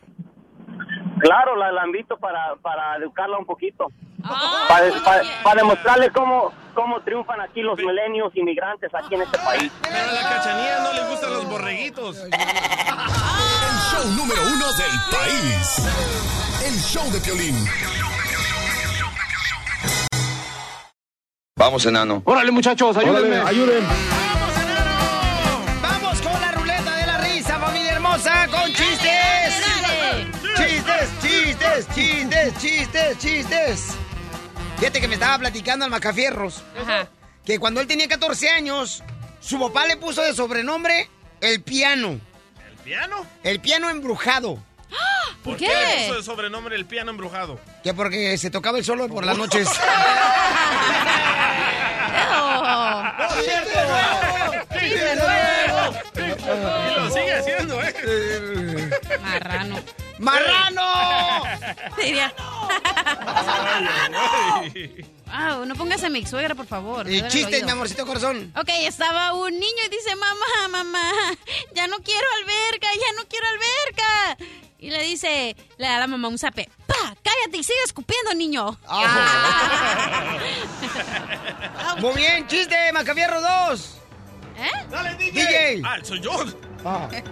Claro, 1.25 1.57
la, 1.57 1.73
la 1.73 1.87
invito 1.87 2.19
para, 2.19 2.55
para 2.57 2.97
educarla 2.97 3.39
un 3.39 3.47
poquito. 3.47 3.87
Ah, 4.23 4.67
para, 4.69 4.91
para- 5.03 5.23
para 5.43 5.57
demostrarle 5.63 6.11
cómo, 6.11 6.53
cómo 6.75 7.01
triunfan 7.01 7.41
aquí 7.41 7.63
los 7.63 7.79
milenios 7.79 8.31
inmigrantes 8.37 8.95
aquí 8.95 9.15
en 9.15 9.23
este 9.23 9.39
país. 9.39 9.73
Pero 9.83 9.97
a 9.97 10.13
la 10.13 10.21
cachanilla 10.29 10.81
no 10.81 10.93
le 10.93 11.09
gustan 11.09 11.31
los 11.33 11.49
borreguitos. 11.49 12.17
El 12.25 12.31
show 13.91 14.05
número 14.17 14.43
uno 14.43 14.67
del 14.75 15.01
país. 15.11 15.89
El 16.67 16.75
show 16.81 17.11
de 17.11 17.21
Piolín. 17.21 17.57
Vamos, 21.57 21.87
enano. 21.87 22.23
Órale, 22.27 22.51
muchachos, 22.51 22.97
ayúdenme. 22.99 23.37
ayuden. 23.39 23.85
¡Vamos 25.81 26.21
con 26.21 26.33
la 26.41 26.53
ruleta 26.53 26.97
de 26.97 27.07
la 27.07 27.17
risa, 27.19 27.59
familia 27.59 27.93
hermosa! 27.93 28.47
¡Con! 28.51 28.73
¡Chistes, 31.75 31.95
chistes, 31.95 32.59
chistes, 32.59 33.19
chistes! 33.19 33.87
Fíjate 34.79 35.01
que 35.01 35.09
me 35.09 35.15
estaba 35.15 35.39
platicando 35.39 35.85
al 35.85 35.91
Macafierros 35.91 36.63
que 37.45 37.59
cuando 37.59 37.81
él 37.81 37.89
tenía 37.89 38.07
14 38.07 38.49
años, 38.49 39.03
su 39.41 39.59
papá 39.59 39.85
le 39.87 39.97
puso 39.97 40.23
de 40.23 40.35
sobrenombre 40.35 41.11
el 41.41 41.63
piano. 41.63 42.21
¿El 42.71 42.77
piano? 42.85 43.27
El 43.43 43.61
piano 43.61 43.91
embrujado. 43.91 44.63
¿Por 45.43 45.57
qué? 45.57 45.67
qué 45.67 45.73
le 45.73 46.07
puso 46.07 46.19
el 46.19 46.25
sobrenombre 46.25 46.77
el 46.77 46.87
piano 46.87 47.11
embrujado? 47.11 47.59
Que 47.83 47.93
porque 47.93 48.39
se 48.39 48.51
tocaba 48.51 48.79
el 48.79 48.85
solo 48.85 49.09
por 49.09 49.27
las 49.27 49.37
noches. 49.45 49.69
¡Chiste 54.79 55.17
nuevo! 55.17 55.83
Y 56.17 56.95
lo 56.95 57.11
sigue 57.11 57.33
haciendo, 57.35 57.83
¿eh? 57.83 58.91
Marrano. 59.21 59.77
¡Marrano! 60.19 61.43
Diría. 61.97 62.33
Wow, 65.27 65.65
no 65.67 65.75
pongas 65.75 66.05
a 66.05 66.09
mi 66.09 66.25
suegra, 66.25 66.55
por 66.55 66.67
favor. 66.67 67.11
Y 67.11 67.27
chistes, 67.29 67.65
mi 67.65 67.71
amorcito 67.71 68.07
corazón. 68.07 68.53
Ok, 68.57 68.69
estaba 68.83 69.33
un 69.35 69.53
niño 69.53 69.83
y 69.87 69.91
dice, 69.91 70.15
mamá, 70.15 70.69
mamá, 70.71 71.11
ya 71.75 71.87
no 71.89 71.97
quiero 71.99 72.27
alberca, 72.41 72.87
ya 72.95 73.13
no 73.17 73.27
quiero 73.29 73.47
alberca. 73.49 74.37
Y 74.85 74.91
le 74.91 75.03
dice, 75.03 75.57
le 75.79 75.87
da 75.87 75.97
a 75.97 76.01
la 76.01 76.07
mamá 76.07 76.29
un 76.29 76.39
zape. 76.39 76.69
¡Pa! 76.87 76.95
¡Cállate 77.23 77.57
y 77.57 77.65
sigue 77.65 77.79
escupiendo, 77.87 78.35
niño! 78.35 78.79
Ah. 78.87 80.37
Muy 82.01 82.15
bien, 82.17 82.47
chiste, 82.47 82.77
Macafierro 82.93 83.41
2. 83.41 83.97
¿Eh? 84.59 84.71
¡Dale, 84.91 85.15
DJ! 85.15 85.33
DJ. 85.33 85.83
Ah, 85.87 85.97
soy 86.03 86.21
yo. 86.21 86.33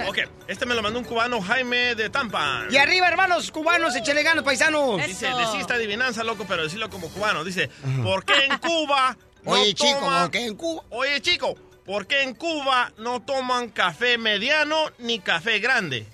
Ok, 0.09 0.19
este 0.49 0.65
me 0.65 0.75
lo 0.75 0.81
mandó 0.83 0.99
un 0.99 1.05
cubano, 1.05 1.43
Jaime 1.43 1.95
de 1.95 2.09
Tampa. 2.09 2.65
Y 2.71 2.79
arriba, 2.79 3.07
hermanos 3.09 3.51
cubanos, 3.51 3.95
échale 3.97 4.23
ganas, 4.23 4.45
paisanos. 4.45 5.07
Dice, 5.07 5.29
decista 5.35 5.75
adivinanza, 5.75 6.25
loco, 6.25 6.47
pero 6.49 6.63
decirlo 6.63 6.89
como 6.89 7.11
cubano. 7.11 7.45
Dice, 7.45 7.69
¿por 8.03 8.25
qué 8.25 8.47
en 8.47 8.57
Cuba 8.57 9.15
no 9.43 9.53
Oye, 9.53 9.75
chico, 9.75 10.01
toman- 10.01 10.23
¿por 10.23 10.31
qué 10.31 10.47
en 10.47 10.57
Cuba? 10.57 10.83
Oye, 10.89 11.21
chico, 11.21 11.55
¿por 11.85 12.07
qué 12.07 12.23
en 12.23 12.35
Cuba 12.35 12.93
no 12.97 13.21
toman 13.21 13.69
café 13.69 14.17
mediano 14.17 14.87
ni 15.01 15.19
café 15.19 15.59
grande? 15.59 16.07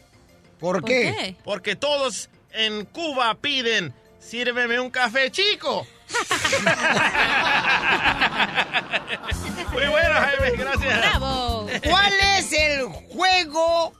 ¿Por 0.58 0.80
¿Por 0.80 0.84
qué? 0.84 1.14
qué? 1.16 1.36
Porque 1.44 1.76
todos 1.76 2.28
en 2.52 2.84
Cuba 2.86 3.34
piden, 3.34 3.94
sírveme 4.18 4.80
un 4.80 4.90
café 4.90 5.30
chico. 5.30 5.86
Muy 9.72 9.86
bueno, 9.86 10.14
Jaime, 10.14 10.56
gracias. 10.56 10.98
¡Bravo! 10.98 11.66
¿Cuál 11.88 12.12
es 12.38 12.52
el 12.52 12.84
juego 13.12 13.92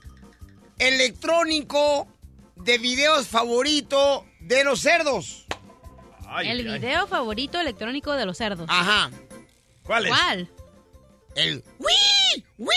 electrónico 0.77 2.07
de 2.55 2.77
videos 2.77 3.27
favorito 3.27 4.25
de 4.39 4.63
los 4.63 4.81
cerdos? 4.81 5.45
El 6.43 6.63
video 6.63 7.07
favorito 7.07 7.59
electrónico 7.59 8.13
de 8.13 8.25
los 8.25 8.37
cerdos. 8.37 8.67
Ajá. 8.69 9.09
¿Cuál 9.83 10.05
es? 10.05 10.11
¿Cuál? 10.11 10.49
El 11.35 11.63
¡Wii! 11.79 12.45
¡Wii! 12.57 12.69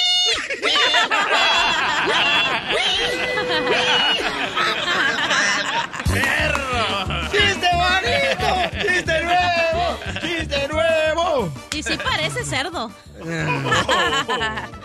¡Perro! 6.12 7.28
¡Chiste 7.30 7.68
bonito! 7.74 8.48
¡Chiste 8.86 9.22
nuevo! 9.24 9.98
¡Chiste 10.20 10.68
nuevo! 10.68 11.52
Y 11.72 11.82
sí 11.82 11.96
parece 11.96 12.44
cerdo. 12.44 12.90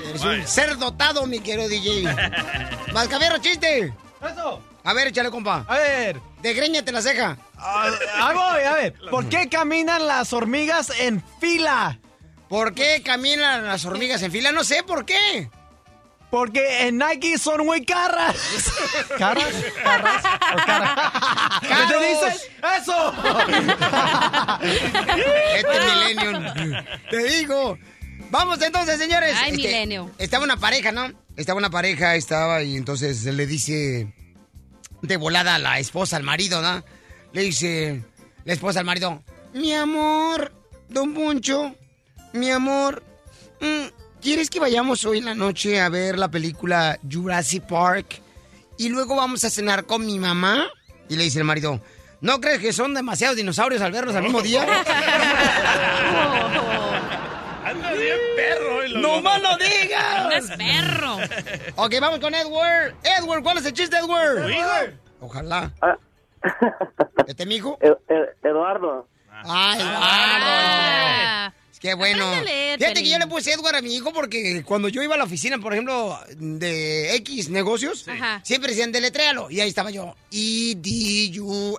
Eres 0.10 0.24
un 0.24 0.48
ser 0.48 0.78
dotado, 0.78 1.26
mi 1.28 1.40
querido 1.40 1.68
DJ. 1.68 2.04
Mascavierro, 2.94 3.38
chiste. 3.40 3.94
Eso. 4.22 4.62
A 4.84 4.94
ver, 4.94 5.08
échale, 5.08 5.30
compa. 5.30 5.66
A 5.68 5.78
ver. 5.78 6.20
Desgréñate 6.42 6.92
la 6.92 7.02
ceja. 7.02 7.38
Ah, 7.58 7.90
voy, 8.34 8.64
a 8.64 8.74
ver. 8.74 8.94
¿Por 9.12 9.28
qué 9.28 9.50
caminan 9.50 10.08
las 10.08 10.32
hormigas 10.34 10.92
en 11.00 11.24
fila? 11.40 12.00
¿Por 12.50 12.74
qué 12.74 13.02
caminan 13.04 13.66
las 13.66 13.86
hormigas 13.86 14.22
en 14.24 14.32
fila? 14.32 14.52
No 14.52 14.64
sé 14.64 14.84
por 14.84 15.06
qué. 15.06 15.50
Porque 16.30 16.88
en 16.88 16.98
Nike 16.98 17.38
son 17.38 17.66
muy 17.66 17.86
caras. 17.86 18.36
¿Caras? 19.18 19.48
¿Caras? 19.84 20.24
¿O 20.54 20.66
caras? 20.66 21.62
¿Qué 21.62 21.94
te 21.94 22.08
dices? 22.08 22.50
¡Eso! 22.82 23.14
Este 25.56 25.80
millennium. 25.86 26.84
Te 27.10 27.24
digo. 27.24 27.78
Vamos 28.30 28.62
entonces, 28.62 28.98
señores. 28.98 29.36
Ay, 29.40 29.52
Este, 29.52 29.68
milenio. 29.68 30.12
Estaba 30.18 30.44
una 30.44 30.58
pareja, 30.58 30.92
¿no? 30.92 31.12
Estaba 31.38 31.58
una 31.60 31.70
pareja, 31.70 32.16
estaba, 32.16 32.64
y 32.64 32.76
entonces 32.76 33.24
le 33.24 33.46
dice 33.46 34.12
de 35.02 35.18
volada 35.18 35.56
a 35.56 35.60
la 35.60 35.80
esposa 35.80 36.18
al 36.18 36.24
marido, 36.24 36.62
¿no? 36.62 36.84
Le 37.32 37.42
dice 37.42 38.04
la 38.44 38.54
esposa 38.54 38.80
al 38.80 38.86
marido, 38.86 39.24
mi 39.54 39.74
amor, 39.74 40.52
don 40.90 41.14
Poncho, 41.14 41.76
mi 42.38 42.50
amor, 42.52 43.04
mm, 43.60 43.86
¿quieres 44.22 44.50
que 44.50 44.60
vayamos 44.60 45.06
hoy 45.06 45.20
en 45.20 45.26
la 45.26 45.36
noche 45.36 45.82
a 45.82 45.90
ver 45.90 46.18
la 46.18 46.30
película 46.30 47.00
Jurassic 47.10 47.64
Park? 47.68 48.22
Y 48.78 48.90
luego 48.90 49.16
vamos 49.16 49.44
a 49.44 49.50
cenar 49.50 49.86
con 49.86 50.06
mi 50.06 50.20
mamá. 50.20 50.66
Y 51.10 51.16
le 51.16 51.24
dice 51.24 51.40
el 51.40 51.46
marido, 51.46 51.82
¿no 52.22 52.40
crees 52.40 52.60
que 52.60 52.74
son 52.74 52.94
demasiados 52.94 53.38
dinosaurios 53.38 53.82
al 53.82 53.92
verlos 53.92 54.16
al 54.16 54.24
mismo 54.24 54.42
día? 54.42 54.64
Anda 57.66 57.94
bien 57.94 58.18
perro. 58.36 58.88
¡No 59.00 59.22
más 59.22 59.42
lo 59.42 59.58
digas! 59.58 60.24
No 60.24 60.32
es 60.32 60.50
perro. 60.52 61.18
Ok, 61.76 61.96
vamos 62.00 62.20
con 62.20 62.34
Edward. 62.34 62.96
Edward, 63.04 63.44
¿cuál 63.44 63.58
es 63.58 63.66
el 63.66 63.74
chiste, 63.74 63.98
Edward? 63.98 64.94
Ojalá. 65.20 65.72
¿Este 67.28 67.46
mijo? 67.46 67.78
Eduardo. 68.44 69.08
Ah, 69.32 69.76
Eduardo. 69.78 69.96
Ah, 70.02 71.54
Qué 71.80 71.94
bueno. 71.94 72.42
Leer, 72.44 72.80
Fíjate 72.80 73.04
que 73.04 73.10
yo 73.10 73.20
le 73.20 73.28
puse 73.28 73.52
Edward 73.54 73.76
a 73.76 73.82
mi 73.82 73.96
hijo 73.96 74.12
porque 74.12 74.64
cuando 74.64 74.90
yo 74.90 75.04
iba 75.04 75.16
a 75.16 75.18
la 75.18 75.26
oficina, 75.26 75.60
por 75.60 75.74
ejemplo, 75.74 76.20
de 76.38 77.16
X 77.18 77.50
negocios, 77.50 78.06
siempre 78.44 78.72
decían 78.72 78.92
deletréalo. 78.92 79.52
Y 79.52 79.62
ahí 79.62 79.70
estaba 79.70 79.92
yo. 79.92 80.16
E 80.32 80.72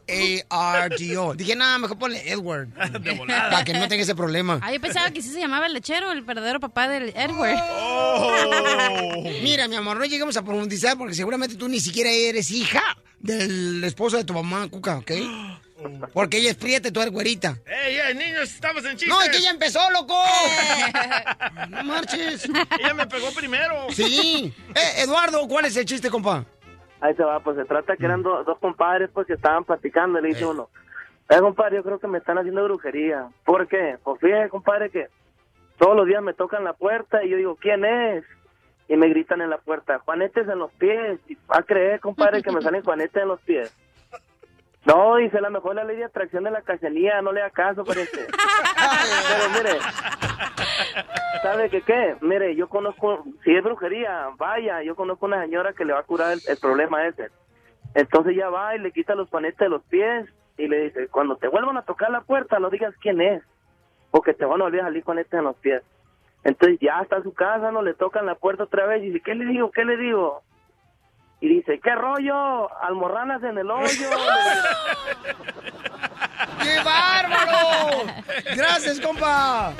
E-D-U-A-R-D-O. 0.08 1.34
Dije, 1.34 1.56
nada, 1.56 1.78
mejor 1.78 1.98
ponle 1.98 2.30
Edward. 2.30 2.68
De 3.02 3.12
volada. 3.12 3.50
Para 3.50 3.64
que 3.64 3.72
no 3.72 3.88
tenga 3.88 4.02
ese 4.02 4.14
problema. 4.14 4.60
Ah, 4.62 4.72
yo 4.72 4.80
pensaba 4.80 5.10
que 5.10 5.20
sí 5.22 5.30
se 5.30 5.40
llamaba 5.40 5.66
el 5.66 5.72
lechero, 5.74 6.12
el 6.12 6.22
verdadero 6.22 6.60
papá 6.60 6.88
del 6.88 7.12
Edward. 7.16 7.58
Mira, 9.42 9.68
mi 9.68 9.76
amor, 9.76 9.98
no 9.98 10.04
lleguemos 10.04 10.36
a 10.36 10.42
profundizar 10.42 10.96
porque 10.96 11.14
seguramente 11.14 11.56
tú 11.56 11.68
ni 11.68 11.80
siquiera 11.80 12.10
eres 12.10 12.50
hija 12.50 12.96
del 13.20 13.82
esposo 13.84 14.16
de 14.16 14.24
tu 14.24 14.32
mamá, 14.32 14.68
Cuca, 14.68 14.98
¿ok? 14.98 15.12
Porque 16.12 16.38
ella 16.38 16.50
es 16.50 16.56
prieta 16.56 16.88
y 16.88 16.90
tú 16.92 17.00
eres 17.00 17.12
güerita. 17.12 17.56
¡Ey, 17.66 17.96
ey, 17.98 18.14
niños! 18.14 18.42
¡Estamos 18.52 18.84
en 18.84 18.92
chistes! 18.96 19.08
No, 19.08 19.20
es 19.22 19.28
que 19.30 19.36
ella 19.38 19.50
empezó, 19.50 19.80
loco. 19.90 20.14
No 21.68 21.84
marches. 21.84 22.48
Ella 22.80 22.94
me 22.94 23.06
pegó 23.06 23.30
primero. 23.32 23.74
Sí. 23.90 24.54
Eh, 24.74 25.02
Eduardo, 25.02 25.46
¿cuál 25.48 25.64
es 25.64 25.76
el 25.76 25.84
chiste, 25.84 26.08
compa? 26.10 26.44
Ahí 27.00 27.14
se 27.14 27.22
va, 27.24 27.40
pues 27.40 27.56
se 27.56 27.64
trata 27.64 27.96
que 27.96 28.04
eran 28.04 28.22
do- 28.22 28.44
dos 28.44 28.58
compadres 28.58 29.08
pues 29.12 29.26
que 29.26 29.32
estaban 29.34 29.64
platicando 29.64 30.18
y 30.18 30.22
le 30.22 30.28
dice 30.28 30.44
uno, 30.46 30.68
eh, 31.28 31.38
compadre, 31.40 31.76
yo 31.76 31.82
creo 31.84 31.98
que 31.98 32.06
me 32.08 32.18
están 32.18 32.38
haciendo 32.38 32.62
brujería. 32.64 33.28
¿Por 33.44 33.66
qué? 33.68 33.96
Pues 34.04 34.20
fíjate, 34.20 34.48
compadre, 34.48 34.90
que 34.90 35.06
todos 35.78 35.96
los 35.96 36.06
días 36.06 36.22
me 36.22 36.32
tocan 36.34 36.64
la 36.64 36.72
puerta 36.74 37.22
y 37.24 37.30
yo 37.30 37.36
digo, 37.36 37.56
¿quién 37.56 37.84
es? 37.84 38.24
Y 38.88 38.96
me 38.96 39.08
gritan 39.08 39.40
en 39.40 39.50
la 39.50 39.58
puerta, 39.58 39.98
Juanetes 40.00 40.48
en 40.48 40.58
los 40.58 40.72
pies. 40.72 41.18
Y 41.28 41.34
va 41.34 41.58
a 41.58 41.62
creer, 41.62 42.00
compadre, 42.00 42.42
que 42.42 42.50
me 42.52 42.62
salen 42.62 42.82
Juanetes 42.82 43.22
en 43.22 43.28
los 43.28 43.40
pies. 43.42 43.72
No, 44.84 45.16
dice, 45.16 45.38
a 45.38 45.42
lo 45.42 45.50
mejor 45.50 45.74
la 45.74 45.84
ley 45.84 45.96
de 45.96 46.04
atracción 46.04 46.44
de 46.44 46.50
la 46.50 46.62
cachanía, 46.62 47.20
no 47.20 47.32
le 47.32 47.40
da 47.40 47.50
caso, 47.50 47.84
pariente. 47.84 48.26
Pero 49.28 49.50
mire, 49.50 49.78
¿sabe 51.42 51.68
qué 51.68 51.82
qué? 51.82 52.16
Mire, 52.20 52.54
yo 52.54 52.68
conozco, 52.68 53.24
si 53.44 53.54
es 53.54 53.62
brujería, 53.62 54.30
vaya, 54.36 54.82
yo 54.82 54.96
conozco 54.96 55.26
una 55.26 55.42
señora 55.42 55.72
que 55.72 55.84
le 55.84 55.92
va 55.92 56.00
a 56.00 56.04
curar 56.04 56.32
el, 56.32 56.40
el 56.46 56.56
problema 56.58 57.06
ese. 57.06 57.28
Entonces 57.94 58.36
ya 58.36 58.48
va 58.48 58.76
y 58.76 58.78
le 58.78 58.92
quita 58.92 59.14
los 59.14 59.28
panetes 59.28 59.58
de 59.58 59.68
los 59.68 59.82
pies 59.84 60.26
y 60.56 60.68
le 60.68 60.84
dice, 60.84 61.08
cuando 61.08 61.36
te 61.36 61.48
vuelvan 61.48 61.76
a 61.76 61.82
tocar 61.82 62.10
la 62.10 62.20
puerta, 62.20 62.58
no 62.58 62.70
digas 62.70 62.94
quién 63.00 63.20
es, 63.20 63.42
porque 64.10 64.34
te 64.34 64.44
van 64.44 64.60
a 64.60 64.64
volver 64.64 64.80
a 64.80 64.84
salir 64.84 65.04
con 65.04 65.18
este 65.18 65.36
en 65.36 65.44
los 65.44 65.56
pies. 65.56 65.82
Entonces 66.44 66.78
ya 66.80 67.00
está 67.00 67.16
en 67.16 67.24
su 67.24 67.34
casa, 67.34 67.72
no 67.72 67.82
le 67.82 67.94
tocan 67.94 68.26
la 68.26 68.34
puerta 68.34 68.64
otra 68.64 68.86
vez 68.86 69.02
y 69.02 69.06
dice, 69.06 69.20
¿qué 69.20 69.34
le 69.34 69.44
digo? 69.46 69.70
¿Qué 69.70 69.84
le 69.84 69.96
digo? 69.96 70.42
Y 71.40 71.48
dice, 71.48 71.80
¿qué 71.82 71.94
rollo? 71.94 72.68
Almorranas 72.82 73.42
en 73.44 73.58
el 73.58 73.70
hoyo. 73.70 74.10
¡Qué 76.62 76.76
bárbaro! 76.84 78.06
Gracias, 78.56 79.00
compa. 79.00 79.72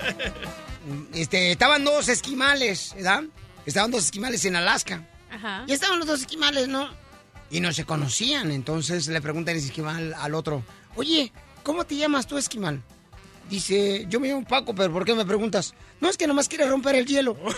Este, 1.13 1.51
estaban 1.51 1.85
dos 1.85 2.09
esquimales, 2.09 2.95
¿verdad? 2.95 3.25
Estaban 3.67 3.91
dos 3.91 4.05
esquimales 4.05 4.45
en 4.45 4.57
Alaska. 4.57 5.03
Ajá. 5.31 5.65
Y 5.67 5.73
estaban 5.73 5.99
los 5.99 6.07
dos 6.07 6.21
esquimales, 6.21 6.69
¿no? 6.69 6.89
Y 7.51 7.61
no 7.61 7.73
se 7.73 7.85
conocían. 7.85 8.53
Entonces 8.53 9.09
le 9.09 9.21
pregunta 9.21 9.51
el 9.51 9.59
esquimal 9.59 10.15
al 10.15 10.35
otro, 10.35 10.63
oye, 10.95 11.33
¿cómo 11.65 11.85
te 11.85 11.97
llamas 11.97 12.27
tú, 12.27 12.39
esquimal? 12.39 12.81
Dice, 13.51 14.07
yo 14.09 14.21
me 14.21 14.29
llamo 14.29 14.45
Paco, 14.45 14.75
pero 14.75 14.93
¿por 14.93 15.05
qué 15.05 15.15
me 15.15 15.25
preguntas? 15.25 15.75
No, 16.01 16.09
es 16.09 16.17
que 16.17 16.27
nomás 16.27 16.49
quiere 16.49 16.67
romper 16.67 16.95
el 16.97 17.07
hielo. 17.07 17.37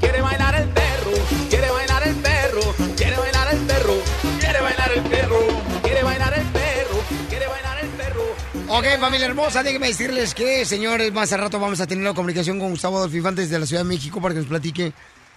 Quiere 0.00 0.20
bailar 0.20 0.54
el 0.56 0.68
perro, 0.68 1.12
quiere 1.48 1.70
bailar 1.70 2.06
el 2.08 2.14
perro, 2.16 2.74
quiere 2.96 3.16
bailar 3.16 3.54
el 3.54 3.60
perro, 3.60 3.94
quiere 4.40 4.60
bailar 4.60 4.92
el 4.92 5.02
perro, 5.02 5.38
quiere 5.82 6.02
bailar 6.02 6.34
el 6.34 6.46
perro, 6.46 7.04
quiere 7.28 7.46
bailar 7.46 7.78
el 7.84 7.88
perro. 7.90 8.22
Ok, 8.68 8.86
familia 8.98 9.26
hermosa, 9.26 9.62
déjenme 9.62 9.86
decirles 9.88 10.34
que, 10.34 10.64
señores, 10.64 11.12
más 11.12 11.32
al 11.32 11.40
rato 11.40 11.60
vamos 11.60 11.80
a 11.80 11.86
tener 11.86 12.04
la 12.04 12.14
comunicación 12.14 12.58
con 12.58 12.70
Gustavo 12.70 12.96
Adolfo 12.96 13.16
Infantes 13.16 13.50
de 13.50 13.58
la 13.60 13.66
Ciudad 13.66 13.82
de 13.82 13.88
México 13.88 14.20
para 14.20 14.34
que 14.34 14.40
nos 14.40 14.48
platique 14.48 14.92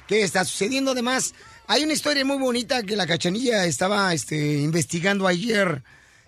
qué 0.08 0.24
está 0.24 0.44
sucediendo. 0.44 0.92
Además, 0.92 1.36
hay 1.68 1.84
una 1.84 1.94
historia 1.94 2.26
muy 2.26 2.38
bonita 2.38 2.82
que 2.82 2.96
la 2.96 3.06
cachanilla 3.06 3.66
estaba 3.66 4.14
este, 4.14 4.36
investigando 4.62 5.28
ayer 5.28 5.84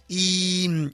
y 0.07 0.67
mm, 0.69 0.87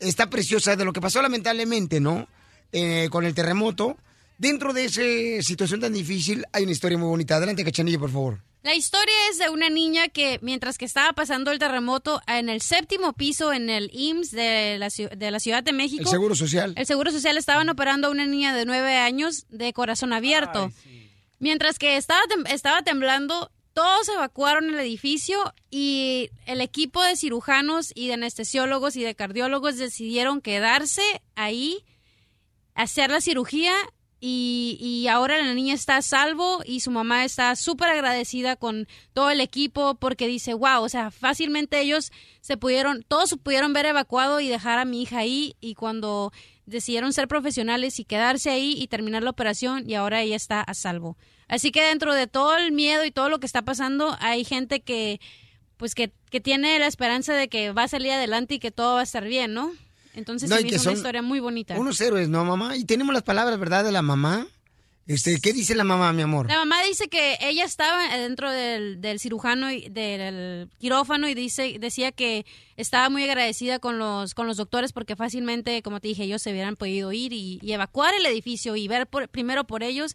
está 0.00 0.28
preciosa 0.30 0.76
de 0.76 0.84
lo 0.84 0.92
que 0.92 1.00
pasó 1.00 1.20
lamentablemente, 1.22 2.00
¿no? 2.00 2.28
Eh, 2.72 3.08
con 3.10 3.24
el 3.24 3.34
terremoto. 3.34 3.96
Dentro 4.38 4.72
de 4.72 4.84
esa 4.86 5.46
situación 5.46 5.80
tan 5.80 5.92
difícil 5.92 6.44
hay 6.52 6.62
una 6.62 6.72
historia 6.72 6.96
muy 6.96 7.08
bonita. 7.08 7.36
Adelante, 7.36 7.64
cachanilla, 7.64 7.98
por 7.98 8.10
favor. 8.10 8.38
La 8.62 8.74
historia 8.74 9.14
es 9.30 9.38
de 9.38 9.48
una 9.48 9.70
niña 9.70 10.08
que 10.08 10.38
mientras 10.42 10.76
que 10.78 10.84
estaba 10.84 11.12
pasando 11.14 11.50
el 11.50 11.58
terremoto 11.58 12.20
en 12.26 12.48
el 12.50 12.60
séptimo 12.60 13.14
piso 13.14 13.52
en 13.54 13.70
el 13.70 13.90
IMSS 13.92 14.30
de 14.32 14.76
la, 14.78 14.88
de 15.16 15.30
la 15.30 15.40
Ciudad 15.40 15.62
de 15.62 15.72
México. 15.72 16.02
El 16.02 16.08
Seguro 16.08 16.34
Social. 16.34 16.74
El 16.76 16.86
Seguro 16.86 17.10
Social 17.10 17.36
estaban 17.38 17.68
operando 17.70 18.08
a 18.08 18.10
una 18.10 18.26
niña 18.26 18.54
de 18.54 18.66
nueve 18.66 18.96
años 18.96 19.46
de 19.48 19.72
corazón 19.72 20.12
abierto. 20.12 20.70
Mientras 21.38 21.78
que 21.78 21.96
estaba, 21.96 22.20
tem- 22.28 22.50
estaba 22.52 22.82
temblando, 22.82 23.50
todos 23.72 24.08
evacuaron 24.08 24.70
el 24.70 24.80
edificio 24.80 25.38
y 25.70 26.30
el 26.46 26.60
equipo 26.60 27.02
de 27.02 27.16
cirujanos 27.16 27.92
y 27.94 28.08
de 28.08 28.14
anestesiólogos 28.14 28.96
y 28.96 29.02
de 29.02 29.14
cardiólogos 29.14 29.76
decidieron 29.76 30.40
quedarse 30.40 31.02
ahí, 31.34 31.84
hacer 32.74 33.10
la 33.10 33.20
cirugía 33.20 33.72
y, 34.22 34.76
y 34.80 35.08
ahora 35.08 35.38
la 35.38 35.54
niña 35.54 35.74
está 35.74 35.96
a 35.96 36.02
salvo 36.02 36.60
y 36.64 36.80
su 36.80 36.90
mamá 36.90 37.24
está 37.24 37.56
súper 37.56 37.88
agradecida 37.88 38.56
con 38.56 38.86
todo 39.14 39.30
el 39.30 39.40
equipo 39.40 39.94
porque 39.94 40.26
dice, 40.26 40.52
wow, 40.52 40.82
o 40.82 40.88
sea, 40.88 41.10
fácilmente 41.10 41.80
ellos 41.80 42.12
se 42.42 42.58
pudieron, 42.58 43.02
todos 43.02 43.34
pudieron 43.42 43.72
ver 43.72 43.86
evacuado 43.86 44.40
y 44.40 44.48
dejar 44.48 44.78
a 44.78 44.84
mi 44.84 45.02
hija 45.02 45.18
ahí 45.18 45.56
y 45.60 45.74
cuando 45.74 46.32
decidieron 46.66 47.12
ser 47.12 47.28
profesionales 47.28 47.98
y 47.98 48.04
quedarse 48.04 48.50
ahí 48.50 48.74
y 48.78 48.88
terminar 48.88 49.22
la 49.22 49.30
operación 49.30 49.88
y 49.88 49.94
ahora 49.94 50.20
ella 50.20 50.36
está 50.36 50.60
a 50.60 50.74
salvo. 50.74 51.16
Así 51.50 51.72
que 51.72 51.82
dentro 51.82 52.14
de 52.14 52.26
todo 52.28 52.56
el 52.56 52.70
miedo 52.72 53.04
y 53.04 53.10
todo 53.10 53.28
lo 53.28 53.40
que 53.40 53.46
está 53.46 53.62
pasando, 53.62 54.16
hay 54.20 54.44
gente 54.44 54.80
que, 54.80 55.20
pues 55.76 55.94
que, 55.94 56.12
que 56.30 56.40
tiene 56.40 56.78
la 56.78 56.86
esperanza 56.86 57.34
de 57.34 57.48
que 57.48 57.72
va 57.72 57.82
a 57.82 57.88
salir 57.88 58.12
adelante 58.12 58.54
y 58.54 58.58
que 58.60 58.70
todo 58.70 58.94
va 58.94 59.00
a 59.00 59.02
estar 59.02 59.24
bien, 59.24 59.52
¿no? 59.52 59.72
Entonces 60.14 60.48
No, 60.48 60.56
se 60.56 60.62
y 60.62 60.64
me 60.64 60.70
que 60.70 60.76
hizo 60.76 60.88
una 60.90 60.96
historia 60.96 61.22
muy 61.22 61.40
bonita. 61.40 61.76
Unos 61.78 62.00
héroes, 62.00 62.28
¿no, 62.28 62.44
mamá? 62.44 62.76
Y 62.76 62.84
tenemos 62.84 63.12
las 63.12 63.24
palabras, 63.24 63.58
¿verdad, 63.58 63.84
de 63.84 63.92
la 63.92 64.00
mamá? 64.02 64.46
Este, 65.06 65.40
¿qué 65.40 65.52
dice 65.52 65.74
la 65.74 65.82
mamá, 65.82 66.12
mi 66.12 66.22
amor? 66.22 66.46
La 66.46 66.58
mamá 66.58 66.82
dice 66.82 67.08
que 67.08 67.36
ella 67.40 67.64
estaba 67.64 68.16
dentro 68.16 68.48
del, 68.52 69.00
del 69.00 69.18
cirujano 69.18 69.72
y 69.72 69.88
del 69.88 70.68
quirófano 70.78 71.28
y 71.28 71.34
dice 71.34 71.78
decía 71.80 72.12
que 72.12 72.46
estaba 72.76 73.08
muy 73.08 73.24
agradecida 73.24 73.80
con 73.80 73.98
los 73.98 74.34
con 74.34 74.46
los 74.46 74.56
doctores 74.56 74.92
porque 74.92 75.16
fácilmente, 75.16 75.82
como 75.82 75.98
te 75.98 76.06
dije, 76.08 76.22
ellos 76.24 76.42
se 76.42 76.52
hubieran 76.52 76.76
podido 76.76 77.10
ir 77.12 77.32
y, 77.32 77.58
y 77.60 77.72
evacuar 77.72 78.14
el 78.14 78.24
edificio 78.26 78.76
y 78.76 78.86
ver 78.86 79.08
por- 79.08 79.28
primero 79.28 79.64
por 79.64 79.82
ellos, 79.82 80.14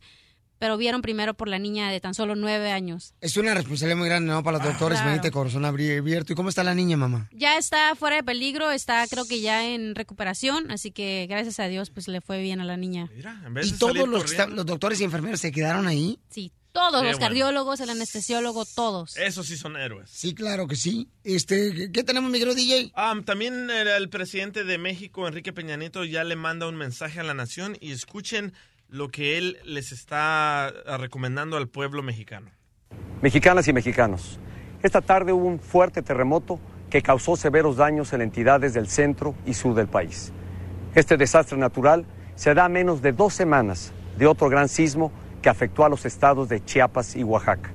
pero 0.60 0.78
vieron 0.78 1.02
primero 1.02 1.34
por 1.34 1.48
la 1.48 1.60
niña 1.60 1.90
de 1.92 2.00
tan 2.00 2.14
solo 2.14 2.36
nueve 2.36 2.72
años. 2.72 3.14
Es 3.22 3.38
una 3.38 3.54
responsabilidad 3.54 3.98
muy 3.98 4.08
grande, 4.08 4.32
¿no? 4.32 4.44
Para 4.44 4.58
los 4.60 4.68
doctores, 4.68 4.98
claro. 4.98 5.10
imagínate, 5.12 5.32
corazón 5.32 5.66
abierto. 5.66 6.34
¿Y 6.34 6.36
cómo 6.36 6.50
está 6.50 6.64
la 6.64 6.74
niña, 6.76 6.98
mamá? 6.98 7.30
Ya 7.34 7.58
está 7.58 7.96
fuera 7.96 8.16
de 8.18 8.24
peligro, 8.24 8.72
está 8.72 9.06
creo 9.08 9.26
que 9.26 9.42
ya 9.42 9.66
en 9.68 9.96
recuperación, 9.96 10.72
así 10.72 10.92
que 10.92 11.26
gracias 11.30 11.60
a 11.60 11.68
Dios 11.68 11.90
pues 11.90 12.08
le 12.08 12.22
fue 12.22 12.42
bien 12.42 12.60
a 12.62 12.66
la 12.66 12.78
niña. 12.78 13.10
¿Y 13.64 13.72
todos 13.74 14.08
los, 14.08 14.24
que 14.24 14.32
están- 14.32 14.56
los 14.56 14.66
doctores 14.66 15.00
y 15.02 15.04
enfermeros 15.04 15.40
se 15.40 15.52
quedaron 15.52 15.88
ahí? 15.88 16.20
Sí, 16.30 16.52
todos, 16.72 16.92
los 16.94 17.04
bueno. 17.04 17.20
cardiólogos, 17.20 17.80
el 17.80 17.90
anestesiólogo, 17.90 18.66
todos. 18.66 19.16
Esos 19.16 19.48
sí 19.48 19.56
son 19.56 19.78
héroes. 19.78 20.10
Sí, 20.10 20.34
claro 20.36 20.68
que 20.68 20.76
sí. 20.76 21.08
Este, 21.24 21.90
¿qué 21.92 22.04
tenemos, 22.04 22.30
mi 22.30 22.38
querido 22.40 22.54
DJ? 22.56 22.92
Ah, 22.96 23.14
también 23.26 23.70
el, 23.70 23.88
el 23.88 24.10
presidente 24.10 24.64
de 24.66 24.78
México, 24.78 25.26
Enrique 25.28 25.54
Peña 25.54 25.78
Nieto, 25.78 26.04
ya 26.04 26.24
le 26.26 26.36
manda 26.36 26.68
un 26.68 26.76
mensaje 26.76 27.20
a 27.20 27.24
la 27.24 27.34
nación 27.34 27.78
y 27.80 27.92
escuchen 27.94 28.54
lo 28.96 29.10
que 29.10 29.38
él 29.38 29.58
les 29.66 29.92
está 29.92 30.68
ah, 30.68 30.98
recomendando 30.98 31.58
al 31.58 31.68
pueblo 31.68 32.02
mexicano. 32.02 32.50
Mexicanas 33.22 33.68
y 33.68 33.74
mexicanos, 33.74 34.40
esta 34.84 35.02
tarde 35.02 35.34
hubo 35.34 35.46
un 35.46 35.60
fuerte 35.60 36.02
terremoto 36.02 36.62
que 36.90 37.02
causó 37.02 37.36
severos 37.36 37.76
daños 37.76 38.14
en 38.14 38.22
entidades 38.22 38.74
del 38.74 38.88
centro 38.88 39.36
y 39.46 39.54
sur 39.54 39.76
del 39.76 39.88
país. 39.88 40.32
Este 40.94 41.18
desastre 41.18 41.58
natural 41.58 42.06
se 42.36 42.54
da 42.54 42.66
a 42.66 42.70
menos 42.70 43.02
de 43.02 43.12
dos 43.12 43.34
semanas 43.34 43.92
de 44.18 44.28
otro 44.28 44.48
gran 44.48 44.70
sismo 44.70 45.12
que 45.42 45.50
afectó 45.50 45.84
a 45.84 45.90
los 45.90 46.06
estados 46.06 46.48
de 46.48 46.64
Chiapas 46.64 47.18
y 47.18 47.24
Oaxaca. 47.24 47.72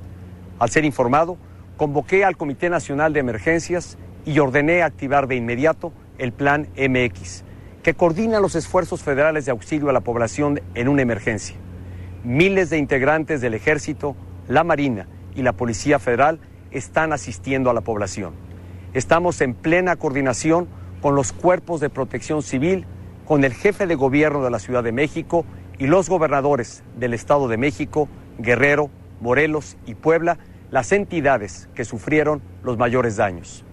Al 0.59 0.71
ser 0.71 0.87
informado, 0.87 1.37
convoqué 1.77 2.25
al 2.25 2.39
Comité 2.39 2.71
Nacional 2.71 3.13
de 3.13 3.21
Emergencias 3.21 3.99
y 4.25 4.39
ordené 4.39 4.83
activar 4.83 5.27
de 5.27 5.37
inmediato 5.37 5.93
el 6.17 6.33
Plan 6.33 6.69
MX, 6.79 7.45
que 7.83 7.95
coordina 7.95 8.41
los 8.41 8.55
esfuerzos 8.55 9.03
federales 9.03 9.47
de 9.47 9.53
auxilio 9.53 9.89
a 9.89 9.93
la 9.93 10.01
población 10.01 10.61
en 10.75 10.89
una 10.89 11.03
emergencia. 11.03 11.57
Miles 12.25 12.71
de 12.71 12.79
integrantes 12.79 13.41
del 13.41 13.55
Ejército, 13.55 14.15
la 14.49 14.65
Marina 14.65 15.07
y 15.35 15.43
la 15.43 15.53
Policía 15.53 15.99
Federal 15.99 16.41
están 16.71 17.13
asistiendo 17.13 17.71
a 17.71 17.75
la 17.75 17.81
población. 17.81 18.35
Estamos 18.93 19.41
en 19.41 19.55
plena 19.55 19.97
coordinación 19.97 20.69
con 21.01 21.15
los 21.15 21.33
cuerpos 21.33 21.81
de 21.81 21.89
protección 21.89 22.43
civil, 22.43 22.85
con 23.25 23.45
el 23.45 23.55
jefe 23.55 23.87
de 23.87 23.95
gobierno 23.95 24.45
de 24.45 24.51
la 24.51 24.59
Ciudad 24.59 24.85
de 24.85 24.93
México 24.93 25.47
y 25.79 25.87
los 25.87 26.11
gobernadores 26.11 26.83
del 26.99 27.15
Estado 27.15 27.49
de 27.49 27.57
México, 27.57 28.09
Guerrero, 28.39 28.91
Morelos 29.21 29.77
y 29.87 29.95
Puebla, 29.95 30.39
las 30.71 30.93
entidades 30.93 31.69
que 31.75 31.85
sufrieron 31.85 32.43
los 32.63 32.77
mayores 32.77 33.17
daños. 33.17 33.65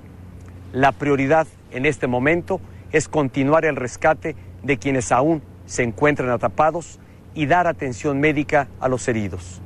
La 0.71 0.91
prioridad 0.93 1.47
en 1.71 1.85
este 1.85 2.07
momento 2.07 2.61
continuar 3.09 3.65
el 3.65 3.75
rescate 3.75 4.35
de 4.63 4.77
quienes 4.77 5.11
aún 5.11 5.41
se 5.65 5.83
encuentran 5.83 6.29
atrapados 6.29 6.99
y 7.33 7.45
dar 7.45 7.67
atención 7.67 8.19
médica 8.19 8.67
a 8.79 8.87
los 8.87 9.07
heridos. 9.07 9.61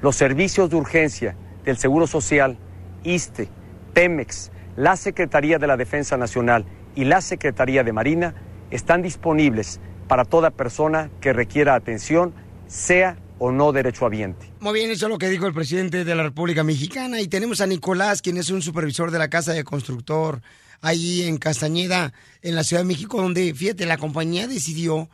Los 0.00 0.16
servicios 0.16 0.70
de 0.70 0.76
urgencia 0.76 1.36
del 1.64 1.76
Seguro 1.76 2.06
Social, 2.06 2.56
ISTE, 3.02 3.48
Pemex, 3.92 4.52
la 4.76 4.96
Secretaría 4.96 5.58
de 5.58 5.66
la 5.66 5.76
Defensa 5.76 6.16
Nacional 6.16 6.64
y 6.94 7.04
la 7.04 7.20
Secretaría 7.20 7.82
de 7.82 7.92
Marina 7.92 8.34
están 8.70 9.02
disponibles 9.02 9.80
para 10.06 10.24
toda 10.24 10.50
persona 10.50 11.10
que 11.20 11.32
requiera 11.32 11.74
atención, 11.74 12.32
sea 12.66 13.16
o 13.38 13.52
no 13.52 13.72
derechohabiente. 13.72 14.52
Muy 14.60 14.74
bien, 14.74 14.90
eso 14.90 15.06
es 15.06 15.10
lo 15.10 15.18
que 15.18 15.28
dijo 15.28 15.46
el 15.46 15.54
presidente 15.54 16.04
de 16.04 16.14
la 16.14 16.22
República 16.22 16.64
Mexicana. 16.64 17.20
Y 17.20 17.28
tenemos 17.28 17.60
a 17.60 17.66
Nicolás, 17.66 18.22
quien 18.22 18.36
es 18.36 18.50
un 18.50 18.62
supervisor 18.62 19.10
de 19.10 19.18
la 19.18 19.28
Casa 19.28 19.52
de 19.52 19.64
Constructor 19.64 20.40
ahí 20.80 21.22
en 21.22 21.38
Castañeda, 21.38 22.12
en 22.42 22.54
la 22.54 22.64
Ciudad 22.64 22.82
de 22.82 22.88
México, 22.88 23.20
donde, 23.20 23.54
fíjate, 23.54 23.86
la 23.86 23.98
compañía 23.98 24.46
decidió 24.46 25.08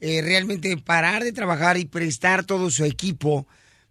eh, 0.00 0.22
realmente 0.22 0.76
parar 0.78 1.24
de 1.24 1.32
trabajar 1.32 1.76
y 1.76 1.84
prestar 1.84 2.44
todo 2.44 2.70
su 2.70 2.84
equipo 2.84 3.46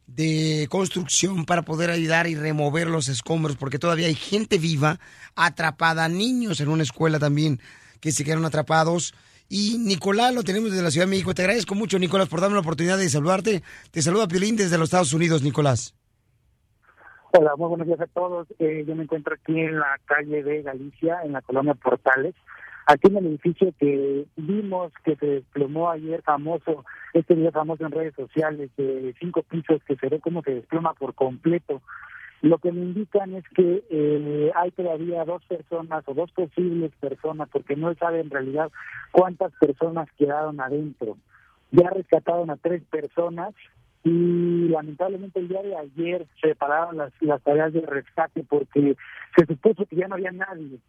de 0.07 0.67
construcción 0.69 1.45
para 1.45 1.61
poder 1.61 1.91
ayudar 1.91 2.27
y 2.27 2.35
remover 2.35 2.87
los 2.87 3.07
escombros, 3.09 3.57
porque 3.57 3.77
todavía 3.77 4.07
hay 4.07 4.15
gente 4.15 4.57
viva 4.57 4.99
atrapada, 5.35 6.09
niños 6.09 6.61
en 6.61 6.69
una 6.69 6.83
escuela 6.83 7.19
también 7.19 7.61
que 7.99 8.11
se 8.11 8.23
quedaron 8.23 8.45
atrapados. 8.45 9.13
Y 9.49 9.77
Nicolás 9.79 10.33
lo 10.33 10.43
tenemos 10.43 10.71
desde 10.71 10.83
la 10.83 10.91
Ciudad 10.91 11.05
de 11.05 11.11
México. 11.11 11.33
Te 11.33 11.41
agradezco 11.41 11.75
mucho, 11.75 11.97
Nicolás, 11.97 12.27
por 12.27 12.41
darme 12.41 12.55
la 12.55 12.61
oportunidad 12.61 12.97
de 12.97 13.09
saludarte. 13.09 13.63
Te 13.91 14.01
saluda 14.01 14.27
Piolín 14.27 14.55
desde 14.55 14.77
los 14.77 14.87
Estados 14.87 15.13
Unidos, 15.13 15.41
Nicolás. 15.41 15.95
Hola, 17.31 17.55
muy 17.57 17.67
buenos 17.69 17.85
días 17.85 18.01
a 18.01 18.07
todos. 18.07 18.47
Eh, 18.57 18.83
yo 18.87 18.95
me 18.95 19.03
encuentro 19.03 19.35
aquí 19.35 19.59
en 19.59 19.77
la 19.79 19.99
calle 20.05 20.41
de 20.41 20.63
Galicia, 20.63 21.19
en 21.23 21.33
la 21.33 21.43
colonia 21.43 21.75
Portales, 21.75 22.33
aquí 22.87 23.07
en 23.07 23.17
el 23.17 23.27
edificio 23.27 23.71
que 23.79 24.25
vimos 24.35 24.91
que 25.03 25.15
se 25.15 25.27
desplomó 25.27 25.91
ayer 25.91 26.23
famoso, 26.23 26.83
este 27.13 27.35
día 27.35 27.51
famoso 27.51 27.85
en 27.85 27.91
redes 27.91 28.15
sociales, 28.15 28.71
de 28.77 29.13
cinco 29.19 29.43
pisos 29.43 29.79
que 29.83 29.95
se 29.95 30.09
ve 30.09 30.19
como 30.19 30.41
se 30.41 30.55
desploma 30.55 30.95
por 30.95 31.13
completo. 31.13 31.83
Lo 32.41 32.57
que 32.57 32.71
me 32.71 32.81
indican 32.81 33.35
es 33.35 33.43
que 33.49 33.83
eh, 33.91 34.51
hay 34.55 34.71
todavía 34.71 35.23
dos 35.23 35.45
personas 35.45 36.03
o 36.07 36.15
dos 36.15 36.31
posibles 36.31 36.91
personas, 36.99 37.47
porque 37.51 37.75
no 37.75 37.93
sabe 37.93 38.21
en 38.21 38.31
realidad 38.31 38.71
cuántas 39.11 39.51
personas 39.59 40.09
quedaron 40.17 40.59
adentro. 40.59 41.15
Ya 41.69 41.91
rescataron 41.91 42.49
a 42.49 42.57
tres 42.57 42.81
personas 42.89 43.53
y 44.03 44.69
lamentablemente 44.69 45.39
el 45.39 45.49
día 45.49 45.61
de 45.61 45.75
ayer 45.75 46.27
se 46.41 46.55
pararon 46.55 46.97
las, 46.97 47.11
las 47.19 47.41
tareas 47.43 47.73
de 47.73 47.81
rescate 47.81 48.43
porque 48.43 48.95
se 49.35 49.45
supuso 49.45 49.85
que 49.85 49.95
ya 49.95 50.07
no 50.07 50.15
había 50.15 50.31
nadie. 50.31 50.79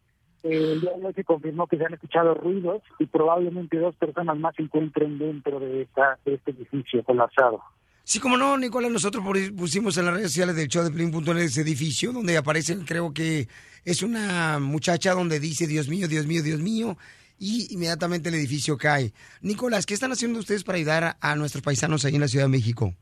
El 0.43 0.81
día 0.81 0.93
de 0.97 1.07
hoy 1.07 1.13
se 1.13 1.25
confirmó 1.25 1.67
que 1.67 1.77
se 1.77 1.85
han 1.85 1.93
escuchado 1.93 2.35
ruidos 2.35 2.83
y 2.99 3.07
probablemente 3.07 3.79
dos 3.79 3.95
personas 3.97 4.39
más 4.39 4.55
se 4.55 4.63
encuentren 4.63 5.19
dentro 5.19 5.61
de, 5.61 5.83
esta, 5.83 6.19
este 6.25 6.53
edificio 6.53 7.05
colapsado. 7.05 7.61
Sí, 8.05 8.19
como 8.19 8.37
no, 8.37 8.57
Nicolás, 8.57 8.91
nosotros 8.91 9.23
pusimos 9.57 9.97
en 9.99 10.07
las 10.07 10.15
redes 10.15 10.29
sociales 10.29 10.57
del 10.57 10.69
show 10.69 10.83
de 10.83 10.91
Plin.net 10.91 11.37
ese 11.43 11.61
edificio 11.61 12.13
donde 12.13 12.37
aparece, 12.37 12.79
creo 12.87 13.13
que 13.13 13.49
es 13.85 14.03
una 14.03 14.59
muchacha 14.59 15.13
donde 15.13 15.39
dice, 15.39 15.67
Dios 15.67 15.89
mío, 15.89 16.09
Dios 16.09 16.27
mío, 16.27 16.43
Dios 16.43 16.61
mío, 16.61 16.97
y 17.41 17.75
inmediatamente 17.75 18.29
el 18.29 18.37
edificio 18.37 18.77
cae. 18.77 19.13
Nicolás, 19.41 19.87
¿qué 19.87 19.95
están 19.95 20.13
haciendo 20.13 20.39
ustedes 20.39 20.63
para 20.63 20.77
ayudar 20.77 21.17
a, 21.19 21.37
nuestros 21.37 21.65
paisanos 21.65 22.05
ahí 22.05 22.15
en 22.15 22.21
la 22.21 22.29
Ciudad 22.29 22.45
de 22.45 22.51
México? 22.51 22.93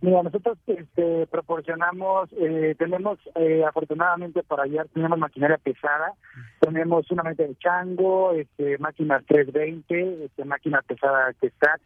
Mira, 0.00 0.22
nosotros 0.22 0.58
este, 0.66 1.26
proporcionamos, 1.28 2.28
eh, 2.32 2.74
tenemos 2.78 3.18
eh, 3.34 3.64
afortunadamente 3.66 4.42
para 4.42 4.64
ayudar, 4.64 4.88
tenemos 4.92 5.18
maquinaria 5.18 5.58
pesada, 5.58 6.12
tenemos 6.60 7.10
una 7.10 7.22
máquina 7.22 7.48
de 7.48 7.56
chango, 7.56 8.32
este, 8.32 8.78
máquinas 8.78 9.24
320, 9.26 10.24
este, 10.24 10.44
máquina 10.44 10.82
pesada 10.82 11.32
que 11.40 11.48
está. 11.48 11.78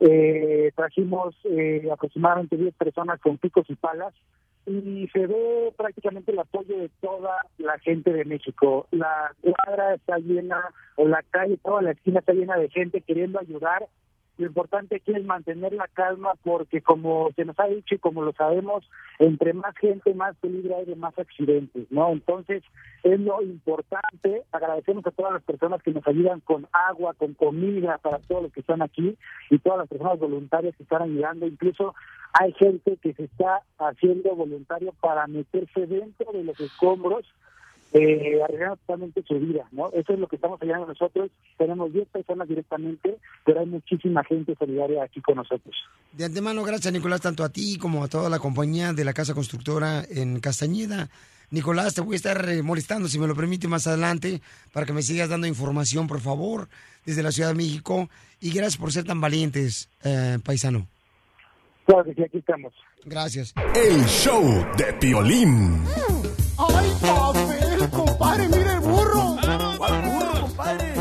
Eh, 0.00 0.72
trajimos 0.74 1.34
eh, 1.44 1.86
aproximadamente 1.92 2.56
10 2.56 2.74
personas 2.74 3.20
con 3.20 3.36
picos 3.36 3.68
y 3.68 3.74
palas 3.74 4.14
y 4.66 5.08
se 5.12 5.26
ve 5.26 5.72
prácticamente 5.76 6.32
el 6.32 6.38
apoyo 6.38 6.78
de 6.78 6.90
toda 7.00 7.46
la 7.58 7.78
gente 7.78 8.12
de 8.12 8.24
México. 8.24 8.86
La 8.90 9.34
cuadra 9.40 9.94
está 9.94 10.18
llena, 10.18 10.60
o 10.96 11.06
la 11.06 11.22
calle, 11.30 11.58
toda 11.58 11.82
la 11.82 11.92
esquina 11.92 12.20
está 12.20 12.32
llena 12.32 12.56
de 12.56 12.68
gente 12.68 13.00
queriendo 13.00 13.38
ayudar 13.38 13.88
lo 14.40 14.46
importante 14.46 14.96
aquí 14.96 15.12
es 15.12 15.22
mantener 15.22 15.74
la 15.74 15.86
calma 15.88 16.32
porque 16.42 16.80
como 16.80 17.30
se 17.36 17.44
nos 17.44 17.60
ha 17.60 17.66
dicho 17.66 17.94
y 17.94 17.98
como 17.98 18.22
lo 18.22 18.32
sabemos, 18.32 18.88
entre 19.18 19.52
más 19.52 19.76
gente, 19.76 20.14
más 20.14 20.34
peligro 20.38 20.78
hay 20.78 20.86
de 20.86 20.96
más 20.96 21.16
accidentes, 21.18 21.86
¿no? 21.90 22.10
Entonces, 22.10 22.62
es 23.02 23.20
lo 23.20 23.42
importante. 23.42 24.44
Agradecemos 24.50 25.06
a 25.06 25.10
todas 25.10 25.34
las 25.34 25.42
personas 25.42 25.82
que 25.82 25.90
nos 25.90 26.06
ayudan 26.06 26.40
con 26.40 26.66
agua, 26.72 27.12
con 27.12 27.34
comida 27.34 27.98
para 27.98 28.18
todos 28.20 28.44
los 28.44 28.52
que 28.52 28.60
están 28.60 28.80
aquí 28.80 29.14
y 29.50 29.58
todas 29.58 29.80
las 29.80 29.88
personas 29.88 30.18
voluntarias 30.18 30.74
que 30.74 30.84
están 30.84 31.02
ayudando. 31.02 31.46
Incluso 31.46 31.94
hay 32.32 32.52
gente 32.52 32.96
que 33.02 33.12
se 33.14 33.24
está 33.24 33.62
haciendo 33.78 34.34
voluntario 34.34 34.92
para 35.00 35.26
meterse 35.26 35.86
dentro 35.86 36.32
de 36.32 36.44
los 36.44 36.58
escombros 36.60 37.26
eh, 37.92 38.40
arriesgando 38.44 38.76
totalmente 38.76 39.24
su 39.26 39.34
vida, 39.40 39.66
¿no? 39.72 39.88
Eso 39.92 40.12
es 40.12 40.18
lo 40.18 40.28
que 40.28 40.36
estamos 40.36 40.62
ayudando 40.62 40.86
nosotros. 40.86 41.30
Tenemos 41.58 41.92
10 41.92 42.08
personas 42.08 42.48
directamente, 42.48 43.16
pero 43.44 43.60
hay 43.60 43.66
muchísima 43.66 44.22
gente 44.22 44.54
solidaria 44.56 45.02
aquí 45.02 45.20
con 45.20 45.36
nosotros. 45.36 45.74
De 46.12 46.24
antemano, 46.24 46.62
gracias, 46.62 46.92
Nicolás, 46.92 47.20
tanto 47.20 47.42
a 47.42 47.48
ti 47.48 47.78
como 47.78 48.04
a 48.04 48.08
toda 48.08 48.30
la 48.30 48.38
compañía 48.38 48.92
de 48.92 49.04
la 49.04 49.12
Casa 49.12 49.34
Constructora 49.34 50.04
en 50.08 50.38
Castañeda. 50.38 51.10
Nicolás, 51.50 51.94
te 51.94 52.00
voy 52.00 52.14
a 52.14 52.16
estar 52.16 52.48
eh, 52.48 52.62
molestando, 52.62 53.08
si 53.08 53.18
me 53.18 53.26
lo 53.26 53.34
permite, 53.34 53.66
más 53.66 53.88
adelante, 53.88 54.40
para 54.72 54.86
que 54.86 54.92
me 54.92 55.02
sigas 55.02 55.28
dando 55.28 55.48
información, 55.48 56.06
por 56.06 56.20
favor, 56.20 56.68
desde 57.04 57.24
la 57.24 57.32
Ciudad 57.32 57.48
de 57.48 57.56
México. 57.56 58.08
Y 58.40 58.52
gracias 58.52 58.76
por 58.76 58.92
ser 58.92 59.02
tan 59.02 59.20
valientes, 59.20 59.88
eh, 60.04 60.38
paisano. 60.44 60.86
Claro 61.90 62.04
que 62.04 62.14
sí, 62.14 62.22
aquí 62.22 62.38
estamos. 62.38 62.72
Gracias. 63.04 63.52
El 63.74 64.06
show 64.06 64.44
de 64.76 64.92
Piolín. 64.92 65.82
¡Ay, 66.56 66.88
papel, 67.00 67.90
compadre! 67.90 68.48
¡Mira 68.48 68.74
el 68.74 68.80
burro! 68.80 69.36
¿Cuál 69.76 70.02
burro, 70.02 70.40
compadre? 70.42 70.94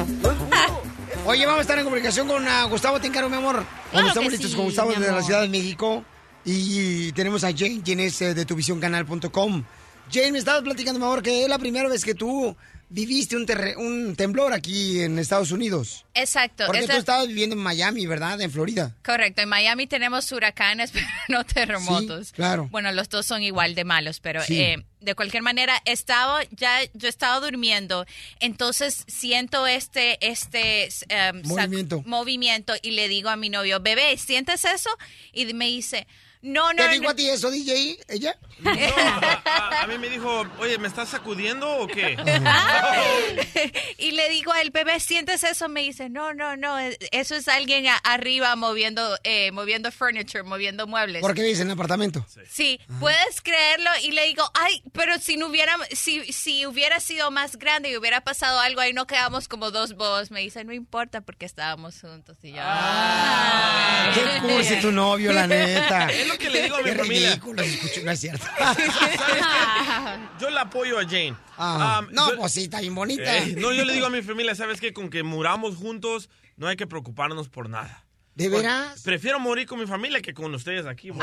Oye, 1.27 1.45
vamos 1.45 1.59
a 1.59 1.61
estar 1.61 1.77
en 1.77 1.83
comunicación 1.83 2.27
con 2.27 2.47
ah, 2.47 2.63
Gustavo 2.63 2.99
Tencaro, 2.99 3.29
mi 3.29 3.35
amor. 3.35 3.63
Cuando 3.91 4.07
estamos 4.07 4.29
que 4.29 4.37
listos 4.37 4.49
sí, 4.49 4.57
con 4.57 4.65
Gustavo 4.65 4.89
desde 4.89 5.11
la. 5.11 5.21
Ciudad 5.21 5.41
de 5.43 5.49
México. 5.49 6.03
Y 6.43 7.11
tenemos 7.11 7.43
a 7.43 7.51
Jane, 7.55 7.81
quien 7.85 7.99
es 7.99 8.19
eh, 8.23 8.33
de 8.33 8.45
tuvisioncanal.com. 8.45 9.63
Jane, 10.11 10.31
me 10.31 10.39
estabas 10.39 10.63
platicando, 10.63 10.99
mi 10.99 11.05
amor, 11.05 11.21
que 11.21 11.43
es 11.43 11.49
la 11.49 11.59
primera 11.59 11.87
vez 11.87 12.03
que 12.03 12.15
tú 12.15 12.57
viviste 12.89 13.35
un, 13.37 13.45
un 13.77 14.15
temblor 14.15 14.51
aquí 14.53 14.99
en 15.01 15.19
Estados 15.19 15.51
Unidos. 15.51 16.05
Exacto. 16.15 16.65
Porque 16.65 16.83
esa- 16.83 16.93
tú 16.93 16.99
estabas 16.99 17.27
viviendo 17.27 17.55
en 17.55 17.61
Miami, 17.61 18.05
¿verdad? 18.07 18.41
En 18.41 18.51
Florida. 18.51 18.95
Correcto, 19.05 19.41
en 19.43 19.49
Miami 19.49 19.85
tenemos 19.87 20.31
huracanes, 20.31 20.91
pero 20.93 21.05
no 21.27 21.43
terremotos. 21.45 22.27
Sí, 22.29 22.33
claro. 22.33 22.67
Bueno, 22.71 22.91
los 22.91 23.09
dos 23.09 23.25
son 23.25 23.43
igual 23.43 23.75
de 23.75 23.83
malos, 23.83 24.19
pero 24.19 24.41
Sí. 24.43 24.59
eh, 24.59 24.83
de 25.01 25.15
cualquier 25.15 25.43
manera, 25.43 25.81
estaba 25.85 26.41
ya, 26.51 26.79
yo 26.93 27.07
estaba 27.07 27.39
durmiendo, 27.39 28.05
entonces 28.39 29.05
siento 29.07 29.65
este, 29.67 30.17
este 30.27 30.89
em, 31.09 31.41
Movimiento. 31.45 32.03
movimiento 32.05 32.73
y 32.81 32.91
le 32.91 33.07
digo 33.07 33.29
a 33.29 33.35
mi 33.37 33.49
novio, 33.49 33.79
bebé, 33.79 34.17
¿sientes 34.17 34.65
eso? 34.65 34.89
Y 35.31 35.53
me 35.53 35.67
dice, 35.67 36.05
no, 36.41 36.71
no, 36.73 36.83
¿Te 36.85 36.89
digo 36.91 37.03
no. 37.03 37.09
a 37.09 37.15
ti 37.15 37.29
eso, 37.29 37.51
DJ? 37.51 37.99
¿Ella? 38.07 38.35
A, 38.65 39.83
a 39.83 39.87
mí 39.87 39.97
me 39.97 40.09
dijo, 40.09 40.45
oye, 40.59 40.77
¿me 40.77 40.87
estás 40.87 41.09
sacudiendo 41.09 41.69
o 41.77 41.87
qué? 41.87 42.17
y 43.97 44.11
le 44.11 44.29
digo 44.29 44.51
al 44.53 44.69
bebé, 44.71 44.99
¿sientes 44.99 45.43
eso? 45.43 45.69
Me 45.69 45.81
dice, 45.81 46.09
no, 46.09 46.33
no, 46.33 46.55
no, 46.57 46.77
eso 46.79 47.35
es 47.35 47.47
alguien 47.47 47.87
a- 47.87 47.97
arriba 47.97 48.55
moviendo, 48.55 49.17
eh, 49.23 49.51
moviendo 49.51 49.91
furniture, 49.91 50.43
moviendo 50.43 50.87
muebles. 50.87 51.21
¿Por 51.21 51.33
qué 51.33 51.41
vives 51.43 51.59
en 51.59 51.67
un 51.67 51.73
apartamento? 51.73 52.25
Sí, 52.49 52.79
puedes 52.99 53.41
creerlo 53.41 53.89
y 54.03 54.11
le 54.11 54.25
digo, 54.27 54.43
ay, 54.53 54.81
pero 54.93 55.19
si 55.19 55.37
no 55.37 55.47
hubiera, 55.47 55.75
si, 55.91 56.31
si 56.31 56.65
hubiera 56.65 56.99
sido 56.99 57.31
más 57.31 57.57
grande 57.57 57.89
y 57.89 57.97
hubiera 57.97 58.21
pasado 58.21 58.59
algo 58.59 58.81
ahí, 58.81 58.93
no 58.93 59.07
quedamos 59.07 59.47
como 59.47 59.71
dos 59.71 59.93
bobos. 59.95 60.31
Me 60.31 60.41
dice, 60.41 60.63
no 60.63 60.73
importa 60.73 61.21
porque 61.21 61.45
estábamos 61.45 61.99
juntos 62.01 62.37
y 62.43 62.51
yo. 62.51 62.61
Ah. 62.61 64.11
Qué 64.13 64.41
cursi 64.41 64.79
tu 64.79 64.91
novio, 64.91 65.31
la 65.33 65.47
neta. 65.47 66.07
Es 66.29 66.33
lo 66.33 66.37
que 66.39 66.49
le 66.49 66.61
digo 66.63 66.75
a 66.75 66.79
mi 66.79 66.89
Qué 66.91 66.95
familia. 66.95 67.29
ridículo, 67.29 67.63
no 68.03 68.11
es 68.11 68.19
cierto. 68.19 68.45
Yo 70.39 70.49
le 70.49 70.59
apoyo 70.59 70.99
a 70.99 71.03
Jane. 71.03 71.35
Ah, 71.57 72.01
Um, 72.01 72.07
no, 72.13 72.29
yo- 72.31 72.37
pues 72.37 72.53
sí, 72.53 72.63
está 72.63 72.79
bien 72.79 72.95
bonita. 72.95 73.37
Eh, 73.37 73.53
no, 73.57 73.73
yo 73.73 73.83
le 73.83 73.91
digo 73.93 74.05
a 74.05 74.09
mi 74.09 74.21
familia, 74.21 74.55
¿sabes 74.55 74.79
qué? 74.79 74.93
Con 74.93 75.09
que 75.09 75.23
muramos 75.23 75.75
juntos, 75.75 76.29
no 76.55 76.67
hay 76.67 76.77
que 76.77 76.87
preocuparnos 76.87 77.49
por 77.49 77.67
nada. 77.69 78.05
¿De 78.35 78.47
veras? 78.47 79.01
Prefiero 79.01 79.39
morir 79.41 79.67
con 79.67 79.77
mi 79.79 79.85
familia 79.85 80.21
que 80.21 80.33
con 80.33 80.53
ustedes 80.55 80.85
aquí. 80.85 81.11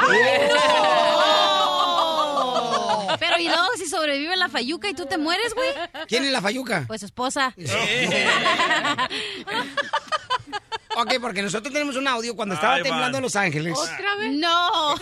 Pero 3.19 3.39
y 3.39 3.45
luego 3.49 3.69
si 3.79 3.87
sobrevive 3.87 4.37
la 4.37 4.51
fayuca 4.51 4.89
y 4.91 4.95
tú 4.95 5.07
te 5.07 5.17
mueres, 5.17 5.55
güey. 5.55 5.71
¿Quién 6.07 6.25
es 6.25 6.33
la 6.33 6.43
fayuca? 6.43 6.85
Pues 6.87 7.01
su 7.01 7.07
esposa. 7.07 7.55
Ok, 10.99 11.15
porque 11.21 11.43
nosotros 11.43 11.73
tenemos 11.73 11.95
un 11.97 12.09
audio 12.09 12.35
cuando 12.35 12.55
estaba 12.55 12.75
Ay, 12.77 12.83
temblando 12.83 13.09
man. 13.09 13.15
en 13.17 13.23
Los 13.23 13.37
Ángeles. 13.37 13.77
¿Otra 13.79 14.17
vez? 14.17 14.33
No. 14.33 14.95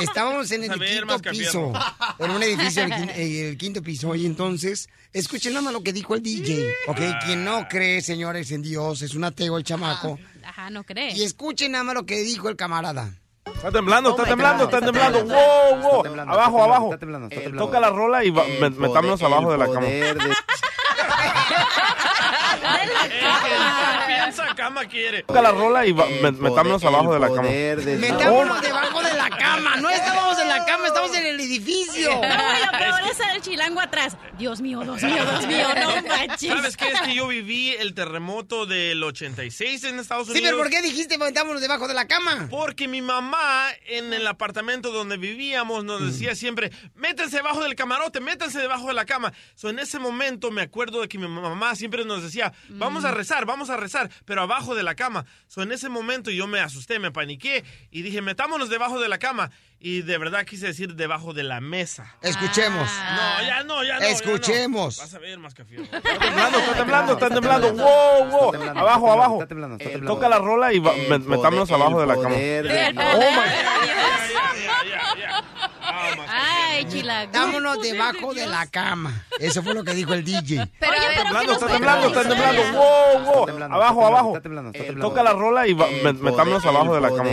Estábamos 0.00 0.50
en 0.50 0.64
el 0.64 0.70
quinto 0.80 1.18
piso, 1.30 1.72
en 2.18 2.30
un 2.30 2.42
edificio, 2.42 2.84
el, 2.84 2.90
quin- 2.92 3.10
eh, 3.14 3.48
el 3.50 3.58
quinto 3.58 3.82
piso, 3.82 4.14
y 4.14 4.24
entonces, 4.24 4.88
escuchen 5.12 5.52
nada 5.52 5.64
más 5.64 5.72
lo 5.74 5.82
que 5.82 5.92
dijo 5.92 6.14
el 6.14 6.22
DJ, 6.22 6.72
¿ok? 6.86 7.00
Quien 7.26 7.44
no 7.44 7.68
cree, 7.68 8.00
señores, 8.00 8.50
en 8.50 8.62
Dios, 8.62 9.02
es 9.02 9.14
un 9.14 9.24
ateo 9.24 9.58
el 9.58 9.64
chamaco. 9.64 10.18
Ajá, 10.44 10.70
no 10.70 10.84
cree. 10.84 11.12
Y 11.14 11.22
escuchen 11.22 11.72
nada 11.72 11.84
más 11.84 11.94
lo 11.96 12.06
que 12.06 12.16
dijo 12.22 12.48
el 12.48 12.56
camarada. 12.56 13.14
Está 13.54 13.70
temblando, 13.70 14.10
está 14.10 14.22
Oh 14.22 14.26
temblando, 14.26 14.64
está 14.64 14.78
está 14.78 14.86
temblando. 14.86 15.18
temblando, 15.18 15.80
Wow, 15.82 16.02
wow. 16.02 16.20
Abajo, 16.32 16.64
abajo. 16.64 16.84
está 16.86 16.98
temblando, 16.98 17.28
está 17.28 17.40
Eh, 17.40 17.42
temblando. 17.44 17.66
Toca 17.66 17.80
la 17.80 17.90
rola 17.90 18.24
y 18.24 18.30
va- 18.30 18.46
El 18.46 18.58
me- 18.60 18.70
metámonos 18.70 19.20
poder- 19.20 19.32
abajo 19.34 19.52
de 19.52 19.58
la 19.58 19.66
cama. 19.66 19.86
piensa 24.06 24.54
cama 24.54 24.84
quiere. 24.86 25.22
Toca 25.22 25.42
la 25.42 25.50
rola 25.52 25.86
y 25.86 25.92
va- 25.92 26.06
me- 26.06 26.32
metámonos 26.32 26.82
abajo 26.84 27.12
de 27.14 27.20
la 27.20 27.28
cama. 27.28 27.48
Metámonos 27.98 28.60
debajo 28.62 29.02
de 29.02 29.14
la 29.14 29.30
cama, 29.30 29.76
no 29.76 29.90
estábamos 29.90 30.38
en 30.38 30.48
la 30.48 30.64
cama, 30.64 30.86
estamos 30.88 31.14
en 31.16 31.26
el 31.26 31.40
edificio. 31.40 32.10
No, 32.14 32.20
lo 32.22 32.78
peor 32.78 33.00
es 33.10 33.18
el 33.34 33.42
chilango 33.42 33.80
atrás. 33.80 34.16
Dios 34.38 34.60
mío, 34.60 34.80
Dios 34.82 35.02
mío, 35.02 35.14
Dios 35.24 35.46
mío, 35.46 35.66
no 35.80 36.02
manches. 36.08 36.48
¿Sabes 36.52 36.76
qué? 36.76 36.88
Es 36.88 37.00
que 37.02 37.14
yo 37.14 37.26
viví 37.28 37.70
el 37.70 37.94
terremoto 37.94 38.66
del 38.66 39.02
86 39.02 39.84
en 39.84 39.98
Estados 39.98 40.26
Sí, 40.26 40.32
Unidos. 40.32 40.50
pero 40.50 40.58
¿por 40.62 40.70
qué 40.70 40.82
dijiste 40.82 41.18
metámonos 41.18 41.60
debajo 41.60 41.88
de 41.88 41.94
la 41.94 42.06
cama? 42.06 42.48
Porque 42.50 42.88
mi 42.88 43.02
mamá 43.02 43.66
en 43.86 44.12
el 44.12 44.26
apartamento 44.26 44.90
donde 44.90 45.16
vivíamos 45.16 45.84
nos 45.84 46.04
decía 46.04 46.34
siempre, 46.34 46.70
métanse 46.94 47.36
debajo 47.36 47.62
del 47.62 47.74
camarote, 47.74 48.20
métanse 48.20 48.58
debajo 48.58 48.88
de 48.88 48.94
la 48.94 49.04
cama. 49.04 49.32
So, 49.54 49.68
en 49.70 49.78
ese 49.78 49.98
momento 49.98 50.50
me 50.50 50.62
acuerdo 50.62 50.81
de 50.90 51.08
que 51.08 51.18
mi 51.18 51.28
mamá 51.28 51.74
siempre 51.76 52.04
nos 52.04 52.22
decía, 52.22 52.52
vamos 52.70 53.04
a 53.04 53.10
rezar, 53.10 53.46
vamos 53.46 53.70
a 53.70 53.76
rezar, 53.76 54.10
pero 54.24 54.42
abajo 54.42 54.74
de 54.74 54.82
la 54.82 54.94
cama. 54.94 55.24
So, 55.46 55.62
en 55.62 55.72
ese 55.72 55.88
momento 55.88 56.30
yo 56.30 56.46
me 56.46 56.60
asusté, 56.60 56.98
me 56.98 57.10
paniqué 57.10 57.64
y 57.90 58.02
dije, 58.02 58.22
metámonos 58.22 58.68
debajo 58.68 59.00
de 59.00 59.08
la 59.08 59.18
cama. 59.18 59.50
Y 59.84 60.02
de 60.02 60.16
verdad 60.16 60.44
quise 60.44 60.66
decir 60.66 60.94
debajo 60.94 61.32
de 61.32 61.42
la 61.42 61.60
mesa. 61.60 62.14
Escuchemos. 62.22 62.88
No, 62.88 63.42
ya 63.44 63.64
no, 63.64 63.82
ya 63.82 63.94
no. 63.94 64.00
ya 64.00 64.00
no. 64.00 64.06
Escuchemos. 64.06 64.98
Vas 64.98 65.14
a 65.14 65.18
ver, 65.18 65.38
más 65.40 65.54
Está 65.58 65.64
temblando, 66.20 66.58
está 66.58 66.74
temblando, 66.76 67.12
está 67.14 67.30
temblando. 67.30 67.72
Wow, 67.72 68.24
wow. 68.30 68.78
Abajo, 68.78 69.12
abajo. 69.12 69.46
Eh, 69.80 70.00
Toca 70.06 70.28
la 70.28 70.38
rola 70.38 70.72
y 70.72 70.80
metámonos 70.80 71.68
abajo 71.72 72.00
de 72.00 72.06
la 72.06 72.14
cama. 72.14 72.36
Oh 73.16 73.30
Ay, 76.84 76.92
chilango. 76.92 77.32
Metámonos 77.32 77.82
debajo 77.82 78.34
de 78.34 78.46
la 78.46 78.66
cama. 78.68 79.24
Eso 79.38 79.62
fue 79.62 79.74
lo 79.74 79.84
que 79.84 79.94
dijo 79.94 80.12
el 80.14 80.24
DJ. 80.24 80.66
Pero, 80.78 80.92
Está 80.92 81.06
Oye, 81.06 81.06
pero 81.14 81.22
temblando, 81.24 81.52
está 81.52 81.66
temblando, 81.68 82.06
está 82.08 82.22
temblando. 82.28 82.62
la 82.62 82.72
Wow, 82.72 83.24
wow. 83.34 83.46
temblando, 83.46 83.76
Abajo, 83.76 84.00
está 84.00 84.06
abajo. 84.08 84.40
temblando, 84.40 84.70
está 84.70 84.82
Eh, 84.82 84.86
temblando. 84.86 85.08
Toca 85.08 85.22
la 85.22 85.32
rola 85.32 85.66
y 85.68 85.74
metámonos 85.74 86.64
abajo 86.66 86.94
de 86.94 87.00
la 87.00 87.08
cama. 87.08 87.30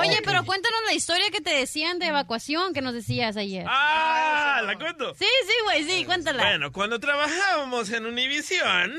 Oye, 0.00 0.20
pero 0.24 0.44
cuéntanos 0.44 0.78
la 0.86 0.94
historia 0.94 1.30
que 1.30 1.40
te 1.40 1.50
decían 1.50 1.98
de 1.98 2.06
evacuación 2.06 2.72
que 2.72 2.80
nos 2.82 2.94
decías 2.94 3.36
ayer. 3.36 3.64
Ah, 3.68 4.60
¿la 4.64 4.76
cuento? 4.78 5.14
Sí, 5.14 5.24
sí, 5.46 5.52
güey, 5.64 5.84
sí, 5.84 6.04
cuéntala. 6.04 6.42
Bueno, 6.44 6.72
cuando 6.72 7.00
trabajábamos 7.00 7.90
en 7.90 8.06
Univision, 8.06 8.96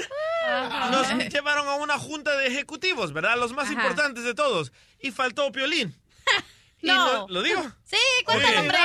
nos 0.92 1.08
llevaron 1.32 1.68
a 1.68 1.76
una 1.76 1.98
junta 1.98 2.36
de 2.38 2.48
ejecutivos, 2.48 3.14
¿verdad? 3.14 3.38
Los 3.38 3.54
más 3.54 3.66
Ajá. 3.66 3.74
importantes 3.74 4.24
de 4.24 4.34
todos. 4.34 4.72
Y 5.00 5.12
faltó 5.12 5.52
Piolín. 5.52 5.96
No. 6.82 7.14
no- 7.14 7.28
¿Lo 7.30 7.42
digo? 7.44 7.62
Sí, 7.84 7.98
cuéntalo, 8.26 8.60
hombre. 8.62 8.78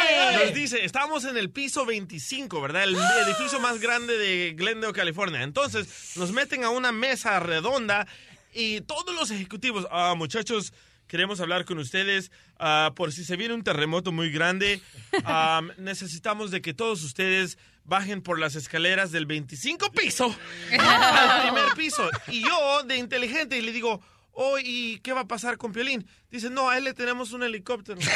Nos 0.45 0.55
dice, 0.55 0.85
estábamos 0.85 1.25
en 1.25 1.37
el 1.37 1.51
piso 1.51 1.87
25, 1.87 2.61
¿verdad? 2.61 2.85
El 2.85 2.97
edificio 3.27 3.61
más 3.61 3.79
grande 3.81 4.17
de 4.19 4.53
Glendale, 4.57 4.93
California. 4.93 5.43
Entonces, 5.43 6.17
nos 6.17 6.33
meten 6.33 6.65
a 6.65 6.71
una 6.71 6.91
mesa 6.93 7.39
redonda 7.41 8.07
y 8.53 8.81
todos 8.83 9.15
los 9.15 9.31
ejecutivos, 9.31 9.87
ah, 9.91 10.15
muchachos, 10.17 10.73
queremos 11.07 11.39
hablar 11.41 11.65
con 11.65 11.79
ustedes 11.79 12.31
ah, 12.59 12.93
por 12.97 13.13
si 13.13 13.25
se 13.25 13.37
viene 13.37 13.55
un 13.55 13.63
terremoto 13.63 14.11
muy 14.13 14.31
grande. 14.31 14.81
ah, 15.25 15.61
necesitamos 15.79 16.51
de 16.51 16.63
que 16.63 16.75
todos 16.75 17.03
ustedes 17.05 17.59
bajen 17.85 18.23
por 18.23 18.39
las 18.39 18.55
escaleras 18.57 19.13
del 19.13 19.27
25 19.27 19.93
piso 19.93 20.35
al 20.79 21.43
primer 21.43 21.75
piso. 21.77 22.09
Y 22.29 22.43
yo, 22.43 22.83
de 22.85 22.97
inteligente, 22.97 23.61
le 23.61 23.73
digo, 23.73 24.01
oh, 24.35 24.59
¿y 24.59 25.01
qué 25.01 25.13
va 25.13 25.23
a 25.23 25.29
pasar 25.29 25.57
con 25.57 25.73
Piolín? 25.73 26.07
Dice, 26.31 26.51
no, 26.51 26.69
a 26.69 26.79
él 26.79 26.85
le 26.85 26.95
tenemos 26.95 27.33
un 27.33 27.43
helicóptero. 27.43 27.99
Oye, 27.99 28.09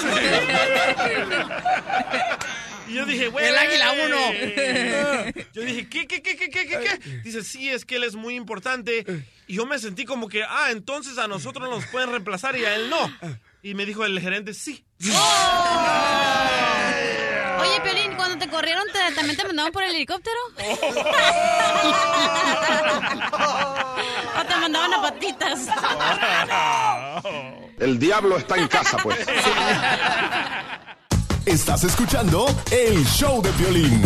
sé. 0.00 0.20
Y 2.88 2.94
yo 2.94 3.06
dije, 3.06 3.28
güey. 3.28 3.46
El 3.46 3.56
águila 3.56 3.92
uno. 4.04 4.16
Yo 5.52 5.62
dije, 5.62 5.88
¿qué, 5.88 6.06
qué, 6.08 6.22
qué, 6.22 6.36
qué, 6.36 6.48
qué, 6.50 6.66
qué, 6.66 6.78
qué? 6.78 6.98
Dice, 7.22 7.44
sí, 7.44 7.68
es 7.68 7.84
que 7.84 7.96
él 7.96 8.04
es 8.04 8.16
muy 8.16 8.34
importante. 8.34 9.04
Y 9.46 9.54
yo 9.54 9.66
me 9.66 9.78
sentí 9.78 10.04
como 10.04 10.28
que, 10.28 10.42
ah, 10.42 10.68
entonces 10.70 11.18
a 11.18 11.28
nosotros 11.28 11.68
nos 11.70 11.86
pueden 11.86 12.10
reemplazar 12.10 12.56
y 12.56 12.64
a 12.64 12.74
él 12.74 12.90
no. 12.90 13.12
Y 13.62 13.74
me 13.74 13.86
dijo 13.86 14.04
el 14.04 14.18
gerente, 14.20 14.54
sí. 14.54 14.84
Oye, 17.60 17.80
Pelín, 17.82 18.14
cuando 18.16 18.38
te 18.38 18.48
corrieron, 18.50 18.84
te- 18.92 19.14
¿también 19.14 19.36
te 19.36 19.44
mandaban 19.44 19.72
por 19.72 19.82
el 19.82 19.94
helicóptero? 19.94 20.36
¿O 24.40 24.44
te 24.46 24.56
mandaban 24.56 24.94
a 24.94 25.02
patitas? 25.02 25.60
El 27.78 27.98
diablo 27.98 28.38
está 28.38 28.56
en 28.56 28.68
casa, 28.68 28.96
pues. 29.02 29.18
Estás 31.46 31.84
escuchando 31.84 32.46
el 32.70 33.04
show 33.06 33.40
de 33.42 33.50
violín. 33.52 34.02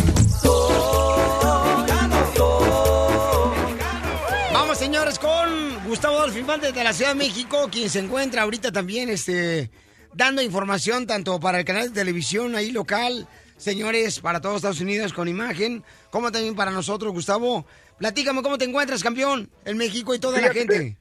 Vamos, 4.52 4.78
señores, 4.78 5.18
con 5.18 5.84
Gustavo 5.84 6.18
Dolfin 6.20 6.46
desde 6.60 6.84
la 6.84 6.92
Ciudad 6.92 7.10
de 7.10 7.16
México, 7.16 7.68
quien 7.70 7.90
se 7.90 7.98
encuentra 7.98 8.42
ahorita 8.42 8.70
también 8.72 9.08
este, 9.10 9.70
dando 10.14 10.40
información 10.42 11.06
tanto 11.06 11.38
para 11.40 11.58
el 11.58 11.64
canal 11.64 11.88
de 11.92 12.00
televisión 12.00 12.54
ahí 12.54 12.70
local, 12.70 13.26
señores, 13.64 14.20
para 14.20 14.40
todos 14.40 14.56
Estados 14.56 14.80
Unidos 14.80 15.12
con 15.12 15.26
imagen, 15.26 15.82
como 16.10 16.30
también 16.30 16.54
para 16.54 16.70
nosotros, 16.70 17.12
Gustavo. 17.12 17.64
Platícame 17.98 18.42
cómo 18.42 18.58
te 18.58 18.66
encuentras, 18.66 19.02
campeón, 19.02 19.48
en 19.64 19.78
México 19.78 20.14
y 20.14 20.18
toda 20.18 20.40
la 20.40 20.52
gente. 20.52 20.96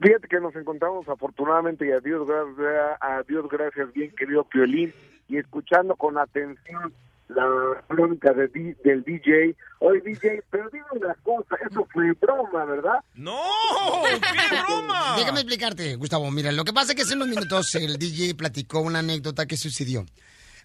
Fíjate 0.00 0.28
que 0.28 0.40
nos 0.40 0.54
encontramos 0.56 1.08
afortunadamente 1.08 1.86
y 1.86 1.92
a 1.92 2.00
Dios, 2.00 2.26
gracias, 2.26 2.98
a 3.00 3.22
Dios 3.22 3.48
gracias, 3.48 3.92
bien 3.94 4.10
querido 4.10 4.44
Piolín, 4.44 4.92
y 5.28 5.38
escuchando 5.38 5.94
con 5.94 6.18
atención 6.18 6.92
la 7.28 7.82
crónica 7.88 8.32
de 8.32 8.48
del 8.84 9.02
DJ. 9.04 9.56
Oye, 9.78 10.00
DJ, 10.00 10.42
pero 10.50 10.68
dime 10.70 10.84
una 10.92 11.14
cosa, 11.22 11.56
eso 11.68 11.86
fue 11.92 12.12
broma, 12.20 12.64
¿verdad? 12.64 12.98
¡No! 13.14 13.40
¡Qué 14.04 14.56
broma! 14.66 15.14
Déjame 15.18 15.40
explicarte, 15.40 15.96
Gustavo. 15.96 16.30
Mira, 16.30 16.52
lo 16.52 16.64
que 16.64 16.72
pasa 16.72 16.92
es 16.92 16.96
que 16.96 17.02
hace 17.02 17.14
unos 17.14 17.28
minutos 17.28 17.74
el 17.76 17.96
DJ 17.96 18.34
platicó 18.34 18.80
una 18.80 18.98
anécdota 18.98 19.46
que 19.46 19.56
sucedió 19.56 20.04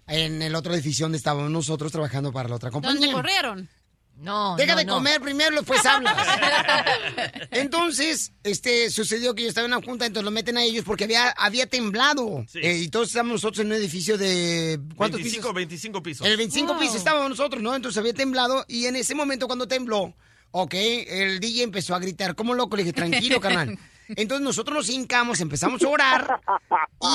en 0.07 0.41
el 0.41 0.55
otro 0.55 0.73
edificio 0.73 1.05
donde 1.05 1.17
estábamos 1.17 1.51
nosotros 1.51 1.91
trabajando 1.91 2.31
para 2.31 2.49
la 2.49 2.55
otra 2.55 2.71
compañía. 2.71 2.99
¿Dónde 2.99 3.13
corrieron? 3.13 3.69
No, 4.17 4.55
Deja 4.55 4.73
no, 4.73 4.77
de 4.77 4.85
no. 4.85 4.93
comer 4.95 5.19
primero, 5.19 5.55
después 5.55 5.83
hablas. 5.83 6.15
Entonces, 7.51 8.33
este, 8.43 8.91
sucedió 8.91 9.33
que 9.33 9.43
yo 9.43 9.49
estaba 9.49 9.65
en 9.65 9.73
una 9.73 9.83
junta, 9.83 10.05
entonces 10.05 10.25
lo 10.25 10.29
meten 10.29 10.57
a 10.57 10.63
ellos 10.63 10.83
porque 10.85 11.05
había, 11.05 11.29
había 11.29 11.65
temblado. 11.65 12.45
Sí. 12.47 12.59
Eh, 12.59 12.77
y 12.77 12.89
todos 12.89 13.07
estábamos 13.07 13.33
nosotros 13.33 13.61
en 13.61 13.67
un 13.67 13.73
edificio 13.73 14.19
de... 14.19 14.79
¿Cuántos 14.95 15.19
25, 15.21 15.47
pisos? 15.47 15.55
25 15.55 16.03
pisos. 16.03 16.25
En 16.27 16.31
el 16.33 16.37
25 16.37 16.77
piso 16.77 16.97
estábamos 16.97 17.29
nosotros, 17.29 17.63
¿no? 17.63 17.75
Entonces 17.75 17.97
había 17.97 18.13
temblado 18.13 18.63
y 18.67 18.85
en 18.85 18.95
ese 18.95 19.15
momento 19.15 19.47
cuando 19.47 19.67
tembló, 19.67 20.13
ok, 20.51 20.73
el 20.75 21.39
DJ 21.39 21.63
empezó 21.63 21.95
a 21.95 21.99
gritar, 21.99 22.35
como 22.35 22.53
loco, 22.53 22.75
le 22.75 22.83
dije, 22.83 22.93
tranquilo, 22.93 23.41
carnal. 23.41 23.79
Entonces 24.09 24.43
nosotros 24.43 24.75
nos 24.75 24.89
hincamos, 24.89 25.39
empezamos 25.39 25.81
a 25.83 25.87
orar 25.87 26.39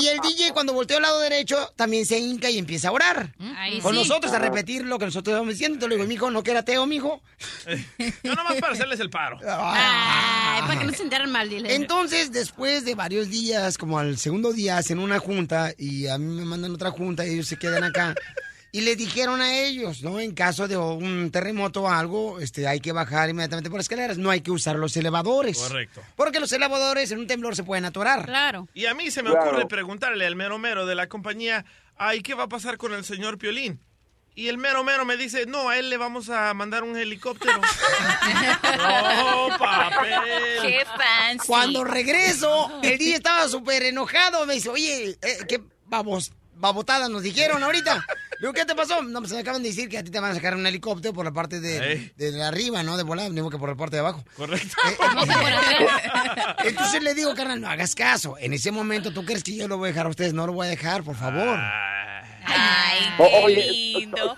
y 0.01 0.07
el 0.07 0.19
DJ 0.21 0.53
cuando 0.53 0.73
volteó 0.73 0.97
al 0.97 1.03
lado 1.03 1.21
derecho 1.21 1.73
también 1.77 2.07
se 2.07 2.19
hinca 2.19 2.49
y 2.51 2.59
empieza 2.59 2.89
a 2.89 2.93
orar. 2.93 3.35
Ahí 3.57 3.81
Con 3.81 3.93
sí. 3.95 3.99
nosotros 4.01 4.33
a 4.33 4.39
repetir 4.39 4.85
lo 4.85 4.99
que 4.99 5.05
nosotros 5.07 5.33
estábamos 5.33 5.55
diciendo. 5.55 5.75
Entonces 5.75 5.91
le 5.91 5.97
digo, 5.97 6.09
mijo, 6.09 6.31
no 6.31 6.43
que 6.43 6.53
era 6.53 6.61
ateo, 6.61 6.87
mijo. 6.87 7.21
No, 8.23 8.35
nomás 8.35 8.57
para 8.57 8.73
hacerles 8.73 9.01
el 9.01 9.11
paro. 9.11 9.39
Ay, 9.47 10.63
para 10.63 10.79
que 10.79 10.87
no 10.87 10.93
se 10.93 11.03
enteren 11.03 11.31
mal, 11.31 11.49
dile. 11.49 11.75
Entonces, 11.75 12.33
después 12.33 12.85
de 12.85 12.95
varios 12.95 13.29
días, 13.29 13.77
como 13.79 13.99
al 13.99 14.17
segundo 14.19 14.53
día, 14.53 14.79
hacen 14.79 14.99
una 14.99 15.19
junta 15.19 15.73
y 15.77 16.07
a 16.07 16.19
mí 16.19 16.27
me 16.35 16.45
mandan 16.45 16.73
otra 16.75 16.91
junta 16.91 17.27
y 17.27 17.31
ellos 17.35 17.47
se 17.49 17.59
quedan 17.59 17.85
acá. 17.85 18.15
Y 18.77 18.83
le 18.83 18.95
dijeron 18.95 19.41
a 19.41 19.57
ellos, 19.59 20.03
¿no? 20.03 20.21
En 20.21 20.35
caso 20.35 20.69
de 20.69 20.77
un 20.77 21.31
terremoto 21.31 21.85
o 21.85 21.89
algo, 21.89 22.41
este, 22.41 22.69
hay 22.69 22.79
que 22.79 22.93
bajar 22.93 23.31
inmediatamente 23.31 23.71
por 23.71 23.81
escaleras. 23.81 24.19
No 24.19 24.29
hay 24.29 24.43
que 24.43 24.51
usar 24.51 24.77
los 24.77 24.95
elevadores. 24.99 25.57
Correcto. 25.57 26.03
Porque 26.15 26.41
los 26.41 26.53
elevadores 26.53 27.11
en 27.11 27.21
un 27.21 27.27
temblor 27.27 27.57
se 27.57 27.65
pueden 27.65 27.87
atorar. 27.87 28.27
Claro. 28.27 28.69
Y 28.75 28.85
a 28.85 28.93
mí 28.93 29.11
se 29.11 29.23
me 29.23 29.31
Claro. 29.31 29.49
ocurre 29.49 29.65
preguntarle 29.67 30.27
al 30.27 30.37
mero 30.37 30.59
mero 30.59 30.85
de 30.85 30.95
la 30.95 31.07
compañía, 31.09 31.65
ay, 31.97 32.21
¿qué 32.21 32.35
va 32.35 32.43
a 32.43 32.49
pasar 32.51 32.77
con 32.77 32.93
el 32.93 33.03
señor 33.07 33.39
Piolín? 33.39 33.81
Y 34.35 34.49
el 34.49 34.59
mero 34.59 34.85
mero 34.85 35.07
me 35.07 35.17
dice, 35.17 35.47
no, 35.47 35.71
a 35.71 35.79
él 35.79 35.89
le 35.89 35.97
vamos 35.97 36.29
a 36.29 36.53
mandar 36.53 36.85
un 36.85 36.99
helicóptero. 36.99 37.59
¡Oh, 38.79 39.49
papel! 39.59 40.21
¡Qué 40.61 40.85
fancy! 40.85 41.47
Cuando 41.47 41.83
regreso, 41.83 42.71
el 42.83 42.99
día 42.99 43.17
estaba 43.17 43.49
súper 43.49 43.85
enojado. 43.85 44.45
Me 44.45 44.53
dice, 44.53 44.69
oye, 44.69 45.17
eh, 45.23 45.39
¿qué 45.49 45.63
vamos, 45.87 46.33
babotada 46.57 47.09
nos 47.09 47.23
dijeron 47.23 47.63
ahorita? 47.63 48.05
Luego, 48.41 48.55
¿qué 48.55 48.65
te 48.65 48.75
pasó? 48.75 49.03
No, 49.03 49.21
pues 49.21 49.33
me 49.33 49.39
acaban 49.41 49.63
de 49.63 49.71
decir 49.71 49.89
que 49.89 49.99
a 49.99 50.05
ti 50.05 50.11
te 50.11 50.21
van 50.21 50.33
a 50.33 50.35
sacar 50.35 50.55
un 50.55 50.67
helicóptero 50.67 51.15
por 51.15 51.25
la 51.25 51.33
parte 51.33 51.61
de, 51.61 51.93
Ey. 51.93 52.13
de 52.17 52.43
arriba, 52.43 52.83
¿no? 52.83 52.97
De 52.97 53.03
volar, 53.03 53.31
mismo 53.31 53.51
que 53.51 53.59
por 53.59 53.69
la 53.71 53.77
parte 53.77 53.97
de 53.97 54.01
abajo. 54.01 54.25
Correcto. 54.37 54.77
Entonces 56.65 57.03
le 57.03 57.15
digo, 57.15 57.35
carnal, 57.35 57.61
no 57.61 57.69
hagas 57.69 57.95
caso. 57.95 58.37
En 58.39 58.53
ese 58.53 58.71
momento, 58.73 59.13
¿tú 59.13 59.25
crees 59.25 59.43
que 59.43 59.57
yo 59.57 59.69
lo 59.69 59.79
voy 59.79 59.89
a 59.89 59.93
dejar 59.93 60.07
a 60.07 60.11
ustedes? 60.11 60.35
No 60.35 60.47
lo 60.47 60.53
voy 60.53 60.67
a 60.67 60.71
dejar, 60.71 61.03
por 61.03 61.17
favor. 61.17 61.59
Ay, 62.47 63.01
qué 63.17 63.49
lindo. 63.49 64.37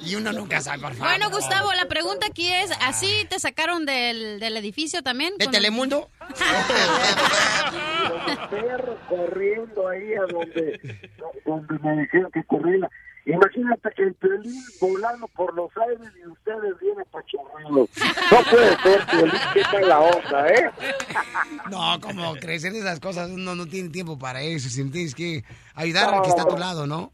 Y 0.00 0.14
uno 0.14 0.32
nunca 0.32 0.60
sabe, 0.60 0.82
por 0.82 0.94
favor. 0.94 1.08
Bueno, 1.08 1.30
Gustavo, 1.30 1.72
la 1.72 1.86
pregunta 1.86 2.26
aquí 2.26 2.52
es, 2.52 2.70
¿así 2.80 3.26
te 3.28 3.38
sacaron 3.38 3.86
del, 3.86 4.40
del 4.40 4.56
edificio 4.56 5.02
también? 5.02 5.34
¿De 5.38 5.46
Telemundo? 5.48 6.10
perros 8.50 8.98
corriendo 9.08 9.88
ahí 9.88 10.14
a 10.14 10.26
donde, 10.32 10.80
donde 11.44 11.78
me 11.80 12.02
dijeron 12.02 12.30
que 12.32 12.44
corriera. 12.44 12.88
Imagínate 13.26 13.90
que 13.96 14.04
el 14.04 14.14
pelín 14.14 14.62
volando 14.80 15.26
por 15.28 15.52
los 15.54 15.70
aires 15.76 16.12
y 16.22 16.28
ustedes 16.28 16.78
bien 16.80 16.94
apachurrados. 17.00 17.90
No 18.30 18.50
puede 18.50 18.76
ser, 18.78 19.06
Piolín, 19.06 19.40
qué 19.52 19.62
mala 19.72 19.98
onda, 19.98 20.48
¿eh? 20.48 20.70
No, 21.70 22.00
como 22.00 22.36
crecer 22.36 22.72
esas 22.76 23.00
cosas, 23.00 23.28
uno 23.30 23.56
no 23.56 23.66
tiene 23.66 23.88
tiempo 23.88 24.16
para 24.16 24.42
eso. 24.42 24.68
Si 24.68 24.88
tienes 24.90 25.16
que 25.16 25.42
ayudar 25.74 26.14
al 26.14 26.22
que 26.22 26.28
está 26.28 26.42
a 26.42 26.48
tu 26.48 26.56
lado, 26.56 26.86
¿no? 26.86 27.12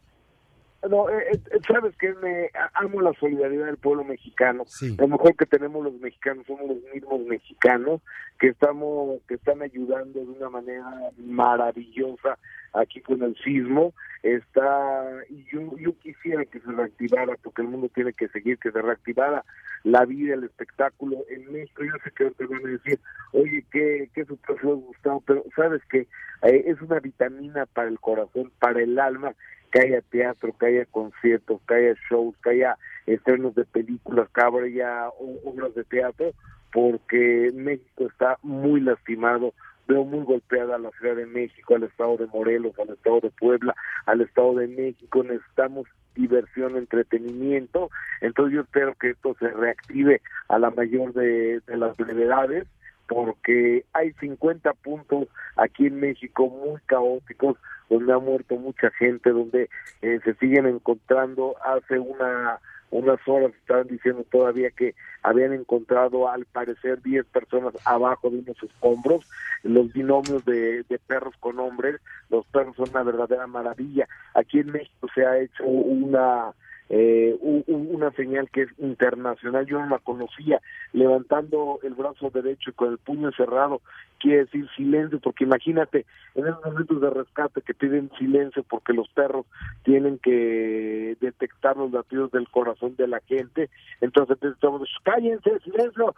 No, 0.89 1.09
eh, 1.09 1.23
eh, 1.31 1.59
sabes 1.65 1.95
que 1.97 2.13
me 2.15 2.49
amo 2.73 3.01
la 3.01 3.13
solidaridad 3.13 3.67
del 3.67 3.77
pueblo 3.77 4.03
mexicano. 4.03 4.65
Lo 4.97 5.07
mejor 5.07 5.35
que 5.35 5.45
tenemos 5.45 5.83
los 5.83 5.93
mexicanos 5.93 6.45
somos 6.45 6.67
los 6.67 6.93
mismos 6.93 7.21
mexicanos 7.25 8.01
que 8.39 8.49
estamos 8.49 9.21
que 9.27 9.35
están 9.35 9.61
ayudando 9.61 10.19
de 10.19 10.25
una 10.25 10.49
manera 10.49 10.85
maravillosa 11.17 12.37
aquí 12.73 12.99
con 13.01 13.23
el 13.23 13.35
sismo. 13.37 13.93
Está 14.23 15.05
y 15.29 15.45
yo 15.45 15.77
yo 15.77 15.97
quisiera 15.99 16.43
que 16.45 16.59
se 16.59 16.71
reactivara 16.71 17.37
porque 17.41 17.61
el 17.61 17.69
mundo 17.69 17.89
tiene 17.93 18.11
que 18.11 18.27
seguir 18.29 18.57
que 18.57 18.71
se 18.71 18.81
reactivara 18.81 19.45
la 19.83 20.03
vida, 20.05 20.33
el 20.33 20.43
espectáculo 20.43 21.23
en 21.29 21.51
México. 21.51 21.83
Yo 21.83 21.93
sé 22.03 22.11
que 22.11 22.31
te 22.31 22.45
van 22.45 22.65
a 22.65 22.69
decir, 22.69 22.99
oye, 23.31 23.65
qué 23.71 24.09
qué 24.13 24.25
super 24.25 24.57
fue 24.59 24.73
Gustavo, 24.73 25.23
pero 25.25 25.45
sabes 25.55 25.81
que 25.85 26.07
es 26.41 26.81
una 26.81 26.99
vitamina 26.99 27.65
para 27.67 27.87
el 27.87 28.01
corazón, 28.01 28.51
para 28.59 28.81
el 28.81 28.99
alma 28.99 29.33
que 29.73 29.81
haya 29.81 30.01
teatro, 30.01 30.55
que 30.57 30.67
haya 30.67 30.85
conciertos, 30.85 31.59
que 31.67 31.73
haya 31.73 31.95
shows, 32.07 32.35
que 32.43 32.51
haya 32.51 32.77
estrenos 33.07 33.55
de 33.55 33.65
películas, 33.65 34.29
que 34.29 34.41
haya 34.41 35.09
obras 35.43 35.73
de 35.73 35.83
teatro, 35.83 36.31
porque 36.71 37.51
México 37.55 38.05
está 38.07 38.37
muy 38.43 38.81
lastimado. 38.81 39.53
Veo 39.87 40.05
muy 40.05 40.23
golpeada 40.23 40.75
a 40.75 40.79
la 40.79 40.91
Ciudad 40.91 41.15
de 41.15 41.25
México, 41.25 41.75
al 41.75 41.83
Estado 41.83 42.17
de 42.17 42.27
Morelos, 42.27 42.77
al 42.79 42.91
Estado 42.91 43.19
de 43.21 43.31
Puebla, 43.31 43.75
al 44.05 44.21
Estado 44.21 44.55
de 44.55 44.67
México. 44.67 45.23
Necesitamos 45.23 45.87
diversión, 46.15 46.77
entretenimiento. 46.77 47.89
Entonces 48.21 48.55
yo 48.55 48.61
espero 48.61 48.93
que 48.93 49.09
esto 49.09 49.35
se 49.39 49.49
reactive 49.49 50.21
a 50.49 50.59
la 50.59 50.69
mayor 50.69 51.13
de, 51.13 51.61
de 51.65 51.77
las 51.77 51.97
brevedades 51.97 52.67
porque 53.07 53.85
hay 53.93 54.13
50 54.13 54.73
puntos 54.73 55.27
aquí 55.55 55.87
en 55.87 55.99
México 55.99 56.47
muy 56.49 56.79
caóticos, 56.85 57.57
donde 57.89 58.13
ha 58.13 58.19
muerto 58.19 58.55
mucha 58.55 58.89
gente, 58.91 59.29
donde 59.29 59.69
eh, 60.01 60.19
se 60.23 60.33
siguen 60.35 60.65
encontrando 60.67 61.55
hace 61.63 61.99
una 61.99 62.59
unas 62.93 63.19
horas 63.27 63.51
estaban 63.59 63.87
diciendo 63.87 64.23
todavía 64.31 64.69
que 64.69 64.93
habían 65.23 65.51
encontrado 65.51 66.29
al 66.29 66.45
parecer 66.45 67.01
10 67.01 67.25
personas 67.25 67.73
abajo 67.85 68.29
de 68.29 68.39
unos 68.39 68.61
escombros, 68.61 69.27
los 69.63 69.91
binomios 69.91 70.45
de, 70.45 70.83
de 70.83 70.99
perros 70.99 71.33
con 71.39 71.59
hombres, 71.59 71.99
los 72.29 72.45
perros 72.47 72.75
son 72.75 72.89
una 72.91 73.01
verdadera 73.01 73.47
maravilla. 73.47 74.07
Aquí 74.35 74.59
en 74.59 74.71
México 74.71 75.07
se 75.15 75.25
ha 75.25 75.39
hecho 75.39 75.63
una 75.65 76.53
eh, 76.89 77.35
u- 77.39 77.63
u- 77.67 77.95
una 77.95 78.11
señal 78.11 78.49
que 78.49 78.63
es 78.63 78.69
internacional, 78.79 79.65
yo 79.65 79.79
no 79.79 79.89
la 79.89 79.99
conocía, 79.99 80.61
levantando 80.91 81.79
el 81.83 81.93
brazo 81.93 82.29
derecho 82.29 82.69
y 82.69 82.73
con 82.73 82.91
el 82.91 82.97
puño 82.97 83.31
cerrado, 83.31 83.81
quiere 84.19 84.39
decir 84.45 84.67
silencio, 84.75 85.19
porque 85.19 85.43
imagínate, 85.43 86.05
en 86.35 86.47
esos 86.47 86.63
momentos 86.63 87.01
de 87.01 87.09
rescate 87.09 87.61
que 87.61 87.73
piden 87.73 88.09
silencio 88.17 88.63
porque 88.63 88.93
los 88.93 89.07
perros 89.09 89.45
tienen 89.83 90.17
que 90.19 91.17
detectar 91.19 91.77
los 91.77 91.91
latidos 91.91 92.31
del 92.31 92.47
corazón 92.49 92.95
de 92.95 93.07
la 93.07 93.19
gente, 93.21 93.69
entonces 94.01 94.37
estamos, 94.43 94.87
cállense, 95.03 95.59
silencio, 95.59 96.13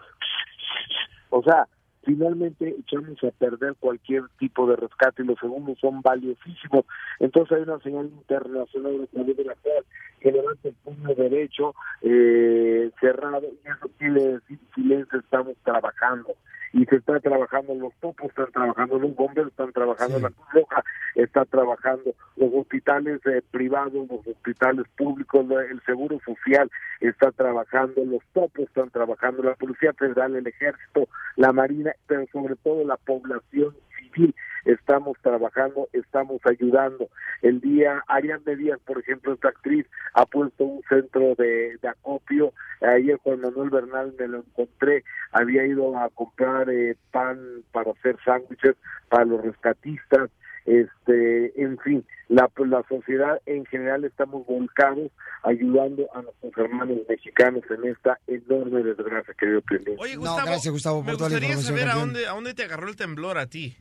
o 1.29 1.43
sea, 1.43 1.67
finalmente 2.05 2.75
echamos 2.79 3.21
a 3.23 3.31
perder 3.31 3.75
cualquier 3.79 4.23
tipo 4.37 4.67
de 4.67 4.75
rescate 4.75 5.23
y 5.23 5.25
los 5.25 5.39
segundos 5.39 5.77
son 5.79 6.01
valiosísimos. 6.01 6.85
Entonces 7.19 7.57
hay 7.57 7.63
una 7.63 7.79
señal 7.79 8.05
internacional 8.05 9.09
de 9.13 9.43
la 9.43 9.55
cual 9.55 9.83
que 10.21 10.31
levanta 10.31 10.69
el 10.69 10.75
puño 10.83 11.13
derecho 11.15 11.75
eh, 12.01 12.89
cerrado 12.99 13.43
y 13.43 13.67
eso 13.67 13.89
quiere 13.97 14.33
decir 14.33 14.59
silencio, 14.73 15.19
estamos 15.19 15.55
trabajando. 15.63 16.35
Y 16.73 16.83
se 16.85 16.97
está 16.97 17.19
trabajando, 17.21 17.73
los 17.73 17.93
topos 18.01 18.27
están 18.27 18.51
trabajando, 18.51 18.99
los 18.99 19.15
bomberos 19.15 19.51
están 19.51 19.71
trabajando, 19.71 20.19
la 20.19 20.29
Cruz 20.29 20.47
Roja 20.51 20.83
está 21.15 21.45
trabajando, 21.45 22.13
los 22.35 22.53
hospitales 22.53 23.21
eh, 23.27 23.41
privados, 23.49 23.93
los 23.93 24.27
hospitales 24.27 24.85
públicos, 24.97 25.45
el 25.71 25.81
Seguro 25.83 26.19
Social 26.25 26.69
está 26.99 27.31
trabajando, 27.31 28.03
los 28.03 28.21
topos 28.33 28.65
están 28.65 28.89
trabajando, 28.89 29.43
la 29.43 29.55
Policía 29.55 29.93
Federal, 29.93 30.35
el 30.35 30.47
Ejército, 30.47 31.07
la 31.37 31.53
Marina, 31.53 31.94
pero 32.07 32.25
sobre 32.31 32.55
todo 32.55 32.83
la 32.83 32.97
población 32.97 33.75
civil. 33.97 34.35
Estamos 34.65 35.17
trabajando, 35.21 35.87
estamos 35.93 36.41
ayudando. 36.45 37.07
El 37.43 37.61
día, 37.61 38.03
Ariadne 38.07 38.55
Díaz, 38.55 38.79
por 38.85 38.97
ejemplo, 38.99 39.33
esta 39.33 39.49
actriz, 39.49 39.85
ha 40.13 40.25
puesto 40.25 40.63
un 40.63 40.81
centro 40.89 41.35
de, 41.35 41.77
de 41.81 41.87
acopio. 41.87 42.51
Ayer 42.81 43.17
Juan 43.17 43.41
Manuel 43.41 43.69
Bernal 43.69 44.13
me 44.17 44.27
lo 44.27 44.39
encontré, 44.39 45.03
había 45.31 45.65
ido 45.67 45.97
a 45.97 46.09
comprar 46.09 46.69
eh, 46.69 46.95
pan 47.11 47.39
para 47.71 47.91
hacer 47.91 48.17
sándwiches 48.25 48.75
para 49.09 49.25
los 49.25 49.43
rescatistas. 49.43 50.31
Este, 50.65 51.61
en 51.61 51.77
fin, 51.79 52.03
la, 52.27 52.49
la 52.57 52.83
sociedad 52.89 53.39
en 53.45 53.65
general 53.67 54.03
estamos 54.03 54.45
volcados 54.47 55.11
ayudando 55.43 56.07
a 56.15 56.23
nuestros 56.23 56.57
hermanos 56.57 56.97
mexicanos 57.07 57.63
en 57.69 57.91
esta 57.91 58.19
enorme 58.27 58.81
desgracia 58.83 59.33
que 59.37 59.45
dio 59.47 59.61
Piolín. 59.61 59.95
Oye, 59.99 60.15
No, 60.15 60.21
Gustavo, 60.21 60.45
gracias, 60.47 60.71
Gustavo, 60.73 60.97
por 61.03 61.05
me 61.11 61.17
toda 61.17 61.29
gustaría 61.29 61.49
información, 61.55 61.77
saber 61.79 61.91
a 61.91 61.99
dónde, 61.99 62.27
a 62.27 62.31
dónde 62.31 62.53
te 62.55 62.63
agarró 62.63 62.87
el 62.89 62.95
temblor 62.95 63.37
a 63.37 63.45
ti. 63.47 63.77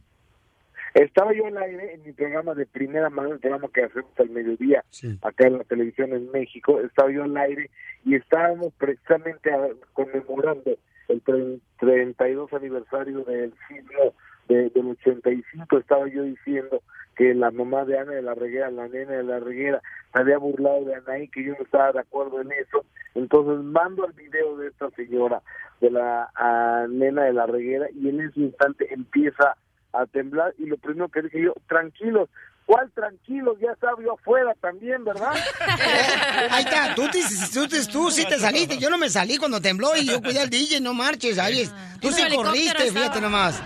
Estaba 0.92 1.32
yo 1.34 1.46
al 1.46 1.56
aire 1.56 1.94
en 1.94 2.02
mi 2.04 2.12
programa 2.12 2.54
de 2.54 2.66
primera 2.66 3.10
mano, 3.10 3.32
el 3.32 3.40
programa 3.40 3.68
que 3.74 3.82
hacemos 3.82 4.12
al 4.16 4.30
mediodía 4.30 4.84
acá 5.22 5.46
en 5.48 5.58
la 5.58 5.64
televisión 5.64 6.12
en 6.12 6.30
México. 6.30 6.80
Estaba 6.80 7.10
yo 7.10 7.24
al 7.24 7.36
aire 7.36 7.68
y 8.04 8.14
estábamos 8.14 8.72
precisamente 8.78 9.50
conmemorando 9.92 10.76
el 11.08 11.24
tre- 11.24 11.60
32 11.80 12.52
aniversario 12.52 13.24
del 13.24 13.52
sismo 13.68 14.14
de, 14.48 14.70
del 14.70 14.86
85. 14.90 15.78
Estaba 15.78 16.08
yo 16.08 16.22
diciendo 16.22 16.82
que 17.16 17.32
la 17.34 17.50
mamá 17.50 17.84
de 17.84 17.98
Ana 17.98 18.12
de 18.12 18.22
la 18.22 18.34
Reguera, 18.34 18.70
la 18.70 18.88
nena 18.88 19.12
de 19.12 19.22
la 19.22 19.38
Reguera, 19.38 19.80
se 20.12 20.20
había 20.20 20.38
burlado 20.38 20.84
de 20.84 20.96
Anaí, 20.96 21.28
que 21.28 21.44
yo 21.44 21.52
no 21.52 21.64
estaba 21.64 21.92
de 21.92 22.00
acuerdo 22.00 22.40
en 22.40 22.50
eso. 22.52 22.84
Entonces 23.14 23.64
mando 23.64 24.04
el 24.06 24.12
video 24.14 24.56
de 24.56 24.68
esta 24.68 24.90
señora, 24.90 25.40
de 25.80 25.90
la 25.90 26.28
ah, 26.34 26.86
nena 26.88 27.22
de 27.24 27.32
la 27.32 27.46
Reguera, 27.46 27.86
y 27.94 28.08
en 28.08 28.20
ese 28.20 28.40
instante 28.40 28.92
empieza 28.92 29.56
a 29.92 30.06
temblar 30.06 30.52
y 30.58 30.66
lo 30.66 30.76
primero 30.76 31.08
que 31.08 31.22
dije 31.22 31.42
yo, 31.42 31.54
tranquilos, 31.68 32.28
¿cuál 32.66 32.90
tranquilos? 32.90 33.56
Ya 33.60 33.70
estaba 33.70 34.02
yo 34.02 34.14
afuera 34.14 34.52
también, 34.60 35.04
¿verdad? 35.04 35.32
Ahí 36.50 36.64
está, 36.64 36.94
tú, 36.96 37.02
te- 37.12 37.20
tú, 37.52 37.68
te- 37.68 37.86
tú 37.86 38.10
sí 38.10 38.24
te 38.28 38.38
saliste, 38.40 38.78
yo 38.78 38.90
no 38.90 38.98
me 38.98 39.08
salí 39.08 39.36
cuando 39.36 39.60
tembló 39.60 39.96
y 39.96 40.06
yo 40.06 40.20
cuidé 40.20 40.40
al 40.40 40.50
DJ, 40.50 40.80
no 40.80 40.94
marches, 40.94 41.38
ahí 41.38 41.64
Tú 42.00 42.08
En 42.08 42.14
sí 42.14 42.20
su 42.22 42.26
helicóptero 42.26 42.50
corriste, 42.50 42.82
estaba. 42.86 43.04
fíjate 43.04 43.20
nomás. 43.20 43.62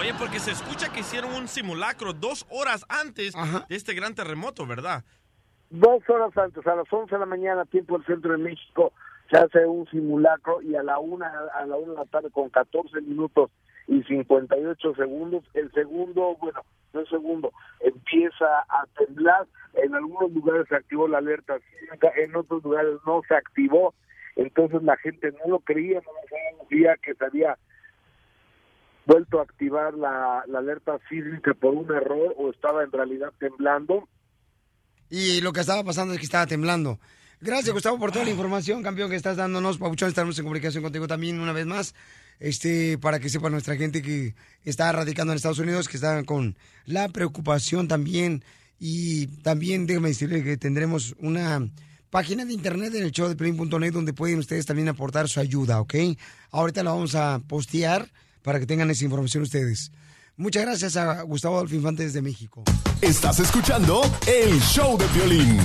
Oye, 0.00 0.14
porque 0.18 0.38
se 0.38 0.52
escucha 0.52 0.90
que 0.90 1.00
hicieron 1.00 1.34
un 1.34 1.46
simulacro 1.46 2.14
dos 2.14 2.46
horas 2.48 2.86
antes 2.88 3.34
de 3.68 3.76
este 3.76 3.92
gran 3.92 4.14
terremoto, 4.14 4.66
¿verdad? 4.66 5.04
Dos 5.68 6.08
horas 6.08 6.34
antes, 6.38 6.66
a 6.66 6.74
las 6.74 6.90
11 6.90 7.14
de 7.14 7.18
la 7.18 7.26
mañana, 7.26 7.66
tiempo 7.66 7.98
del 7.98 8.06
centro 8.06 8.32
de 8.32 8.38
México, 8.38 8.94
se 9.30 9.36
hace 9.36 9.66
un 9.66 9.86
simulacro 9.90 10.62
y 10.62 10.74
a 10.74 10.82
la 10.82 10.98
una, 10.98 11.30
a 11.54 11.66
la 11.66 11.76
una 11.76 11.92
de 11.92 11.98
la 11.98 12.06
tarde 12.06 12.30
con 12.30 12.48
14 12.48 12.98
minutos 13.02 13.50
y 13.88 14.02
58 14.04 14.94
segundos, 14.94 15.44
el 15.52 15.70
segundo, 15.72 16.34
bueno, 16.40 16.62
no 16.94 17.00
el 17.00 17.08
segundo, 17.08 17.52
empieza 17.80 18.46
a 18.70 18.86
temblar, 18.96 19.46
en 19.74 19.94
algunos 19.94 20.32
lugares 20.32 20.66
se 20.70 20.76
activó 20.76 21.08
la 21.08 21.18
alerta 21.18 21.58
sísmica, 21.58 22.10
en 22.16 22.34
otros 22.36 22.64
lugares 22.64 22.94
no 23.04 23.20
se 23.28 23.34
activó, 23.34 23.92
entonces 24.36 24.82
la 24.82 24.96
gente 24.96 25.30
no 25.32 25.50
lo 25.50 25.58
creía, 25.58 26.00
no 26.00 26.10
lo 26.10 26.62
sabía 26.62 26.96
que 27.02 27.14
se 27.14 27.24
había 27.26 27.58
vuelto 29.10 29.40
a 29.40 29.42
activar 29.42 29.94
la, 29.94 30.44
la 30.46 30.58
alerta 30.60 30.98
sísmica 31.08 31.52
por 31.54 31.74
un 31.74 31.90
error 31.92 32.32
o 32.38 32.50
estaba 32.50 32.84
en 32.84 32.92
realidad 32.92 33.32
temblando. 33.40 34.08
Y 35.10 35.40
lo 35.40 35.52
que 35.52 35.60
estaba 35.60 35.82
pasando 35.82 36.14
es 36.14 36.20
que 36.20 36.26
estaba 36.26 36.46
temblando. 36.46 37.00
Gracias, 37.40 37.72
Gustavo, 37.72 37.98
por 37.98 38.12
toda 38.12 38.24
la 38.24 38.30
información, 38.30 38.84
campeón, 38.84 39.10
que 39.10 39.16
estás 39.16 39.36
dándonos. 39.36 39.78
Pabuchón, 39.78 40.10
estaremos 40.10 40.38
en 40.38 40.44
comunicación 40.44 40.84
contigo 40.84 41.08
también 41.08 41.40
una 41.40 41.52
vez 41.52 41.66
más. 41.66 41.94
Este, 42.38 42.98
para 42.98 43.18
que 43.18 43.28
sepa 43.28 43.50
nuestra 43.50 43.74
gente 43.74 44.00
que 44.00 44.34
está 44.64 44.92
radicando 44.92 45.32
en 45.32 45.38
Estados 45.38 45.58
Unidos, 45.58 45.88
que 45.88 45.96
están 45.96 46.24
con 46.24 46.56
la 46.84 47.08
preocupación 47.08 47.88
también. 47.88 48.44
Y 48.78 49.26
también 49.42 49.86
déjame 49.88 50.10
decirle 50.10 50.44
que 50.44 50.56
tendremos 50.56 51.16
una 51.18 51.68
página 52.10 52.44
de 52.44 52.52
internet 52.52 52.94
en 52.94 53.02
el 53.02 53.10
show 53.10 53.28
de 53.28 53.90
donde 53.90 54.12
pueden 54.12 54.38
ustedes 54.38 54.66
también 54.66 54.88
aportar 54.88 55.28
su 55.28 55.40
ayuda, 55.40 55.80
¿ok? 55.80 55.94
Ahorita 56.52 56.84
la 56.84 56.92
vamos 56.92 57.16
a 57.16 57.40
postear 57.48 58.08
para 58.42 58.58
que 58.58 58.66
tengan 58.66 58.90
esa 58.90 59.04
información 59.04 59.42
ustedes. 59.42 59.92
Muchas 60.36 60.62
gracias 60.62 60.96
a 60.96 61.22
Gustavo 61.22 61.56
Adolfo 61.56 61.74
Infante 61.74 62.02
desde 62.04 62.22
México. 62.22 62.64
Estás 63.02 63.40
escuchando 63.40 64.02
el 64.26 64.58
show 64.60 64.96
de 64.96 65.06
violín. 65.08 65.60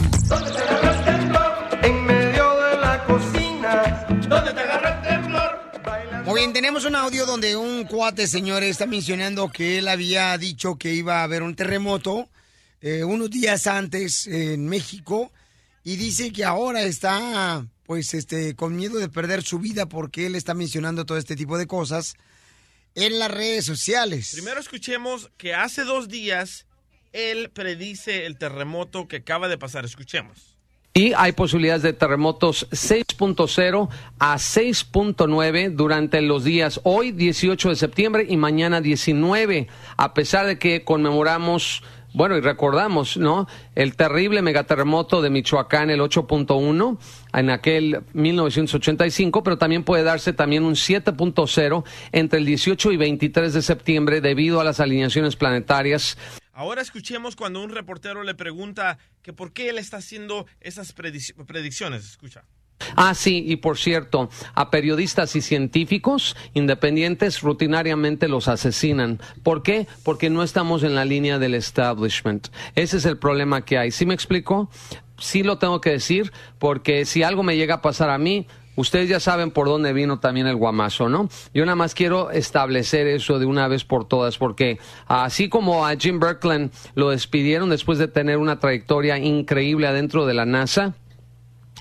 En 1.82 2.06
medio 2.06 2.60
de 2.60 2.78
la 2.78 3.06
cocina. 3.08 4.06
¿Dónde 4.28 4.54
te 4.54 4.60
agarró 4.60 4.90
el 4.90 5.02
temblor? 5.02 6.26
Muy 6.26 6.40
bien, 6.42 6.54
tenemos 6.54 6.86
un 6.86 6.96
audio 6.96 7.26
donde 7.26 7.56
un 7.56 7.86
cuate, 7.86 8.28
señores, 8.28 8.72
está 8.72 8.86
mencionando 8.86 9.50
que 9.50 9.78
él 9.78 9.88
había 9.88 10.38
dicho 10.38 10.76
que 10.76 10.94
iba 10.94 11.20
a 11.20 11.24
haber 11.24 11.44
un 11.44 11.56
terremoto 11.56 12.28
eh, 12.82 13.04
unos 13.04 13.30
días 13.30 13.68
antes 13.68 14.28
en 14.28 14.68
México 14.68 15.32
y 15.84 15.96
dice 15.96 16.32
que 16.34 16.44
ahora 16.44 16.82
está, 16.82 17.66
pues, 17.86 18.14
este, 18.14 18.56
con 18.56 18.76
miedo 18.76 18.98
de 18.98 19.08
perder 19.08 19.44
su 19.44 19.60
vida 19.60 19.88
porque 19.88 20.26
él 20.26 20.36
está 20.36 20.54
mencionando 20.54 21.06
todo 21.06 21.18
este 21.18 21.36
tipo 21.36 21.58
de 21.58 21.68
cosas 21.68 22.16
en 22.96 23.20
las 23.20 23.30
redes 23.30 23.66
sociales. 23.66 24.32
Primero 24.34 24.60
escuchemos 24.60 25.30
que 25.38 25.54
hace 25.54 25.84
dos 25.84 26.08
días 26.08 26.66
él 27.14 27.50
predice 27.50 28.26
el 28.26 28.38
terremoto 28.38 29.08
que 29.08 29.18
acaba 29.18 29.48
de 29.48 29.58
pasar. 29.58 29.86
Escuchemos. 29.86 30.56
Y 30.94 31.12
hay 31.12 31.34
posibilidades 31.34 31.82
de 31.82 31.92
terremotos 31.92 32.70
6.0 32.72 33.90
a 34.18 34.36
6.9 34.36 35.76
durante 35.76 36.22
los 36.22 36.46
días 36.46 36.80
hoy 36.84 37.12
18 37.12 37.70
de 37.70 37.76
septiembre 37.76 38.26
y 38.30 38.38
mañana 38.38 38.80
19, 38.80 39.68
a 39.98 40.14
pesar 40.14 40.46
de 40.46 40.58
que 40.58 40.86
conmemoramos, 40.86 41.84
bueno, 42.16 42.38
y 42.38 42.42
recordamos, 42.42 43.18
¿no? 43.18 43.48
El 43.76 43.96
terrible 43.96 44.42
megaterremoto 44.42 45.22
de 45.22 45.30
Michoacán, 45.30 45.90
el 45.90 46.00
8.1, 46.00 46.98
en 47.34 47.50
aquel 47.50 48.04
1985, 48.14 49.44
pero 49.44 49.58
también 49.58 49.84
puede 49.84 50.04
darse 50.04 50.34
también 50.34 50.64
un 50.64 50.74
7.0 50.76 51.84
entre 52.12 52.40
el 52.40 52.46
18 52.46 52.92
y 52.92 52.98
23 52.98 53.54
de 53.54 53.62
septiembre 53.62 54.22
debido 54.22 54.60
a 54.60 54.64
las 54.64 54.80
alineaciones 54.80 55.36
planetarias. 55.36 56.18
Ahora 56.54 56.82
escuchemos 56.82 57.36
cuando 57.36 57.62
un 57.62 57.70
reportero 57.70 58.24
le 58.24 58.34
pregunta 58.34 58.98
que 59.22 59.34
por 59.34 59.52
qué 59.52 59.70
él 59.70 59.78
está 59.78 59.98
haciendo 59.98 60.46
esas 60.62 60.96
predic- 60.96 61.36
predicciones. 61.46 62.06
Escucha. 62.06 62.46
Ah, 62.96 63.14
sí, 63.14 63.44
y 63.48 63.58
por 63.58 63.78
cierto, 63.78 64.30
a 64.54 64.70
periodistas 64.70 65.36
y 65.36 65.42
científicos 65.42 66.36
independientes 66.54 67.42
rutinariamente 67.42 68.28
los 68.28 68.48
asesinan. 68.48 69.20
¿Por 69.44 69.64
qué? 69.64 69.88
Porque 70.04 70.30
no 70.30 70.44
estamos 70.44 70.84
en 70.84 70.96
la 70.96 71.06
línea 71.06 71.40
del 71.40 71.56
establishment. 71.56 72.50
Ese 72.76 72.98
es 72.98 73.06
el 73.06 73.18
problema 73.18 73.64
que 73.64 73.78
hay. 73.78 73.92
¿Sí 73.92 74.06
me 74.06 74.14
explico? 74.14 74.70
Sí 75.18 75.44
lo 75.44 75.58
tengo 75.58 75.80
que 75.82 75.92
decir, 75.92 76.32
porque 76.60 77.06
si 77.06 77.24
algo 77.24 77.44
me 77.44 77.56
llega 77.56 77.76
a 77.76 77.82
pasar 77.82 78.10
a 78.10 78.18
mí, 78.18 78.48
Ustedes 78.78 79.08
ya 79.08 79.22
saben 79.22 79.52
por 79.52 79.68
dónde 79.68 79.94
vino 79.94 80.20
también 80.20 80.48
el 80.48 80.58
guamazo, 80.58 81.08
¿no? 81.08 81.30
Yo 81.54 81.66
nada 81.66 81.78
más 81.78 81.96
quiero 81.96 82.30
establecer 82.32 83.08
eso 83.08 83.40
de 83.40 83.46
una 83.46 83.70
vez 83.70 83.86
por 83.86 84.06
todas, 84.06 84.38
porque 84.38 84.80
así 85.08 85.48
como 85.48 85.86
a 85.86 85.96
Jim 85.96 86.20
Birkland 86.20 86.72
lo 86.94 87.12
despidieron 87.12 87.70
después 87.70 88.00
de 88.00 88.10
tener 88.10 88.38
una 88.38 88.60
trayectoria 88.60 89.18
increíble 89.18 89.88
adentro 89.88 90.26
de 90.26 90.34
la 90.34 90.46
NASA, 90.46 90.94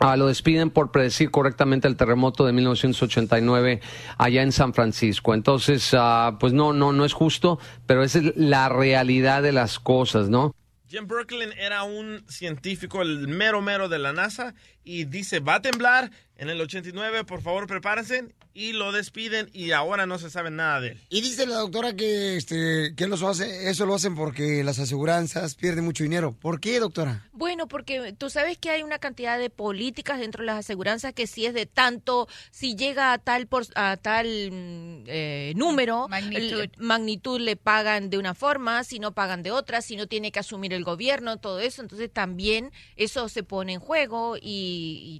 Ah, 0.00 0.16
lo 0.16 0.26
despiden 0.26 0.70
por 0.70 0.90
predecir 0.90 1.30
correctamente 1.30 1.86
el 1.86 1.96
terremoto 1.96 2.44
de 2.44 2.52
1989 2.52 3.80
allá 4.18 4.42
en 4.42 4.50
San 4.50 4.74
Francisco. 4.74 5.34
Entonces, 5.34 5.94
ah, 5.96 6.36
pues 6.40 6.52
no, 6.52 6.72
no, 6.72 6.92
no 6.92 7.04
es 7.04 7.12
justo, 7.12 7.60
pero 7.86 8.02
esa 8.02 8.18
es 8.18 8.36
la 8.36 8.68
realidad 8.68 9.42
de 9.42 9.52
las 9.52 9.78
cosas, 9.78 10.28
¿no? 10.28 10.54
Jim 10.88 11.06
Birkeland 11.08 11.54
era 11.58 11.82
un 11.82 12.24
científico, 12.28 13.02
el 13.02 13.26
mero 13.28 13.62
mero 13.62 13.88
de 13.88 13.98
la 13.98 14.12
NASA, 14.12 14.54
y 14.84 15.04
dice, 15.04 15.40
va 15.40 15.56
a 15.56 15.62
temblar 15.62 16.10
en 16.36 16.50
el 16.50 16.60
89, 16.60 17.24
por 17.24 17.40
favor 17.40 17.66
prepárense, 17.66 18.28
y 18.56 18.72
lo 18.72 18.92
despiden 18.92 19.50
y 19.52 19.72
ahora 19.72 20.06
no 20.06 20.18
se 20.18 20.30
sabe 20.30 20.50
nada 20.50 20.80
de 20.80 20.88
él. 20.92 21.00
Y 21.10 21.20
dice 21.22 21.44
la 21.44 21.56
doctora 21.56 21.94
que, 21.94 22.36
este, 22.36 22.94
que 22.96 23.04
eso, 23.04 23.28
hace, 23.28 23.68
eso 23.68 23.84
lo 23.84 23.96
hacen 23.96 24.14
porque 24.14 24.62
las 24.62 24.78
aseguranzas 24.78 25.56
pierden 25.56 25.84
mucho 25.84 26.04
dinero. 26.04 26.32
¿Por 26.40 26.60
qué, 26.60 26.78
doctora? 26.78 27.28
Bueno, 27.32 27.66
porque 27.66 28.12
tú 28.16 28.30
sabes 28.30 28.56
que 28.56 28.70
hay 28.70 28.82
una 28.84 28.98
cantidad 29.00 29.38
de 29.40 29.50
políticas 29.50 30.20
dentro 30.20 30.42
de 30.42 30.46
las 30.46 30.58
aseguranzas 30.60 31.12
que 31.12 31.26
si 31.26 31.46
es 31.46 31.52
de 31.54 31.66
tanto, 31.66 32.28
si 32.52 32.76
llega 32.76 33.12
a 33.12 33.18
tal 33.18 33.48
por, 33.48 33.64
a 33.74 33.96
tal 33.96 34.26
mm, 34.52 35.04
eh, 35.08 35.52
número, 35.56 36.06
Magnitud. 36.08 36.60
el- 36.60 36.70
magnitud 36.78 37.40
le 37.40 37.56
pagan 37.56 38.08
de 38.08 38.18
una 38.18 38.34
forma, 38.34 38.84
si 38.84 39.00
no 39.00 39.12
pagan 39.12 39.42
de 39.42 39.50
otra, 39.50 39.82
si 39.82 39.96
no 39.96 40.06
tiene 40.06 40.30
que 40.30 40.38
asumir 40.38 40.72
el 40.74 40.84
gobierno, 40.84 41.38
todo 41.38 41.58
eso, 41.58 41.82
entonces 41.82 42.08
también 42.12 42.70
eso 42.94 43.28
se 43.28 43.42
pone 43.42 43.72
en 43.74 43.80
juego 43.80 44.36
y, 44.36 44.42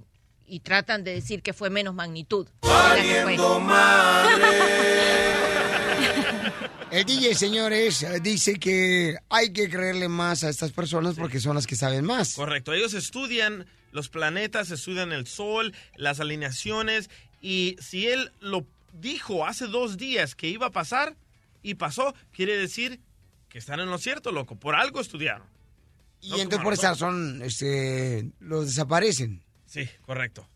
y- 0.01 0.03
y 0.47 0.59
tratan 0.59 1.03
de 1.03 1.13
decir 1.13 1.41
que 1.41 1.53
fue 1.53 1.69
menos 1.69 1.93
magnitud. 1.93 2.47
El 6.91 7.03
DJ, 7.03 7.35
señores, 7.35 8.05
dice 8.21 8.59
que 8.59 9.17
hay 9.29 9.51
que 9.51 9.69
creerle 9.69 10.07
más 10.07 10.43
a 10.43 10.49
estas 10.49 10.71
personas 10.71 11.15
porque 11.15 11.39
son 11.39 11.55
las 11.55 11.67
que 11.67 11.75
saben 11.75 12.05
más. 12.05 12.35
Correcto, 12.35 12.73
ellos 12.73 12.93
estudian 12.93 13.65
los 13.91 14.09
planetas, 14.09 14.71
estudian 14.71 15.11
el 15.11 15.27
Sol, 15.27 15.73
las 15.95 16.19
alineaciones, 16.19 17.09
y 17.41 17.75
si 17.79 18.07
él 18.07 18.31
lo 18.39 18.65
dijo 18.93 19.45
hace 19.45 19.67
dos 19.67 19.97
días 19.97 20.35
que 20.35 20.47
iba 20.47 20.67
a 20.67 20.71
pasar 20.71 21.15
y 21.63 21.75
pasó, 21.75 22.13
quiere 22.31 22.57
decir 22.57 22.99
que 23.49 23.57
están 23.57 23.79
en 23.79 23.89
lo 23.89 23.97
cierto, 23.97 24.31
loco. 24.31 24.55
Por 24.55 24.75
algo 24.75 24.99
estudiaron. 25.01 25.47
Y 26.21 26.39
entonces 26.39 26.63
por 26.63 26.73
esa 26.73 26.89
razón 26.89 27.41
este, 27.43 28.31
los 28.39 28.65
desaparecen. 28.65 29.44
Sí, 29.75 29.89
correcto. 30.05 30.47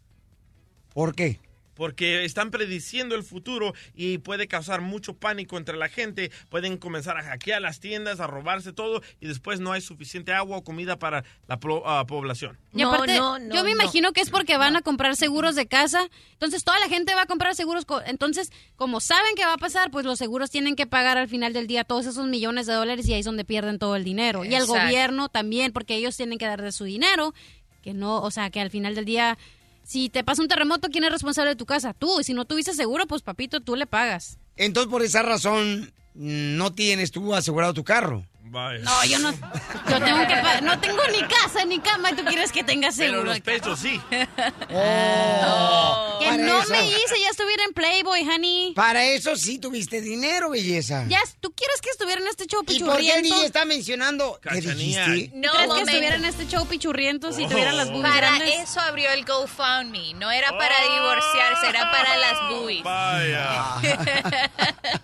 ¿Por 0.93 1.13
qué? 1.13 1.39
Porque 1.75 2.25
están 2.25 2.51
prediciendo 2.51 3.15
el 3.15 3.23
futuro 3.23 3.73
y 3.93 4.17
puede 4.17 4.47
causar 4.49 4.81
mucho 4.81 5.13
pánico 5.13 5.57
entre 5.57 5.77
la 5.77 5.87
gente. 5.87 6.29
Pueden 6.49 6.77
comenzar 6.77 7.17
a 7.17 7.23
hackear 7.23 7.61
las 7.61 7.79
tiendas, 7.79 8.19
a 8.19 8.27
robarse 8.27 8.73
todo 8.73 9.01
y 9.21 9.27
después 9.27 9.59
no 9.61 9.71
hay 9.73 9.79
suficiente 9.81 10.33
agua 10.33 10.57
o 10.57 10.63
comida 10.63 10.99
para 10.99 11.23
la 11.47 11.57
pro- 11.57 11.83
ah, 11.85 12.05
población. 12.05 12.57
Y 12.73 12.77
aparte, 12.81 13.13
yo 13.55 13.63
me 13.63 13.71
imagino 13.71 14.11
que 14.13 14.19
es 14.21 14.29
porque 14.29 14.57
van 14.57 14.75
a 14.75 14.81
comprar 14.81 15.15
seguros 15.15 15.55
de 15.55 15.67
casa. 15.67 16.09
Entonces, 16.33 16.65
toda 16.65 16.79
la 16.81 16.87
gente 16.89 17.13
va 17.15 17.21
a 17.21 17.25
comprar 17.27 17.55
seguros. 17.55 17.85
co- 17.85 18.01
Entonces, 18.05 18.51
como 18.75 18.99
saben 18.99 19.35
que 19.35 19.45
va 19.45 19.53
a 19.53 19.57
pasar, 19.57 19.89
pues 19.89 20.05
los 20.05 20.17
seguros 20.19 20.49
tienen 20.51 20.75
que 20.75 20.85
pagar 20.85 21.17
al 21.17 21.29
final 21.29 21.53
del 21.53 21.67
día 21.67 21.83
todos 21.85 22.05
esos 22.05 22.25
millones 22.27 22.67
de 22.67 22.73
dólares 22.73 23.07
y 23.07 23.13
ahí 23.13 23.19
es 23.21 23.25
donde 23.25 23.45
pierden 23.45 23.79
todo 23.79 23.95
el 23.95 24.03
dinero. 24.03 24.43
Y 24.43 24.53
el 24.53 24.63
gobierno 24.83 25.29
también, 25.29 25.71
porque 25.71 25.95
ellos 25.95 26.17
tienen 26.17 26.37
que 26.37 26.45
dar 26.45 26.61
de 26.61 26.73
su 26.73 26.83
dinero. 26.83 27.33
Que 27.81 27.93
no, 27.93 28.21
o 28.21 28.31
sea, 28.31 28.49
que 28.49 28.59
al 28.59 28.69
final 28.69 28.95
del 28.95 29.05
día, 29.05 29.37
si 29.83 30.09
te 30.09 30.23
pasa 30.23 30.41
un 30.41 30.47
terremoto, 30.47 30.89
¿quién 30.89 31.03
es 31.03 31.11
responsable 31.11 31.51
de 31.51 31.55
tu 31.55 31.65
casa? 31.65 31.93
Tú. 31.93 32.19
Y 32.19 32.23
si 32.23 32.33
no 32.33 32.45
tuviste 32.45 32.73
seguro, 32.73 33.07
pues 33.07 33.21
papito, 33.21 33.61
tú 33.61 33.75
le 33.75 33.85
pagas. 33.87 34.37
Entonces 34.55 34.91
por 34.91 35.01
esa 35.01 35.23
razón 35.23 35.91
no 36.13 36.73
tienes 36.73 37.11
tú 37.11 37.33
asegurado 37.33 37.73
tu 37.73 37.83
carro. 37.83 38.25
No, 38.51 39.05
yo 39.05 39.19
no. 39.19 39.31
Yo 39.31 39.99
tengo 39.99 40.27
que 40.27 40.61
No 40.63 40.79
tengo 40.79 41.01
ni 41.11 41.19
casa 41.27 41.65
ni 41.65 41.79
cama 41.79 42.11
y 42.11 42.15
tú 42.15 42.25
quieres 42.25 42.51
que 42.51 42.63
tenga 42.63 42.91
seguro. 42.91 43.19
Pero 43.21 43.33
los 43.33 43.41
pechos 43.41 43.79
sí. 43.79 44.01
Oh, 44.71 46.17
que 46.19 46.37
no 46.37 46.61
eso. 46.61 46.71
me 46.71 46.85
hice, 46.87 47.19
ya 47.21 47.29
estuviera 47.29 47.63
en 47.63 47.73
Playboy, 47.73 48.27
honey. 48.27 48.73
Para 48.73 49.03
eso 49.05 49.35
sí 49.35 49.59
tuviste 49.59 50.01
dinero, 50.01 50.49
belleza. 50.49 51.05
Ya, 51.07 51.19
¿tú 51.39 51.51
quieres 51.53 51.81
que 51.81 51.89
estuviera 51.89 52.21
en 52.21 52.27
este 52.27 52.45
show 52.45 52.63
¿Y 52.67 52.79
por 52.79 52.97
qué 52.97 53.11
el 53.11 53.21
pichurriento? 53.21 53.35
DJ 53.35 53.45
está 53.45 53.65
mencionando? 53.65 54.39
¿Qué 54.41 54.61
dijiste? 54.61 55.31
No, 55.35 55.51
¿Crees 55.51 55.73
que 55.73 55.81
estuviera 55.81 56.15
en 56.15 56.25
este 56.25 56.47
show 56.47 56.65
pichurriento 56.67 57.31
si 57.31 57.47
tuviera 57.47 57.71
las 57.71 57.89
boobies 57.89 58.03
Para 58.03 58.17
grandes? 58.35 58.59
eso 58.69 58.79
abrió 58.81 59.09
el 59.11 59.25
GoFundMe. 59.25 60.13
No 60.15 60.29
era 60.31 60.49
para 60.57 60.75
divorciarse, 60.95 61.67
era 61.69 61.91
para 61.91 62.17
las 62.17 62.49
boobies. 62.49 62.83
Vaya. 62.83 63.75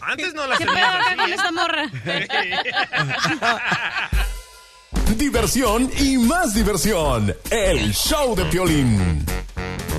Antes 0.00 0.34
no 0.34 0.46
las 0.46 0.58
¿Qué 0.58 0.66
tenías 0.66 0.94
así, 1.06 1.16
con 1.16 1.32
esta 1.32 1.52
morra? 1.52 1.90
Diversión 5.16 5.90
y 5.98 6.18
más 6.18 6.54
diversión. 6.54 7.34
El 7.50 7.92
show 7.92 8.34
de 8.34 8.44
Piolín. 8.46 9.24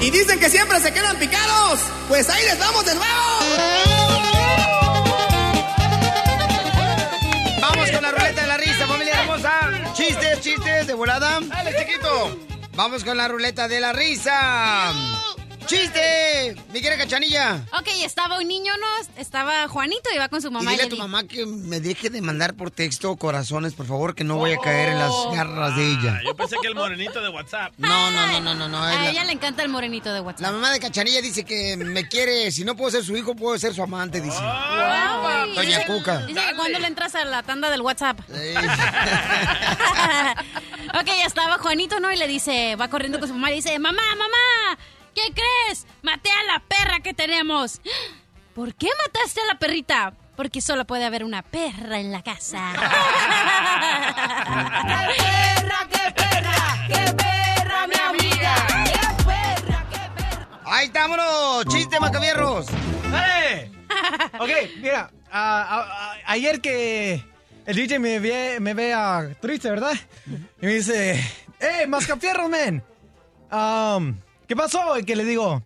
Y 0.02 0.10
dicen 0.10 0.40
que 0.40 0.50
siempre 0.50 0.80
se 0.80 0.92
quedan 0.94 1.18
picados. 1.18 1.80
Pues 2.08 2.30
ahí 2.30 2.44
les 2.44 2.60
vamos 2.60 2.86
de 2.86 2.96
nuevo. 2.96 3.40
Vamos 7.62 7.92
con 7.92 8.02
la 8.02 8.12
ruleta 8.12 8.42
de 8.42 8.48
la 8.48 8.58
risa, 8.58 8.88
familia 8.88 9.22
hermosa. 9.22 9.94
Chistes, 9.94 10.42
chistes 10.42 10.88
de 10.88 10.94
volada. 10.94 11.40
Dale, 11.42 11.76
chiquito. 11.78 12.38
Vamos 12.76 13.04
con 13.04 13.18
la 13.18 13.28
ruleta 13.28 13.68
de 13.68 13.80
la 13.80 13.94
risa. 13.94 14.92
¡Chiste! 15.66 16.56
Mi 16.74 16.82
querida 16.82 16.98
cachanilla. 16.98 17.66
Ok, 17.80 17.88
estaba 18.04 18.38
un 18.40 18.48
niño, 18.48 18.72
¿no? 18.80 18.86
Estaba 19.22 19.68
Juanito, 19.68 20.10
iba 20.14 20.30
con 20.30 20.42
su 20.42 20.50
Y 20.50 20.52
mamá. 20.52 20.72
dile 20.72 20.84
a 20.84 20.86
y 20.86 20.90
tu 20.90 20.96
le- 20.96 21.02
mamá 21.02 21.24
que 21.24 21.46
me 21.46 21.80
deje 21.80 22.10
de 22.10 22.22
mandar 22.22 22.54
por 22.54 22.70
texto 22.72 23.16
corazones, 23.16 23.74
por 23.74 23.86
favor, 23.88 24.14
que 24.16 24.24
no 24.24 24.36
voy 24.38 24.54
a 24.54 24.58
caer 24.58 24.90
en 24.90 25.00
las 25.00 25.12
garras 25.34 25.76
de 25.76 25.92
ella. 25.92 26.18
Ah, 26.20 26.24
yo 26.26 26.36
pensé 26.36 26.56
que 26.62 26.68
el 26.68 26.76
morenito 26.76 27.22
de 27.22 27.30
WhatsApp. 27.30 27.74
No, 27.78 28.12
no, 28.12 28.28
no, 28.28 28.40
no, 28.42 28.54
no. 28.56 28.68
no 28.68 28.90
es 28.90 28.96
A 28.96 29.04
la- 29.04 29.10
ella 29.10 29.24
le 29.24 29.32
encanta 29.34 29.64
el 29.64 29.70
morenito 29.70 30.14
de 30.14 30.20
WhatsApp. 30.22 30.42
La 30.42 30.52
mamá 30.52 30.72
de 30.72 30.80
Cachanilla 30.80 31.22
dice 31.22 31.44
que 31.44 31.76
me 31.78 32.08
quiere, 32.08 32.52
si 32.52 32.64
no 32.64 32.76
puedo 32.76 32.92
ser 32.92 33.04
su 33.04 33.16
hijo, 33.18 33.36
puedo 33.36 33.58
ser 33.58 33.74
su 33.74 33.82
amante, 33.82 34.22
dice. 34.22 34.38
Ay, 34.42 35.56
Doña 35.56 35.80
dice- 35.80 35.86
Cuca. 35.88 36.26
Dice 36.26 36.40
que 36.50 36.56
cuando 36.56 36.80
le 36.80 36.88
entras 36.88 37.16
a 37.16 37.26
la 37.26 37.44
tanda 37.44 37.70
del 37.70 37.82
WhatsApp. 37.82 38.20
Ok, 40.98 41.08
ya 41.08 41.26
estaba 41.26 41.58
Juanito, 41.58 42.00
¿no? 42.00 42.12
Y 42.12 42.16
le 42.16 42.26
dice, 42.28 42.76
va 42.78 42.88
corriendo 42.90 43.20
con 43.20 43.28
su 43.28 43.34
mamá 43.34 43.52
y 43.52 43.56
dice, 43.56 43.78
mamá, 43.80 44.02
mamá, 44.18 44.78
¿qué 45.16 45.34
crees? 45.34 45.88
Maté 46.04 46.30
a 46.30 46.44
la 46.44 46.60
perra 46.60 47.00
que 47.00 47.14
tenemos. 47.14 47.82
¿Por 48.54 48.76
qué 48.76 48.88
mataste 49.06 49.42
a 49.42 49.46
la 49.54 49.58
perrita? 49.60 50.14
Porque 50.36 50.62
solo 50.62 50.86
puede 50.86 51.06
haber 51.06 51.24
una 51.24 51.42
perra 51.42 52.00
en 52.00 52.12
la 52.12 52.22
casa. 52.22 52.74
¡Qué 54.46 55.24
perra, 55.24 55.88
qué 55.90 56.12
perra! 56.12 56.88
¡Qué 56.88 57.14
perra, 57.14 57.88
mi 57.88 57.96
amiga! 57.96 58.56
¡Qué 58.86 59.24
perra! 59.24 59.86
Ahí 60.66 60.88
estámonos, 60.88 61.66
chiste, 61.68 62.00
macabierros. 62.00 62.68
¡Dale! 63.12 63.72
Ok, 64.40 64.50
mira, 64.82 65.10
a- 65.32 65.62
a- 65.62 66.12
a- 66.12 66.18
ayer 66.28 66.60
que 66.60 67.24
el 67.66 67.76
DJ 67.76 67.98
me 68.00 68.20
ve, 68.20 68.58
me 68.60 68.74
ve 68.74 68.94
triste, 69.42 69.70
¿verdad? 69.70 69.94
Y 70.62 70.66
me 70.66 70.74
dice, 70.74 71.14
¡Eh, 71.60 71.88
mascafierros, 71.88 72.50
men! 72.50 72.84
Um, 73.52 74.16
¿Qué 74.48 74.56
pasó? 74.56 74.98
Y 74.98 75.04
que 75.04 75.16
le 75.16 75.24
digo, 75.26 75.64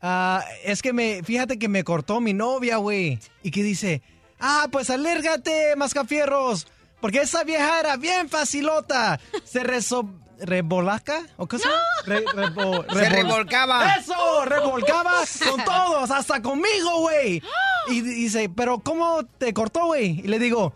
"Ah, 0.00 0.44
es 0.64 0.82
que 0.82 0.92
me, 0.92 1.22
fíjate 1.22 1.58
que 1.58 1.68
me 1.68 1.84
cortó 1.84 2.20
mi 2.20 2.32
novia, 2.32 2.76
güey. 2.76 3.18
Y 3.42 3.50
que 3.50 3.62
dice, 3.62 4.02
ah, 4.40 4.68
pues 4.70 4.90
alérgate, 4.90 5.74
mascafierros, 5.76 6.66
porque 7.00 7.20
esa 7.22 7.44
vieja 7.44 7.80
era 7.80 7.96
bien 7.96 8.28
facilota. 8.28 9.20
Se 9.44 9.62
reso... 9.64 10.08
¿Rebolaca? 10.40 11.22
¿O 11.36 11.48
qué 11.48 11.58
se 11.58 11.64
llama? 11.64 11.80
Re- 12.06 12.24
rebo- 12.26 12.86
Se 12.94 13.08
revolcaba. 13.08 13.94
¡Eso! 13.96 14.44
Revolcaba 14.44 15.14
con 15.50 15.64
todos, 15.64 16.12
hasta 16.12 16.40
conmigo, 16.40 17.00
güey. 17.00 17.42
Y 17.88 18.02
dice, 18.02 18.48
¿pero 18.48 18.78
cómo 18.78 19.24
te 19.24 19.52
cortó, 19.52 19.86
güey? 19.86 20.20
Y 20.20 20.28
le 20.28 20.38
digo, 20.38 20.72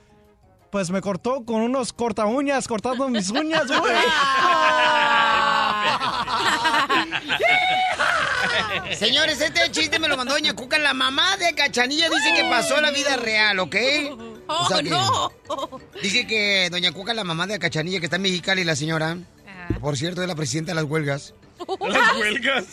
pues 0.70 0.90
me 0.90 1.00
cortó 1.00 1.44
con 1.44 1.60
unos 1.60 1.92
corta 1.92 2.26
uñas, 2.26 2.66
cortando 2.66 3.08
mis 3.08 3.30
uñas, 3.30 3.68
güey. 3.68 3.94
Señores, 8.98 9.40
este 9.40 9.70
chiste 9.70 9.98
me 9.98 10.08
lo 10.08 10.16
mandó 10.16 10.34
Doña 10.34 10.54
Cuca. 10.54 10.78
La 10.78 10.94
mamá 10.94 11.36
de 11.36 11.54
Cachanilla 11.54 12.08
dice 12.08 12.32
que 12.34 12.44
pasó 12.48 12.80
la 12.80 12.90
vida 12.90 13.16
real, 13.16 13.58
¿ok? 13.60 13.76
O 14.46 14.68
sea 14.68 14.78
¡Oh, 14.78 14.82
que- 14.82 14.90
no! 14.90 15.32
Dice 16.02 16.26
que 16.26 16.68
Doña 16.70 16.92
Cuca, 16.92 17.14
la 17.14 17.24
mamá 17.24 17.46
de 17.46 17.58
Cachanilla, 17.58 18.00
que 18.00 18.06
está 18.06 18.16
en 18.16 18.22
Mexicali, 18.22 18.64
la 18.64 18.76
señora, 18.76 19.16
por 19.80 19.96
cierto, 19.96 20.22
es 20.22 20.28
la 20.28 20.34
presidenta 20.34 20.72
de 20.72 20.76
las 20.76 20.84
huelgas. 20.84 21.34
¿Las 21.88 22.16
huelgas? 22.16 22.64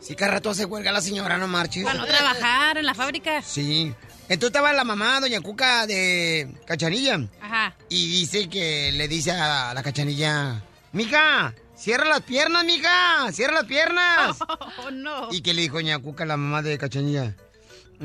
Sí, 0.00 0.14
cada 0.14 0.32
rato 0.32 0.50
hace 0.50 0.64
huelga 0.64 0.92
la 0.92 1.00
señora, 1.00 1.38
no 1.38 1.48
marches. 1.48 1.84
Para 1.84 1.98
no 1.98 2.06
trabajar 2.06 2.78
en 2.78 2.86
la 2.86 2.94
fábrica. 2.94 3.42
Sí. 3.42 3.92
Entonces 4.28 4.48
estaba 4.48 4.72
la 4.72 4.84
mamá, 4.84 5.20
Doña 5.20 5.40
Cuca, 5.40 5.86
de 5.86 6.48
Cachanilla. 6.66 7.20
Ajá. 7.40 7.74
Y 7.88 8.06
dice 8.08 8.48
que 8.48 8.90
le 8.92 9.08
dice 9.08 9.30
a 9.32 9.72
la 9.72 9.82
Cachanilla, 9.82 10.62
Mija, 10.92 11.54
cierra 11.76 12.04
las 12.06 12.22
piernas, 12.22 12.64
mija, 12.64 13.30
cierra 13.32 13.54
las 13.54 13.64
piernas. 13.64 14.38
Oh, 14.84 14.90
no. 14.90 15.28
Y 15.30 15.42
que 15.42 15.54
le 15.54 15.62
dijo 15.62 15.76
Doña 15.76 15.98
Cuca, 15.98 16.24
la 16.24 16.36
mamá 16.36 16.62
de 16.62 16.78
Cachanilla, 16.78 17.34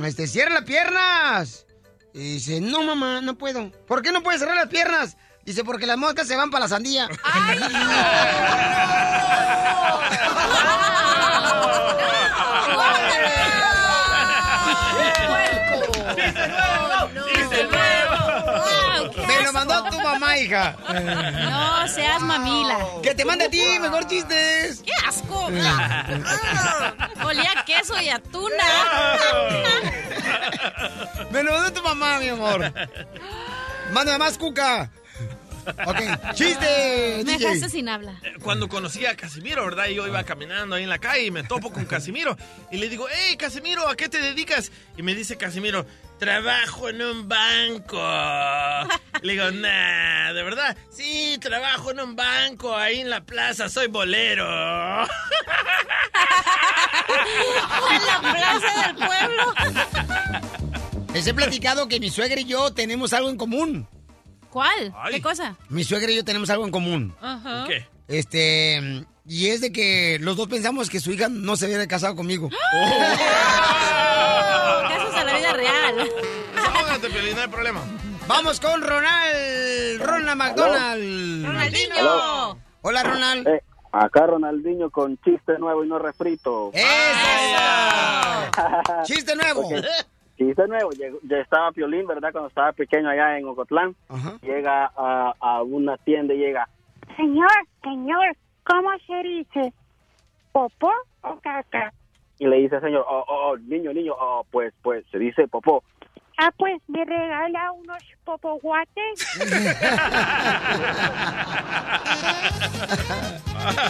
este, 0.04 0.28
cierra 0.28 0.54
las 0.54 0.64
piernas. 0.64 1.66
Y 2.14 2.34
dice, 2.34 2.60
no, 2.62 2.84
mamá, 2.84 3.22
no 3.22 3.38
puedo. 3.38 3.72
¿Por 3.88 4.02
qué 4.02 4.12
no 4.12 4.22
puedes 4.22 4.42
cerrar 4.42 4.56
las 4.56 4.68
piernas? 4.68 5.16
Dice, 5.46 5.64
porque 5.64 5.86
las 5.88 5.98
moscas 5.98 6.28
se 6.28 6.36
van 6.36 6.52
para 6.52 6.66
la 6.66 6.70
sandía. 6.70 7.08
Me 16.28 16.91
mamá, 20.32 20.40
hija. 20.40 20.76
No 21.50 21.88
seas 21.88 22.22
mamila. 22.22 22.78
Que 23.04 23.16
te 23.16 23.26
mande 23.26 23.46
a 23.46 23.50
ti 23.50 23.62
mejor 23.80 24.08
chistes. 24.08 24.84
¡Qué 24.86 24.92
asco! 25.08 25.46
Olía 27.26 27.52
a 27.58 27.66
queso 27.66 28.00
y 28.02 28.10
atuna. 28.10 28.64
Me 31.32 31.44
lo 31.44 31.52
mandó 31.54 31.74
tu 31.74 31.84
mamá, 31.84 32.20
mi 32.20 32.30
amor. 32.30 32.74
Mándame 33.92 34.18
más, 34.18 34.38
Cuca. 34.38 34.90
Ok, 35.86 36.34
chiste, 36.34 37.22
Me 37.26 37.34
DJ. 37.34 37.38
dejaste 37.48 37.70
sin 37.70 37.90
habla. 37.90 38.20
Cuando 38.42 38.68
conocí 38.70 39.06
a 39.06 39.16
Casimiro, 39.16 39.64
¿verdad? 39.66 39.88
Yo 39.88 40.08
iba 40.08 40.24
caminando 40.24 40.76
ahí 40.76 40.84
en 40.84 40.90
la 40.90 41.00
calle 41.00 41.26
y 41.26 41.32
me 41.32 41.44
topo 41.44 41.72
con 41.72 41.86
Casimiro. 41.86 42.38
Y 42.72 42.78
le 42.78 42.90
digo, 42.90 43.08
hey, 43.12 43.36
Casimiro, 43.38 43.88
¿a 43.88 43.96
qué 43.96 44.10
te 44.10 44.20
dedicas? 44.22 44.72
Y 44.98 45.04
me 45.04 45.14
dice 45.16 45.38
Casimiro, 45.38 45.86
trabajo 46.20 46.90
en 46.90 47.02
un 47.02 47.28
banco. 47.28 48.02
Le 49.22 49.34
digo, 49.34 49.52
nah, 49.52 50.34
¿de 50.34 50.44
verdad? 50.44 50.76
Sí, 50.90 51.38
trabajo 51.40 51.92
en 51.92 52.00
un 52.00 52.16
banco 52.16 52.76
ahí 52.76 53.00
en 53.02 53.10
la 53.10 53.22
plaza, 53.22 53.70
soy 53.70 53.88
bolero. 53.88 55.08
En 57.92 58.06
la 58.06 58.20
plaza 58.32 58.88
del 58.88 58.96
pueblo. 58.96 59.54
Les 61.14 61.28
he 61.28 61.34
platicado 61.34 61.88
que 61.88 62.00
mi 62.00 62.10
suegra 62.10 62.40
y 62.40 62.46
yo 62.46 62.74
tenemos 62.74 63.12
algo 63.14 63.30
en 63.30 63.38
común. 63.38 63.88
¿Cuál? 64.52 64.94
Ay. 64.96 65.16
¿Qué 65.16 65.22
cosa? 65.22 65.56
Mi 65.70 65.84
suegra 65.84 66.12
y 66.12 66.16
yo 66.16 66.26
tenemos 66.26 66.50
algo 66.50 66.66
en 66.66 66.72
común. 66.72 67.16
Ajá. 67.22 67.66
¿Qué? 67.68 67.88
Este, 68.08 69.06
y 69.26 69.48
es 69.48 69.62
de 69.62 69.72
que 69.72 70.18
los 70.20 70.36
dos 70.36 70.48
pensamos 70.48 70.90
que 70.90 71.00
su 71.00 71.12
hija 71.12 71.30
no 71.30 71.56
se 71.56 71.66
hubiera 71.68 71.88
casado 71.88 72.16
conmigo. 72.16 72.50
Casos 74.90 75.16
a 75.16 75.24
la 75.24 75.38
vida 75.38 75.54
real. 75.54 76.12
Piolín, 77.10 77.36
no 77.36 77.42
hay 77.42 77.48
problema. 77.48 77.82
Vamos 78.28 78.60
con 78.60 78.82
Ronald, 78.82 80.02
Ronald 80.02 80.38
McDonald. 80.38 81.46
Ronaldinho. 81.46 82.58
Hola, 82.82 83.04
Ronald. 83.04 83.48
Eh, 83.48 83.64
acá 83.92 84.28
Ronaldinho 84.28 84.90
con 84.92 85.18
chiste 85.18 85.58
nuevo 85.58 85.84
y 85.84 85.88
no 85.88 85.98
refrito. 85.98 86.72
Chiste 89.04 89.36
nuevo. 89.36 89.70
Ok. 90.42 90.48
Chiste 90.48 90.68
nuevo. 90.68 90.90
Llegó- 90.92 91.20
ya 91.24 91.38
estaba 91.38 91.72
Piolín, 91.72 92.08
¿verdad? 92.08 92.32
Cuando 92.32 92.50
estaba 92.50 92.72
pequeño 92.74 93.10
allá 93.10 93.38
en 93.38 93.48
Ocotlán. 93.48 93.96
Llega 94.42 94.92
a, 94.96 95.34
a 95.40 95.62
una 95.64 95.98
tienda 95.98 96.34
y 96.34 96.38
llega. 96.40 96.68
Señor, 97.18 97.50
señor, 97.84 98.36
¿cómo 98.66 98.90
se 99.08 99.24
dice? 99.28 99.74
¿Popó 100.52 100.92
o 101.22 101.40
caca? 101.42 101.94
Y 102.40 102.48
le 102.48 102.58
dice 102.58 102.76
al 102.78 102.82
señor, 102.82 103.06
oh, 103.08 103.24
oh, 103.28 103.50
oh, 103.52 103.58
niño, 103.58 103.94
niño, 103.94 104.14
oh, 104.20 104.46
pues, 104.52 104.74
pues, 104.82 105.06
se 105.12 105.20
dice 105.20 105.48
popó. 105.48 105.84
Ah, 106.40 106.50
pues, 106.58 106.82
¿me 106.88 107.06
regala 107.06 107.72
unos 107.74 108.02
popoguates? 108.24 109.38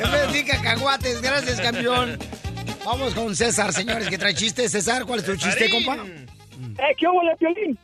En 0.03 0.11
vez 0.11 0.33
de 0.33 0.45
cacahuates, 0.45 1.21
gracias, 1.21 1.61
campeón. 1.61 2.17
Vamos 2.85 3.13
con 3.13 3.35
César, 3.35 3.71
señores, 3.71 4.09
que 4.09 4.17
trae 4.17 4.33
chiste. 4.33 4.67
César, 4.67 5.05
¿cuál 5.05 5.19
es 5.19 5.25
tu 5.25 5.35
chiste, 5.35 5.69
compa? 5.69 5.97
Eh, 6.77 6.95
¿qué 6.97 7.07
hubo, 7.07 7.21
Piolín? 7.37 7.77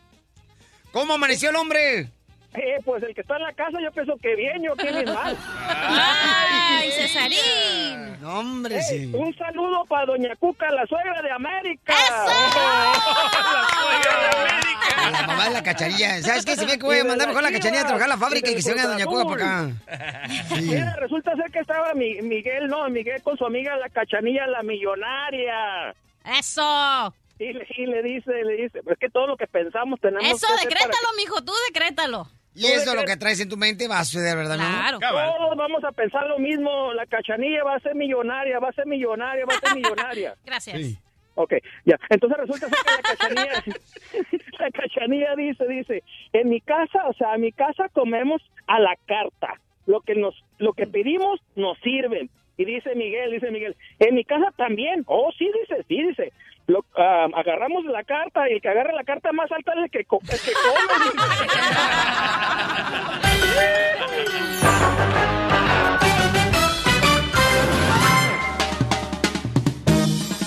¿Cómo 0.92 1.14
amaneció 1.14 1.50
el 1.50 1.56
hombre? 1.58 2.10
Eh, 2.54 2.80
pues 2.86 3.04
el 3.04 3.14
que 3.14 3.22
está 3.22 3.36
en 3.36 3.44
la 3.44 3.54
casa 3.54 3.78
yo 3.84 3.92
pienso 3.92 4.16
que 4.22 4.36
bien, 4.36 4.64
yo 4.64 4.76
que 4.76 4.92
bien 4.92 5.14
mal. 5.14 5.38
¡Ay, 5.68 6.90
Cesarín! 6.92 8.20
No, 8.22 8.40
hombre, 8.40 8.78
Eh, 8.78 8.82
sí. 8.84 9.12
Un 9.14 9.36
saludo 9.36 9.84
para 9.86 10.06
Doña 10.08 10.36
Cuca, 10.38 10.72
la 10.72 10.86
suegra 10.88 11.22
de 11.22 11.32
América. 11.32 11.94
La 15.12 15.28
mamá 15.28 15.46
de 15.46 15.52
la 15.54 15.64
cacharilla. 15.64 16.22
¿Sabes 16.22 16.46
qué? 16.46 16.56
Se 16.56 16.66
ve 16.66 16.78
que 16.78 16.86
voy 16.86 17.00
a 17.00 17.04
mandar 17.06 17.28
mejor 17.30 17.44
la 17.44 17.52
cacharilla 17.52 17.82
a 17.82 17.86
trabajar 17.86 18.08
a 18.10 18.16
la 18.16 18.18
fábrica 18.18 18.50
y 18.52 18.56
que 18.56 18.62
se 18.62 18.74
venga 18.74 18.88
Doña 18.88 19.06
Cuca 19.06 19.24
por 19.24 19.42
acá. 19.42 19.70
Sí. 20.50 20.62
Mira, 20.62 20.96
resulta 21.00 21.36
ser 21.36 21.50
que 21.52 21.60
estaba 21.60 21.94
mi- 21.94 22.22
Miguel, 22.22 22.68
no, 22.68 22.88
Miguel 22.90 23.22
con 23.22 23.38
su 23.38 23.46
amiga 23.46 23.76
la 23.78 23.90
cachanilla, 23.90 24.48
la 24.48 24.64
millonaria. 24.64 25.94
¡Eso! 26.40 27.14
Y 27.40 27.54
le, 27.54 27.68
y 27.78 27.86
le 27.86 28.04
dice, 28.04 28.32
le 28.44 28.64
dice, 28.64 28.82
es 28.86 28.98
que 28.98 29.10
todo 29.10 29.28
lo 29.28 29.38
que 29.38 29.48
pensamos 29.48 30.00
tenemos 30.00 30.26
Eso, 30.26 30.48
que 30.48 30.54
hacer 30.54 30.70
para 30.70 30.86
decrétalo, 30.86 31.08
mijo, 31.18 31.44
tú 31.44 31.54
decrétalo. 31.68 32.28
Y 32.58 32.66
eso 32.66 32.96
lo 32.96 33.04
que 33.04 33.18
traes 33.18 33.40
en 33.40 33.50
tu 33.50 33.58
mente 33.58 33.88
va 33.88 34.00
a 34.00 34.06
suceder, 34.06 34.36
¿verdad? 34.36 34.58
Claro. 34.58 35.00
Todos 35.00 35.58
vamos 35.58 35.84
a 35.84 35.92
pensar 35.92 36.26
lo 36.26 36.40
mismo. 36.40 36.92
La 36.94 37.06
cachanilla 37.06 37.64
va 37.64 37.76
a 37.76 37.80
ser 37.80 37.94
millonaria, 37.94 38.60
va 38.60 38.70
a 38.70 38.74
ser 38.74 38.88
millonaria, 38.88 39.46
va 39.46 39.54
a 39.54 39.60
ser 39.60 39.76
millonaria. 39.76 40.36
Gracias. 40.46 41.00
Ok, 41.36 41.54
ya. 41.86 42.00
Entonces 42.10 42.36
resulta 42.40 42.68
ser 42.68 42.78
que 42.84 42.92
la 42.92 43.16
cachanilla, 43.16 43.64
la 44.60 44.72
cachanilla 44.72 45.36
dice, 45.36 45.68
dice, 45.68 46.04
en 46.34 46.50
mi 46.50 46.60
casa, 46.62 47.08
o 47.08 47.14
sea, 47.14 47.36
en 47.36 47.42
mi 47.42 47.52
casa 47.52 47.90
comemos 47.90 48.42
a 48.66 48.80
la 48.80 48.96
carta. 49.06 49.62
Lo 49.86 50.02
que 50.02 50.16
nos, 50.16 50.34
lo 50.58 50.74
que 50.74 50.88
pedimos 50.88 51.40
nos 51.56 51.78
sirven. 51.80 52.32
Y 52.58 52.66
dice 52.66 52.96
Miguel, 52.96 53.32
dice 53.32 53.52
Miguel, 53.52 53.76
en 54.00 54.16
mi 54.16 54.24
casa 54.24 54.52
también. 54.58 55.04
Oh, 55.06 55.32
sí, 55.38 55.48
dice, 55.62 55.86
sí, 55.88 56.02
dice. 56.02 56.34
Lo, 56.68 56.84
ah, 56.98 57.28
agarramos 57.34 57.86
la 57.86 58.04
carta 58.04 58.50
y 58.50 58.54
el 58.56 58.62
que 58.62 58.68
agarre 58.70 58.94
la 58.94 59.04
carta 59.06 59.32
más 59.32 59.50
alta 59.52 59.72
es 59.74 59.86
el 59.86 59.90
que, 59.90 60.04
co- 60.06 60.20
el 60.22 60.40
que 60.40 60.52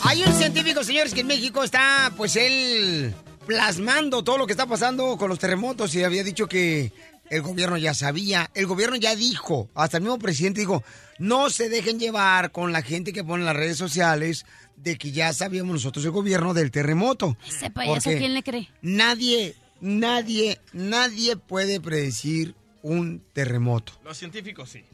Hay 0.05 0.23
un 0.25 0.33
científico, 0.33 0.83
señores, 0.83 1.15
que 1.15 1.21
en 1.21 1.27
México 1.29 1.63
está, 1.63 2.13
pues 2.17 2.35
él, 2.37 3.15
plasmando 3.47 4.25
todo 4.25 4.39
lo 4.39 4.47
que 4.47 4.53
está 4.53 4.67
pasando 4.67 5.17
con 5.17 5.29
los 5.29 5.39
terremotos 5.39 5.95
y 5.95 6.03
había 6.03 6.25
dicho 6.25 6.49
que 6.49 6.93
el 7.29 7.43
gobierno 7.43 7.77
ya 7.77 7.95
sabía, 7.95 8.51
el 8.55 8.67
gobierno 8.67 8.97
ya 8.97 9.15
dijo, 9.15 9.69
hasta 9.75 9.99
el 9.99 10.03
mismo 10.03 10.19
presidente 10.19 10.61
dijo, 10.61 10.83
no 11.19 11.49
se 11.51 11.69
dejen 11.69 12.01
llevar 12.01 12.51
con 12.51 12.73
la 12.73 12.83
gente 12.83 13.13
que 13.13 13.23
pone 13.23 13.43
en 13.43 13.47
las 13.47 13.57
redes 13.57 13.77
sociales 13.77 14.47
de 14.83 14.97
que 14.97 15.13
ya 15.13 15.33
sabíamos 15.33 15.75
nosotros 15.75 16.05
el 16.05 16.11
gobierno 16.11 16.55
del 16.55 16.71
terremoto. 16.71 17.37
Ese 17.47 17.71
payaso, 17.71 18.11
¿quién 18.11 18.35
le 18.35 18.43
cree? 18.43 18.69
Nadie, 18.83 19.55
nadie, 19.81 20.61
nadie 20.73 21.37
puede 21.37 21.81
predecir 21.81 22.55
un 22.83 23.23
terremoto. 23.33 23.93
Los 24.05 24.17
científicos 24.17 24.71
sí. 24.71 24.85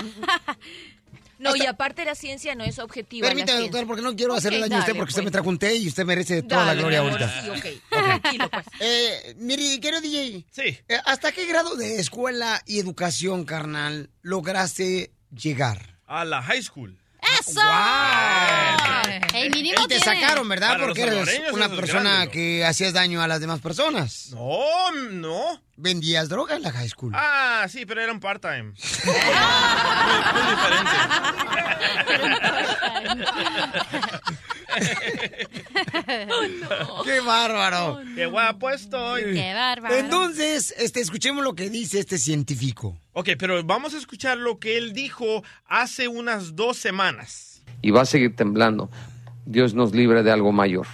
No, 1.38 1.54
y 1.56 1.66
aparte 1.66 2.04
la 2.04 2.14
ciencia 2.14 2.54
no 2.54 2.64
es 2.64 2.78
objetiva. 2.78 3.28
Permítame, 3.28 3.60
doctor, 3.60 3.86
porque 3.86 4.02
no 4.02 4.14
quiero 4.14 4.34
hacerle 4.34 4.60
daño 4.60 4.76
a 4.76 4.80
usted 4.80 4.94
porque 4.94 5.10
usted 5.10 5.22
pues. 5.22 5.24
me 5.26 5.30
trajo 5.32 5.48
un 5.48 5.58
té 5.58 5.74
y 5.76 5.88
usted 5.88 6.04
merece 6.04 6.42
toda 6.42 6.64
Dale, 6.64 6.74
la 6.76 6.80
gloria 6.80 6.98
ahorita. 7.00 7.42
sí, 7.42 7.50
ok. 7.50 7.90
Tranquilo, 7.90 8.50
pues. 8.50 8.66
Eh, 8.80 9.34
mire, 9.38 9.80
querido 9.80 10.00
DJ. 10.00 10.46
Sí. 10.50 10.62
eh, 10.62 10.98
¿Hasta 11.04 11.32
qué 11.32 11.44
grado 11.46 11.74
de 11.76 11.98
escuela 11.98 12.62
y 12.66 12.78
educación, 12.78 13.44
carnal, 13.44 14.10
lograste 14.22 15.12
llegar? 15.36 15.98
A 16.06 16.24
la 16.24 16.40
high 16.40 16.62
school. 16.62 16.96
¡Eso! 17.40 17.60
El 19.34 19.50
mínimo 19.50 19.80
Y 19.84 19.88
te 19.88 19.98
tiene. 20.00 20.04
sacaron, 20.20 20.48
¿verdad? 20.48 20.68
Para 20.72 20.84
Porque 20.86 21.02
eres 21.02 21.40
una 21.52 21.68
persona 21.68 22.26
que 22.28 22.64
hacías 22.64 22.92
daño 22.92 23.20
a 23.22 23.28
las 23.28 23.40
demás 23.40 23.60
personas. 23.60 24.30
No, 24.32 24.92
no. 25.10 25.60
Vendías 25.76 26.28
droga 26.28 26.54
en 26.56 26.62
la 26.62 26.70
high 26.72 26.88
school. 26.88 27.12
Ah, 27.14 27.66
sí, 27.68 27.84
pero 27.84 28.00
era 28.00 28.12
un 28.12 28.20
part-time. 28.20 28.72
muy, 36.26 37.04
¡Qué 37.04 37.20
bárbaro! 37.20 38.00
¡Qué 38.14 38.26
guapo 38.26 38.70
estoy! 38.70 39.34
¡Qué 39.34 39.54
bárbaro! 39.54 39.94
Entonces, 39.94 40.74
este, 40.78 41.00
escuchemos 41.00 41.44
lo 41.44 41.54
que 41.54 41.70
dice 41.70 42.00
este 42.00 42.18
científico. 42.18 42.98
Ok, 43.12 43.30
pero 43.38 43.62
vamos 43.64 43.94
a 43.94 43.98
escuchar 43.98 44.38
lo 44.38 44.58
que 44.58 44.76
él 44.76 44.92
dijo 44.92 45.42
hace 45.66 46.08
unas 46.08 46.56
dos 46.56 46.76
semanas. 46.76 47.62
y 47.82 47.90
va 47.90 48.02
a 48.02 48.06
seguir 48.06 48.34
temblando. 48.34 48.90
Dios 49.46 49.74
nos 49.74 49.92
libre 49.94 50.22
de 50.22 50.30
algo 50.30 50.52
mayor. 50.52 50.86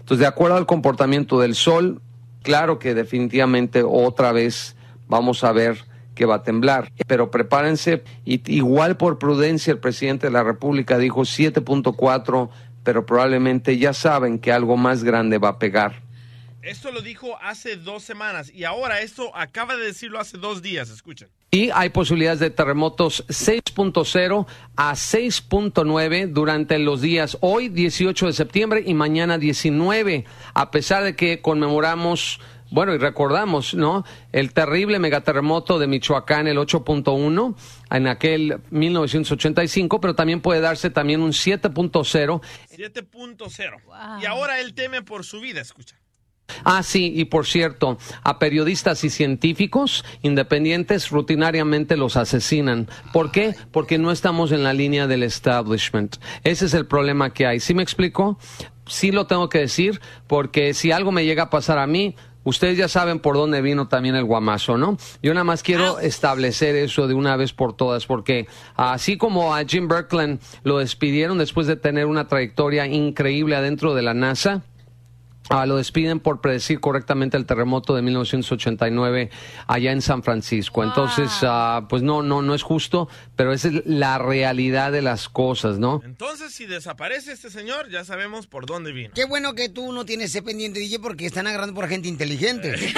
Entonces, 0.00 0.18
de 0.18 0.26
acuerdo 0.26 0.56
al 0.56 0.66
comportamiento 0.66 1.40
del 1.40 1.54
Sol, 1.54 2.02
claro 2.42 2.78
que 2.78 2.94
definitivamente 2.94 3.82
otra 3.82 4.32
vez 4.32 4.76
vamos 5.06 5.44
a 5.44 5.52
ver 5.52 5.84
que 6.14 6.26
va 6.26 6.36
a 6.36 6.42
temblar. 6.42 6.92
Pero 7.06 7.30
prepárense, 7.30 8.04
y 8.24 8.42
igual 8.54 8.96
por 8.96 9.18
prudencia 9.18 9.72
el 9.72 9.78
presidente 9.78 10.26
de 10.26 10.32
la 10.32 10.42
República 10.42 10.98
dijo 10.98 11.22
7.4, 11.22 12.50
pero 12.82 13.06
probablemente 13.06 13.78
ya 13.78 13.92
saben 13.92 14.38
que 14.38 14.52
algo 14.52 14.76
más 14.76 15.04
grande 15.04 15.38
va 15.38 15.50
a 15.50 15.58
pegar. 15.58 16.02
Esto 16.62 16.92
lo 16.92 17.00
dijo 17.00 17.38
hace 17.40 17.76
dos 17.76 18.02
semanas 18.02 18.52
y 18.52 18.64
ahora 18.64 19.00
esto 19.00 19.34
acaba 19.34 19.76
de 19.76 19.86
decirlo 19.86 20.20
hace 20.20 20.36
dos 20.36 20.60
días. 20.60 20.90
Escuchen. 20.90 21.28
Y 21.52 21.70
hay 21.74 21.88
posibilidades 21.88 22.38
de 22.38 22.50
terremotos 22.50 23.26
6.0 23.26 24.46
a 24.76 24.92
6.9 24.92 26.28
durante 26.28 26.78
los 26.78 27.00
días 27.00 27.38
hoy 27.40 27.68
18 27.68 28.26
de 28.26 28.32
septiembre 28.32 28.84
y 28.86 28.94
mañana 28.94 29.36
19, 29.36 30.26
a 30.54 30.70
pesar 30.70 31.02
de 31.02 31.16
que 31.16 31.40
conmemoramos, 31.42 32.38
bueno, 32.70 32.94
y 32.94 32.98
recordamos, 32.98 33.74
¿no? 33.74 34.04
El 34.30 34.52
terrible 34.52 35.00
megaterremoto 35.00 35.80
de 35.80 35.88
Michoacán, 35.88 36.46
el 36.46 36.56
8.1, 36.56 37.56
en 37.90 38.06
aquel 38.06 38.60
1985, 38.70 40.00
pero 40.00 40.14
también 40.14 40.40
puede 40.40 40.60
darse 40.60 40.88
también 40.90 41.20
un 41.20 41.32
7.0 41.32 42.40
7.0. 42.70 44.22
Y 44.22 44.26
ahora 44.26 44.60
él 44.60 44.72
teme 44.74 45.02
por 45.02 45.24
su 45.24 45.40
vida. 45.40 45.60
Escucha. 45.60 45.96
Ah, 46.64 46.82
sí, 46.82 47.12
y 47.14 47.26
por 47.26 47.46
cierto, 47.46 47.98
a 48.22 48.38
periodistas 48.38 49.04
y 49.04 49.10
científicos 49.10 50.04
independientes 50.22 51.10
rutinariamente 51.10 51.96
los 51.96 52.16
asesinan. 52.16 52.88
¿Por 53.12 53.30
qué? 53.30 53.54
Porque 53.72 53.98
no 53.98 54.10
estamos 54.10 54.52
en 54.52 54.62
la 54.62 54.72
línea 54.72 55.06
del 55.06 55.22
establishment. 55.22 56.16
Ese 56.44 56.66
es 56.66 56.74
el 56.74 56.86
problema 56.86 57.32
que 57.32 57.46
hay. 57.46 57.60
¿Sí 57.60 57.74
me 57.74 57.82
explico? 57.82 58.38
Sí 58.86 59.12
lo 59.12 59.26
tengo 59.26 59.48
que 59.48 59.60
decir, 59.60 60.00
porque 60.26 60.74
si 60.74 60.90
algo 60.90 61.12
me 61.12 61.24
llega 61.24 61.44
a 61.44 61.50
pasar 61.50 61.78
a 61.78 61.86
mí, 61.86 62.16
Ustedes 62.42 62.78
ya 62.78 62.88
saben 62.88 63.20
por 63.20 63.36
dónde 63.36 63.60
vino 63.60 63.88
también 63.88 64.14
el 64.14 64.24
guamazo, 64.24 64.78
¿no? 64.78 64.96
Yo 65.22 65.34
nada 65.34 65.44
más 65.44 65.62
quiero 65.62 65.98
establecer 66.00 66.74
eso 66.74 67.06
de 67.06 67.14
una 67.14 67.36
vez 67.36 67.52
por 67.52 67.76
todas, 67.76 68.06
porque 68.06 68.46
así 68.76 69.18
como 69.18 69.54
a 69.54 69.62
Jim 69.64 69.88
Birkland 69.88 70.40
lo 70.64 70.78
despidieron 70.78 71.36
después 71.36 71.66
de 71.66 71.76
tener 71.76 72.06
una 72.06 72.28
trayectoria 72.28 72.86
increíble 72.86 73.56
adentro 73.56 73.94
de 73.94 74.02
la 74.02 74.14
NASA, 74.14 74.62
Ah, 75.50 75.66
lo 75.66 75.76
despiden 75.78 76.20
por 76.20 76.40
predecir 76.40 76.78
correctamente 76.78 77.36
el 77.36 77.44
terremoto 77.44 77.96
de 77.96 78.02
1989 78.02 79.30
allá 79.66 79.90
en 79.90 80.00
San 80.00 80.22
Francisco. 80.22 80.84
Entonces, 80.84 81.28
ah, 81.42 81.86
pues 81.88 82.02
no, 82.02 82.22
no, 82.22 82.40
no 82.40 82.54
es 82.54 82.62
justo, 82.62 83.08
pero 83.34 83.52
esa 83.52 83.66
es 83.66 83.84
la 83.84 84.18
realidad 84.18 84.92
de 84.92 85.02
las 85.02 85.28
cosas, 85.28 85.80
¿no? 85.80 86.02
Entonces, 86.04 86.54
si 86.54 86.66
desaparece 86.66 87.32
este 87.32 87.50
señor, 87.50 87.90
ya 87.90 88.04
sabemos 88.04 88.46
por 88.46 88.64
dónde 88.64 88.92
vino. 88.92 89.10
Qué 89.12 89.24
bueno 89.24 89.54
que 89.54 89.68
tú 89.68 89.92
no 89.92 90.04
tienes 90.04 90.30
ese 90.30 90.40
pendiente, 90.42 90.78
DJ, 90.78 91.00
porque 91.00 91.26
están 91.26 91.48
agarrando 91.48 91.74
por 91.74 91.88
gente 91.88 92.06
inteligente. 92.06 92.76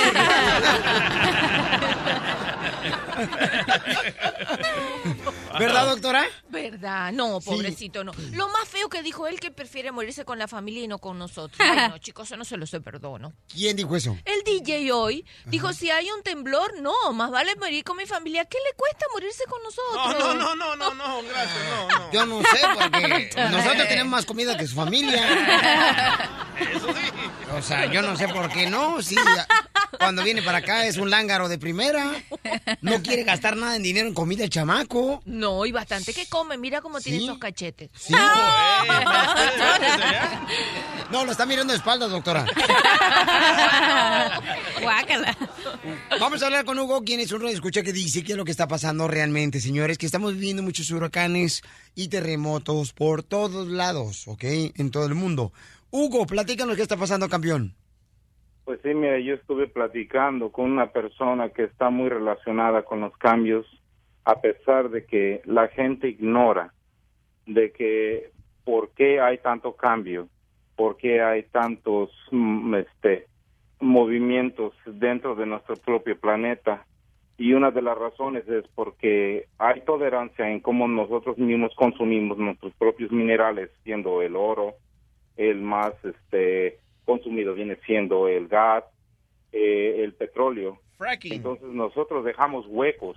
¿Verdad, 5.59 5.87
doctora? 5.87 6.25
¿Verdad? 6.49 7.13
No, 7.13 7.41
pobrecito, 7.41 8.05
no. 8.05 8.13
Lo 8.33 8.49
más 8.49 8.69
feo 8.69 8.89
que 8.89 9.03
dijo 9.03 9.27
él 9.27 9.41
que 9.41 9.51
prefiere 9.51 9.93
morirse 9.93 10.25
con 10.25 10.39
la 10.39 10.49
familia 10.49 10.83
y 10.85 10.89
no 10.89 10.99
con 10.99 11.19
nosotros. 11.19 11.59
Ay, 11.61 11.89
no, 11.89 11.99
chicos, 11.99 12.29
eso 12.29 12.37
no 12.37 12.45
se 12.45 12.57
los 12.57 12.71
perdono. 12.83 13.33
¿Quién 13.53 13.77
dijo 13.77 13.95
eso? 13.97 14.17
El 14.25 14.43
DJ 14.45 14.93
hoy 14.93 15.25
dijo, 15.47 15.73
si 15.73 15.91
hay 15.91 16.11
un 16.11 16.23
temblor, 16.23 16.81
no, 16.81 17.13
más 17.13 17.31
vale 17.31 17.55
morir 17.57 17.85
con 17.85 17.97
mi 17.97 18.07
familia. 18.07 18.45
¿Qué 18.45 18.59
le 18.59 18.75
cuesta 18.77 19.07
morirse 19.13 19.45
con 19.49 19.63
nosotros? 19.63 20.19
No, 20.19 20.35
no, 20.35 20.55
no, 20.55 20.77
no, 20.77 20.77
no, 20.77 20.95
no, 20.95 21.23
gracias, 21.29 21.65
no, 21.71 21.89
no. 21.89 22.13
Yo 22.13 22.27
no 22.27 22.41
sé, 22.43 22.59
porque 22.75 23.31
nosotros 23.51 23.89
tenemos 23.89 24.11
más 24.11 24.27
comida 24.27 24.57
que 24.57 24.67
su 24.67 24.75
familia. 24.75 26.29
O 27.55 27.61
sea, 27.61 27.87
yo 27.87 28.03
no 28.03 28.17
sé 28.17 28.29
por 28.29 28.49
qué 28.51 28.69
no. 28.69 29.03
Sí, 29.03 29.17
cuando 29.99 30.23
viene 30.23 30.43
para 30.43 30.59
acá 30.59 30.87
es 30.87 30.97
un 30.97 31.11
lángaro 31.11 31.49
de 31.49 31.59
primera. 31.59 32.13
No 32.81 33.03
quiere 33.03 33.25
gastar 33.25 33.57
nada 33.57 33.77
en 33.77 33.83
dinero 33.83 34.09
en 34.09 34.15
comida 34.15 34.45
el 34.45 34.51
chamaco. 34.51 35.23
No, 35.27 35.42
y 35.67 35.73
bastante 35.73 36.13
que 36.15 36.27
come. 36.29 36.57
Mira 36.59 36.81
cómo 36.81 37.01
tiene 37.01 37.19
Sí. 37.19 37.25
esos 37.25 37.39
cachetes. 37.39 37.91
Sí. 37.95 38.15
No, 41.11 41.25
lo 41.25 41.33
está 41.33 41.45
mirando 41.47 41.73
de 41.73 41.77
espaldas, 41.79 42.11
doctora. 42.11 42.47
Guácala. 44.83 45.37
Vamos 46.19 46.43
a 46.43 46.47
hablar 46.47 46.65
con 46.65 46.79
Hugo, 46.79 47.03
quien 47.05 47.21
es 47.21 47.31
un 47.33 47.47
escucha 47.47 47.83
que 47.83 47.93
dice 47.93 48.23
qué 48.25 48.33
es 48.33 48.39
lo 48.39 48.45
que 48.45 48.51
está 48.51 48.67
pasando 48.69 49.09
realmente, 49.09 49.61
señores, 49.61 49.99
que 49.99 50.07
estamos 50.07 50.33
viviendo 50.35 50.63
muchos 50.63 50.91
huracanes 50.91 51.63
y 51.95 52.09
terremotos 52.09 52.93
por 52.93 53.23
todos 53.23 53.69
lados, 53.69 54.27
¿ok? 54.29 54.45
En 54.77 54.91
todo 54.91 55.07
el 55.07 55.15
mundo. 55.15 55.53
Hugo, 55.91 56.25
platícanos 56.27 56.77
qué 56.77 56.83
está 56.83 56.97
pasando, 56.97 57.29
campeón. 57.29 57.75
Pues 58.65 58.79
sí, 58.83 58.95
mira, 58.95 59.19
yo 59.21 59.35
estuve 59.35 59.67
platicando 59.67 60.51
con 60.53 60.71
una 60.71 60.93
persona 60.93 61.51
que 61.51 61.65
está 61.65 61.91
muy 61.91 62.09
relacionada 62.09 62.85
con 62.85 63.01
los 63.01 63.13
cambios, 63.19 63.67
a 64.25 64.41
pesar 64.41 64.91
de 64.91 65.05
que 65.05 65.43
la 65.45 65.69
gente 65.69 66.09
ignora 66.09 66.73
de 67.47 67.73
que 67.73 68.31
por 68.65 68.91
qué 68.91 69.21
hay 69.21 69.39
tanto 69.39 69.75
cambio, 69.75 70.29
por 70.77 70.97
qué 70.97 71.21
hay 71.23 71.45
tantos 71.45 72.11
mm, 72.31 72.75
este 72.77 73.27
movimientos 73.81 74.73
dentro 74.87 75.35
de 75.35 75.47
nuestro 75.47 75.77
propio 75.77 76.19
planeta. 76.19 76.87
Y 77.37 77.55
una 77.55 77.73
de 77.73 77.83
las 77.83 77.99
razones 77.99 78.49
es 78.49 78.65
porque 78.75 79.49
hay 79.59 79.81
tolerancia 79.81 80.49
en 80.49 80.61
cómo 80.61 80.87
nosotros 80.87 81.37
mismos 81.39 81.75
consumimos 81.75 82.39
nuestros 82.39 82.73
propios 82.75 83.11
minerales, 83.11 83.71
siendo 83.83 84.23
el 84.23 84.37
oro, 84.37 84.75
el 85.37 85.61
más 85.61 85.93
este 86.05 86.79
consumido 87.05 87.55
viene 87.55 87.77
siendo 87.85 88.29
el 88.29 88.47
gas, 88.47 88.85
eh, 89.51 90.03
el 90.05 90.13
petróleo. 90.15 90.79
Entonces 91.35 91.69
nosotros 91.69 92.25
dejamos 92.25 92.65
huecos, 92.69 93.17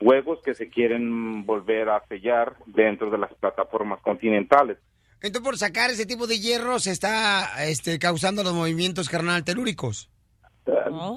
huecos 0.00 0.40
que 0.42 0.54
se 0.54 0.68
quieren 0.68 1.44
volver 1.44 1.88
a 1.88 2.04
sellar 2.06 2.56
dentro 2.66 3.10
de 3.10 3.18
las 3.18 3.32
plataformas 3.34 4.00
continentales. 4.00 4.78
Entonces, 5.22 5.42
por 5.42 5.58
sacar 5.58 5.90
ese 5.90 6.06
tipo 6.06 6.26
de 6.26 6.38
hierro 6.38 6.78
se 6.78 6.92
está 6.92 7.64
este, 7.66 7.98
causando 7.98 8.42
los 8.42 8.54
movimientos 8.54 9.08
carnal 9.08 9.44
telúricos. 9.44 10.10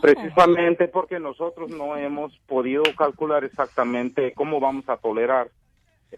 Precisamente 0.02 0.88
porque 0.88 1.20
nosotros 1.20 1.70
no 1.70 1.96
hemos 1.98 2.38
podido 2.48 2.84
calcular 2.98 3.44
exactamente 3.44 4.34
cómo 4.34 4.60
vamos 4.60 4.88
a 4.90 4.98
tolerar. 4.98 5.50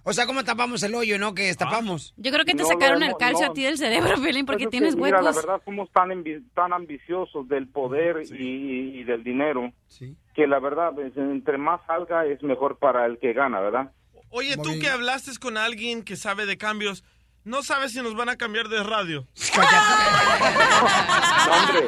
O 0.03 0.13
sea, 0.13 0.25
¿cómo 0.25 0.43
tapamos 0.43 0.83
el 0.83 0.93
hoyo, 0.95 1.17
no? 1.17 1.33
Que 1.33 1.43
destapamos. 1.43 2.13
Yo 2.17 2.31
creo 2.31 2.45
que 2.45 2.53
te 2.53 2.63
No, 2.63 2.67
sacaron 2.69 2.99
no, 2.99 3.05
el 3.05 3.15
calcio 3.17 3.45
no. 3.45 3.51
a 3.51 3.53
ti 3.53 3.63
del 3.63 3.77
cerebro, 3.77 4.15
Pelín, 4.23 4.45
porque 4.45 4.65
Pues 4.65 4.67
es 4.67 4.67
que, 4.67 4.69
tienes 4.71 4.95
mira, 4.95 5.19
huecos. 5.19 5.23
la 5.35 5.41
verdad 5.41 5.61
somos 5.65 5.91
tan, 5.91 6.09
envi- 6.09 6.43
tan 6.53 6.73
ambiciosos 6.73 7.47
del 7.47 7.67
poder 7.67 8.23
y, 8.31 8.99
y 8.99 9.03
del 9.03 9.23
dinero 9.23 9.71
que 10.35 10.47
la 10.47 10.59
verdad, 10.59 10.91
pues, 10.93 11.15
entre 11.15 11.57
más 11.57 11.79
salga 11.87 12.25
es 12.25 12.43
mejor 12.43 12.77
para 12.77 13.05
el 13.05 13.17
que 13.19 13.31
gana, 13.33 13.59
¿verdad? 13.61 13.91
Oye, 14.29 14.57
tú 14.57 14.77
que 14.81 14.89
hablaste 14.89 15.31
con 15.39 15.55
alguien 15.57 16.03
que 16.03 16.17
sabe 16.17 16.45
de 16.45 16.57
cambios, 16.57 17.03
no 17.45 17.63
sabes 17.63 17.93
si 17.93 18.01
nos 18.01 18.15
van 18.15 18.27
a 18.27 18.35
cambiar 18.35 18.67
de 18.67 18.83
radio. 18.83 19.25
hombre, 21.51 21.87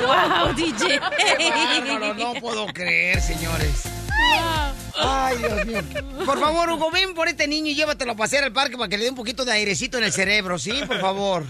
wow, 0.06 0.54
DJ. 0.54 0.98
Bárbaro, 1.00 2.14
no 2.14 2.34
puedo 2.40 2.66
creer, 2.66 3.20
señores. 3.20 3.84
Ay, 5.02 5.38
Dios 5.38 5.66
mío. 5.66 5.82
Por 6.26 6.38
favor, 6.38 6.70
Hugo, 6.70 6.90
ven 6.90 7.14
por 7.14 7.28
este 7.28 7.46
niño 7.48 7.70
y 7.70 7.74
llévatelo 7.74 8.12
a 8.12 8.16
pasear 8.16 8.44
al 8.44 8.52
parque 8.52 8.76
para 8.76 8.88
que 8.88 8.98
le 8.98 9.04
dé 9.04 9.10
un 9.10 9.16
poquito 9.16 9.44
de 9.44 9.52
airecito 9.52 9.98
en 9.98 10.04
el 10.04 10.12
cerebro, 10.12 10.58
¿sí? 10.58 10.72
Por 10.86 11.00
favor. 11.00 11.44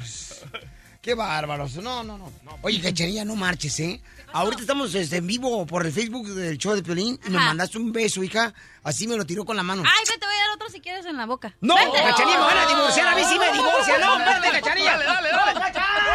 Qué 1.02 1.15
bárbaros. 1.15 1.74
No, 1.77 2.05
no, 2.05 2.19
no. 2.19 2.31
Oye, 2.62 2.81
cacharilla, 2.81 3.24
no 3.24 3.35
marches, 3.35 3.81
¿eh? 3.81 4.01
Ahorita 4.32 4.61
estamos 4.62 4.94
este, 4.94 5.16
en 5.16 5.27
vivo 5.27 5.66
por 5.66 5.85
el 5.85 5.93
Facebook 5.93 6.28
del 6.28 6.57
show 6.59 6.74
de 6.74 6.82
Piolín 6.82 7.19
y 7.27 7.31
me 7.31 7.39
Ajá. 7.39 7.47
mandaste 7.48 7.78
un 7.78 7.90
beso, 7.90 8.23
hija. 8.23 8.55
Así 8.85 9.09
me 9.09 9.16
lo 9.16 9.24
tiró 9.24 9.44
con 9.44 9.57
la 9.57 9.62
mano. 9.62 9.82
Ay, 9.85 10.05
ve, 10.09 10.19
te 10.19 10.27
voy 10.27 10.35
a 10.36 10.39
dar 10.39 10.51
otro 10.55 10.69
si 10.69 10.81
quieres 10.81 11.05
en 11.07 11.16
la 11.16 11.27
boca. 11.27 11.55
No, 11.61 11.74
cacharilla, 11.74 12.39
me 12.39 12.44
van 12.44 12.59
a 12.59 12.66
divorciar. 12.66 13.09
A 13.09 13.15
mí 13.16 13.23
sí 13.28 13.39
me 13.39 13.51
divorcian. 13.52 14.01
No, 14.01 14.19
espérate, 14.19 14.51
cacharilla. 14.61 14.93
Dale, 14.93 15.05
dale, 15.05 15.31
dale. 15.31 15.55
No, 15.55 15.61
cacharilla. 15.61 16.11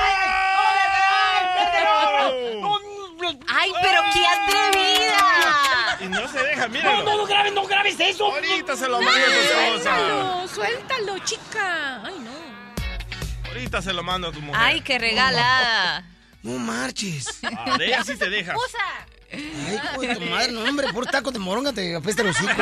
Ay, 3.47 3.71
pero 3.81 4.01
qué 4.13 4.25
atrevida. 4.25 5.97
Y 6.01 6.05
no 6.07 6.27
se 6.27 6.43
deja, 6.43 6.67
míralo. 6.67 7.03
No, 7.03 7.03
no, 7.03 7.17
no 7.17 7.25
grabes, 7.25 7.53
no 7.53 7.65
grabes 7.65 7.99
eso. 7.99 8.25
Ahorita 8.25 8.75
se 8.75 8.87
lo 8.87 9.01
mando 9.01 9.25
a 9.25 9.29
tu 9.29 9.39
esposa. 9.39 9.95
Suéltalo, 9.95 10.47
suéltalo, 10.47 11.19
chica. 11.19 12.01
Ay, 12.03 12.15
no. 12.19 13.47
Ahorita 13.47 13.81
se 13.81 13.93
lo 13.93 14.03
mando 14.03 14.27
a 14.27 14.31
tu 14.31 14.41
mujer. 14.41 14.61
Ay, 14.61 14.81
qué 14.81 14.99
regalada. 14.99 16.03
No 16.43 16.59
marches. 16.59 17.39
Ah, 17.43 17.77
de 17.77 17.87
ella 17.87 18.03
sí 18.03 18.15
te 18.17 18.29
dejas. 18.29 18.55
Ay, 19.31 19.79
tu 20.13 20.21
madre, 20.21 20.51
no, 20.51 20.61
hombre, 20.63 20.93
por 20.93 21.05
taco 21.07 21.31
de 21.31 21.39
moronga 21.39 21.73
te 21.73 21.95
apesta 21.95 22.21
el 22.21 22.29
hocico. 22.29 22.51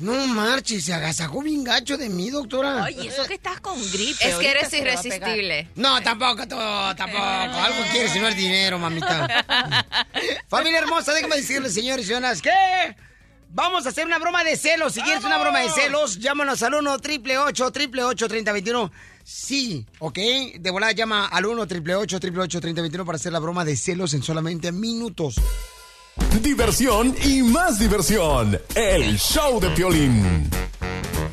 No 0.00 0.26
marches, 0.26 0.84
se 0.84 0.92
agasajó 0.92 1.42
bien 1.42 1.62
gacho 1.64 1.96
de 1.96 2.08
mí, 2.08 2.30
doctora. 2.30 2.84
Ay, 2.84 3.06
eso 3.06 3.24
que 3.26 3.34
estás 3.34 3.60
con 3.60 3.80
gripe. 3.92 4.28
Es 4.28 4.34
que 4.36 4.50
eres 4.50 4.72
irresistible. 4.72 5.68
No, 5.76 6.02
tampoco, 6.02 6.42
tú, 6.48 6.56
tampoco. 6.96 7.22
Algo 7.22 7.84
quieres 7.92 8.12
si 8.12 8.18
no 8.18 8.28
es 8.28 8.36
dinero, 8.36 8.78
mamita. 8.78 9.86
Familia 10.48 10.80
hermosa, 10.80 11.12
déjame 11.12 11.36
decirles, 11.36 11.74
señores 11.74 12.04
y 12.04 12.08
señoras, 12.08 12.42
que 12.42 12.50
vamos 13.50 13.86
a 13.86 13.90
hacer 13.90 14.04
una 14.04 14.18
broma 14.18 14.42
de 14.44 14.56
celos. 14.56 14.94
Si 14.94 15.00
quieres 15.00 15.24
una 15.24 15.38
broma 15.38 15.60
de 15.60 15.70
celos, 15.70 16.18
llámanos 16.18 16.62
al 16.62 16.74
1 16.74 16.92
888 16.92 17.64
888 17.66 18.28
3021 18.28 18.92
Sí, 19.24 19.86
¿ok? 20.00 20.18
De 20.58 20.70
volada 20.70 20.92
llama 20.92 21.26
al 21.26 21.46
1 21.46 21.62
888 21.62 22.16
888 22.16 22.60
3021 22.60 23.06
para 23.06 23.16
hacer 23.16 23.32
la 23.32 23.38
broma 23.38 23.64
de 23.64 23.76
celos 23.76 24.12
en 24.12 24.22
solamente 24.22 24.70
minutos. 24.70 25.36
Diversión 26.40 27.14
y 27.24 27.42
más 27.42 27.78
diversión. 27.78 28.58
El 28.74 29.18
show 29.18 29.60
de 29.60 29.70
Piolín. 29.70 30.50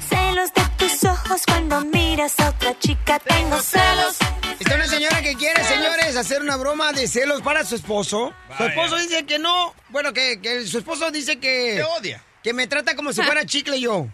Celos 0.09 0.51
de 0.53 0.61
tus 0.77 1.03
ojos 1.03 1.41
cuando 1.45 1.81
miras 1.85 2.39
a 2.39 2.49
otra 2.49 2.77
chica. 2.79 3.19
Tengo 3.19 3.59
celos. 3.61 4.17
Está 4.59 4.75
una 4.75 4.87
señora 4.87 5.21
que 5.21 5.35
quiere, 5.35 5.63
señores, 5.63 6.15
hacer 6.15 6.41
una 6.41 6.55
broma 6.57 6.91
de 6.93 7.07
celos 7.07 7.41
para 7.41 7.65
su 7.65 7.75
esposo. 7.75 8.33
Su 8.57 8.63
esposo 8.63 8.97
dice 8.97 9.25
que 9.25 9.39
no. 9.39 9.73
Bueno, 9.89 10.13
que, 10.13 10.39
que 10.41 10.65
su 10.65 10.77
esposo 10.79 11.11
dice 11.11 11.39
que... 11.39 11.75
Te 11.77 11.83
odia. 11.83 12.23
Que 12.43 12.53
me 12.53 12.67
trata 12.67 12.95
como 12.95 13.13
si 13.13 13.21
fuera 13.21 13.45
chicle 13.45 13.79
yo. 13.79 14.07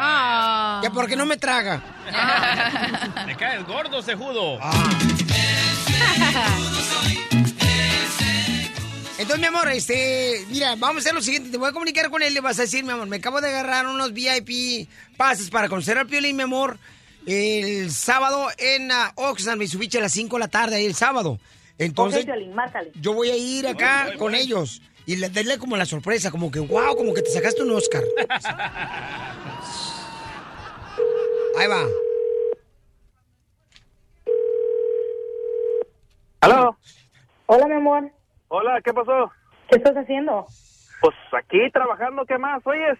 Ah. 0.00 0.78
Que 0.82 0.90
porque 0.90 1.16
no 1.16 1.26
me 1.26 1.36
traga. 1.36 1.82
Me 3.26 3.36
cae 3.36 3.56
el 3.56 3.64
gordo 3.64 4.00
cejudo. 4.00 4.60
Entonces, 9.18 9.40
mi 9.40 9.46
amor, 9.46 9.68
este, 9.68 10.44
mira, 10.48 10.76
vamos 10.76 10.96
a 10.96 10.98
hacer 11.00 11.14
lo 11.14 11.20
siguiente. 11.20 11.50
Te 11.50 11.58
voy 11.58 11.68
a 11.68 11.72
comunicar 11.72 12.08
con 12.10 12.22
él. 12.22 12.32
Le 12.34 12.40
vas 12.40 12.58
a 12.60 12.62
decir, 12.62 12.84
mi 12.84 12.92
amor, 12.92 13.08
me 13.08 13.16
acabo 13.16 13.40
de 13.40 13.48
agarrar 13.48 13.86
unos 13.86 14.12
VIP 14.12 14.88
pases 15.16 15.50
para 15.50 15.68
conocer 15.68 15.98
al 15.98 16.06
Piolín, 16.06 16.36
mi 16.36 16.44
amor, 16.44 16.78
el 17.26 17.90
sábado 17.90 18.46
en 18.58 18.90
uh, 18.92 19.10
Oxnard, 19.16 19.58
Mitsubishi, 19.58 19.98
a 19.98 20.02
las 20.02 20.12
5 20.12 20.36
de 20.36 20.40
la 20.40 20.48
tarde, 20.48 20.76
ahí 20.76 20.86
el 20.86 20.94
sábado. 20.94 21.40
Entonces, 21.78 22.20
Ok, 22.20 22.26
Piolín, 22.26 22.54
márcale. 22.54 22.92
yo 23.00 23.12
voy 23.12 23.30
a 23.30 23.36
ir 23.36 23.66
acá 23.66 24.02
Voy, 24.04 24.10
voy, 24.10 24.18
con 24.18 24.32
voy. 24.32 24.40
ellos 24.40 24.82
y 25.04 25.16
le 25.16 25.28
darle 25.30 25.58
como 25.58 25.76
la 25.76 25.84
sorpresa, 25.86 26.30
como 26.30 26.50
que, 26.52 26.60
wow, 26.60 26.94
como 26.96 27.12
que 27.12 27.22
te 27.22 27.30
sacaste 27.32 27.62
un 27.62 27.72
Oscar. 27.72 28.04
Ahí 31.58 31.66
va. 31.66 31.82
¿Aló? 36.40 36.78
Hola, 37.46 37.66
mi 37.66 37.74
amor. 37.74 38.12
Hola, 38.50 38.80
¿qué 38.82 38.94
pasó? 38.94 39.30
¿Qué 39.68 39.76
estás 39.76 39.94
haciendo? 39.94 40.46
Pues 41.02 41.14
aquí 41.32 41.70
trabajando, 41.70 42.24
¿qué 42.24 42.38
más? 42.38 42.66
Oyes. 42.66 42.98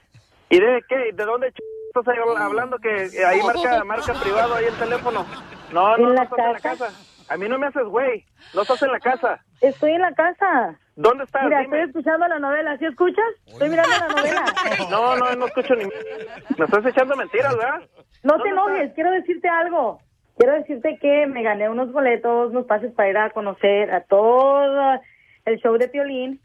¿Y 0.51 0.61
de 0.61 0.83
qué? 0.87 1.13
¿De 1.15 1.25
dónde 1.25 1.51
ch... 1.53 1.59
estás 1.89 2.07
ahí 2.09 2.19
hablando 2.39 2.77
que 2.79 3.07
eh, 3.07 3.25
ahí 3.25 3.41
marca 3.43 3.85
marca 3.85 4.13
privado 4.15 4.55
ahí 4.55 4.67
el 4.67 4.75
teléfono? 4.75 5.25
No, 5.73 5.97
no, 5.97 6.11
¿En 6.11 6.15
no 6.15 6.23
estás 6.23 6.39
en 6.39 6.53
la 6.53 6.61
casa? 6.61 6.89
A 7.31 7.37
mí 7.39 7.49
no 7.49 7.59
me 7.59 7.67
haces 7.67 7.85
güey. 7.85 8.25
No 8.55 8.63
estás 8.63 8.83
en 8.83 8.93
la 8.93 9.01
casa. 9.01 9.43
Estoy 9.63 9.93
en 9.93 10.03
la 10.03 10.13
casa. 10.13 10.79
¿Dónde 10.97 11.25
estás? 11.25 11.45
Mira, 11.45 11.61
Dime. 11.61 11.79
estoy 11.79 11.89
escuchando 11.89 12.29
la 12.29 12.39
novela. 12.39 12.77
¿Sí 12.77 12.85
escuchas? 12.85 13.25
Estoy 13.47 13.71
mirando 13.71 13.93
la 14.01 14.09
novela. 14.09 14.45
No, 14.91 15.17
no, 15.17 15.35
no 15.35 15.47
escucho 15.47 15.75
ni... 15.75 15.85
Me 15.85 16.65
estás 16.65 16.85
echando 16.85 17.17
mentiras, 17.17 17.57
¿verdad? 17.57 17.81
No 18.23 18.41
te 18.43 18.51
¿Dónde 18.51 18.51
enojes, 18.51 18.93
quiero 18.95 19.11
decirte 19.13 19.49
algo. 19.49 20.01
Quiero 20.37 20.55
decirte 20.55 20.99
que 21.01 21.27
me 21.27 21.43
gané 21.43 21.69
unos 21.69 21.93
boletos, 21.93 22.51
unos 22.51 22.67
pases 22.67 22.93
para 22.93 23.09
ir 23.09 23.19
a 23.19 23.31
conocer 23.31 23.91
a 23.93 24.03
todo 24.05 25.01
el 25.49 25.59
show 25.61 25.77
de 25.79 25.89
Piolín 25.89 26.41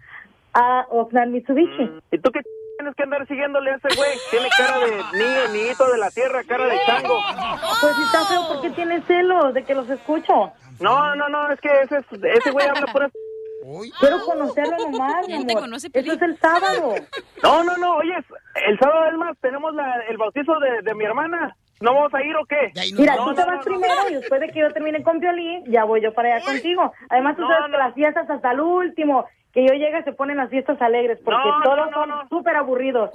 a 0.54 0.86
Oxnard 0.90 1.30
Mitsubishi. 1.30 1.90
¿Y 2.12 2.20
tú 2.20 2.32
qué 2.32 2.42
tienes 2.78 2.96
que 2.96 3.04
andar 3.04 3.28
siguiéndole 3.28 3.72
a 3.72 3.76
ese 3.76 3.88
güey? 3.96 4.12
Tiene 4.32 4.50
cara 4.58 4.80
de 4.80 4.92
niño, 5.18 5.48
niñito 5.54 5.86
de 5.92 5.98
la 5.98 6.10
tierra, 6.12 6.44
cara 6.48 6.66
de 6.68 6.78
chango. 6.86 7.20
Pues 7.82 7.96
si 7.96 8.04
está 8.04 8.26
feo, 8.26 8.48
¿por 8.48 8.62
qué 8.62 8.70
tienes 8.72 9.04
celos 9.06 9.54
de 9.54 9.64
que 9.64 9.76
los 9.76 9.90
escucho? 9.90 10.52
No, 10.80 11.16
no, 11.16 11.30
no, 11.30 11.50
es 11.52 11.60
que 11.62 11.70
ese, 11.84 11.98
es- 11.98 12.06
ese 12.40 12.52
güey 12.52 12.68
habla 12.68 12.92
por... 12.92 13.12
Quiero 14.00 14.20
conocerlo 14.26 14.76
nomás, 14.90 15.26
mi 15.28 15.36
amor. 15.36 15.54
conoce, 15.62 15.88
Eso 15.94 16.12
es 16.14 16.22
el 16.22 16.38
sábado. 16.38 16.96
No, 17.42 17.64
no, 17.64 17.78
no, 17.78 17.96
oye, 17.96 18.14
el 18.68 18.78
sábado 18.78 19.06
es 19.10 19.18
más, 19.18 19.38
tenemos 19.40 19.74
la- 19.74 20.02
el 20.10 20.18
bautizo 20.18 20.60
de, 20.60 20.82
de 20.82 20.94
mi 20.96 21.06
hermana. 21.06 21.56
¿No 21.82 21.94
vamos 21.94 22.14
a 22.14 22.24
ir 22.24 22.36
o 22.36 22.46
qué? 22.46 22.72
Mira, 22.98 23.16
No, 23.16 23.24
tú 23.26 23.30
no, 23.32 23.36
te 23.36 23.42
no, 23.42 23.48
vas 23.48 23.58
no. 23.58 23.64
primero 23.64 24.10
y 24.10 24.14
después 24.16 24.40
de 24.42 24.50
que 24.50 24.60
yo 24.60 24.72
termine 24.72 25.04
con 25.04 25.20
Piolín, 25.20 25.64
ya 25.66 25.84
voy 25.84 26.02
yo 26.02 26.14
para 26.14 26.36
allá 26.36 26.46
contigo. 26.46 26.94
Además, 27.10 27.36
tú 27.36 27.42
No, 27.42 27.48
sabes 27.50 27.72
que 27.72 27.78
las 27.78 27.94
fiestas 27.94 28.30
hasta 28.30 28.52
el 28.52 28.60
último, 28.62 29.26
que 29.52 29.66
yo 29.68 29.74
llegue 29.74 30.04
se 30.04 30.14
ponen 30.14 30.38
las 30.38 30.50
fiestas 30.50 30.82
alegres, 30.82 31.20
porque 31.26 31.50
todos 31.64 31.92
no, 31.92 32.00
son 32.00 32.10
no. 32.10 32.28
súper 32.30 32.56
aburridos. 32.56 33.10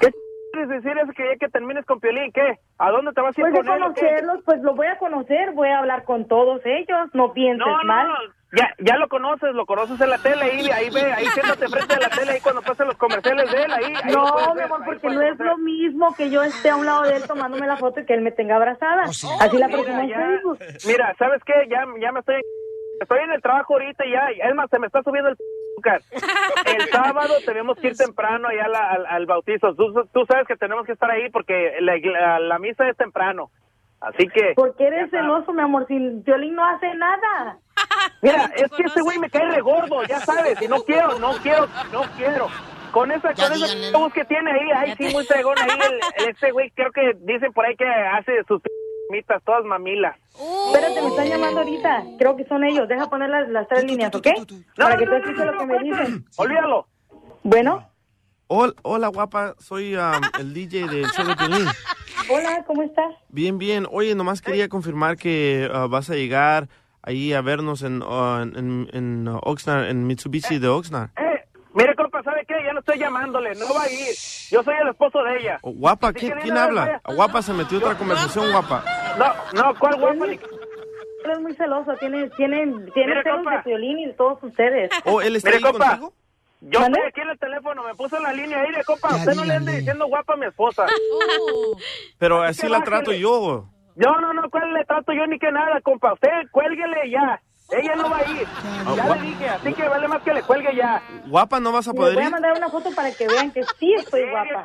¿Qué 0.00 0.08
ch- 0.08 0.14
quieres 0.52 0.68
decir 0.68 0.96
es 0.98 1.14
que 1.16 1.24
ya 1.24 1.36
que 1.36 1.48
termines 1.48 1.84
con 1.86 1.98
Piolín? 2.00 2.30
¿Qué? 2.32 2.58
¿A 2.78 2.90
dónde 2.90 3.12
te 3.12 3.20
vas 3.20 3.36
a 3.36 3.40
ir 3.40 3.46
Pues 3.50 3.52
de 3.52 3.58
él 3.60 3.80
conocerlos, 3.80 4.40
pues 4.44 4.60
lo 4.62 4.74
voy 4.74 4.86
a 4.86 4.98
conocer, 4.98 5.52
voy 5.52 5.68
a 5.68 5.78
hablar 5.80 6.04
con 6.04 6.28
todos 6.28 6.60
ellos, 6.64 7.08
no 7.14 7.32
pienses 7.32 7.66
No, 7.66 7.78
no, 7.78 7.84
mal. 7.84 8.08
no, 8.08 8.14
ya, 8.54 8.68
ya 8.80 8.96
lo 8.98 9.08
conoces, 9.08 9.54
lo 9.54 9.64
conoces 9.66 9.98
en 10.00 10.10
la 10.10 10.18
tele, 10.18 10.42
ahí, 10.42 10.68
ahí 10.70 10.90
ve, 10.90 11.12
ahí 11.12 11.24
siéntate 11.26 11.66
frente 11.68 11.94
a 11.94 12.00
la 12.00 12.08
tele, 12.10 12.32
ahí 12.32 12.40
cuando 12.40 12.60
pasen 12.62 12.86
los 12.86 12.96
comerciales 12.98 13.50
de 13.50 13.62
él, 13.62 13.72
ahí. 13.72 13.92
No, 14.12 14.54
mi 14.54 14.60
amor, 14.62 14.82
porque 14.84 15.08
no 15.08 15.22
es 15.22 15.38
lo 15.38 15.56
mismo 15.58 16.14
que 16.14 16.28
yo 16.30 16.42
esté 16.42 16.68
a 16.70 16.76
un 16.76 16.84
lado 16.86 17.02
de 17.02 17.16
él 17.16 17.22
tomándome 17.26 17.66
la 17.66 17.78
foto 17.78 18.00
y 18.00 18.04
que 18.04 18.12
él 18.14 18.20
me 18.20 18.30
tenga 18.30 18.56
abrazada. 18.56 19.04
Así 19.04 19.26
la 19.58 19.66
Mira, 19.66 19.68
próxima 19.68 20.02
en 20.02 20.08
ya- 20.10 20.16
Facebook. 20.18 20.58
Mira, 20.86 21.14
¿sabes 21.18 21.42
qué? 21.44 21.54
Ya, 21.70 21.84
ya 22.00 22.12
me 22.12 22.20
estoy... 22.20 22.36
Estoy 23.00 23.18
en 23.20 23.32
el 23.32 23.42
trabajo 23.42 23.72
ahorita 23.72 24.06
y 24.06 24.12
ya, 24.12 24.30
y 24.32 24.40
es 24.40 24.54
más, 24.54 24.70
se 24.70 24.78
me 24.78 24.86
está 24.86 25.02
subiendo 25.02 25.30
el 25.30 25.36
azúcar. 25.72 26.02
El 26.66 26.88
sábado 26.90 27.34
tenemos 27.44 27.78
que 27.78 27.88
ir 27.88 27.96
temprano 27.96 28.48
allá 28.48 28.64
al, 28.64 29.06
al 29.06 29.26
bautizo. 29.26 29.74
Tú, 29.74 29.92
tú 30.12 30.24
sabes 30.26 30.46
que 30.46 30.56
tenemos 30.56 30.86
que 30.86 30.92
estar 30.92 31.10
ahí 31.10 31.30
porque 31.30 31.74
la, 31.80 31.96
la- 31.98 32.40
la 32.40 32.58
misa 32.58 32.88
es 32.88 32.96
temprano. 32.96 33.50
Así 34.00 34.26
que... 34.28 34.52
¿Por 34.56 34.74
qué 34.76 34.88
eres 34.88 35.10
celoso, 35.10 35.52
mi 35.52 35.62
amor? 35.62 35.86
Si 35.86 35.94
Piolín 36.24 36.56
no 36.56 36.64
hace 36.64 36.92
nada. 36.94 37.58
Mira, 38.20 38.50
es 38.56 38.70
que 38.72 38.82
este 38.82 39.00
güey 39.00 39.18
me 39.18 39.30
cae 39.30 39.48
re 39.48 39.60
gordo, 39.60 40.02
ya 40.04 40.18
sabes, 40.20 40.60
y 40.60 40.66
no 40.66 40.82
quiero, 40.82 41.18
no 41.20 41.32
quiero, 41.42 41.68
no 41.92 42.02
quiero. 42.16 42.48
Con 42.90 43.10
esa, 43.12 43.32
con 43.32 43.52
esa 43.52 44.12
que 44.12 44.24
tiene 44.26 44.50
ahí, 44.52 44.70
ahí 44.76 44.94
sí 44.98 45.14
muy 45.14 45.24
fregón 45.24 45.54
ahí, 45.58 45.70
el, 46.18 46.28
este 46.28 46.50
güey 46.50 46.70
creo 46.72 46.90
que 46.92 47.12
dicen 47.20 47.50
por 47.54 47.64
ahí 47.64 47.74
que 47.74 47.86
hace 47.86 48.42
sus 48.46 48.60
mitas 49.10 49.42
todas 49.44 49.64
mamilas. 49.64 50.16
Espérate, 50.66 51.02
me 51.02 51.08
están 51.08 51.28
llamando 51.28 51.60
ahorita. 51.60 52.04
Creo 52.18 52.36
que 52.36 52.44
son 52.44 52.64
ellos. 52.64 52.88
Deja 52.88 53.08
poner 53.08 53.28
las, 53.30 53.48
las 53.48 53.68
tres 53.68 53.84
líneas, 53.84 54.14
¿ok? 54.14 54.26
Para 54.76 54.96
que 54.96 55.06
tú 55.06 55.14
escuches 55.14 55.46
lo 55.46 55.58
que 55.58 55.66
me 55.66 55.78
dicen. 55.80 56.24
Olvídalo. 56.36 56.86
Bueno, 57.42 57.88
Hola, 58.54 58.74
hola, 58.82 59.08
guapa. 59.08 59.54
Soy 59.58 59.96
um, 59.96 60.20
el 60.38 60.52
DJ 60.52 60.86
del 60.86 61.06
show 61.06 61.26
de 61.26 61.34
Piolín. 61.36 61.66
hola, 62.30 62.62
¿cómo 62.66 62.82
estás? 62.82 63.14
Bien, 63.30 63.56
bien. 63.56 63.86
Oye, 63.90 64.14
nomás 64.14 64.42
quería 64.42 64.68
confirmar 64.68 65.16
que 65.16 65.70
uh, 65.72 65.88
vas 65.88 66.10
a 66.10 66.14
llegar 66.16 66.68
ahí 67.00 67.32
a 67.32 67.40
vernos 67.40 67.82
en, 67.82 68.02
uh, 68.02 68.42
en, 68.42 68.88
en 68.92 69.26
uh, 69.26 69.38
Oxnard, 69.42 69.88
en 69.88 70.06
Mitsubishi 70.06 70.58
de 70.58 70.68
Oxnard. 70.68 71.08
Eh, 71.16 71.40
mire, 71.72 71.94
compa, 71.94 72.22
¿sabe 72.22 72.44
qué? 72.46 72.52
Ya 72.54 72.60
no 72.60 72.68
estoy 72.82 72.98
llamándole, 72.98 73.54
no 73.54 73.72
va 73.74 73.82
a 73.84 73.90
ir. 73.90 74.14
Yo 74.50 74.62
soy 74.62 74.74
el 74.82 74.88
esposo 74.88 75.22
de 75.22 75.38
ella. 75.38 75.58
Oh, 75.62 75.72
guapa, 75.72 76.12
¿quién, 76.12 76.32
que 76.34 76.40
quién 76.42 76.54
dile, 76.54 76.60
habla? 76.60 77.00
Guapa 77.04 77.40
se 77.42 77.52
metió 77.52 77.78
otra 77.78 77.94
conversación, 77.96 78.50
guapa. 78.52 78.84
No, 79.18 79.32
no, 79.62 79.78
¿cuál 79.78 79.98
guapa? 79.98 80.26
Ni- 80.26 80.38
Eres 81.24 81.40
muy 81.40 81.54
celoso. 81.54 81.92
Tiene, 82.00 82.28
tiene, 82.30 82.66
tiene 82.92 83.06
Mire, 83.14 83.22
celos 83.22 83.36
compa. 83.44 83.62
de 83.64 83.72
y 83.74 84.06
de 84.06 84.12
todos 84.14 84.42
ustedes. 84.42 84.90
Oh, 85.04 85.20
él 85.22 85.36
está 85.36 85.50
Mire, 85.50 85.58
ahí 85.58 85.62
compa, 85.72 85.86
contigo. 85.90 86.12
yo 86.62 86.80
¿Mande? 86.80 86.98
estoy 86.98 87.08
aquí 87.10 87.20
en 87.20 87.28
el 87.30 87.38
teléfono, 87.38 87.82
me 87.84 87.94
puso 87.94 88.16
en 88.16 88.22
la 88.24 88.32
línea 88.32 88.60
ahí 88.60 88.72
de 88.72 88.82
compa. 88.84 89.14
Usted 89.14 89.34
no 89.34 89.44
le 89.44 89.54
ande 89.54 89.72
diciendo 89.76 90.06
guapa 90.06 90.34
a 90.34 90.36
mi 90.36 90.46
esposa. 90.46 90.86
Pero 92.18 92.42
así 92.42 92.62
la 92.68 92.78
bájale. 92.78 92.84
trato 92.90 93.12
yo. 93.12 93.68
Yo 93.94 94.10
no, 94.20 94.32
no, 94.32 94.50
¿cuál 94.50 94.72
le 94.74 94.84
trato 94.84 95.12
yo 95.12 95.26
ni 95.26 95.38
que 95.38 95.52
nada, 95.52 95.80
compa? 95.82 96.14
Usted 96.14 96.28
cuélguele 96.50 97.10
ya. 97.10 97.40
Ella 97.70 97.94
no 97.96 98.10
va 98.10 98.18
a 98.18 98.24
ir. 98.30 98.46
Ya 98.96 99.06
gua- 99.06 99.16
le 99.20 99.28
dije, 99.28 99.48
así 99.48 99.72
que 99.72 99.88
vale 99.88 100.06
más 100.08 100.22
que 100.22 100.34
le 100.34 100.42
cuelgue 100.42 100.76
ya. 100.76 101.02
Guapa, 101.26 101.58
¿no 101.58 101.72
vas 101.72 101.88
a 101.88 101.92
poder 101.94 102.14
voy 102.14 102.22
a 102.22 102.26
ir? 102.26 102.32
mandar 102.32 102.52
una 102.56 102.68
foto 102.68 102.90
para 102.94 103.10
que 103.12 103.26
vean 103.26 103.50
que 103.50 103.62
sí 103.78 103.94
estoy 103.94 104.28
guapa. 104.30 104.64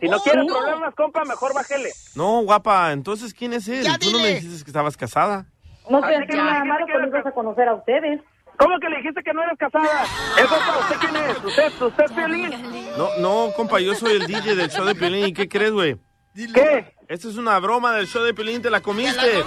Si 0.00 0.08
no 0.08 0.18
quiere 0.20 0.42
Sí. 0.42 0.48
problemas, 0.48 0.94
compa, 0.94 1.24
mejor 1.24 1.54
bájele. 1.54 1.88
No, 2.14 2.42
guapa, 2.42 2.92
entonces 2.92 3.32
¿quién 3.32 3.54
es 3.54 3.68
él? 3.68 3.86
Tú 3.98 4.10
no 4.10 4.18
me 4.18 4.34
dijiste 4.34 4.64
que 4.64 4.70
estabas 4.70 4.96
casada. 4.98 5.46
No 5.88 5.98
estoy 5.98 6.14
Así 6.14 6.26
que 6.26 6.36
nada 6.36 6.64
malo 6.64 6.86
que 6.86 6.92
irlos 6.92 7.26
a 7.26 7.30
conocer 7.32 7.68
a 7.68 7.74
ustedes. 7.74 8.20
¿Cómo 8.58 8.78
que 8.80 8.88
le 8.88 8.98
dijiste 8.98 9.22
que 9.24 9.32
no 9.32 9.42
eres 9.42 9.58
casada? 9.58 10.04
Eso 10.38 10.48
para 10.48 10.78
usted 10.78 10.96
quién 11.00 11.16
es? 11.16 11.44
¿Usted, 11.44 11.82
usted 11.86 12.04
es 12.04 12.12
Piolín? 12.12 12.50
No, 12.96 13.08
no, 13.18 13.52
compa, 13.56 13.80
yo 13.80 13.94
soy 13.94 14.12
el 14.12 14.26
DJ 14.26 14.54
del 14.54 14.70
show 14.70 14.84
de 14.84 14.94
Piolín. 14.94 15.26
¿Y 15.26 15.32
qué 15.32 15.48
crees, 15.48 15.72
güey? 15.72 15.96
¿Qué? 16.34 16.94
Esta 17.08 17.28
es 17.28 17.36
una 17.36 17.58
broma 17.58 17.92
del 17.92 18.06
show 18.06 18.22
de 18.22 18.32
Piolín, 18.32 18.62
te 18.62 18.70
la 18.70 18.80
comiste. 18.80 19.42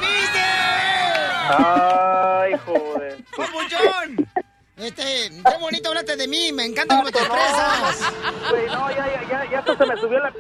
Ay, 2.48 2.56
joder. 2.66 3.18
¡Papuchón! 3.38 4.30
Este, 4.78 5.04
qué 5.04 5.58
bonito 5.60 5.90
hablaste 5.90 6.16
de 6.16 6.28
mí, 6.28 6.52
me 6.54 6.66
encanta 6.66 6.98
cómo 6.98 7.12
te 7.12 7.20
expresas. 7.20 8.14
Güey, 8.50 8.68
no, 8.68 8.90
ya, 8.92 9.08
ya, 9.08 9.30
ya, 9.30 9.52
ya 9.52 9.60
hasta 9.60 9.78
se 9.78 9.86
me 9.86 10.00
subió 10.00 10.20
la 10.20 10.34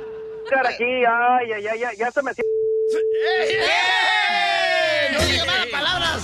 cara 0.49 0.69
aquí. 0.69 0.83
Ay, 0.83 1.49
ya, 1.49 1.59
ya, 1.59 1.75
ya, 1.75 1.93
ya 1.93 2.11
se 2.11 2.21
me... 2.21 2.31
¡No 5.11 5.25
digas 5.25 5.47
malas 5.47 5.67
palabras! 5.67 6.23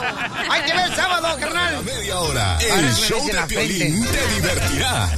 ¡Hay 0.50 0.62
que 0.62 0.72
ver 0.72 0.86
el 0.86 0.94
sábado, 0.94 1.36
carnal! 1.38 1.84
Media 1.84 2.18
hora. 2.18 2.54
Ahora 2.54 2.74
El 2.74 2.84
me 2.84 2.90
show 2.92 3.26
de. 3.26 3.46
Piolín 3.46 4.06
te 4.06 4.26
divertirá. 4.34 5.10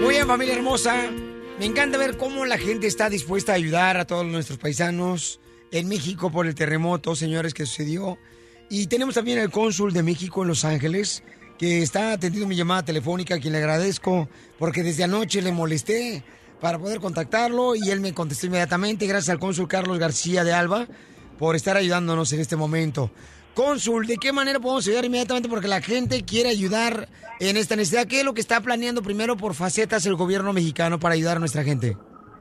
Muy 0.00 0.14
bien, 0.14 0.26
familia 0.26 0.54
hermosa. 0.54 1.10
Me 1.58 1.64
encanta 1.64 1.96
ver 1.96 2.16
cómo 2.18 2.44
la 2.44 2.58
gente 2.58 2.86
está 2.86 3.08
dispuesta 3.08 3.52
a 3.52 3.54
ayudar 3.54 3.96
a 3.96 4.04
todos 4.06 4.26
nuestros 4.26 4.58
paisanos 4.58 5.40
en 5.72 5.88
México 5.88 6.30
por 6.30 6.46
el 6.46 6.54
terremoto, 6.54 7.14
señores, 7.14 7.54
que 7.54 7.66
sucedió. 7.66 8.18
Y 8.68 8.86
tenemos 8.86 9.14
también 9.14 9.38
al 9.38 9.50
cónsul 9.50 9.92
de 9.92 10.02
México 10.02 10.42
en 10.42 10.48
Los 10.48 10.64
Ángeles, 10.64 11.22
que 11.58 11.82
está 11.82 12.12
atendiendo 12.12 12.48
mi 12.48 12.56
llamada 12.56 12.84
telefónica, 12.84 13.36
a 13.36 13.38
quien 13.38 13.52
le 13.52 13.58
agradezco, 13.58 14.28
porque 14.58 14.82
desde 14.82 15.04
anoche 15.04 15.40
le 15.42 15.52
molesté 15.52 16.24
para 16.60 16.78
poder 16.78 17.00
contactarlo 17.00 17.74
y 17.76 17.90
él 17.90 18.00
me 18.00 18.12
contestó 18.12 18.46
inmediatamente. 18.46 19.06
Gracias 19.06 19.30
al 19.30 19.38
cónsul 19.38 19.68
Carlos 19.68 19.98
García 19.98 20.44
de 20.44 20.52
Alba 20.52 20.86
por 21.38 21.56
estar 21.56 21.76
ayudándonos 21.76 22.32
en 22.32 22.40
este 22.40 22.56
momento. 22.56 23.10
Cónsul, 23.54 24.06
¿de 24.06 24.16
qué 24.18 24.32
manera 24.32 24.60
podemos 24.60 24.86
ayudar 24.86 25.06
inmediatamente? 25.06 25.48
Porque 25.48 25.68
la 25.68 25.80
gente 25.80 26.24
quiere 26.24 26.50
ayudar 26.50 27.08
en 27.40 27.56
esta 27.56 27.76
necesidad. 27.76 28.06
¿Qué 28.06 28.20
es 28.20 28.24
lo 28.24 28.34
que 28.34 28.40
está 28.40 28.60
planeando 28.60 29.02
primero 29.02 29.36
por 29.36 29.54
facetas 29.54 30.04
el 30.06 30.14
gobierno 30.14 30.52
mexicano 30.52 30.98
para 30.98 31.14
ayudar 31.14 31.38
a 31.38 31.40
nuestra 31.40 31.64
gente? 31.64 31.96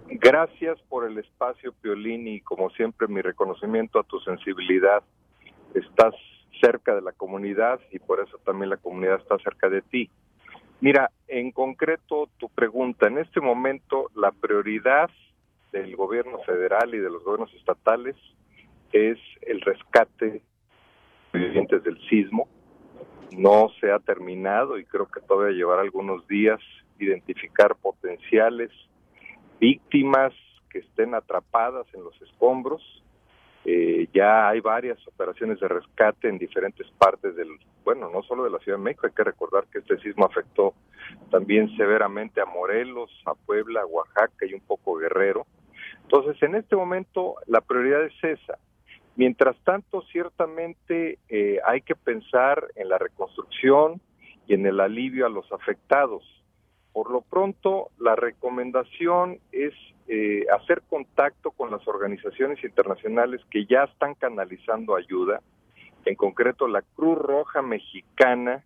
Gracias 0.07 0.79
por 0.83 1.09
el 1.09 1.17
espacio, 1.17 1.73
Piolín, 1.81 2.27
y 2.27 2.41
como 2.41 2.69
siempre 2.71 3.07
mi 3.07 3.21
reconocimiento 3.21 3.99
a 3.99 4.03
tu 4.03 4.19
sensibilidad. 4.19 5.03
Estás 5.73 6.13
cerca 6.61 6.95
de 6.95 7.01
la 7.01 7.11
comunidad 7.11 7.79
y 7.91 7.99
por 7.99 8.19
eso 8.19 8.37
también 8.45 8.69
la 8.69 8.77
comunidad 8.77 9.19
está 9.19 9.37
cerca 9.39 9.69
de 9.69 9.81
ti. 9.81 10.09
Mira, 10.79 11.11
en 11.27 11.51
concreto 11.51 12.29
tu 12.37 12.49
pregunta, 12.49 13.07
en 13.07 13.17
este 13.17 13.41
momento 13.41 14.09
la 14.15 14.31
prioridad 14.31 15.09
del 15.71 15.95
gobierno 15.95 16.39
federal 16.45 16.93
y 16.93 16.99
de 16.99 17.09
los 17.09 17.23
gobiernos 17.23 17.53
estatales 17.55 18.15
es 18.91 19.17
el 19.41 19.59
rescate 19.61 20.41
de 21.33 21.39
vivientes 21.39 21.83
del 21.83 21.99
sismo. 22.07 22.47
No 23.37 23.69
se 23.81 23.91
ha 23.91 23.99
terminado 23.99 24.77
y 24.77 24.85
creo 24.85 25.07
que 25.07 25.19
todavía 25.21 25.57
llevará 25.57 25.81
algunos 25.81 26.25
días 26.27 26.59
identificar 26.99 27.75
potenciales 27.75 28.71
víctimas 29.65 30.31
que 30.69 30.77
estén 30.77 31.15
atrapadas 31.15 31.87
en 31.95 32.03
los 32.03 32.21
escombros. 32.21 32.83
Eh, 33.65 34.07
ya 34.13 34.47
hay 34.49 34.59
varias 34.59 34.99
operaciones 35.07 35.59
de 35.59 35.67
rescate 35.67 36.29
en 36.29 36.37
diferentes 36.37 36.85
partes 36.99 37.35
del, 37.35 37.47
bueno, 37.83 38.11
no 38.11 38.21
solo 38.21 38.43
de 38.43 38.51
la 38.51 38.59
Ciudad 38.59 38.77
de 38.77 38.83
México, 38.83 39.07
hay 39.07 39.13
que 39.13 39.23
recordar 39.23 39.65
que 39.71 39.79
este 39.79 39.97
sismo 40.01 40.25
afectó 40.25 40.75
también 41.31 41.75
severamente 41.77 42.41
a 42.41 42.45
Morelos, 42.45 43.09
a 43.25 43.33
Puebla, 43.33 43.81
a 43.81 43.87
Oaxaca 43.87 44.45
y 44.45 44.53
un 44.53 44.61
poco 44.61 44.97
Guerrero. 44.97 45.47
Entonces, 46.03 46.35
en 46.43 46.53
este 46.53 46.75
momento 46.75 47.37
la 47.47 47.61
prioridad 47.61 48.03
es 48.03 48.23
esa. 48.23 48.59
Mientras 49.15 49.55
tanto, 49.63 50.03
ciertamente 50.11 51.17
eh, 51.27 51.59
hay 51.65 51.81
que 51.81 51.95
pensar 51.95 52.67
en 52.75 52.87
la 52.89 52.99
reconstrucción 52.99 53.99
y 54.45 54.53
en 54.53 54.67
el 54.67 54.79
alivio 54.79 55.25
a 55.25 55.29
los 55.29 55.51
afectados. 55.51 56.23
Por 56.95 57.11
lo 57.11 57.19
pronto, 57.19 57.89
la 57.99 58.15
recomendación 58.15 59.39
es 59.51 59.73
eh, 60.07 60.45
hacer 60.57 60.81
contacto 60.89 61.51
con 61.51 61.69
las 61.69 61.85
organizaciones 61.89 62.63
internacionales 62.63 63.41
que 63.51 63.65
ya 63.65 63.83
están 63.83 64.13
canalizando 64.13 64.95
ayuda, 64.95 65.41
en 66.05 66.15
concreto 66.15 66.69
la 66.69 66.83
Cruz 66.95 67.17
Roja 67.17 67.61
Mexicana, 67.61 68.63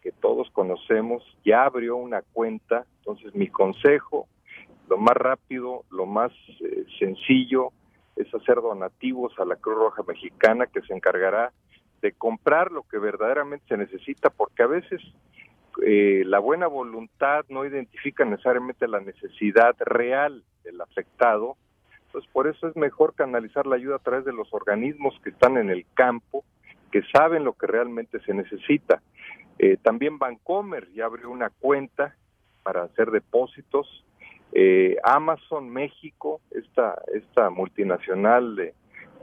que 0.00 0.12
todos 0.12 0.48
conocemos, 0.52 1.24
ya 1.44 1.64
abrió 1.64 1.96
una 1.96 2.22
cuenta, 2.22 2.86
entonces 2.98 3.34
mi 3.34 3.48
consejo, 3.48 4.28
lo 4.88 4.96
más 4.96 5.16
rápido, 5.16 5.82
lo 5.90 6.06
más 6.06 6.30
eh, 6.60 6.84
sencillo, 7.00 7.70
es 8.14 8.32
hacer 8.32 8.54
donativos 8.62 9.36
a 9.40 9.44
la 9.44 9.56
Cruz 9.56 9.78
Roja 9.78 10.04
Mexicana, 10.06 10.68
que 10.68 10.80
se 10.82 10.94
encargará 10.94 11.52
de 12.02 12.12
comprar 12.12 12.70
lo 12.70 12.84
que 12.84 12.98
verdaderamente 12.98 13.66
se 13.66 13.76
necesita, 13.76 14.30
porque 14.30 14.62
a 14.62 14.68
veces 14.68 15.02
eh, 15.82 16.22
la 16.24 16.38
buena 16.38 16.66
voluntad 16.66 17.44
no 17.48 17.64
identifica 17.64 18.24
necesariamente 18.24 18.86
la 18.86 19.00
necesidad 19.00 19.74
real 19.80 20.44
del 20.62 20.80
afectado. 20.80 21.56
Entonces, 22.06 22.30
por 22.32 22.46
eso 22.46 22.68
es 22.68 22.76
mejor 22.76 23.14
canalizar 23.14 23.66
la 23.66 23.76
ayuda 23.76 23.96
a 23.96 24.00
través 24.00 24.24
de 24.24 24.32
los 24.32 24.52
organismos 24.52 25.18
que 25.22 25.30
están 25.30 25.56
en 25.56 25.70
el 25.70 25.84
campo, 25.94 26.44
que 26.92 27.02
saben 27.12 27.44
lo 27.44 27.54
que 27.54 27.66
realmente 27.66 28.20
se 28.20 28.34
necesita. 28.34 29.02
Eh, 29.58 29.76
también 29.82 30.18
Bancomer 30.18 30.88
ya 30.92 31.06
abrió 31.06 31.30
una 31.30 31.50
cuenta 31.50 32.14
para 32.62 32.84
hacer 32.84 33.10
depósitos. 33.10 34.04
Eh, 34.52 34.96
Amazon 35.02 35.68
México, 35.70 36.40
esta, 36.52 37.00
esta 37.12 37.50
multinacional 37.50 38.54
de, 38.54 38.74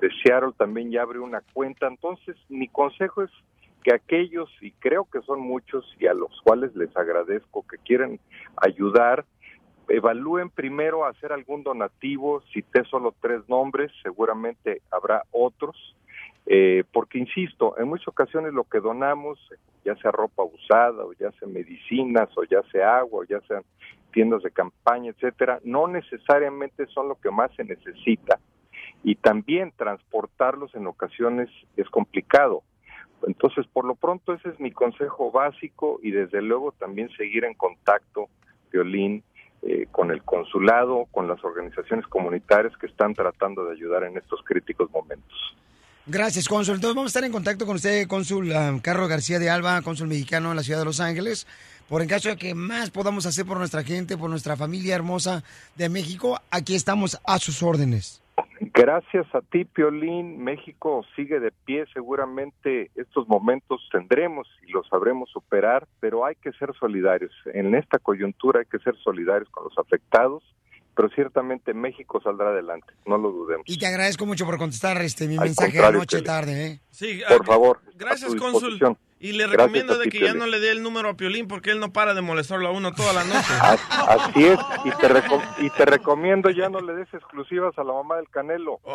de 0.02 0.10
Seattle, 0.22 0.52
también 0.58 0.92
ya 0.92 1.04
abrió 1.04 1.24
una 1.24 1.42
cuenta. 1.54 1.88
Entonces, 1.88 2.36
mi 2.50 2.68
consejo 2.68 3.24
es 3.24 3.32
que 3.84 3.94
aquellos, 3.94 4.50
y 4.62 4.72
creo 4.72 5.06
que 5.06 5.22
son 5.22 5.40
muchos, 5.42 5.86
y 6.00 6.08
a 6.08 6.14
los 6.14 6.40
cuales 6.42 6.76
les 6.76 6.96
agradezco 6.96 7.66
que 7.68 7.78
quieren 7.78 8.20
ayudar, 8.58 9.26
evalúen 9.88 10.50
primero 10.50 11.06
hacer 11.06 11.34
algún 11.34 11.64
donativo, 11.64 12.42
cité 12.54 12.84
solo 12.86 13.14
tres 13.20 13.42
nombres, 13.50 13.92
seguramente 14.04 14.82
habrá 14.92 15.24
otros, 15.32 15.96
eh, 16.46 16.84
porque 16.92 17.20
insisto, 17.20 17.78
en 17.78 17.88
muchas 17.88 18.08
ocasiones 18.08 18.54
lo 18.54 18.64
que 18.64 18.80
donamos, 18.80 19.40
ya 19.86 19.96
sea 19.96 20.12
ropa 20.12 20.44
usada, 20.44 21.04
o 21.04 21.14
ya 21.14 21.32
sea 21.34 21.48
medicinas, 21.48 22.30
o 22.36 22.44
ya 22.44 22.62
sea 22.72 22.98
agua, 22.98 23.22
o 23.22 23.24
ya 23.24 23.40
sean 23.48 23.64
tiendas 24.12 24.44
de 24.44 24.52
campaña, 24.52 25.12
etcétera, 25.12 25.60
no 25.64 25.88
necesariamente 25.88 26.86
son 26.88 27.08
lo 27.08 27.16
que 27.16 27.32
más 27.32 27.52
se 27.56 27.64
necesita. 27.64 28.40
Y 29.04 29.16
también 29.16 29.72
transportarlos 29.76 30.76
en 30.76 30.88
ocasiones 30.88 31.50
es 31.76 31.90
complicado. 31.90 32.64
Entonces, 33.28 33.66
por 33.72 33.86
lo 33.86 33.96
pronto, 33.96 34.34
ese 34.34 34.50
es 34.50 34.60
mi 34.60 34.72
consejo 34.72 35.32
básico 35.32 36.00
y 36.02 36.12
desde 36.12 36.42
luego 36.42 36.72
también 36.74 37.10
seguir 37.18 37.46
en 37.46 37.54
contacto, 37.54 38.30
Violín, 38.72 39.24
eh, 39.64 39.88
con 39.92 40.12
el 40.12 40.24
consulado, 40.24 41.06
con 41.12 41.28
las 41.28 41.44
organizaciones 41.44 42.08
comunitarias 42.08 42.76
que 42.78 42.88
están 42.88 43.14
tratando 43.14 43.66
de 43.66 43.74
ayudar 43.74 44.04
en 44.04 44.18
estos 44.18 44.42
críticos 44.44 44.90
momentos. 44.92 45.56
Gracias, 46.08 46.48
cónsul. 46.48 46.76
Entonces 46.76 46.96
vamos 46.96 47.10
a 47.10 47.14
estar 47.14 47.24
en 47.24 47.32
contacto 47.32 47.68
con 47.68 47.76
usted, 47.76 48.08
cónsul 48.08 48.52
um, 48.52 48.80
Carlos 48.80 49.08
García 49.08 49.38
de 49.38 49.52
Alba, 49.52 49.84
cónsul 49.84 50.08
mexicano 50.08 50.50
en 50.50 50.58
la 50.58 50.64
ciudad 50.64 50.80
de 50.80 50.86
Los 50.86 51.00
Ángeles, 51.00 51.46
por 51.88 52.02
en 52.02 52.08
caso 52.08 52.30
de 52.30 52.38
que 52.38 52.56
más 52.56 52.90
podamos 52.90 53.28
hacer 53.28 53.46
por 53.46 53.58
nuestra 53.58 53.84
gente, 53.84 54.18
por 54.18 54.32
nuestra 54.32 54.58
familia 54.58 54.96
hermosa 54.96 55.44
de 55.76 55.90
México, 55.90 56.40
aquí 56.50 56.74
estamos 56.74 57.20
a 57.24 57.38
sus 57.38 57.62
órdenes. 57.62 58.21
Gracias 58.64 59.26
a 59.34 59.42
ti, 59.42 59.66
Piolín. 59.66 60.44
México 60.44 61.04
sigue 61.16 61.40
de 61.40 61.52
pie. 61.52 61.86
Seguramente 61.94 62.92
estos 62.96 63.28
momentos 63.28 63.82
tendremos 63.92 64.48
y 64.62 64.72
los 64.72 64.88
sabremos 64.88 65.32
superar, 65.32 65.88
pero 66.00 66.26
hay 66.26 66.36
que 66.36 66.52
ser 66.54 66.72
solidarios. 66.80 67.32
En 67.56 67.74
esta 67.74 67.98
coyuntura 67.98 68.60
hay 68.60 68.68
que 68.68 68.78
ser 68.78 68.96
solidarios 68.98 69.50
con 69.50 69.64
los 69.64 69.76
afectados, 69.80 70.44
pero 70.96 71.10
ciertamente 71.10 71.74
México 71.74 72.22
saldrá 72.22 72.50
adelante, 72.50 72.94
no 73.08 73.18
lo 73.18 73.32
dudemos. 73.32 73.66
Y 73.68 73.80
te 73.80 73.88
agradezco 73.88 74.28
mucho 74.28 74.46
por 74.46 74.60
contestar 74.60 75.02
este 75.02 75.28
mi 75.28 75.38
Al 75.38 75.46
mensaje 75.46 75.84
anoche 75.84 76.22
tarde. 76.22 76.68
¿eh? 76.68 76.80
Sí, 76.92 77.20
Por 77.28 77.42
ah, 77.42 77.46
favor, 77.46 77.80
Gracias, 77.96 78.32
a 78.32 78.36
tu 78.36 78.40
cónsul. 78.40 78.80
Y 79.24 79.34
le 79.34 79.44
Gracias 79.44 79.58
recomiendo 79.62 79.98
de 80.00 80.10
que 80.10 80.20
ya 80.20 80.34
no 80.34 80.48
le 80.48 80.60
dé 80.60 80.72
el 80.72 80.82
número 80.82 81.10
a 81.10 81.14
Piolín 81.14 81.48
porque 81.48 81.70
él 81.70 81.80
no 81.80 81.94
para 81.94 82.16
de 82.16 82.22
molestarlo 82.22 82.68
a 82.68 82.72
uno 82.72 82.92
toda 82.92 83.14
la 83.14 83.24
noche. 83.24 83.54
Así 83.90 84.46
es, 84.48 84.60
y 84.84 84.90
te, 85.00 85.10
reco- 85.10 85.44
y 85.60 85.70
te 85.70 85.86
recomiendo 85.86 86.50
ya 86.50 86.70
no 86.70 86.80
le 86.82 86.94
des 86.94 87.14
exclusivas 87.14 87.78
a 87.78 87.84
la 87.84 87.94
mamá 87.94 88.16
del 88.16 88.28
Canelo. 88.30 88.80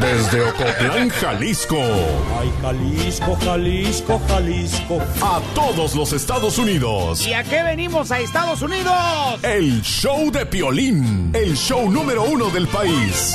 Desde 0.00 0.40
Ocotlán, 0.42 1.08
Jalisco. 1.10 1.76
Ay, 2.40 2.52
Jalisco, 2.62 3.36
Jalisco, 3.44 4.20
Jalisco. 4.28 4.98
A 5.22 5.40
todos 5.54 5.94
los 5.94 6.12
Estados 6.12 6.58
Unidos. 6.58 7.26
¿Y 7.26 7.34
a 7.34 7.42
qué 7.44 7.62
venimos 7.62 8.10
a 8.10 8.20
Estados 8.20 8.62
Unidos? 8.62 8.94
El 9.42 9.82
show 9.82 10.30
de 10.30 10.46
Piolín. 10.46 11.30
El 11.34 11.56
show 11.56 11.90
número 11.90 12.22
uno 12.24 12.48
del 12.50 12.66
país. 12.68 13.34